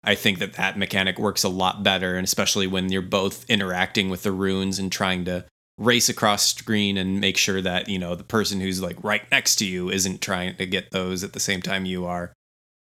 i 0.03 0.15
think 0.15 0.39
that 0.39 0.53
that 0.53 0.77
mechanic 0.77 1.19
works 1.19 1.43
a 1.43 1.49
lot 1.49 1.83
better 1.83 2.15
and 2.15 2.23
especially 2.23 2.67
when 2.67 2.91
you're 2.91 3.01
both 3.01 3.45
interacting 3.49 4.09
with 4.09 4.23
the 4.23 4.31
runes 4.31 4.79
and 4.79 4.91
trying 4.91 5.25
to 5.25 5.45
race 5.77 6.09
across 6.09 6.55
screen 6.55 6.97
and 6.97 7.19
make 7.19 7.37
sure 7.37 7.61
that 7.61 7.89
you 7.89 7.97
know 7.97 8.15
the 8.15 8.23
person 8.23 8.59
who's 8.59 8.81
like 8.81 9.01
right 9.03 9.29
next 9.31 9.55
to 9.55 9.65
you 9.65 9.89
isn't 9.89 10.21
trying 10.21 10.55
to 10.55 10.65
get 10.65 10.91
those 10.91 11.23
at 11.23 11.33
the 11.33 11.39
same 11.39 11.61
time 11.61 11.85
you 11.85 12.05
are. 12.05 12.33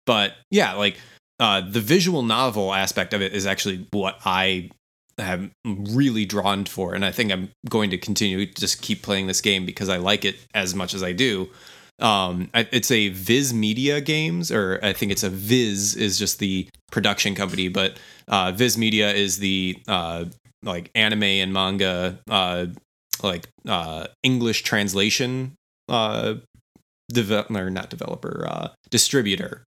But 0.06 0.34
yeah 0.50 0.74
like 0.74 0.98
uh 1.40 1.62
the 1.62 1.80
visual 1.80 2.22
novel 2.22 2.74
aspect 2.74 3.14
of 3.14 3.22
it 3.22 3.32
is 3.32 3.46
actually 3.46 3.86
what 3.92 4.18
i 4.24 4.68
have 5.18 5.50
really 5.66 6.24
drawn 6.24 6.64
for 6.64 6.94
and 6.94 7.04
i 7.04 7.12
think 7.12 7.30
i'm 7.30 7.50
going 7.68 7.90
to 7.90 7.98
continue 7.98 8.44
to 8.46 8.60
just 8.60 8.82
keep 8.82 9.02
playing 9.02 9.26
this 9.26 9.40
game 9.40 9.64
because 9.64 9.88
i 9.88 9.96
like 9.96 10.24
it 10.24 10.36
as 10.54 10.74
much 10.74 10.94
as 10.94 11.02
i 11.02 11.12
do 11.12 11.48
um 12.02 12.50
it's 12.54 12.90
a 12.90 13.08
viz 13.10 13.54
media 13.54 14.00
games 14.00 14.50
or 14.50 14.78
i 14.82 14.92
think 14.92 15.12
it's 15.12 15.22
a 15.22 15.30
viz 15.30 15.94
is 15.94 16.18
just 16.18 16.38
the 16.38 16.68
production 16.90 17.34
company 17.34 17.68
but 17.68 17.98
uh 18.28 18.52
viz 18.52 18.76
media 18.76 19.12
is 19.12 19.38
the 19.38 19.76
uh 19.88 20.24
like 20.62 20.90
anime 20.94 21.22
and 21.22 21.52
manga 21.52 22.18
uh 22.28 22.66
like 23.22 23.48
uh 23.68 24.06
english 24.22 24.62
translation 24.62 25.54
uh 25.88 26.34
develop 27.08 27.50
or 27.50 27.70
not 27.70 27.90
developer 27.90 28.46
uh 28.48 28.68
distributor 28.90 29.64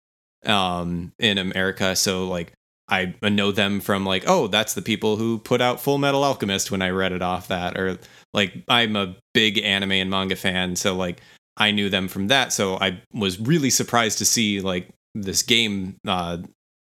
um 0.46 1.12
in 1.20 1.38
america. 1.38 1.96
So 1.96 2.28
like 2.28 2.54
i 2.90 3.14
know 3.24 3.52
them 3.52 3.80
from 3.80 4.06
like 4.06 4.24
oh 4.28 4.48
that's 4.48 4.74
the 4.74 4.82
people 4.82 5.16
who 5.16 5.40
put 5.40 5.62
out 5.62 5.78
Fullmetal 5.78 6.24
Alchemist 6.24 6.72
when 6.72 6.82
i 6.82 6.90
read 6.90 7.12
it 7.14 7.22
off 7.22 7.48
that 7.48 7.78
or 7.78 7.98
like 8.34 8.54
i'm 8.68 8.96
a 8.96 9.16
big 9.34 9.60
anime 9.60 9.94
and 9.94 10.10
manga 10.10 10.36
fan. 10.36 10.76
So 10.76 10.96
like 10.96 11.22
i 11.58 11.72
knew 11.72 11.90
them 11.90 12.08
from 12.08 12.28
that 12.28 12.54
so 12.54 12.76
i 12.78 13.02
was 13.14 13.40
really 13.40 13.70
surprised 13.70 14.18
to 14.18 14.26
see 14.26 14.62
like 14.62 14.90
this 15.14 15.44
game 15.44 15.98
uh 16.08 16.38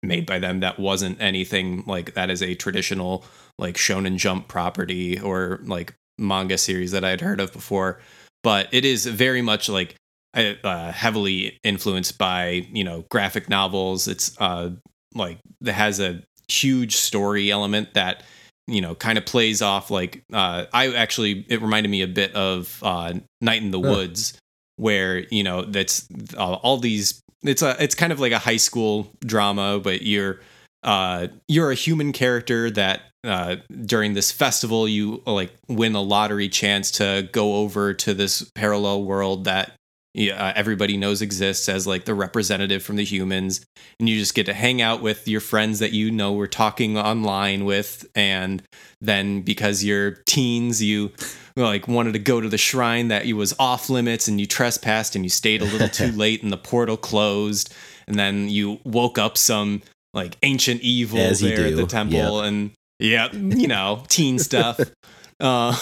made 0.02 0.26
by 0.26 0.38
them 0.38 0.60
that 0.60 0.78
wasn't 0.78 1.20
anything 1.20 1.82
like 1.86 2.14
that 2.14 2.30
is 2.30 2.42
a 2.42 2.54
traditional 2.54 3.24
like 3.58 3.76
shonen 3.76 4.16
jump 4.16 4.48
property 4.48 5.18
or 5.20 5.60
like 5.64 5.94
manga 6.18 6.58
series 6.58 6.92
that 6.92 7.04
i'd 7.04 7.20
heard 7.20 7.40
of 7.40 7.52
before. 7.52 8.00
But 8.42 8.68
it 8.72 8.84
is 8.84 9.06
very 9.06 9.40
much 9.40 9.68
like 9.70 9.96
uh, 10.34 10.92
heavily 10.92 11.58
influenced 11.62 12.18
by 12.18 12.66
you 12.72 12.84
know 12.84 13.04
graphic 13.10 13.48
novels. 13.48 14.06
It's 14.06 14.38
uh 14.40 14.70
like 15.14 15.38
that 15.62 15.72
has 15.72 16.00
a 16.00 16.22
huge 16.48 16.96
story 16.96 17.50
element 17.50 17.94
that 17.94 18.22
you 18.66 18.80
know 18.80 18.94
kind 18.94 19.16
of 19.16 19.24
plays 19.24 19.62
off 19.62 19.90
like 19.90 20.22
uh 20.32 20.64
i 20.72 20.92
actually 20.94 21.46
it 21.48 21.62
reminded 21.62 21.88
me 21.88 22.02
a 22.02 22.06
bit 22.06 22.34
of 22.34 22.78
uh 22.82 23.14
night 23.40 23.62
in 23.62 23.70
the 23.70 23.80
woods 23.80 24.38
where 24.76 25.20
you 25.30 25.42
know 25.42 25.62
that's 25.62 26.06
uh, 26.36 26.54
all 26.54 26.78
these 26.78 27.20
it's 27.42 27.62
a 27.62 27.82
it's 27.82 27.94
kind 27.94 28.12
of 28.12 28.20
like 28.20 28.32
a 28.32 28.38
high 28.38 28.56
school 28.56 29.10
drama 29.24 29.78
but 29.78 30.02
you're 30.02 30.40
uh 30.82 31.28
you're 31.48 31.70
a 31.70 31.74
human 31.74 32.12
character 32.12 32.70
that 32.70 33.02
uh 33.24 33.56
during 33.84 34.14
this 34.14 34.32
festival 34.32 34.88
you 34.88 35.22
like 35.26 35.52
win 35.68 35.94
a 35.94 36.00
lottery 36.00 36.48
chance 36.48 36.90
to 36.90 37.28
go 37.32 37.56
over 37.56 37.94
to 37.94 38.14
this 38.14 38.50
parallel 38.54 39.04
world 39.04 39.44
that 39.44 39.72
uh, 40.16 40.52
everybody 40.54 40.96
knows 40.96 41.22
exists 41.22 41.68
as 41.68 41.86
like 41.86 42.04
the 42.04 42.14
representative 42.14 42.82
from 42.82 42.96
the 42.96 43.04
humans 43.04 43.64
and 43.98 44.08
you 44.08 44.18
just 44.18 44.34
get 44.34 44.46
to 44.46 44.54
hang 44.54 44.80
out 44.80 45.02
with 45.02 45.26
your 45.26 45.40
friends 45.40 45.80
that 45.80 45.92
you 45.92 46.10
know 46.10 46.32
were 46.32 46.46
talking 46.46 46.96
online 46.96 47.64
with 47.64 48.06
and 48.14 48.62
then 49.00 49.42
because 49.42 49.82
you're 49.82 50.12
teens 50.26 50.82
you 50.82 51.10
like 51.56 51.88
wanted 51.88 52.12
to 52.12 52.18
go 52.18 52.40
to 52.40 52.48
the 52.48 52.58
shrine 52.58 53.08
that 53.08 53.26
you 53.26 53.36
was 53.36 53.54
off 53.58 53.90
limits 53.90 54.28
and 54.28 54.40
you 54.40 54.46
trespassed 54.46 55.16
and 55.16 55.24
you 55.24 55.30
stayed 55.30 55.62
a 55.62 55.64
little 55.64 55.88
too 55.88 56.12
late 56.16 56.42
and 56.42 56.52
the 56.52 56.56
portal 56.56 56.96
closed 56.96 57.74
and 58.06 58.16
then 58.16 58.48
you 58.48 58.78
woke 58.84 59.18
up 59.18 59.36
some 59.36 59.82
like 60.12 60.36
ancient 60.42 60.80
evil 60.82 61.18
As 61.18 61.40
there 61.40 61.66
at 61.66 61.76
the 61.76 61.86
temple 61.86 62.40
and 62.40 62.70
yeah 63.00 63.32
you 63.32 63.66
know 63.66 64.04
teen 64.08 64.38
stuff 64.38 64.78
uh, 65.44 65.72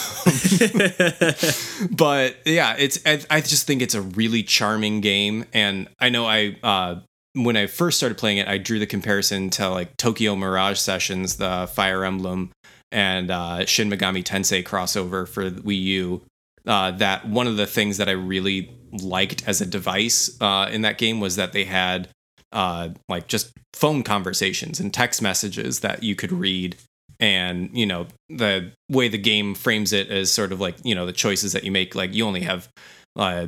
but 1.90 2.36
yeah, 2.44 2.74
it's 2.76 2.98
I, 3.06 3.20
I 3.30 3.40
just 3.40 3.64
think 3.64 3.80
it's 3.80 3.94
a 3.94 4.02
really 4.02 4.42
charming 4.42 5.00
game, 5.00 5.44
and 5.52 5.88
I 6.00 6.08
know 6.08 6.26
I 6.26 6.56
uh, 6.64 6.96
when 7.34 7.56
I 7.56 7.66
first 7.66 7.96
started 7.96 8.18
playing 8.18 8.38
it, 8.38 8.48
I 8.48 8.58
drew 8.58 8.80
the 8.80 8.86
comparison 8.86 9.50
to 9.50 9.68
like 9.68 9.96
Tokyo 9.96 10.34
Mirage 10.34 10.78
Sessions, 10.78 11.36
the 11.36 11.70
Fire 11.72 12.04
Emblem, 12.04 12.50
and 12.90 13.30
uh, 13.30 13.64
Shin 13.64 13.88
Megami 13.88 14.24
Tensei 14.24 14.64
crossover 14.64 15.28
for 15.28 15.48
Wii 15.48 15.82
U. 15.82 16.22
Uh, 16.66 16.90
that 16.92 17.28
one 17.28 17.46
of 17.46 17.56
the 17.56 17.66
things 17.66 17.98
that 17.98 18.08
I 18.08 18.12
really 18.12 18.76
liked 18.90 19.46
as 19.46 19.60
a 19.60 19.66
device 19.66 20.40
uh, 20.40 20.68
in 20.72 20.82
that 20.82 20.98
game 20.98 21.20
was 21.20 21.36
that 21.36 21.52
they 21.52 21.64
had 21.64 22.08
uh, 22.50 22.88
like 23.08 23.28
just 23.28 23.52
phone 23.74 24.02
conversations 24.02 24.80
and 24.80 24.92
text 24.92 25.22
messages 25.22 25.80
that 25.80 26.02
you 26.02 26.16
could 26.16 26.32
read 26.32 26.76
and 27.22 27.70
you 27.72 27.86
know 27.86 28.08
the 28.28 28.72
way 28.90 29.06
the 29.06 29.16
game 29.16 29.54
frames 29.54 29.92
it 29.92 30.10
is 30.10 30.30
sort 30.30 30.50
of 30.50 30.60
like 30.60 30.74
you 30.82 30.92
know 30.94 31.06
the 31.06 31.12
choices 31.12 31.52
that 31.52 31.64
you 31.64 31.70
make. 31.70 31.94
Like 31.94 32.12
you 32.12 32.26
only 32.26 32.42
have 32.42 32.68
uh 33.16 33.46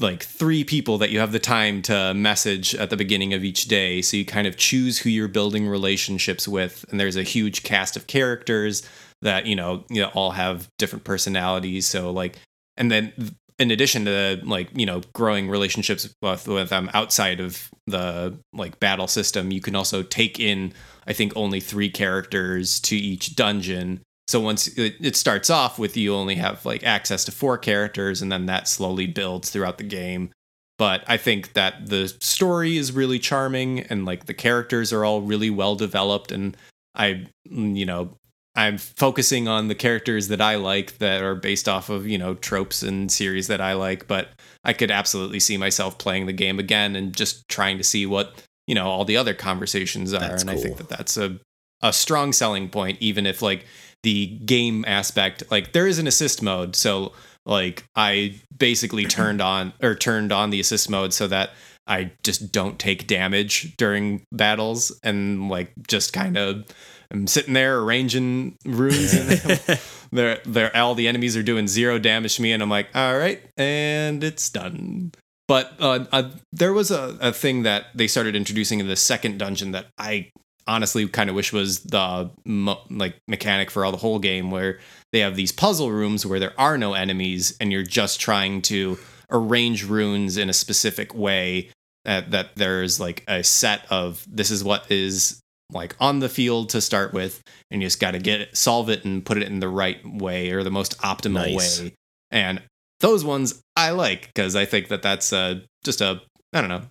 like 0.00 0.24
three 0.24 0.64
people 0.64 0.98
that 0.98 1.10
you 1.10 1.20
have 1.20 1.30
the 1.30 1.38
time 1.38 1.80
to 1.80 2.12
message 2.14 2.74
at 2.74 2.90
the 2.90 2.96
beginning 2.96 3.32
of 3.32 3.44
each 3.44 3.66
day. 3.66 4.02
So 4.02 4.16
you 4.16 4.24
kind 4.24 4.48
of 4.48 4.56
choose 4.56 4.98
who 4.98 5.08
you're 5.08 5.28
building 5.28 5.68
relationships 5.68 6.48
with. 6.48 6.84
And 6.90 6.98
there's 6.98 7.14
a 7.14 7.22
huge 7.22 7.62
cast 7.62 7.96
of 7.96 8.08
characters 8.08 8.82
that 9.22 9.46
you 9.46 9.54
know 9.54 9.84
you 9.88 10.02
know 10.02 10.10
all 10.14 10.32
have 10.32 10.68
different 10.76 11.04
personalities. 11.04 11.86
So 11.86 12.10
like 12.10 12.40
and 12.76 12.90
then 12.90 13.12
in 13.58 13.70
addition 13.70 14.04
to 14.04 14.40
like 14.44 14.68
you 14.74 14.86
know 14.86 15.00
growing 15.12 15.48
relationships 15.48 16.12
with, 16.20 16.48
with 16.48 16.70
them 16.70 16.90
outside 16.94 17.40
of 17.40 17.70
the 17.86 18.36
like 18.52 18.80
battle 18.80 19.06
system 19.06 19.50
you 19.50 19.60
can 19.60 19.76
also 19.76 20.02
take 20.02 20.40
in 20.40 20.72
i 21.06 21.12
think 21.12 21.32
only 21.36 21.60
three 21.60 21.90
characters 21.90 22.80
to 22.80 22.96
each 22.96 23.36
dungeon. 23.36 24.00
So 24.26 24.40
once 24.40 24.68
it, 24.68 24.94
it 25.00 25.16
starts 25.16 25.50
off 25.50 25.78
with 25.78 25.98
you 25.98 26.14
only 26.14 26.36
have 26.36 26.64
like 26.64 26.82
access 26.82 27.24
to 27.26 27.32
four 27.32 27.58
characters 27.58 28.22
and 28.22 28.32
then 28.32 28.46
that 28.46 28.68
slowly 28.68 29.06
builds 29.06 29.50
throughout 29.50 29.76
the 29.76 29.84
game. 29.84 30.30
But 30.78 31.04
I 31.06 31.18
think 31.18 31.52
that 31.52 31.88
the 31.88 32.08
story 32.08 32.78
is 32.78 32.90
really 32.90 33.18
charming 33.18 33.80
and 33.80 34.06
like 34.06 34.24
the 34.24 34.34
characters 34.34 34.94
are 34.94 35.04
all 35.04 35.20
really 35.20 35.50
well 35.50 35.76
developed 35.76 36.32
and 36.32 36.56
I 36.94 37.26
you 37.44 37.84
know 37.84 38.16
I'm 38.56 38.78
focusing 38.78 39.48
on 39.48 39.68
the 39.68 39.74
characters 39.74 40.28
that 40.28 40.40
I 40.40 40.56
like 40.56 40.98
that 40.98 41.22
are 41.22 41.34
based 41.34 41.68
off 41.68 41.90
of, 41.90 42.06
you 42.06 42.18
know, 42.18 42.34
tropes 42.34 42.82
and 42.82 43.10
series 43.10 43.48
that 43.48 43.60
I 43.60 43.72
like, 43.72 44.06
but 44.06 44.28
I 44.64 44.72
could 44.72 44.90
absolutely 44.90 45.40
see 45.40 45.56
myself 45.56 45.98
playing 45.98 46.26
the 46.26 46.32
game 46.32 46.58
again 46.58 46.94
and 46.94 47.14
just 47.14 47.48
trying 47.48 47.78
to 47.78 47.84
see 47.84 48.06
what, 48.06 48.42
you 48.66 48.74
know, 48.74 48.86
all 48.86 49.04
the 49.04 49.16
other 49.16 49.34
conversations 49.34 50.14
are. 50.14 50.20
That's 50.20 50.42
and 50.42 50.50
I 50.50 50.56
think 50.56 50.76
that 50.76 50.88
that's 50.88 51.16
a, 51.16 51.38
a 51.82 51.92
strong 51.92 52.32
selling 52.32 52.68
point, 52.68 52.98
even 53.00 53.26
if 53.26 53.42
like 53.42 53.66
the 54.04 54.26
game 54.26 54.84
aspect, 54.86 55.42
like 55.50 55.72
there 55.72 55.88
is 55.88 55.98
an 55.98 56.06
assist 56.06 56.40
mode. 56.40 56.76
So 56.76 57.12
like 57.44 57.84
I 57.96 58.40
basically 58.56 59.04
turned 59.04 59.40
on 59.40 59.72
or 59.82 59.96
turned 59.96 60.30
on 60.30 60.50
the 60.50 60.60
assist 60.60 60.88
mode 60.88 61.12
so 61.12 61.26
that 61.26 61.50
I 61.86 62.12
just 62.22 62.52
don't 62.52 62.78
take 62.78 63.06
damage 63.06 63.76
during 63.76 64.22
battles 64.32 64.98
and 65.02 65.48
like 65.48 65.72
just 65.86 66.12
kind 66.12 66.36
of 66.36 66.64
I'm 67.10 67.26
sitting 67.26 67.54
there 67.54 67.78
arranging 67.78 68.56
runes 68.64 69.12
and 69.12 69.80
they're, 70.12 70.40
they're 70.44 70.76
all 70.76 70.94
the 70.94 71.06
enemies 71.08 71.36
are 71.36 71.42
doing 71.42 71.68
zero 71.68 71.98
damage 71.98 72.36
to 72.36 72.42
me 72.42 72.52
and 72.52 72.62
I'm 72.62 72.70
like, 72.70 72.88
all 72.94 73.16
right, 73.16 73.40
and 73.56 74.24
it's 74.24 74.50
done. 74.50 75.12
But 75.46 75.74
uh, 75.78 76.06
uh, 76.10 76.30
there 76.52 76.72
was 76.72 76.90
a, 76.90 77.18
a 77.20 77.32
thing 77.32 77.64
that 77.64 77.86
they 77.94 78.06
started 78.06 78.34
introducing 78.34 78.80
in 78.80 78.88
the 78.88 78.96
second 78.96 79.38
dungeon 79.38 79.72
that 79.72 79.86
I 79.98 80.30
honestly 80.66 81.06
kind 81.06 81.28
of 81.28 81.36
wish 81.36 81.52
was 81.52 81.80
the 81.80 82.30
mo- 82.46 82.80
like 82.90 83.16
mechanic 83.28 83.70
for 83.70 83.84
all 83.84 83.92
the 83.92 83.98
whole 83.98 84.18
game 84.18 84.50
where 84.50 84.80
they 85.12 85.20
have 85.20 85.36
these 85.36 85.52
puzzle 85.52 85.92
rooms 85.92 86.24
where 86.24 86.40
there 86.40 86.58
are 86.58 86.78
no 86.78 86.94
enemies 86.94 87.56
and 87.60 87.70
you're 87.70 87.82
just 87.82 88.20
trying 88.20 88.62
to 88.62 88.98
arrange 89.30 89.84
runes 89.84 90.36
in 90.36 90.48
a 90.48 90.52
specific 90.52 91.14
way 91.14 91.70
that, 92.04 92.30
that 92.32 92.50
there's 92.56 93.00
like 93.00 93.24
a 93.28 93.42
set 93.42 93.82
of 93.90 94.24
this 94.30 94.50
is 94.50 94.62
what 94.62 94.90
is 94.90 95.40
like 95.72 95.96
on 95.98 96.18
the 96.20 96.28
field 96.28 96.68
to 96.68 96.80
start 96.80 97.12
with 97.14 97.42
and 97.70 97.80
you 97.80 97.86
just 97.86 97.98
got 97.98 98.10
to 98.10 98.18
get 98.18 98.40
it 98.40 98.56
solve 98.56 98.90
it 98.90 99.04
and 99.04 99.24
put 99.24 99.38
it 99.38 99.48
in 99.48 99.60
the 99.60 99.68
right 99.68 99.98
way 100.06 100.50
or 100.50 100.62
the 100.62 100.70
most 100.70 100.98
optimal 100.98 101.54
Nice. 101.54 101.80
way. 101.80 101.94
And 102.30 102.62
those 103.00 103.24
ones 103.24 103.60
i 103.76 103.90
like 103.90 104.26
because 104.26 104.54
i 104.56 104.64
think 104.64 104.88
that 104.88 105.02
that's 105.02 105.32
uh, 105.32 105.60
just 105.84 106.00
a 106.00 106.20
i 106.52 106.60
don't 106.60 106.70
know. 106.70 106.82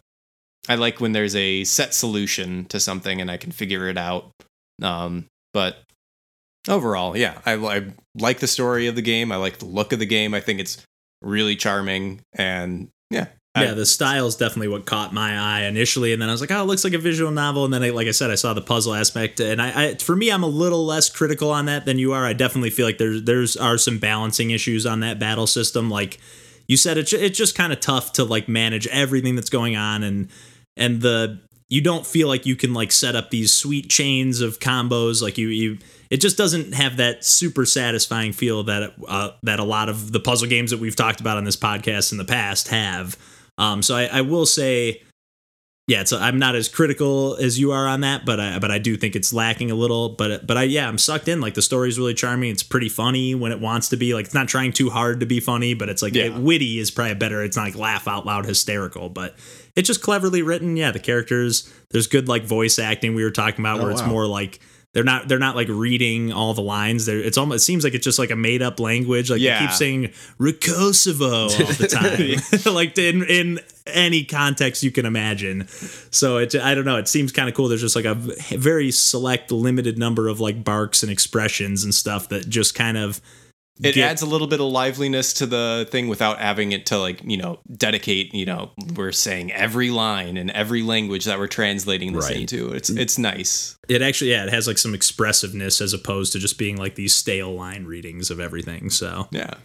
I 0.68 0.76
like 0.76 1.00
when 1.00 1.12
there's 1.12 1.36
a 1.36 1.64
set 1.66 1.94
solution 1.94 2.66
to 2.66 2.80
something 2.80 3.22
and 3.22 3.30
i 3.30 3.38
can 3.38 3.52
figure 3.52 3.88
it 3.88 3.98
out. 3.98 4.32
Um, 4.82 5.26
but 5.54 5.78
overall 6.68 7.16
yeah 7.16 7.40
I, 7.46 7.54
I 7.54 7.86
like 8.16 8.40
the 8.40 8.48
story 8.48 8.88
of 8.88 8.96
the 8.96 9.02
game. 9.04 9.32
I 9.32 9.36
like 9.36 9.60
the 9.60 9.66
look 9.66 9.94
of 9.94 10.00
the 10.00 10.06
game. 10.08 10.34
I 10.34 10.40
think 10.40 10.60
it's 10.60 10.84
really 11.24 11.56
charming 11.56 12.22
and 12.34 12.90
yeah 13.10 13.28
yeah, 13.56 13.76
the 13.76 13.86
style 13.86 14.26
is 14.26 14.36
definitely 14.36 14.70
what 14.70 14.88
caught 14.88 15.14
my 15.14 15.38
eye 15.38 15.66
initially, 15.66 16.12
and 16.12 16.20
then 16.20 16.28
I 16.28 16.32
was 16.32 16.42
like, 16.42 16.50
"Oh, 16.50 16.62
it 16.62 16.66
looks 16.66 16.84
like 16.84 16.94
a 16.94 16.98
visual 16.98 17.30
novel." 17.30 17.66
And 17.66 17.74
then, 17.74 17.84
I, 17.84 17.92
like 17.92 18.08
I 18.08 18.12
said, 18.12 18.32
I 18.32 18.36
saw 18.36 18.56
the 18.56 18.62
puzzle 18.62 18.96
aspect, 18.96 19.40
and 19.40 19.62
I, 19.62 19.84
I, 19.84 19.96
for 19.96 20.16
me, 20.16 20.32
I'm 20.32 20.42
a 20.42 20.48
little 20.48 20.84
less 20.84 21.08
critical 21.08 21.52
on 21.52 21.68
that 21.68 21.86
than 21.86 22.00
you 22.00 22.14
are. 22.14 22.26
I 22.26 22.34
definitely 22.34 22.72
feel 22.72 22.88
like 22.88 22.98
there's 22.98 23.24
there's 23.24 23.56
are 23.56 23.78
some 23.78 24.00
balancing 24.00 24.50
issues 24.50 24.88
on 24.88 25.02
that 25.02 25.20
battle 25.20 25.46
system. 25.46 25.92
Like 25.92 26.18
you 26.68 26.78
said, 26.78 26.98
it's 26.98 27.14
it's 27.14 27.38
just 27.38 27.54
kind 27.54 27.72
of 27.72 27.80
tough 27.80 28.14
to 28.14 28.24
like 28.24 28.48
manage 28.48 28.88
everything 28.88 29.36
that's 29.36 29.52
going 29.52 29.76
on, 29.76 30.02
and 30.02 30.30
and 30.76 31.04
the 31.04 31.40
you 31.70 31.82
don't 31.82 32.08
feel 32.08 32.28
like 32.28 32.48
you 32.48 32.56
can 32.56 32.74
like 32.74 32.92
set 32.92 33.16
up 33.16 33.30
these 33.30 33.54
sweet 33.54 33.88
chains 33.88 34.42
of 34.42 34.58
combos. 34.60 35.22
Like 35.22 35.38
you 35.38 35.50
you 35.50 35.78
it 36.14 36.22
just 36.22 36.38
doesn't 36.38 36.74
have 36.76 36.98
that 36.98 37.26
super 37.26 37.66
satisfying 37.66 38.34
feel 38.34 38.62
that 38.66 38.94
uh, 39.08 39.32
that 39.42 39.60
a 39.60 39.64
lot 39.64 39.90
of 39.90 40.12
the 40.12 40.20
puzzle 40.20 40.48
games 40.48 40.70
that 40.70 40.80
we've 40.80 40.96
talked 40.96 41.20
about 41.20 41.38
on 41.38 41.44
this 41.44 41.58
podcast 41.58 42.12
in 42.12 42.20
the 42.20 42.24
past 42.26 42.68
have. 42.68 43.18
Um, 43.58 43.82
so 43.82 43.96
I, 43.96 44.04
I 44.06 44.22
will 44.22 44.46
say, 44.46 45.02
yeah, 45.88 46.04
so 46.04 46.18
I'm 46.20 46.38
not 46.38 46.56
as 46.56 46.70
critical 46.70 47.36
as 47.42 47.60
you 47.60 47.72
are 47.72 47.88
on 47.88 48.02
that, 48.02 48.26
but 48.26 48.40
I, 48.40 48.60
but 48.60 48.70
I 48.72 48.78
do 48.78 48.96
think 48.96 49.16
it's 49.16 49.34
lacking 49.34 49.72
a 49.72 49.76
little. 49.76 50.10
But 50.10 50.46
but 50.46 50.56
I 50.56 50.64
yeah, 50.64 50.88
I'm 50.88 51.00
sucked 51.00 51.28
in. 51.28 51.42
Like 51.42 51.56
the 51.56 51.62
story's 51.64 51.98
really 51.98 52.14
charming. 52.14 52.52
It's 52.52 52.64
pretty 52.64 52.90
funny 52.90 53.34
when 53.36 53.52
it 53.52 53.60
wants 53.60 53.90
to 53.90 53.98
be. 53.98 54.14
Like 54.14 54.26
it's 54.26 54.34
not 54.36 54.48
trying 54.48 54.72
too 54.72 54.92
hard 54.92 55.20
to 55.22 55.26
be 55.26 55.40
funny, 55.40 55.74
but 55.74 55.90
it's 55.90 56.04
like 56.04 56.14
Yeah. 56.14 56.38
witty 56.38 56.78
is 56.80 56.92
probably 56.92 57.16
better. 57.16 57.44
It's 57.44 57.58
not 57.58 57.64
like 57.64 57.76
laugh 57.76 58.08
out 58.08 58.26
loud 58.26 58.46
hysterical, 58.46 59.10
but 59.10 59.36
it's 59.76 59.88
just 59.88 60.02
cleverly 60.04 60.44
written. 60.44 60.78
Yeah, 60.78 60.92
the 60.92 61.00
characters. 61.00 61.74
There's 61.90 62.06
good 62.08 62.28
like 62.28 62.44
voice 62.44 62.78
acting 62.80 63.14
we 63.16 63.24
were 63.24 63.32
talking 63.32 63.60
about, 63.66 63.80
Oh, 63.80 63.84
where 63.84 63.92
it's 63.92 64.02
wow. 64.04 64.08
more 64.10 64.28
like. 64.28 64.60
They're 64.94 65.04
not. 65.04 65.28
They're 65.28 65.40
not 65.40 65.56
like 65.56 65.68
reading 65.70 66.32
all 66.32 66.54
the 66.54 66.62
lines. 66.62 67.08
They're, 67.08 67.20
it's 67.20 67.38
almost. 67.38 67.64
It 67.64 67.66
seems 67.66 67.84
like 67.84 67.96
it's 67.96 68.04
just 68.04 68.20
like 68.20 68.30
a 68.30 68.36
made 68.36 68.62
up 68.62 68.80
language. 68.80 69.32
Like 69.32 69.42
Yeah. 69.42 69.60
they 69.60 69.66
keep 69.66 69.74
saying 69.76 70.14
"Rikosovo" 70.40 71.50
all 71.50 71.74
the 71.74 71.88
time, 71.88 72.74
like 72.74 72.98
in 72.98 73.24
in 73.24 73.60
any 73.88 74.24
context 74.24 74.84
you 74.84 74.92
can 74.92 75.06
imagine. 75.06 75.68
So 76.12 76.38
it. 76.38 76.54
I 76.56 76.76
don't 76.76 76.86
know. 76.86 76.98
It 76.98 77.08
seems 77.08 77.32
kind 77.32 77.50
of 77.50 77.56
cool. 77.56 77.68
There's 77.70 77.82
just 77.82 77.96
like 77.96 78.06
a 78.06 78.14
very 78.16 78.92
select, 78.92 79.52
limited 79.52 79.98
number 79.98 80.28
of 80.28 80.40
like 80.40 80.64
barks 80.64 81.02
and 81.04 81.12
expressions 81.12 81.84
and 81.84 81.94
stuff 81.94 82.30
that 82.30 82.48
just 82.48 82.76
kind 82.76 82.98
of. 82.98 83.20
It 83.82 83.96
get- 83.96 84.10
adds 84.12 84.22
a 84.22 84.26
little 84.26 84.48
bit 84.48 84.60
of 84.60 84.68
liveliness 84.68 85.34
to 85.34 85.46
the 85.46 85.88
thing 85.90 86.08
without 86.08 86.40
having 86.40 86.72
it 86.72 86.86
to 86.86 86.98
like 87.00 87.22
you 87.24 87.38
know 87.38 87.60
dedicate 87.76 88.34
you 88.34 88.46
know 88.46 88.72
we're 88.96 89.12
saying 89.12 89.52
every 89.52 89.90
line 89.90 90.38
in 90.38 90.50
every 90.52 90.84
language 90.84 91.26
that 91.26 91.40
we're 91.40 91.48
translating 91.48 92.14
this 92.14 92.26
Right. 92.28 92.38
into 92.42 92.72
it's 92.72 92.90
mm. 92.92 93.00
it's 93.00 93.18
nice 93.18 93.76
It 93.90 94.02
actually, 94.02 94.32
yeah, 94.32 94.44
it 94.46 94.54
has 94.54 94.68
like 94.68 94.78
some 94.78 94.94
expressiveness 94.94 95.82
as 95.82 95.92
opposed 95.94 96.34
to 96.34 96.40
just 96.40 96.58
being 96.58 96.78
like 96.78 96.96
these 96.96 97.14
stale 97.16 97.54
line 97.54 97.86
readings 97.86 98.30
of 98.32 98.40
everything. 98.40 98.90
So 98.90 99.28
yeah 99.32 99.56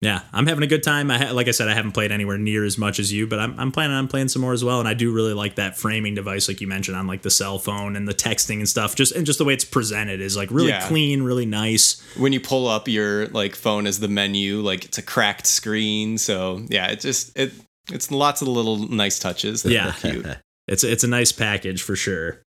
yeah, 0.00 0.20
I'm 0.32 0.46
having 0.46 0.62
a 0.62 0.68
good 0.68 0.82
time. 0.84 1.10
I 1.10 1.18
ha- 1.18 1.32
like 1.32 1.48
I 1.48 1.50
said, 1.50 1.68
I 1.68 1.74
haven't 1.74 1.90
played 1.92 2.12
anywhere 2.12 2.38
near 2.38 2.64
as 2.64 2.78
much 2.78 3.00
as 3.00 3.12
you, 3.12 3.26
but 3.26 3.40
I'm, 3.40 3.58
I'm 3.58 3.72
planning 3.72 3.96
on 3.96 4.06
playing 4.06 4.28
some 4.28 4.42
more 4.42 4.52
as 4.52 4.62
well. 4.62 4.78
And 4.78 4.88
I 4.88 4.94
do 4.94 5.12
really 5.12 5.32
like 5.34 5.56
that 5.56 5.76
framing 5.76 6.14
device, 6.14 6.46
like 6.46 6.60
you 6.60 6.68
mentioned, 6.68 6.96
on 6.96 7.06
like 7.08 7.22
the 7.22 7.30
cell 7.30 7.58
phone 7.58 7.96
and 7.96 8.06
the 8.06 8.14
texting 8.14 8.58
and 8.58 8.68
stuff. 8.68 8.94
Just 8.94 9.12
and 9.12 9.26
just 9.26 9.38
the 9.38 9.44
way 9.44 9.54
it's 9.54 9.64
presented 9.64 10.20
is 10.20 10.36
like 10.36 10.50
really 10.52 10.68
Yeah. 10.68 10.86
clean, 10.86 11.22
really 11.22 11.46
nice. 11.46 12.00
when 12.16 12.32
you 12.32 12.40
pull 12.40 12.68
up 12.68 12.86
your 12.86 13.26
like 13.28 13.56
phone 13.56 13.86
as 13.88 13.98
the 13.98 14.08
menu 14.08 14.60
like 14.60 14.84
it's 14.84 14.98
a 14.98 15.02
cracked 15.02 15.46
screen 15.46 16.16
so 16.18 16.64
yeah 16.68 16.86
it 16.88 17.00
just 17.00 17.36
it 17.36 17.52
it's 17.92 18.10
lots 18.10 18.40
of 18.42 18.48
little 18.48 18.76
nice 18.88 19.18
touches 19.18 19.62
that 19.64 19.72
Yeah. 19.72 19.88
are 19.88 19.92
cute 19.92 20.26
It's 20.68 20.84
it's 20.84 21.02
a 21.02 21.08
nice 21.08 21.32
package 21.32 21.82
for 21.82 21.96
sure. 21.96 22.42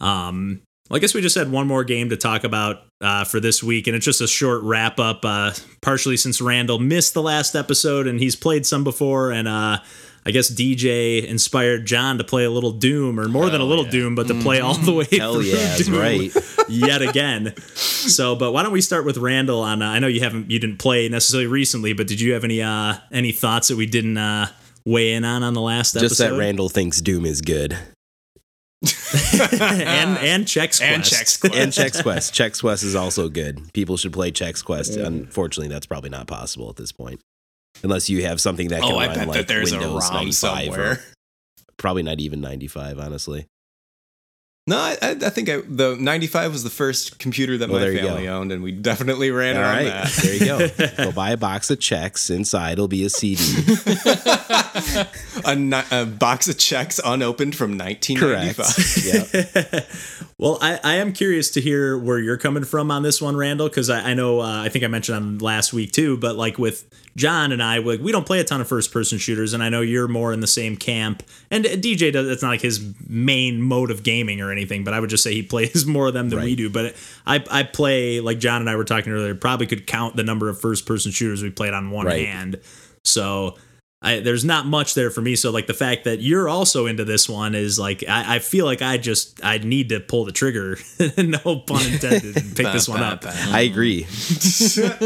Um, 0.00 0.62
well, 0.90 0.96
I 0.96 0.98
guess 0.98 1.14
we 1.14 1.20
just 1.20 1.36
had 1.36 1.52
one 1.52 1.68
more 1.68 1.84
game 1.84 2.08
to 2.08 2.16
talk 2.16 2.42
about 2.42 2.82
uh, 3.00 3.22
for 3.22 3.38
this 3.38 3.62
week, 3.62 3.86
and 3.86 3.94
it's 3.94 4.04
just 4.04 4.20
a 4.20 4.26
short 4.26 4.62
wrap 4.62 4.98
up. 4.98 5.24
Uh, 5.24 5.52
partially 5.80 6.16
since 6.16 6.40
Randall 6.40 6.80
missed 6.80 7.14
the 7.14 7.22
last 7.22 7.54
episode, 7.54 8.08
and 8.08 8.18
he's 8.18 8.34
played 8.34 8.66
some 8.66 8.82
before, 8.82 9.30
and 9.30 9.46
uh, 9.46 9.78
I 10.26 10.30
guess 10.32 10.50
DJ 10.50 11.24
inspired 11.24 11.86
John 11.86 12.18
to 12.18 12.24
play 12.24 12.42
a 12.42 12.50
little 12.50 12.72
Doom, 12.72 13.20
or 13.20 13.28
more 13.28 13.48
than 13.50 13.60
a 13.60 13.64
little 13.64 13.84
yeah. 13.84 13.92
Doom, 13.92 14.14
but 14.16 14.26
to 14.26 14.34
play 14.34 14.58
all 14.58 14.74
the 14.74 14.92
way 14.92 15.06
Hell 15.12 15.34
through 15.34 15.42
yeah, 15.42 15.76
Doom 15.76 15.94
right. 15.94 16.30
yet 16.68 17.02
again. 17.02 17.56
So, 17.76 18.34
but 18.34 18.50
why 18.50 18.64
don't 18.64 18.72
we 18.72 18.80
start 18.80 19.04
with 19.04 19.16
Randall? 19.16 19.60
On 19.60 19.82
uh, 19.82 19.86
I 19.88 20.00
know 20.00 20.08
you 20.08 20.20
haven't 20.20 20.50
you 20.50 20.58
didn't 20.58 20.78
play 20.78 21.08
necessarily 21.08 21.46
recently, 21.46 21.92
but 21.92 22.08
did 22.08 22.20
you 22.20 22.32
have 22.32 22.42
any 22.42 22.62
uh, 22.62 22.94
any 23.12 23.30
thoughts 23.30 23.68
that 23.68 23.76
we 23.76 23.86
didn't 23.86 24.18
uh, 24.18 24.48
weigh 24.84 25.12
in 25.12 25.24
on 25.24 25.44
on 25.44 25.54
the 25.54 25.60
last 25.60 25.94
episode? 25.94 26.08
Just 26.08 26.20
episode? 26.20 26.34
that 26.34 26.40
Randall 26.40 26.68
thinks 26.68 27.00
Doom 27.00 27.26
is 27.26 27.42
good. 27.42 27.78
and 29.12 30.16
and 30.18 30.44
Chex 30.46 30.80
And 30.80 31.02
Quest. 31.02 31.12
Chex 31.12 31.40
Quest. 31.40 31.54
And 31.54 31.72
Chex 31.72 32.02
Quest. 32.02 32.34
Chex 32.34 32.60
Quest 32.60 32.82
is 32.82 32.94
also 32.94 33.28
good. 33.28 33.72
People 33.74 33.96
should 33.98 34.12
play 34.12 34.32
Chex 34.32 34.64
Quest. 34.64 34.96
Unfortunately, 34.96 35.68
that's 35.68 35.86
probably 35.86 36.08
not 36.10 36.26
possible 36.26 36.70
at 36.70 36.76
this 36.76 36.90
point. 36.92 37.20
Unless 37.82 38.08
you 38.08 38.22
have 38.24 38.40
something 38.40 38.68
that 38.68 38.80
can 38.82 38.92
oh 38.92 38.98
i 38.98 39.06
run 39.06 39.14
bet 39.16 39.28
like 39.28 39.36
that 39.38 39.48
there's 39.48 39.70
Windows 39.72 40.06
a 40.08 40.12
rom 40.12 40.14
95 40.14 40.34
somewhere 40.34 40.92
or 40.92 41.00
probably 41.76 42.02
not 42.02 42.20
even 42.20 42.40
95, 42.40 42.98
honestly. 42.98 43.46
no 44.66 44.76
I, 44.76 44.96
I 45.00 45.10
I 45.10 45.30
think 45.30 45.48
I, 45.48 45.58
the 45.66 45.96
95 45.98 46.52
was 46.52 46.62
the 46.62 46.68
first 46.70 47.18
computer 47.18 47.56
that 47.58 47.70
Well, 47.70 47.80
my 47.80 47.96
family 47.96 48.28
owned 48.28 48.52
and 48.52 48.62
we 48.62 48.72
definitely 48.72 49.30
ran 49.30 49.56
All 49.56 49.62
it 49.62 49.66
on 49.66 49.72
right, 49.76 49.84
that 49.84 50.12
there 50.22 50.34
you 50.34 50.44
go. 50.96 51.04
Go 51.04 51.12
buy 51.12 51.30
a 51.30 51.36
box 51.36 51.70
of 51.70 51.78
Chex. 51.78 52.28
Inside 52.34 52.72
it'll 52.72 52.88
be 52.88 53.04
a 53.04 53.10
CD. 53.10 53.42
a, 55.44 55.56
ni- 55.56 55.82
a 55.90 56.06
box 56.06 56.48
of 56.48 56.56
Chex 56.56 57.00
unopened 57.04 57.54
from 57.56 57.78
Correct. 57.78 58.58
1995 58.58 59.72
yeah. 59.72 59.80
Well, 60.38 60.56
I, 60.62 60.80
I 60.82 60.94
am 60.96 61.12
curious 61.12 61.50
to 61.50 61.60
hear 61.60 61.98
where 61.98 62.18
you're 62.18 62.38
coming 62.38 62.64
from 62.64 62.90
on 62.90 63.02
this 63.02 63.20
one, 63.20 63.36
Randall, 63.36 63.68
because 63.68 63.90
I, 63.90 64.12
I 64.12 64.14
know 64.14 64.40
uh, 64.40 64.62
I 64.62 64.70
think 64.70 64.84
I 64.84 64.88
mentioned 64.88 65.16
on 65.16 65.38
last 65.38 65.74
week 65.74 65.92
too, 65.92 66.16
but 66.16 66.34
like 66.34 66.56
with 66.58 66.88
John 67.14 67.52
and 67.52 67.62
I, 67.62 67.76
like 67.76 68.00
we 68.00 68.10
don't 68.10 68.24
play 68.24 68.40
a 68.40 68.44
ton 68.44 68.58
of 68.62 68.66
first 68.66 68.90
person 68.90 69.18
shooters, 69.18 69.52
and 69.52 69.62
I 69.62 69.68
know 69.68 69.82
you're 69.82 70.08
more 70.08 70.32
in 70.32 70.40
the 70.40 70.46
same 70.46 70.78
camp. 70.78 71.22
And 71.50 71.66
DJ 71.66 72.10
does 72.10 72.26
it's 72.26 72.40
not 72.42 72.48
like 72.48 72.62
his 72.62 72.82
main 73.06 73.60
mode 73.60 73.90
of 73.90 74.02
gaming 74.02 74.40
or 74.40 74.50
anything, 74.50 74.82
but 74.82 74.94
I 74.94 75.00
would 75.00 75.10
just 75.10 75.22
say 75.22 75.34
he 75.34 75.42
plays 75.50 75.84
more 75.84 76.06
of 76.08 76.14
them 76.14 76.30
than 76.30 76.40
we 76.42 76.56
do. 76.56 76.70
But 76.70 76.96
I 77.26 77.44
I 77.50 77.62
play 77.64 78.20
like 78.20 78.38
John 78.38 78.62
and 78.62 78.70
I 78.70 78.76
were 78.76 78.84
talking 78.84 79.12
earlier, 79.12 79.34
probably 79.34 79.66
could 79.66 79.86
count 79.86 80.16
the 80.16 80.24
number 80.24 80.48
of 80.48 80.58
first 80.58 80.86
person 80.86 81.12
shooters 81.12 81.42
we 81.42 81.50
played 81.50 81.74
on 81.74 81.90
one 81.90 82.06
Right. 82.06 82.26
hand. 82.26 82.58
So 83.02 83.58
I, 84.02 84.20
there's 84.20 84.46
not 84.46 84.64
much 84.64 84.94
there 84.94 85.10
for 85.10 85.20
me. 85.20 85.36
So 85.36 85.50
like 85.50 85.66
the 85.66 85.74
fact 85.74 86.04
that 86.04 86.20
you're 86.20 86.48
also 86.48 86.86
into 86.86 87.04
this 87.04 87.28
one 87.28 87.54
is 87.54 87.78
like 87.78 88.02
I, 88.08 88.36
I 88.36 88.38
feel 88.38 88.64
like 88.64 88.80
I 88.80 88.96
just 88.96 89.44
I 89.44 89.58
need 89.58 89.90
to 89.90 90.00
pull 90.00 90.24
the 90.24 90.32
trigger, 90.32 90.78
no 91.18 91.58
pun 91.60 91.86
intended, 91.92 92.36
and 92.36 92.56
pick 92.56 92.66
this 92.72 92.88
one 92.88 93.02
up. 93.02 93.24
I 93.26 93.60
agree. 93.60 94.06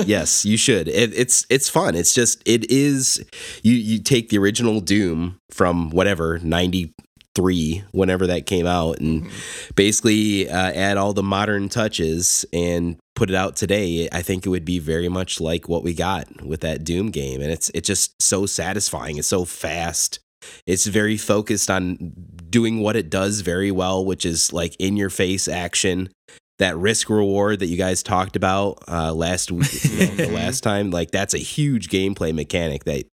yes, 0.06 0.44
you 0.44 0.56
should. 0.56 0.86
It, 0.86 1.12
it's 1.12 1.44
it's 1.50 1.68
fun. 1.68 1.96
It's 1.96 2.14
just 2.14 2.40
it 2.46 2.70
is. 2.70 3.24
You 3.62 3.74
you 3.74 4.00
take 4.00 4.28
the 4.28 4.38
original 4.38 4.80
Doom 4.80 5.40
from 5.50 5.90
whatever 5.90 6.38
ninety 6.38 6.94
three, 7.34 7.84
whenever 7.92 8.26
that 8.26 8.46
came 8.46 8.66
out, 8.66 8.98
and 9.00 9.28
basically 9.74 10.48
uh, 10.48 10.72
add 10.72 10.96
all 10.96 11.12
the 11.12 11.22
modern 11.22 11.68
touches 11.68 12.44
and 12.52 12.96
put 13.14 13.30
it 13.30 13.36
out 13.36 13.56
today. 13.56 14.08
I 14.12 14.22
think 14.22 14.46
it 14.46 14.50
would 14.50 14.64
be 14.64 14.78
very 14.78 15.08
much 15.08 15.40
like 15.40 15.68
what 15.68 15.82
we 15.82 15.94
got 15.94 16.44
with 16.44 16.60
that 16.60 16.84
Doom 16.84 17.10
game, 17.10 17.40
and 17.40 17.50
it's 17.50 17.70
it's 17.74 17.86
just 17.86 18.20
so 18.22 18.46
satisfying. 18.46 19.18
It's 19.18 19.28
so 19.28 19.44
fast. 19.44 20.20
It's 20.66 20.86
very 20.86 21.16
focused 21.16 21.70
on 21.70 22.12
doing 22.50 22.80
what 22.80 22.96
it 22.96 23.08
does 23.10 23.40
very 23.40 23.70
well, 23.70 24.04
which 24.04 24.26
is 24.26 24.52
like 24.52 24.76
in 24.78 24.96
your 24.96 25.10
face 25.10 25.48
action 25.48 26.10
that 26.58 26.76
risk 26.76 27.10
reward 27.10 27.58
that 27.58 27.66
you 27.66 27.76
guys 27.76 28.02
talked 28.02 28.36
about 28.36 28.78
uh, 28.86 29.12
last 29.12 29.50
week, 29.50 29.84
you 29.84 30.06
know, 30.06 30.14
the 30.14 30.30
last 30.32 30.62
time, 30.62 30.90
like 30.90 31.10
that's 31.10 31.34
a 31.34 31.38
huge 31.38 31.88
gameplay 31.88 32.32
mechanic 32.32 32.84
that 32.84 33.06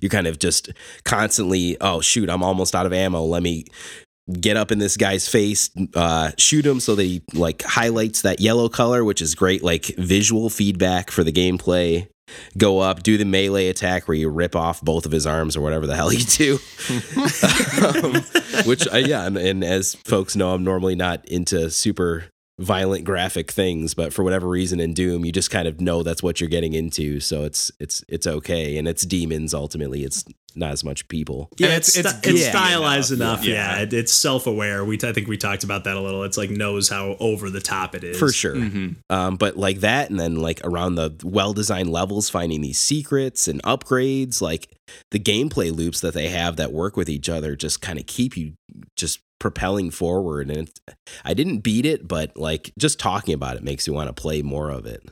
you're 0.00 0.10
kind 0.10 0.26
of 0.26 0.38
just 0.38 0.70
constantly, 1.04 1.76
oh 1.80 2.00
shoot, 2.00 2.28
I'm 2.28 2.42
almost 2.42 2.74
out 2.74 2.86
of 2.86 2.92
ammo. 2.92 3.22
Let 3.22 3.42
me 3.42 3.64
get 4.40 4.56
up 4.56 4.72
in 4.72 4.78
this 4.78 4.96
guy's 4.96 5.28
face, 5.28 5.70
uh, 5.94 6.32
shoot 6.38 6.64
him 6.64 6.80
so 6.80 6.94
that 6.94 7.02
he 7.02 7.22
like 7.34 7.62
highlights 7.62 8.22
that 8.22 8.40
yellow 8.40 8.68
color, 8.68 9.04
which 9.04 9.20
is 9.20 9.34
great, 9.34 9.62
like 9.62 9.86
visual 9.98 10.48
feedback 10.50 11.10
for 11.10 11.24
the 11.24 11.32
gameplay. 11.32 12.08
Go 12.56 12.78
up, 12.78 13.02
do 13.02 13.18
the 13.18 13.26
melee 13.26 13.68
attack 13.68 14.08
where 14.08 14.16
you 14.16 14.30
rip 14.30 14.56
off 14.56 14.80
both 14.80 15.04
of 15.04 15.12
his 15.12 15.26
arms 15.26 15.56
or 15.56 15.60
whatever 15.60 15.86
the 15.86 15.94
hell 15.94 16.10
you 16.12 16.24
do. 16.24 16.58
um, 18.14 18.22
which, 18.66 18.88
uh, 18.90 18.96
yeah, 18.96 19.26
and, 19.26 19.36
and 19.36 19.62
as 19.62 19.94
folks 20.06 20.34
know, 20.34 20.54
I'm 20.54 20.64
normally 20.64 20.94
not 20.94 21.24
into 21.28 21.70
super 21.70 22.24
violent 22.60 23.04
graphic 23.04 23.50
things 23.50 23.94
but 23.94 24.12
for 24.12 24.22
whatever 24.22 24.48
reason 24.48 24.78
in 24.78 24.94
doom 24.94 25.24
you 25.24 25.32
just 25.32 25.50
kind 25.50 25.66
of 25.66 25.80
know 25.80 26.04
that's 26.04 26.22
what 26.22 26.40
you're 26.40 26.48
getting 26.48 26.72
into 26.72 27.18
so 27.18 27.42
it's 27.42 27.72
it's 27.80 28.04
it's 28.08 28.28
okay 28.28 28.76
and 28.78 28.86
it's 28.86 29.04
demons 29.04 29.52
ultimately 29.52 30.04
it's 30.04 30.24
not 30.56 30.70
as 30.70 30.84
much 30.84 31.08
people 31.08 31.48
Yeah, 31.58 31.66
And 31.66 31.76
it's 31.78 31.96
it's- 31.98 32.14
it's, 32.14 32.18
it's 32.18 32.28
it's 32.28 32.38
goofy 32.44 32.50
stylized 32.56 33.10
enough. 33.10 33.38
enough. 33.40 33.44
Yeah. 33.44 33.76
Yeah, 33.78 33.82
It, 33.82 33.92
it's 33.92 34.12
self 34.12 34.46
aware. 34.46 34.84
We 34.84 34.94
I 35.02 35.12
think 35.12 35.26
we 35.26 35.36
talked 35.36 35.64
about 35.64 35.82
that 35.82 35.96
a 35.96 36.00
little. 36.00 36.22
It's 36.22 36.36
like 36.36 36.48
knows 36.48 36.88
how 36.88 37.16
over 37.18 37.50
the 37.50 37.60
top 37.60 37.96
it 37.96 38.04
is 38.04 38.16
for 38.16 38.30
sure 38.30 38.54
Mm-hmm. 38.54 38.90
um, 39.10 39.34
but 39.34 39.56
like 39.56 39.80
that 39.80 40.10
and 40.10 40.20
then 40.20 40.36
like 40.36 40.60
around 40.62 40.94
the 40.94 41.10
well-designed 41.24 41.90
levels 41.90 42.30
finding 42.30 42.60
these 42.60 42.78
secrets 42.78 43.48
and 43.48 43.60
upgrades 43.64 44.40
like 44.40 44.68
the 45.10 45.18
gameplay 45.18 45.74
loops 45.74 46.00
that 46.02 46.14
they 46.14 46.28
have 46.28 46.54
that 46.54 46.72
work 46.72 46.96
with 46.96 47.08
each 47.08 47.28
other 47.28 47.56
just 47.56 47.80
kind 47.80 47.98
of 47.98 48.06
keep 48.06 48.36
you 48.36 48.52
just 48.94 49.18
propelling 49.40 49.90
forward 49.90 50.48
and 50.50 50.68
it, 50.68 50.80
i 51.24 51.34
didn't 51.34 51.58
beat 51.58 51.84
it 51.84 52.06
but 52.08 52.34
like 52.36 52.72
just 52.78 52.98
talking 52.98 53.34
about 53.34 53.56
it 53.56 53.62
makes 53.62 53.86
you 53.86 53.92
want 53.92 54.08
to 54.08 54.12
play 54.12 54.40
more 54.42 54.70
of 54.70 54.86
it 54.86 55.02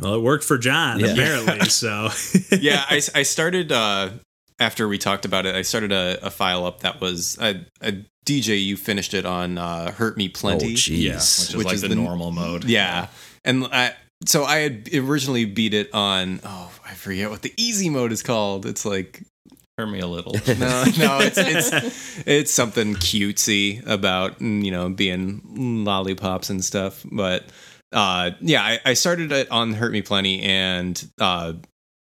Well, 0.00 0.14
it 0.14 0.22
worked 0.22 0.44
for 0.44 0.58
John 0.58 1.00
Yeah. 1.00 1.12
apparently. 1.12 1.68
So 1.70 2.08
yeah, 2.60 2.84
I, 2.88 3.00
I 3.14 3.22
started 3.22 3.70
uh, 3.72 4.10
after 4.58 4.88
we 4.88 4.98
talked 4.98 5.24
about 5.24 5.46
it. 5.46 5.54
I 5.54 5.62
started 5.62 5.92
a, 5.92 6.18
a 6.26 6.30
file 6.30 6.64
up 6.66 6.80
that 6.80 7.00
was 7.00 7.38
a, 7.40 7.64
a 7.80 7.92
DJ. 8.26 8.62
You 8.64 8.76
finished 8.76 9.14
it 9.14 9.24
on 9.26 9.58
uh, 9.58 9.90
Hurt 9.92 10.16
Me 10.16 10.28
oh 10.34 10.38
Plenty. 10.38 10.74
jeez 10.74 10.88
Yeah, 10.98 11.12
which 11.14 11.20
is 11.22 11.56
Which 11.56 11.66
like 11.66 11.74
is 11.74 11.82
the, 11.82 11.88
the- 11.88 11.94
normal 11.94 12.30
mode. 12.32 12.64
Yeah, 12.64 13.08
and 13.44 13.64
I 13.66 13.94
so 14.26 14.44
I 14.44 14.58
had 14.58 14.88
originally 14.94 15.44
beat 15.44 15.74
it 15.74 15.92
on 15.94 16.40
oh 16.44 16.70
I 16.86 16.94
forget 16.94 17.30
what 17.30 17.42
the 17.42 17.52
easy 17.56 17.88
mode 17.90 18.12
is 18.12 18.22
called. 18.22 18.66
It's 18.66 18.84
like 18.84 19.22
Hurt 19.82 19.90
me 19.90 19.98
a 19.98 20.06
little. 20.06 20.32
no 20.58 20.84
no 20.96 21.18
it's 21.20 21.38
it's 21.38 22.22
it's 22.24 22.52
something 22.52 22.94
cutesy 22.94 23.84
about 23.84 24.38
mm, 24.38 24.64
you 24.64 24.70
know 24.70 24.90
being 24.90 25.84
lollipops 25.84 26.50
and 26.50 26.64
stuff. 26.64 27.04
But 27.10 27.46
uh 27.90 28.30
yeah, 28.40 28.62
I, 28.62 28.78
I 28.84 28.94
started 28.94 29.32
it 29.32 29.50
on 29.50 29.72
Hurt 29.72 29.90
Me 29.90 30.00
Plenty 30.00 30.40
and 30.42 31.04
uh 31.20 31.54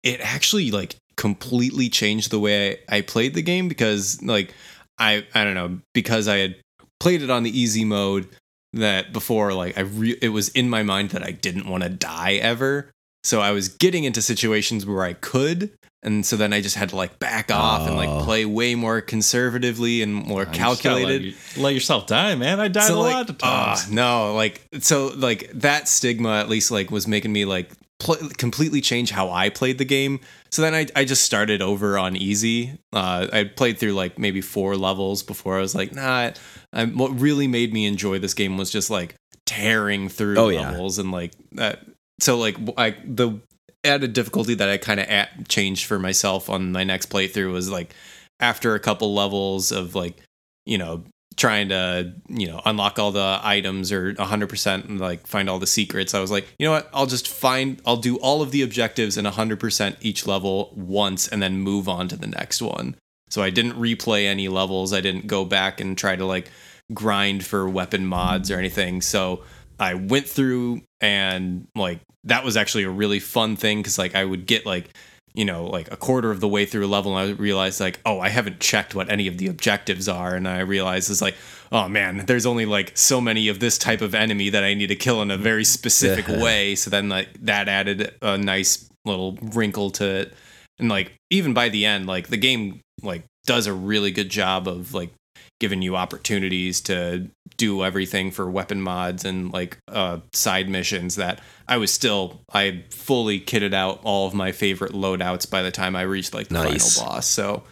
it 0.03 0.21
actually 0.21 0.71
like 0.71 0.95
completely 1.17 1.89
changed 1.89 2.31
the 2.31 2.39
way 2.39 2.77
I, 2.89 2.97
I 2.97 3.01
played 3.01 3.33
the 3.33 3.41
game 3.41 3.67
because 3.67 4.23
like 4.23 4.53
I 4.97 5.25
I 5.33 5.43
don't 5.43 5.55
know 5.55 5.79
because 5.93 6.29
I 6.29 6.37
had 6.37 6.55
played 7.01 7.23
it 7.23 7.29
on 7.29 7.43
the 7.43 7.59
easy 7.59 7.83
mode 7.83 8.29
that 8.71 9.11
before 9.11 9.51
like 9.51 9.77
I 9.77 9.81
re- 9.81 10.17
it 10.21 10.29
was 10.29 10.47
in 10.49 10.69
my 10.69 10.81
mind 10.81 11.09
that 11.09 11.23
I 11.23 11.31
didn't 11.31 11.67
want 11.67 11.83
to 11.83 11.89
die 11.89 12.35
ever 12.35 12.89
so 13.25 13.41
I 13.41 13.51
was 13.51 13.67
getting 13.67 14.05
into 14.05 14.21
situations 14.21 14.85
where 14.85 15.03
I 15.03 15.11
could 15.11 15.71
and 16.05 16.25
so 16.25 16.37
then 16.37 16.53
I 16.53 16.61
just 16.61 16.75
had 16.77 16.89
to 16.89 16.95
like 16.95 17.19
back 17.19 17.51
off 17.51 17.81
and 17.87 17.95
Oh. 17.95 17.97
like 17.97 18.23
play 18.25 18.45
way 18.45 18.75
more 18.75 19.01
conservatively 19.01 20.01
and 20.01 20.13
more 20.13 20.45
calculated 20.45 21.21
Let, 21.23 21.55
you- 21.57 21.61
let 21.63 21.73
yourself 21.73 22.07
die, 22.07 22.35
man. 22.35 22.59
I 22.61 22.67
died 22.69 22.87
so 22.87 22.99
a 22.99 23.01
like, 23.01 23.13
lot 23.13 23.29
of 23.29 23.37
times. 23.37 23.91
no, 23.91 24.33
like 24.35 24.61
so, 24.79 25.07
like 25.15 25.51
that 25.55 25.87
stigma 25.89 26.37
at 26.39 26.47
least 26.47 26.71
like 26.71 26.91
was 26.91 27.07
making 27.07 27.33
me 27.33 27.43
like 27.45 27.71
pl- 27.99 28.29
completely 28.37 28.79
change 28.81 29.11
how 29.11 29.29
I 29.31 29.49
played 29.49 29.77
the 29.77 29.85
game. 29.85 30.19
So 30.51 30.61
then 30.61 30.73
I 30.73 30.85
I 30.95 31.03
just 31.03 31.23
started 31.23 31.61
over 31.61 31.97
on 31.97 32.15
easy. 32.15 32.77
Uh, 32.93 33.27
I 33.33 33.43
played 33.43 33.77
through 33.77 33.91
like 33.93 34.17
maybe 34.17 34.39
four 34.39 34.77
levels 34.77 35.21
before 35.23 35.57
I 35.57 35.61
was 35.61 35.75
like, 35.75 35.93
nah. 35.93 36.31
I, 36.71 36.85
what 36.85 37.19
really 37.19 37.47
made 37.47 37.73
me 37.73 37.85
enjoy 37.85 38.19
this 38.19 38.33
game 38.33 38.57
was 38.57 38.69
just 38.69 38.89
like 38.89 39.15
tearing 39.45 40.07
through 40.09 40.37
Oh, 40.37 40.49
yeah. 40.49 40.69
levels 40.71 40.97
and 40.99 41.11
like 41.11 41.31
that. 41.53 41.79
So 42.19 42.37
like 42.37 42.57
I 42.77 42.95
the 43.05 43.39
added 43.85 44.13
difficulty 44.13 44.55
that 44.55 44.69
I 44.69 44.77
kind 44.77 44.99
of 44.99 45.47
changed 45.47 45.85
for 45.85 45.99
myself 45.99 46.49
on 46.49 46.71
my 46.71 46.83
next 46.83 47.09
playthrough 47.09 47.51
was 47.51 47.69
like 47.69 47.93
after 48.39 48.75
a 48.75 48.79
couple 48.79 49.13
levels 49.13 49.71
of 49.71 49.95
like 49.95 50.17
you 50.65 50.77
know 50.77 51.03
trying 51.37 51.69
to 51.69 52.13
you 52.29 52.47
know 52.47 52.61
unlock 52.65 52.97
all 52.97 53.11
the 53.11 53.39
items 53.43 53.91
or 53.91 54.13
100% 54.13 54.85
and 54.85 54.99
like 54.99 55.27
find 55.27 55.49
all 55.49 55.59
the 55.59 55.67
secrets 55.67 56.13
i 56.13 56.19
was 56.19 56.31
like 56.31 56.47
you 56.57 56.65
know 56.65 56.71
what? 56.71 56.89
I'll 56.93 57.05
just 57.05 57.27
find 57.27 57.81
i'll 57.85 57.97
do 57.97 58.17
all 58.17 58.41
of 58.41 58.51
the 58.51 58.61
objectives 58.61 59.17
in 59.17 59.25
100% 59.25 59.97
each 60.01 60.25
level 60.25 60.73
once 60.75 61.27
and 61.27 61.41
then 61.41 61.59
move 61.59 61.89
on 61.89 62.07
to 62.09 62.15
the 62.15 62.27
next 62.27 62.61
one. 62.61 62.95
So 63.29 63.41
i 63.41 63.49
didn't 63.49 63.73
replay 63.73 64.25
any 64.25 64.47
levels. 64.47 64.93
I 64.93 65.01
didn't 65.01 65.27
go 65.27 65.45
back 65.45 65.79
and 65.81 65.97
try 65.97 66.15
to 66.15 66.25
like 66.25 66.51
grind 66.93 67.45
for 67.45 67.67
weapon 67.67 68.05
mods 68.05 68.49
or 68.51 68.57
anything. 68.57 69.01
So 69.01 69.43
i 69.79 69.93
went 69.93 70.27
through 70.27 70.81
and 71.05 71.67
like 71.75 71.99
that 72.23 72.43
was 72.43 72.57
actually 72.57 72.83
a 72.83 72.89
really 72.89 73.19
fun 73.19 73.55
thing 73.55 73.79
because 73.79 73.97
like 73.97 74.15
i 74.15 74.25
would 74.25 74.45
get 74.45 74.65
like 74.65 74.89
you 75.35 75.43
know, 75.43 75.65
like 75.65 75.91
a 75.91 75.97
quarter 75.97 76.31
of 76.31 76.39
the 76.39 76.47
way 76.47 76.65
through 76.65 76.85
a 76.85 76.87
level, 76.87 77.17
and 77.17 77.29
I 77.29 77.33
realized 77.33 77.81
like, 77.81 77.99
oh, 78.05 78.21
I 78.21 78.29
haven't 78.29 78.61
checked 78.61 78.95
what 78.95 79.11
any 79.11 79.27
of 79.27 79.37
the 79.37 79.47
objectives 79.47 80.07
are, 80.07 80.33
and 80.33 80.47
I 80.47 80.61
realized 80.61 81.11
it's 81.11 81.21
like, 81.21 81.35
oh 81.73 81.89
man, 81.89 82.25
there's 82.25 82.45
only 82.45 82.65
like 82.65 82.97
so 82.97 83.19
many 83.19 83.49
of 83.49 83.59
this 83.59 83.77
type 83.77 84.01
of 84.01 84.15
enemy 84.15 84.49
that 84.49 84.63
I 84.63 84.73
need 84.73 84.87
to 84.87 84.95
kill 84.95 85.21
in 85.21 85.31
a 85.31 85.37
very 85.37 85.65
specific 85.65 86.25
way. 86.27 86.75
So 86.75 86.89
then 86.89 87.09
like 87.09 87.27
that 87.41 87.67
added 87.67 88.15
a 88.21 88.37
nice 88.37 88.89
little 89.03 89.37
wrinkle 89.41 89.91
to 89.91 90.05
it, 90.05 90.33
and 90.79 90.87
like 90.87 91.11
even 91.29 91.53
by 91.53 91.67
the 91.67 91.85
end, 91.85 92.07
like 92.07 92.29
the 92.29 92.37
game 92.37 92.79
like 93.03 93.25
does 93.45 93.67
a 93.67 93.73
really 93.73 94.11
good 94.11 94.29
job 94.29 94.69
of 94.69 94.93
like 94.93 95.11
giving 95.59 95.81
you 95.81 95.95
opportunities 95.95 96.81
to 96.81 97.29
do 97.57 97.83
everything 97.85 98.29
for 98.31 98.49
weapon 98.49 98.81
mods 98.81 99.23
and 99.23 99.53
like 99.53 99.77
uh 99.87 100.17
side 100.33 100.67
missions 100.67 101.15
that 101.15 101.39
I 101.67 101.77
was 101.77 101.93
still 101.93 102.41
I 102.53 102.83
fully 102.89 103.39
kitted 103.39 103.73
out 103.73 104.01
all 104.03 104.27
of 104.27 104.33
my 104.33 104.51
favorite 104.51 104.91
loadouts 104.91 105.49
by 105.49 105.61
the 105.61 105.71
time 105.71 105.95
I 105.95 106.01
reached 106.01 106.33
like 106.33 106.49
the 106.49 106.55
Nice. 106.55 106.97
final 106.97 107.09
boss. 107.13 107.27
So 107.27 107.63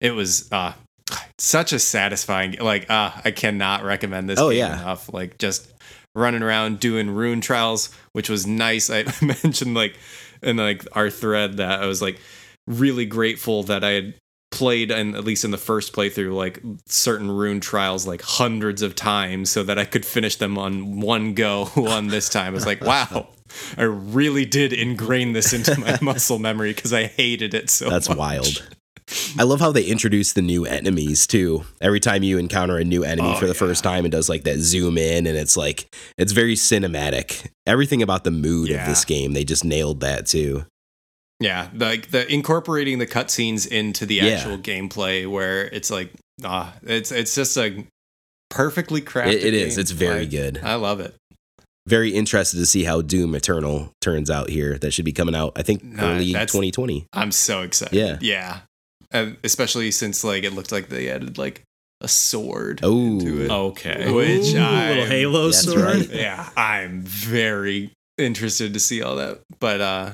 it 0.00 0.12
was 0.12 0.50
uh 0.50 0.72
such 1.38 1.72
a 1.74 1.78
satisfying 1.78 2.56
like 2.60 2.90
uh 2.90 3.10
I 3.24 3.30
cannot 3.32 3.84
recommend 3.84 4.28
this 4.28 4.38
Oh, 4.40 4.48
game 4.50 4.58
yeah. 4.60 4.80
enough. 4.80 5.12
Like 5.12 5.36
just 5.38 5.70
running 6.14 6.42
around 6.42 6.80
doing 6.80 7.10
rune 7.10 7.42
trials, 7.42 7.90
which 8.12 8.30
was 8.30 8.46
nice. 8.46 8.88
I 8.88 9.04
mentioned 9.22 9.74
like 9.74 9.96
in 10.42 10.56
like 10.56 10.86
our 10.92 11.10
thread 11.10 11.58
that 11.58 11.82
I 11.82 11.86
was 11.86 12.00
like 12.00 12.18
really 12.66 13.04
grateful 13.04 13.62
that 13.64 13.84
I 13.84 13.90
had 13.90 14.14
played 14.56 14.90
and 14.90 15.14
at 15.14 15.24
least 15.24 15.44
in 15.44 15.50
the 15.50 15.58
first 15.58 15.92
playthrough 15.92 16.34
like 16.34 16.60
certain 16.86 17.30
rune 17.30 17.60
trials 17.60 18.06
like 18.06 18.22
hundreds 18.22 18.80
of 18.80 18.94
times 18.94 19.50
so 19.50 19.62
that 19.62 19.78
I 19.78 19.84
could 19.84 20.06
finish 20.06 20.36
them 20.36 20.56
on 20.56 21.00
one 21.00 21.34
go 21.34 21.68
on 21.76 22.08
this 22.08 22.28
time. 22.28 22.48
I 22.48 22.50
was 22.54 22.66
like, 22.66 22.82
wow. 22.82 23.28
I 23.76 23.82
really 23.82 24.44
did 24.44 24.72
ingrain 24.72 25.32
this 25.32 25.52
into 25.52 25.78
my 25.78 25.98
muscle 26.02 26.38
memory 26.38 26.72
because 26.72 26.92
I 26.92 27.04
hated 27.04 27.54
it 27.54 27.70
so 27.70 27.84
much. 27.86 27.92
That's 27.92 28.08
much. 28.08 28.18
wild. 28.18 28.68
I 29.38 29.44
love 29.44 29.60
how 29.60 29.70
they 29.70 29.84
introduce 29.84 30.32
the 30.32 30.42
new 30.42 30.66
enemies 30.66 31.26
too. 31.28 31.64
Every 31.80 32.00
time 32.00 32.24
you 32.24 32.38
encounter 32.38 32.76
a 32.76 32.84
new 32.84 33.04
enemy 33.04 33.34
Oh, 33.34 33.36
for 33.36 33.46
the 33.46 33.54
first 33.54 33.84
time, 33.84 34.04
it 34.04 34.10
does 34.10 34.28
like 34.28 34.42
that 34.44 34.58
zoom 34.58 34.98
in 34.98 35.26
and 35.26 35.38
it's 35.38 35.56
like 35.56 35.94
it's 36.18 36.32
very 36.32 36.54
cinematic. 36.54 37.46
Everything 37.66 38.02
about 38.02 38.24
the 38.24 38.32
mood 38.32 38.70
of 38.70 38.84
this 38.84 39.04
game, 39.04 39.32
they 39.32 39.44
just 39.44 39.64
nailed 39.64 40.00
that 40.00 40.26
too. 40.26 40.64
Yeah, 41.40 41.68
like 41.74 42.10
the 42.10 42.30
incorporating 42.32 42.98
the 42.98 43.06
cutscenes 43.06 43.66
into 43.66 44.06
the 44.06 44.16
Yeah. 44.16 44.24
actual 44.26 44.56
gameplay 44.58 45.30
where 45.30 45.66
it's 45.66 45.90
like 45.90 46.10
ah, 46.44 46.74
it's 46.82 47.12
it's 47.12 47.34
just 47.34 47.56
a 47.58 47.84
perfectly 48.50 49.02
crafted. 49.02 49.34
It, 49.34 49.44
it 49.46 49.54
is. 49.54 49.74
game. 49.74 49.80
It's 49.82 49.90
very 49.90 50.20
I- 50.22 50.24
good. 50.24 50.60
I 50.62 50.74
love 50.76 51.00
it. 51.00 51.14
Very 51.88 52.10
interested 52.10 52.56
to 52.58 52.66
see 52.66 52.82
how 52.82 53.00
Doom 53.00 53.34
Eternal 53.36 53.92
turns 54.00 54.28
out 54.28 54.50
here. 54.50 54.76
That 54.76 54.90
should 54.92 55.04
be 55.04 55.12
coming 55.12 55.36
out, 55.36 55.52
I 55.54 55.62
think, 55.62 55.84
Nah, 55.84 56.14
early 56.16 56.32
2020. 56.32 57.06
I'm 57.12 57.30
so 57.30 57.62
excited. 57.62 57.94
Yeah. 57.96 58.18
yeah. 58.20 58.60
and 59.12 59.36
especially 59.44 59.92
since 59.92 60.24
like 60.24 60.42
it 60.42 60.52
looked 60.52 60.72
like 60.72 60.88
they 60.88 61.08
added 61.08 61.38
like 61.38 61.62
a 62.00 62.08
sword 62.08 62.80
Oh. 62.82 63.20
to 63.20 63.44
it. 63.44 63.50
Okay. 63.52 64.10
Which 64.10 64.52
Ooh, 64.54 64.58
I 64.58 64.88
little 64.88 65.06
Halo 65.06 65.50
sword. 65.52 65.80
right. 65.84 66.10
yeah, 66.10 66.50
I'm 66.56 67.02
very 67.02 67.92
interested 68.18 68.74
to 68.74 68.80
see 68.80 69.00
all 69.02 69.14
that. 69.16 69.42
But 69.60 69.80
uh 69.80 70.12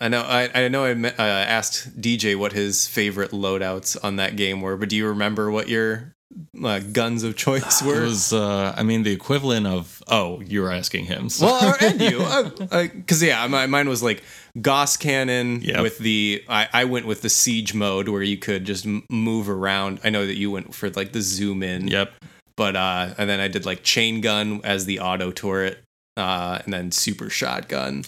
I 0.00 0.08
know 0.08 0.22
I, 0.22 0.48
I 0.54 0.68
know 0.68 0.84
I 0.84 0.92
uh, 0.92 1.12
asked 1.18 2.00
DJ 2.00 2.36
what 2.36 2.52
his 2.52 2.86
favorite 2.86 3.32
loadouts 3.32 3.96
on 4.02 4.16
that 4.16 4.36
game 4.36 4.60
were, 4.60 4.76
but 4.76 4.88
do 4.88 4.96
you 4.96 5.08
remember 5.08 5.50
what 5.50 5.68
your 5.68 6.14
uh, 6.62 6.78
guns 6.78 7.24
of 7.24 7.36
choice 7.36 7.82
It 7.82 7.86
were? 7.86 8.02
was, 8.02 8.32
uh, 8.32 8.74
I 8.76 8.82
mean, 8.84 9.02
the 9.02 9.10
equivalent 9.12 9.66
of. 9.66 10.02
Oh, 10.06 10.40
you 10.40 10.60
were 10.62 10.70
asking 10.70 11.06
him. 11.06 11.28
So. 11.30 11.46
well, 11.46 11.74
and 11.80 12.00
you, 12.00 12.88
because 12.96 13.22
yeah, 13.22 13.44
my, 13.48 13.66
mine 13.66 13.88
was 13.88 14.02
like 14.02 14.22
Gauss 14.60 14.96
cannon 14.96 15.62
Yep. 15.62 15.82
with 15.82 15.98
the. 15.98 16.44
I, 16.48 16.68
I 16.72 16.84
went 16.84 17.06
with 17.06 17.22
the 17.22 17.28
siege 17.28 17.74
mode 17.74 18.08
where 18.08 18.22
you 18.22 18.36
could 18.36 18.64
just 18.66 18.86
move 19.10 19.48
around. 19.48 20.00
I 20.04 20.10
know 20.10 20.26
that 20.26 20.36
you 20.36 20.50
went 20.50 20.74
for 20.74 20.90
like 20.90 21.12
the 21.12 21.22
zoom 21.22 21.62
in. 21.62 21.88
Yep. 21.88 22.12
But 22.56 22.76
uh, 22.76 23.14
and 23.18 23.28
then 23.28 23.40
I 23.40 23.48
did 23.48 23.66
like 23.66 23.82
chain 23.82 24.20
gun 24.20 24.60
as 24.64 24.84
the 24.84 25.00
auto 25.00 25.32
turret, 25.32 25.78
uh, 26.16 26.60
and 26.64 26.72
then 26.72 26.92
super 26.92 27.30
shotgun. 27.30 28.04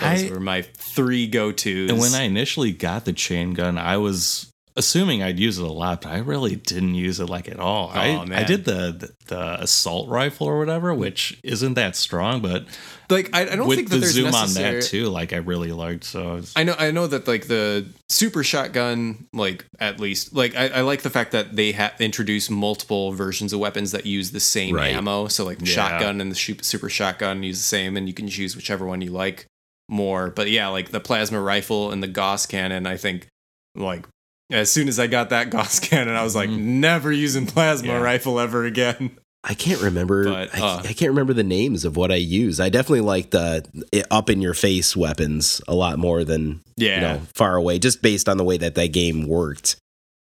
Those 0.00 0.24
I- 0.24 0.30
were 0.30 0.40
my 0.40 0.62
three 0.62 1.26
go 1.26 1.52
tos. 1.52 1.90
And 1.90 1.98
when 1.98 2.14
I 2.14 2.22
initially 2.22 2.72
got 2.72 3.04
the 3.04 3.12
chain 3.12 3.54
gun, 3.54 3.78
I 3.78 3.96
was 3.96 4.50
assuming 4.76 5.24
I'd 5.24 5.40
use 5.40 5.58
it 5.58 5.64
a 5.64 5.72
lot, 5.72 6.02
but 6.02 6.12
I 6.12 6.18
really 6.18 6.54
didn't 6.54 6.94
use 6.94 7.18
it 7.18 7.26
like 7.28 7.48
at 7.48 7.58
all. 7.58 7.90
I, 7.92 8.10
Oh, 8.10 8.18
I 8.20 8.24
man. 8.26 8.46
did 8.46 8.64
the, 8.64 8.92
the 8.92 9.12
the 9.26 9.60
assault 9.62 10.08
rifle 10.08 10.46
or 10.46 10.58
whatever, 10.60 10.94
which 10.94 11.38
isn't 11.42 11.74
that 11.74 11.96
strong, 11.96 12.40
but 12.40 12.64
like 13.10 13.28
I, 13.34 13.42
I 13.42 13.56
don't 13.56 13.68
think 13.68 13.88
that 13.88 13.96
the 13.96 14.00
there's 14.02 14.12
zoom 14.12 14.30
necessary- 14.30 14.68
on 14.68 14.74
that 14.76 14.82
too, 14.86 15.06
like 15.08 15.32
I 15.32 15.38
really 15.38 15.72
liked. 15.72 16.04
So 16.04 16.30
I 16.30 16.32
was, 16.34 16.52
I 16.54 16.62
know 16.62 16.76
I 16.78 16.92
know 16.92 17.08
that 17.08 17.26
like 17.26 17.48
the 17.48 17.86
super 18.08 18.44
shotgun, 18.44 19.26
like 19.32 19.66
at 19.80 19.98
least 19.98 20.32
like 20.32 20.54
I, 20.56 20.68
I 20.68 20.80
like 20.82 21.02
the 21.02 21.10
fact 21.10 21.32
that 21.32 21.56
they 21.56 21.72
have 21.72 22.00
introduced 22.00 22.48
multiple 22.48 23.10
versions 23.12 23.52
of 23.52 23.58
weapons 23.58 23.90
that 23.92 24.06
use 24.06 24.30
the 24.30 24.38
same 24.40 24.76
Right. 24.76 24.94
ammo. 24.94 25.26
So 25.26 25.44
like 25.44 25.58
the 25.58 25.66
Yeah. 25.66 25.74
shotgun 25.74 26.20
and 26.20 26.30
the 26.30 26.36
super 26.62 26.88
shotgun 26.88 27.42
use 27.42 27.58
the 27.58 27.64
same, 27.64 27.96
and 27.96 28.06
you 28.06 28.14
can 28.14 28.28
choose 28.28 28.54
whichever 28.54 28.86
one 28.86 29.00
you 29.00 29.10
like 29.10 29.46
more. 29.88 30.30
But 30.30 30.50
yeah, 30.50 30.68
like 30.68 30.90
the 30.90 31.00
plasma 31.00 31.40
rifle 31.40 31.90
and 31.90 32.02
the 32.02 32.08
Gauss 32.08 32.46
cannon, 32.46 32.86
I 32.86 32.96
think 32.96 33.26
like 33.74 34.06
as 34.50 34.70
soon 34.70 34.88
as 34.88 34.98
I 34.98 35.06
got 35.06 35.30
that 35.30 35.50
Gauss 35.50 35.80
cannon, 35.80 36.14
I 36.16 36.22
was 36.24 36.34
like, 36.34 36.50
Mhm. 36.50 36.58
never 36.58 37.12
using 37.12 37.46
plasma 37.46 37.88
Yeah. 37.88 37.98
rifle 38.00 38.38
ever 38.40 38.64
again. 38.64 39.18
I 39.44 39.54
can't 39.54 39.80
remember. 39.80 40.24
But, 40.24 40.54
I, 40.54 40.60
uh, 40.60 40.78
I 40.84 40.92
can't 40.94 41.10
remember 41.10 41.32
the 41.32 41.44
names 41.44 41.84
of 41.84 41.96
what 41.96 42.10
I 42.10 42.16
use. 42.16 42.58
I 42.58 42.68
definitely 42.70 43.02
like 43.02 43.30
the 43.30 43.64
up 44.10 44.28
in 44.28 44.42
your 44.42 44.52
face 44.54 44.96
weapons 44.96 45.60
a 45.68 45.74
lot 45.74 45.98
more 45.98 46.24
than 46.24 46.60
Yeah. 46.76 46.94
you 46.96 47.00
know 47.00 47.22
far 47.34 47.54
away. 47.56 47.78
Just 47.78 48.02
based 48.02 48.28
on 48.28 48.36
the 48.36 48.44
way 48.44 48.56
that 48.58 48.74
that 48.74 48.88
game 48.92 49.28
worked, 49.28 49.76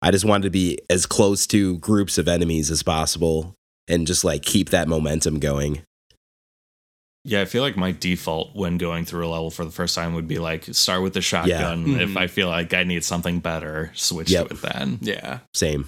I 0.03 0.11
just 0.11 0.23
wanted 0.23 0.43
to 0.43 0.49
be 0.51 0.77
as 0.89 1.05
close 1.07 1.47
to 1.47 1.77
groups 1.79 2.17
of 2.17 2.27
enemies 2.27 2.69
as 2.69 2.83
possible 2.83 3.53
and 3.87 4.05
just 4.07 4.23
like 4.23 4.43
keep 4.43 4.69
that 4.69 4.87
momentum 4.87 5.39
going. 5.39 5.81
Yeah, 7.23 7.41
I 7.41 7.45
feel 7.45 7.61
like 7.61 7.77
my 7.77 7.91
default 7.91 8.55
when 8.55 8.77
going 8.77 9.05
through 9.05 9.27
a 9.27 9.29
level 9.29 9.51
for 9.51 9.63
the 9.65 9.71
first 9.71 9.93
time 9.95 10.13
would 10.15 10.27
be 10.27 10.39
like 10.39 10.65
start 10.73 11.01
with 11.03 11.13
the 11.13 11.21
shotgun. 11.21 11.85
Mhm. 11.85 12.01
If 12.01 12.17
I 12.17 12.27
feel 12.27 12.47
like 12.47 12.73
I 12.73 12.83
need 12.83 13.03
something 13.03 13.39
better, 13.39 13.91
switch 13.95 14.29
Yep. 14.31 14.47
to 14.49 14.53
it 14.55 14.61
then. 14.61 14.99
Yeah. 15.01 15.39
Same. 15.53 15.87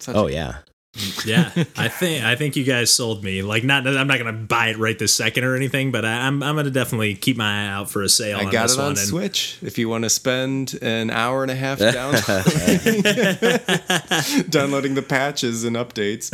Such 0.00 0.14
Oh 0.16 0.28
a- 0.28 0.32
yeah. 0.32 0.56
yeah, 1.26 1.50
I 1.76 1.88
think 1.88 2.24
I 2.24 2.36
think 2.36 2.56
you 2.56 2.64
guys 2.64 2.90
sold 2.90 3.22
me. 3.22 3.42
Like, 3.42 3.62
not 3.64 3.86
I'm 3.86 4.06
not 4.06 4.16
gonna 4.16 4.32
buy 4.32 4.68
it 4.68 4.78
right 4.78 4.98
this 4.98 5.12
second 5.12 5.44
or 5.44 5.54
anything, 5.54 5.92
but 5.92 6.06
I, 6.06 6.26
I'm 6.26 6.42
I'm 6.42 6.56
gonna 6.56 6.70
definitely 6.70 7.14
keep 7.14 7.36
my 7.36 7.64
eye 7.66 7.68
out 7.68 7.90
for 7.90 8.00
a 8.02 8.08
sale. 8.08 8.38
I 8.38 8.44
on 8.44 8.50
got 8.50 8.62
this 8.62 8.76
it 8.76 8.78
on 8.78 8.84
one. 8.84 8.90
and- 8.92 8.98
Switch. 9.06 9.58
If 9.60 9.76
you 9.76 9.90
want 9.90 10.04
to 10.04 10.10
spend 10.10 10.78
an 10.80 11.10
hour 11.10 11.42
and 11.42 11.50
a 11.50 11.54
half 11.54 11.78
downloading, 11.80 13.02
downloading 14.48 14.94
the 14.94 15.04
patches 15.06 15.64
and 15.64 15.76
updates, 15.76 16.30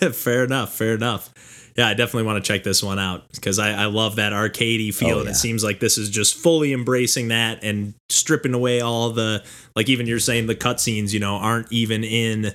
but 0.00 0.14
fair 0.14 0.44
enough. 0.44 0.74
Fair 0.74 0.94
enough. 0.94 1.30
Yeah, 1.76 1.88
I 1.88 1.94
definitely 1.94 2.24
want 2.24 2.44
to 2.44 2.52
check 2.52 2.64
this 2.64 2.82
one 2.82 2.98
out 2.98 3.30
because 3.32 3.58
I, 3.58 3.70
I 3.72 3.86
love 3.86 4.16
that 4.16 4.32
arcadey 4.32 4.92
feel, 4.92 5.16
Oh, 5.16 5.20
and 5.20 5.28
it 5.28 5.36
seems 5.36 5.64
like 5.64 5.80
this 5.80 5.96
is 5.96 6.10
just 6.10 6.34
fully 6.36 6.72
embracing 6.72 7.28
that 7.28 7.64
and 7.64 7.94
stripping 8.10 8.52
away 8.54 8.80
all 8.80 9.10
the 9.10 9.42
like. 9.74 9.88
Even 9.88 10.06
you're 10.06 10.18
saying 10.18 10.46
the 10.48 10.54
cutscenes, 10.54 11.12
you 11.12 11.20
know, 11.20 11.36
aren't 11.36 11.72
even 11.72 12.04
in. 12.04 12.52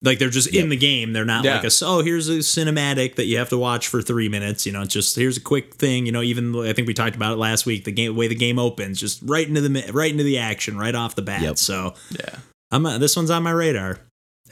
Like 0.00 0.20
they're 0.20 0.30
just 0.30 0.54
in 0.54 0.68
the 0.68 0.76
game. 0.76 1.12
They're 1.12 1.24
not 1.24 1.44
Yeah. 1.44 1.56
like 1.56 1.64
a 1.64 1.70
oh 1.82 2.02
here's 2.04 2.28
a 2.28 2.34
cinematic 2.38 3.16
that 3.16 3.24
you 3.24 3.38
have 3.38 3.48
to 3.48 3.58
watch 3.58 3.88
for 3.88 4.00
three 4.00 4.28
minutes. 4.28 4.64
You 4.64 4.70
know, 4.70 4.82
it's 4.82 4.94
just 4.94 5.16
here's 5.16 5.36
a 5.36 5.40
quick 5.40 5.74
thing. 5.74 6.06
You 6.06 6.12
know, 6.12 6.22
even 6.22 6.54
I 6.54 6.72
think 6.72 6.86
we 6.86 6.94
talked 6.94 7.16
about 7.16 7.32
it 7.32 7.38
last 7.38 7.66
week. 7.66 7.82
The 7.82 7.90
game 7.90 8.14
way 8.14 8.28
the 8.28 8.36
game 8.36 8.60
opens, 8.60 9.00
just 9.00 9.20
right 9.24 9.48
into 9.48 9.60
the 9.60 9.90
right 9.92 10.12
into 10.12 10.22
the 10.22 10.38
action, 10.38 10.78
right 10.78 10.94
off 10.94 11.16
the 11.16 11.22
bat. 11.22 11.42
Yep. 11.42 11.58
So 11.58 11.94
yeah. 12.12 12.36
I'm 12.70 12.86
uh, 12.86 12.98
this 12.98 13.16
one's 13.16 13.30
on 13.30 13.42
my 13.42 13.50
radar, 13.50 13.98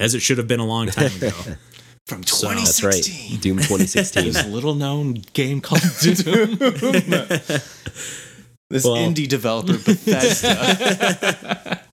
as 0.00 0.16
it 0.16 0.20
should 0.20 0.38
have 0.38 0.48
been 0.48 0.58
a 0.58 0.66
long 0.66 0.88
time 0.88 1.14
ago. 1.14 1.30
From 2.06 2.22
So- 2.24 2.48
That's 2.48 2.82
right. 2.84 2.92
2016. 3.02 3.40
Doom 3.40 3.56
2016. 3.58 4.32
this 4.32 4.46
little 4.46 4.74
known 4.74 5.14
game 5.32 5.60
called 5.60 5.82
Doom. 6.00 6.56
This 8.68 8.84
Well- 8.84 8.96
indie 8.96 9.28
developer, 9.28 9.74
Bethesda. 9.74 11.80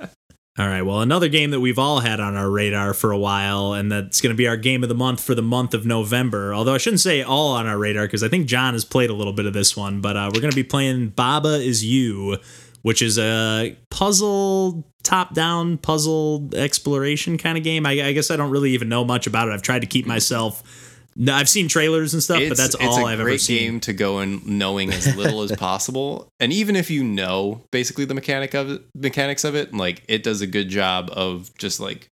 All 0.60 0.68
right. 0.68 0.84
Well, 0.84 1.02
another 1.02 1.30
game 1.30 1.50
that 1.50 1.62
we've 1.62 1.80
all 1.80 2.00
had 2.00 2.20
on 2.20 2.36
our 2.36 2.48
radar 2.48 2.94
for 2.94 3.12
a 3.12 3.18
while, 3.18 3.74
and 3.74 3.92
that's 3.92 4.22
going 4.22 4.32
to 4.32 4.38
be 4.38 4.48
our 4.48 4.56
game 4.58 4.84
of 4.84 4.90
the 4.90 4.94
month 4.94 5.20
for 5.24 5.34
the 5.34 5.42
month 5.42 5.74
of 5.74 5.84
November. 5.84 6.54
Although 6.54 6.76
I 6.76 6.78
shouldn't 6.78 7.00
say 7.00 7.24
all 7.24 7.54
on 7.54 7.66
our 7.66 7.76
radar 7.80 8.06
because 8.06 8.22
I 8.22 8.28
think 8.28 8.46
John 8.46 8.74
has 8.74 8.86
played 8.86 9.10
a 9.10 9.16
little 9.16 9.34
bit 9.34 9.48
of 9.48 9.54
this 9.54 9.76
one, 9.76 10.00
but 10.00 10.16
uh, 10.16 10.30
we're 10.32 10.42
going 10.42 10.52
to 10.52 10.56
be 10.56 10.64
playing 10.64 11.10
Baba 11.10 11.56
Is 11.60 11.84
You, 11.84 12.38
which 12.84 13.02
is 13.02 13.18
a 13.18 13.76
puzzle, 13.90 14.86
top 15.04 15.34
down 15.34 15.78
puzzle 15.78 16.50
exploration 16.54 17.38
kind 17.38 17.58
of 17.58 17.64
game. 17.64 17.86
I, 17.86 17.92
I 17.92 18.14
guess 18.14 18.30
I 18.30 18.36
don't 18.36 18.52
really 18.52 18.72
even 18.72 18.90
know 18.90 19.04
much 19.04 19.26
about 19.26 19.48
it. 19.48 19.52
I've 19.52 19.64
tried 19.64 19.80
to 19.80 19.88
keep 19.88 20.06
myself. 20.06 21.00
No, 21.16 21.34
I've 21.34 21.50
seen 21.50 21.68
trailers 21.68 22.14
and 22.14 22.24
stuff, 22.24 22.42
but 22.50 22.58
that's 22.58 22.76
all 22.76 23.06
I've 23.06 23.20
ever 23.20 23.30
seen. 23.30 23.36
It's 23.36 23.50
a 23.50 23.54
great 23.54 23.60
game 23.60 23.80
to 23.82 23.94
go 23.94 24.20
in 24.20 24.42
knowing 24.46 24.92
as 24.92 25.16
little 25.16 25.42
as 25.44 25.52
possible. 25.58 26.28
And 26.40 26.52
even 26.52 26.76
if 26.76 26.90
you 26.90 27.04
know 27.04 27.62
basically 27.72 28.06
the 28.06 28.16
mechanic 28.16 28.54
of 28.54 28.70
it, 28.70 28.82
mechanics 28.96 29.44
of 29.44 29.56
it, 29.56 29.74
like 29.74 30.04
it 30.08 30.24
does 30.24 30.42
a 30.42 30.48
good 30.48 30.70
job 30.70 31.10
of 31.14 31.56
just 31.58 31.80
like 31.80 32.10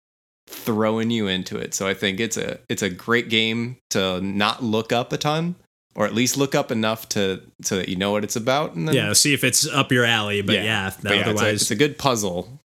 throwing 0.46 1.10
you 1.10 1.28
into 1.28 1.56
it. 1.56 1.74
So 1.74 1.88
I 1.88 1.94
think 1.94 2.20
it's 2.20 2.36
a 2.36 2.58
it's 2.68 2.82
a 2.82 2.90
great 2.90 3.28
game 3.28 3.78
to 3.90 4.20
not 4.20 4.62
look 4.62 4.92
up 4.92 5.12
a 5.12 5.16
ton, 5.16 5.56
or 5.94 6.06
at 6.06 6.14
least 6.14 6.36
look 6.36 6.54
up 6.54 6.70
enough 6.70 7.08
to 7.10 7.42
so 7.62 7.76
that 7.76 7.88
you 7.88 7.96
know 7.96 8.12
what 8.12 8.24
it's 8.24 8.36
about. 8.36 8.74
And 8.74 8.88
then 8.88 8.94
Yeah, 8.94 9.12
see 9.12 9.34
if 9.34 9.44
it's 9.44 9.66
up 9.68 9.90
your 9.92 10.04
alley. 10.04 10.42
But 10.42 10.56
yeah, 10.56 10.90
But 11.02 11.10
yeah, 11.12 11.18
it's, 11.18 11.26
a, 11.26 11.30
otherwise, 11.30 11.62
it's 11.62 11.70
a 11.70 11.76
good 11.76 11.98
puzzle, 11.98 12.60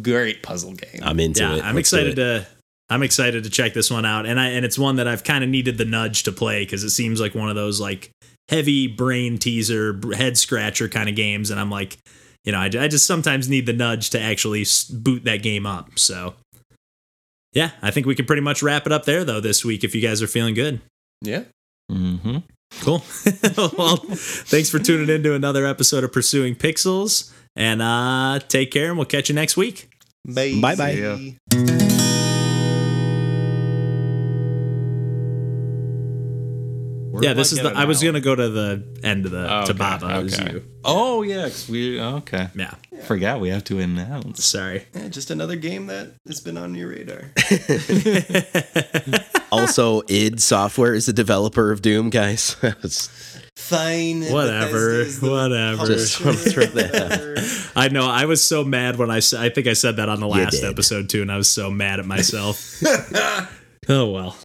great 0.00 0.42
puzzle 0.42 0.72
game. 0.72 1.00
I'm 1.02 1.20
into 1.20 1.42
yeah, 1.42 1.56
it. 1.56 1.64
I'm 1.64 1.74
Let's 1.76 1.92
excited 1.92 2.18
it. 2.18 2.40
to 2.42 2.46
I'm 2.90 3.02
excited 3.02 3.44
to 3.44 3.50
check 3.50 3.72
this 3.72 3.90
one 3.90 4.04
out, 4.04 4.26
and 4.26 4.38
I 4.38 4.48
and 4.48 4.64
it's 4.66 4.78
one 4.78 4.96
that 4.96 5.08
I've 5.08 5.24
kind 5.24 5.42
of 5.42 5.48
needed 5.48 5.78
the 5.78 5.84
nudge 5.84 6.24
to 6.24 6.32
play 6.32 6.64
because 6.64 6.84
it 6.84 6.90
seems 6.90 7.20
like 7.20 7.34
one 7.34 7.48
of 7.48 7.54
those 7.54 7.80
like 7.80 8.10
heavy 8.48 8.86
brain 8.86 9.38
teaser, 9.38 9.98
head 10.14 10.36
scratcher 10.36 10.88
kind 10.88 11.08
of 11.08 11.14
games, 11.14 11.50
and 11.50 11.58
I'm 11.58 11.70
like, 11.70 11.96
you 12.44 12.52
know, 12.52 12.58
I, 12.58 12.64
I 12.66 12.88
just 12.88 13.06
sometimes 13.06 13.48
need 13.48 13.64
the 13.64 13.72
nudge 13.72 14.10
to 14.10 14.20
actually 14.20 14.66
boot 14.90 15.24
that 15.24 15.42
game 15.42 15.64
up. 15.64 15.98
So, 15.98 16.34
yeah, 17.54 17.70
I 17.80 17.90
think 17.90 18.06
we 18.06 18.14
can 18.14 18.26
pretty 18.26 18.42
much 18.42 18.62
wrap 18.62 18.84
it 18.84 18.92
up 18.92 19.04
there 19.04 19.24
though 19.24 19.40
this 19.40 19.64
week 19.64 19.84
if 19.84 19.94
you 19.94 20.02
guys 20.02 20.20
are 20.20 20.26
feeling 20.26 20.54
good. 20.54 20.80
yeah. 21.22 21.44
hmm 21.90 22.38
Cool. 22.80 23.02
well, 23.78 23.96
thanks 23.96 24.70
for 24.70 24.78
tuning 24.78 25.08
in 25.08 25.22
to 25.22 25.34
another 25.34 25.66
episode 25.66 26.04
of 26.04 26.12
Pursuing 26.12 26.54
Pixels, 26.54 27.32
and 27.54 27.80
uh, 27.82 28.40
take 28.48 28.70
care, 28.70 28.88
and 28.88 28.96
we'll 28.96 29.06
catch 29.06 29.28
you 29.28 29.34
next 29.34 29.56
week. 29.56 29.90
Bye 30.24 30.58
Bye-bye. 30.60 30.94
See 30.94 31.91
Where 37.12 37.22
yeah, 37.22 37.34
this 37.34 37.52
is 37.52 37.58
the. 37.60 37.68
I 37.68 37.84
was 37.84 38.02
gonna 38.02 38.22
go 38.22 38.34
to 38.34 38.48
the 38.48 38.82
end 39.04 39.26
of 39.26 39.32
the 39.32 39.44
Oh, 39.44 39.64
to 39.66 39.70
okay, 39.72 39.78
Baba. 39.78 40.18
It 40.18 40.22
was 40.24 40.40
okay. 40.40 40.52
you. 40.54 40.64
Oh 40.82 41.20
yeah, 41.20 41.42
'cause 41.42 41.68
we 41.68 42.00
okay. 42.00 42.48
Yeah. 42.54 42.74
Forgot 43.04 43.40
we 43.40 43.50
have 43.50 43.64
to 43.64 43.78
announce. 43.80 44.42
Sorry. 44.44 44.86
Yeah, 44.94 45.08
just 45.08 45.30
another 45.30 45.56
game 45.56 45.88
that 45.88 46.14
has 46.26 46.40
been 46.40 46.56
on 46.56 46.74
your 46.74 46.88
radar. 46.88 47.32
also, 49.52 50.02
id 50.08 50.40
Software 50.40 50.94
is 50.94 51.04
the 51.06 51.12
developer 51.12 51.70
of 51.70 51.82
Doom, 51.82 52.08
guys. 52.10 52.56
It's- 52.62 53.38
Fine. 53.54 54.22
Whatever, 54.32 55.04
whatever. 55.20 55.86
Just 55.86 56.16
throw 56.18 56.32
that 56.32 57.70
I 57.76 57.88
know. 57.88 58.08
I 58.08 58.24
was 58.24 58.42
so 58.42 58.64
mad 58.64 58.96
when 58.96 59.10
I 59.10 59.20
said. 59.20 59.40
I 59.40 59.50
think 59.50 59.66
I 59.66 59.74
said 59.74 59.96
that 59.96 60.08
on 60.08 60.20
the 60.20 60.26
last 60.26 60.62
episode 60.64 61.08
too, 61.10 61.20
and 61.22 61.30
I 61.30 61.36
was 61.36 61.48
so 61.48 61.70
mad 61.70 62.00
at 62.00 62.06
myself. 62.06 62.82
oh 63.88 64.10
well. 64.10 64.36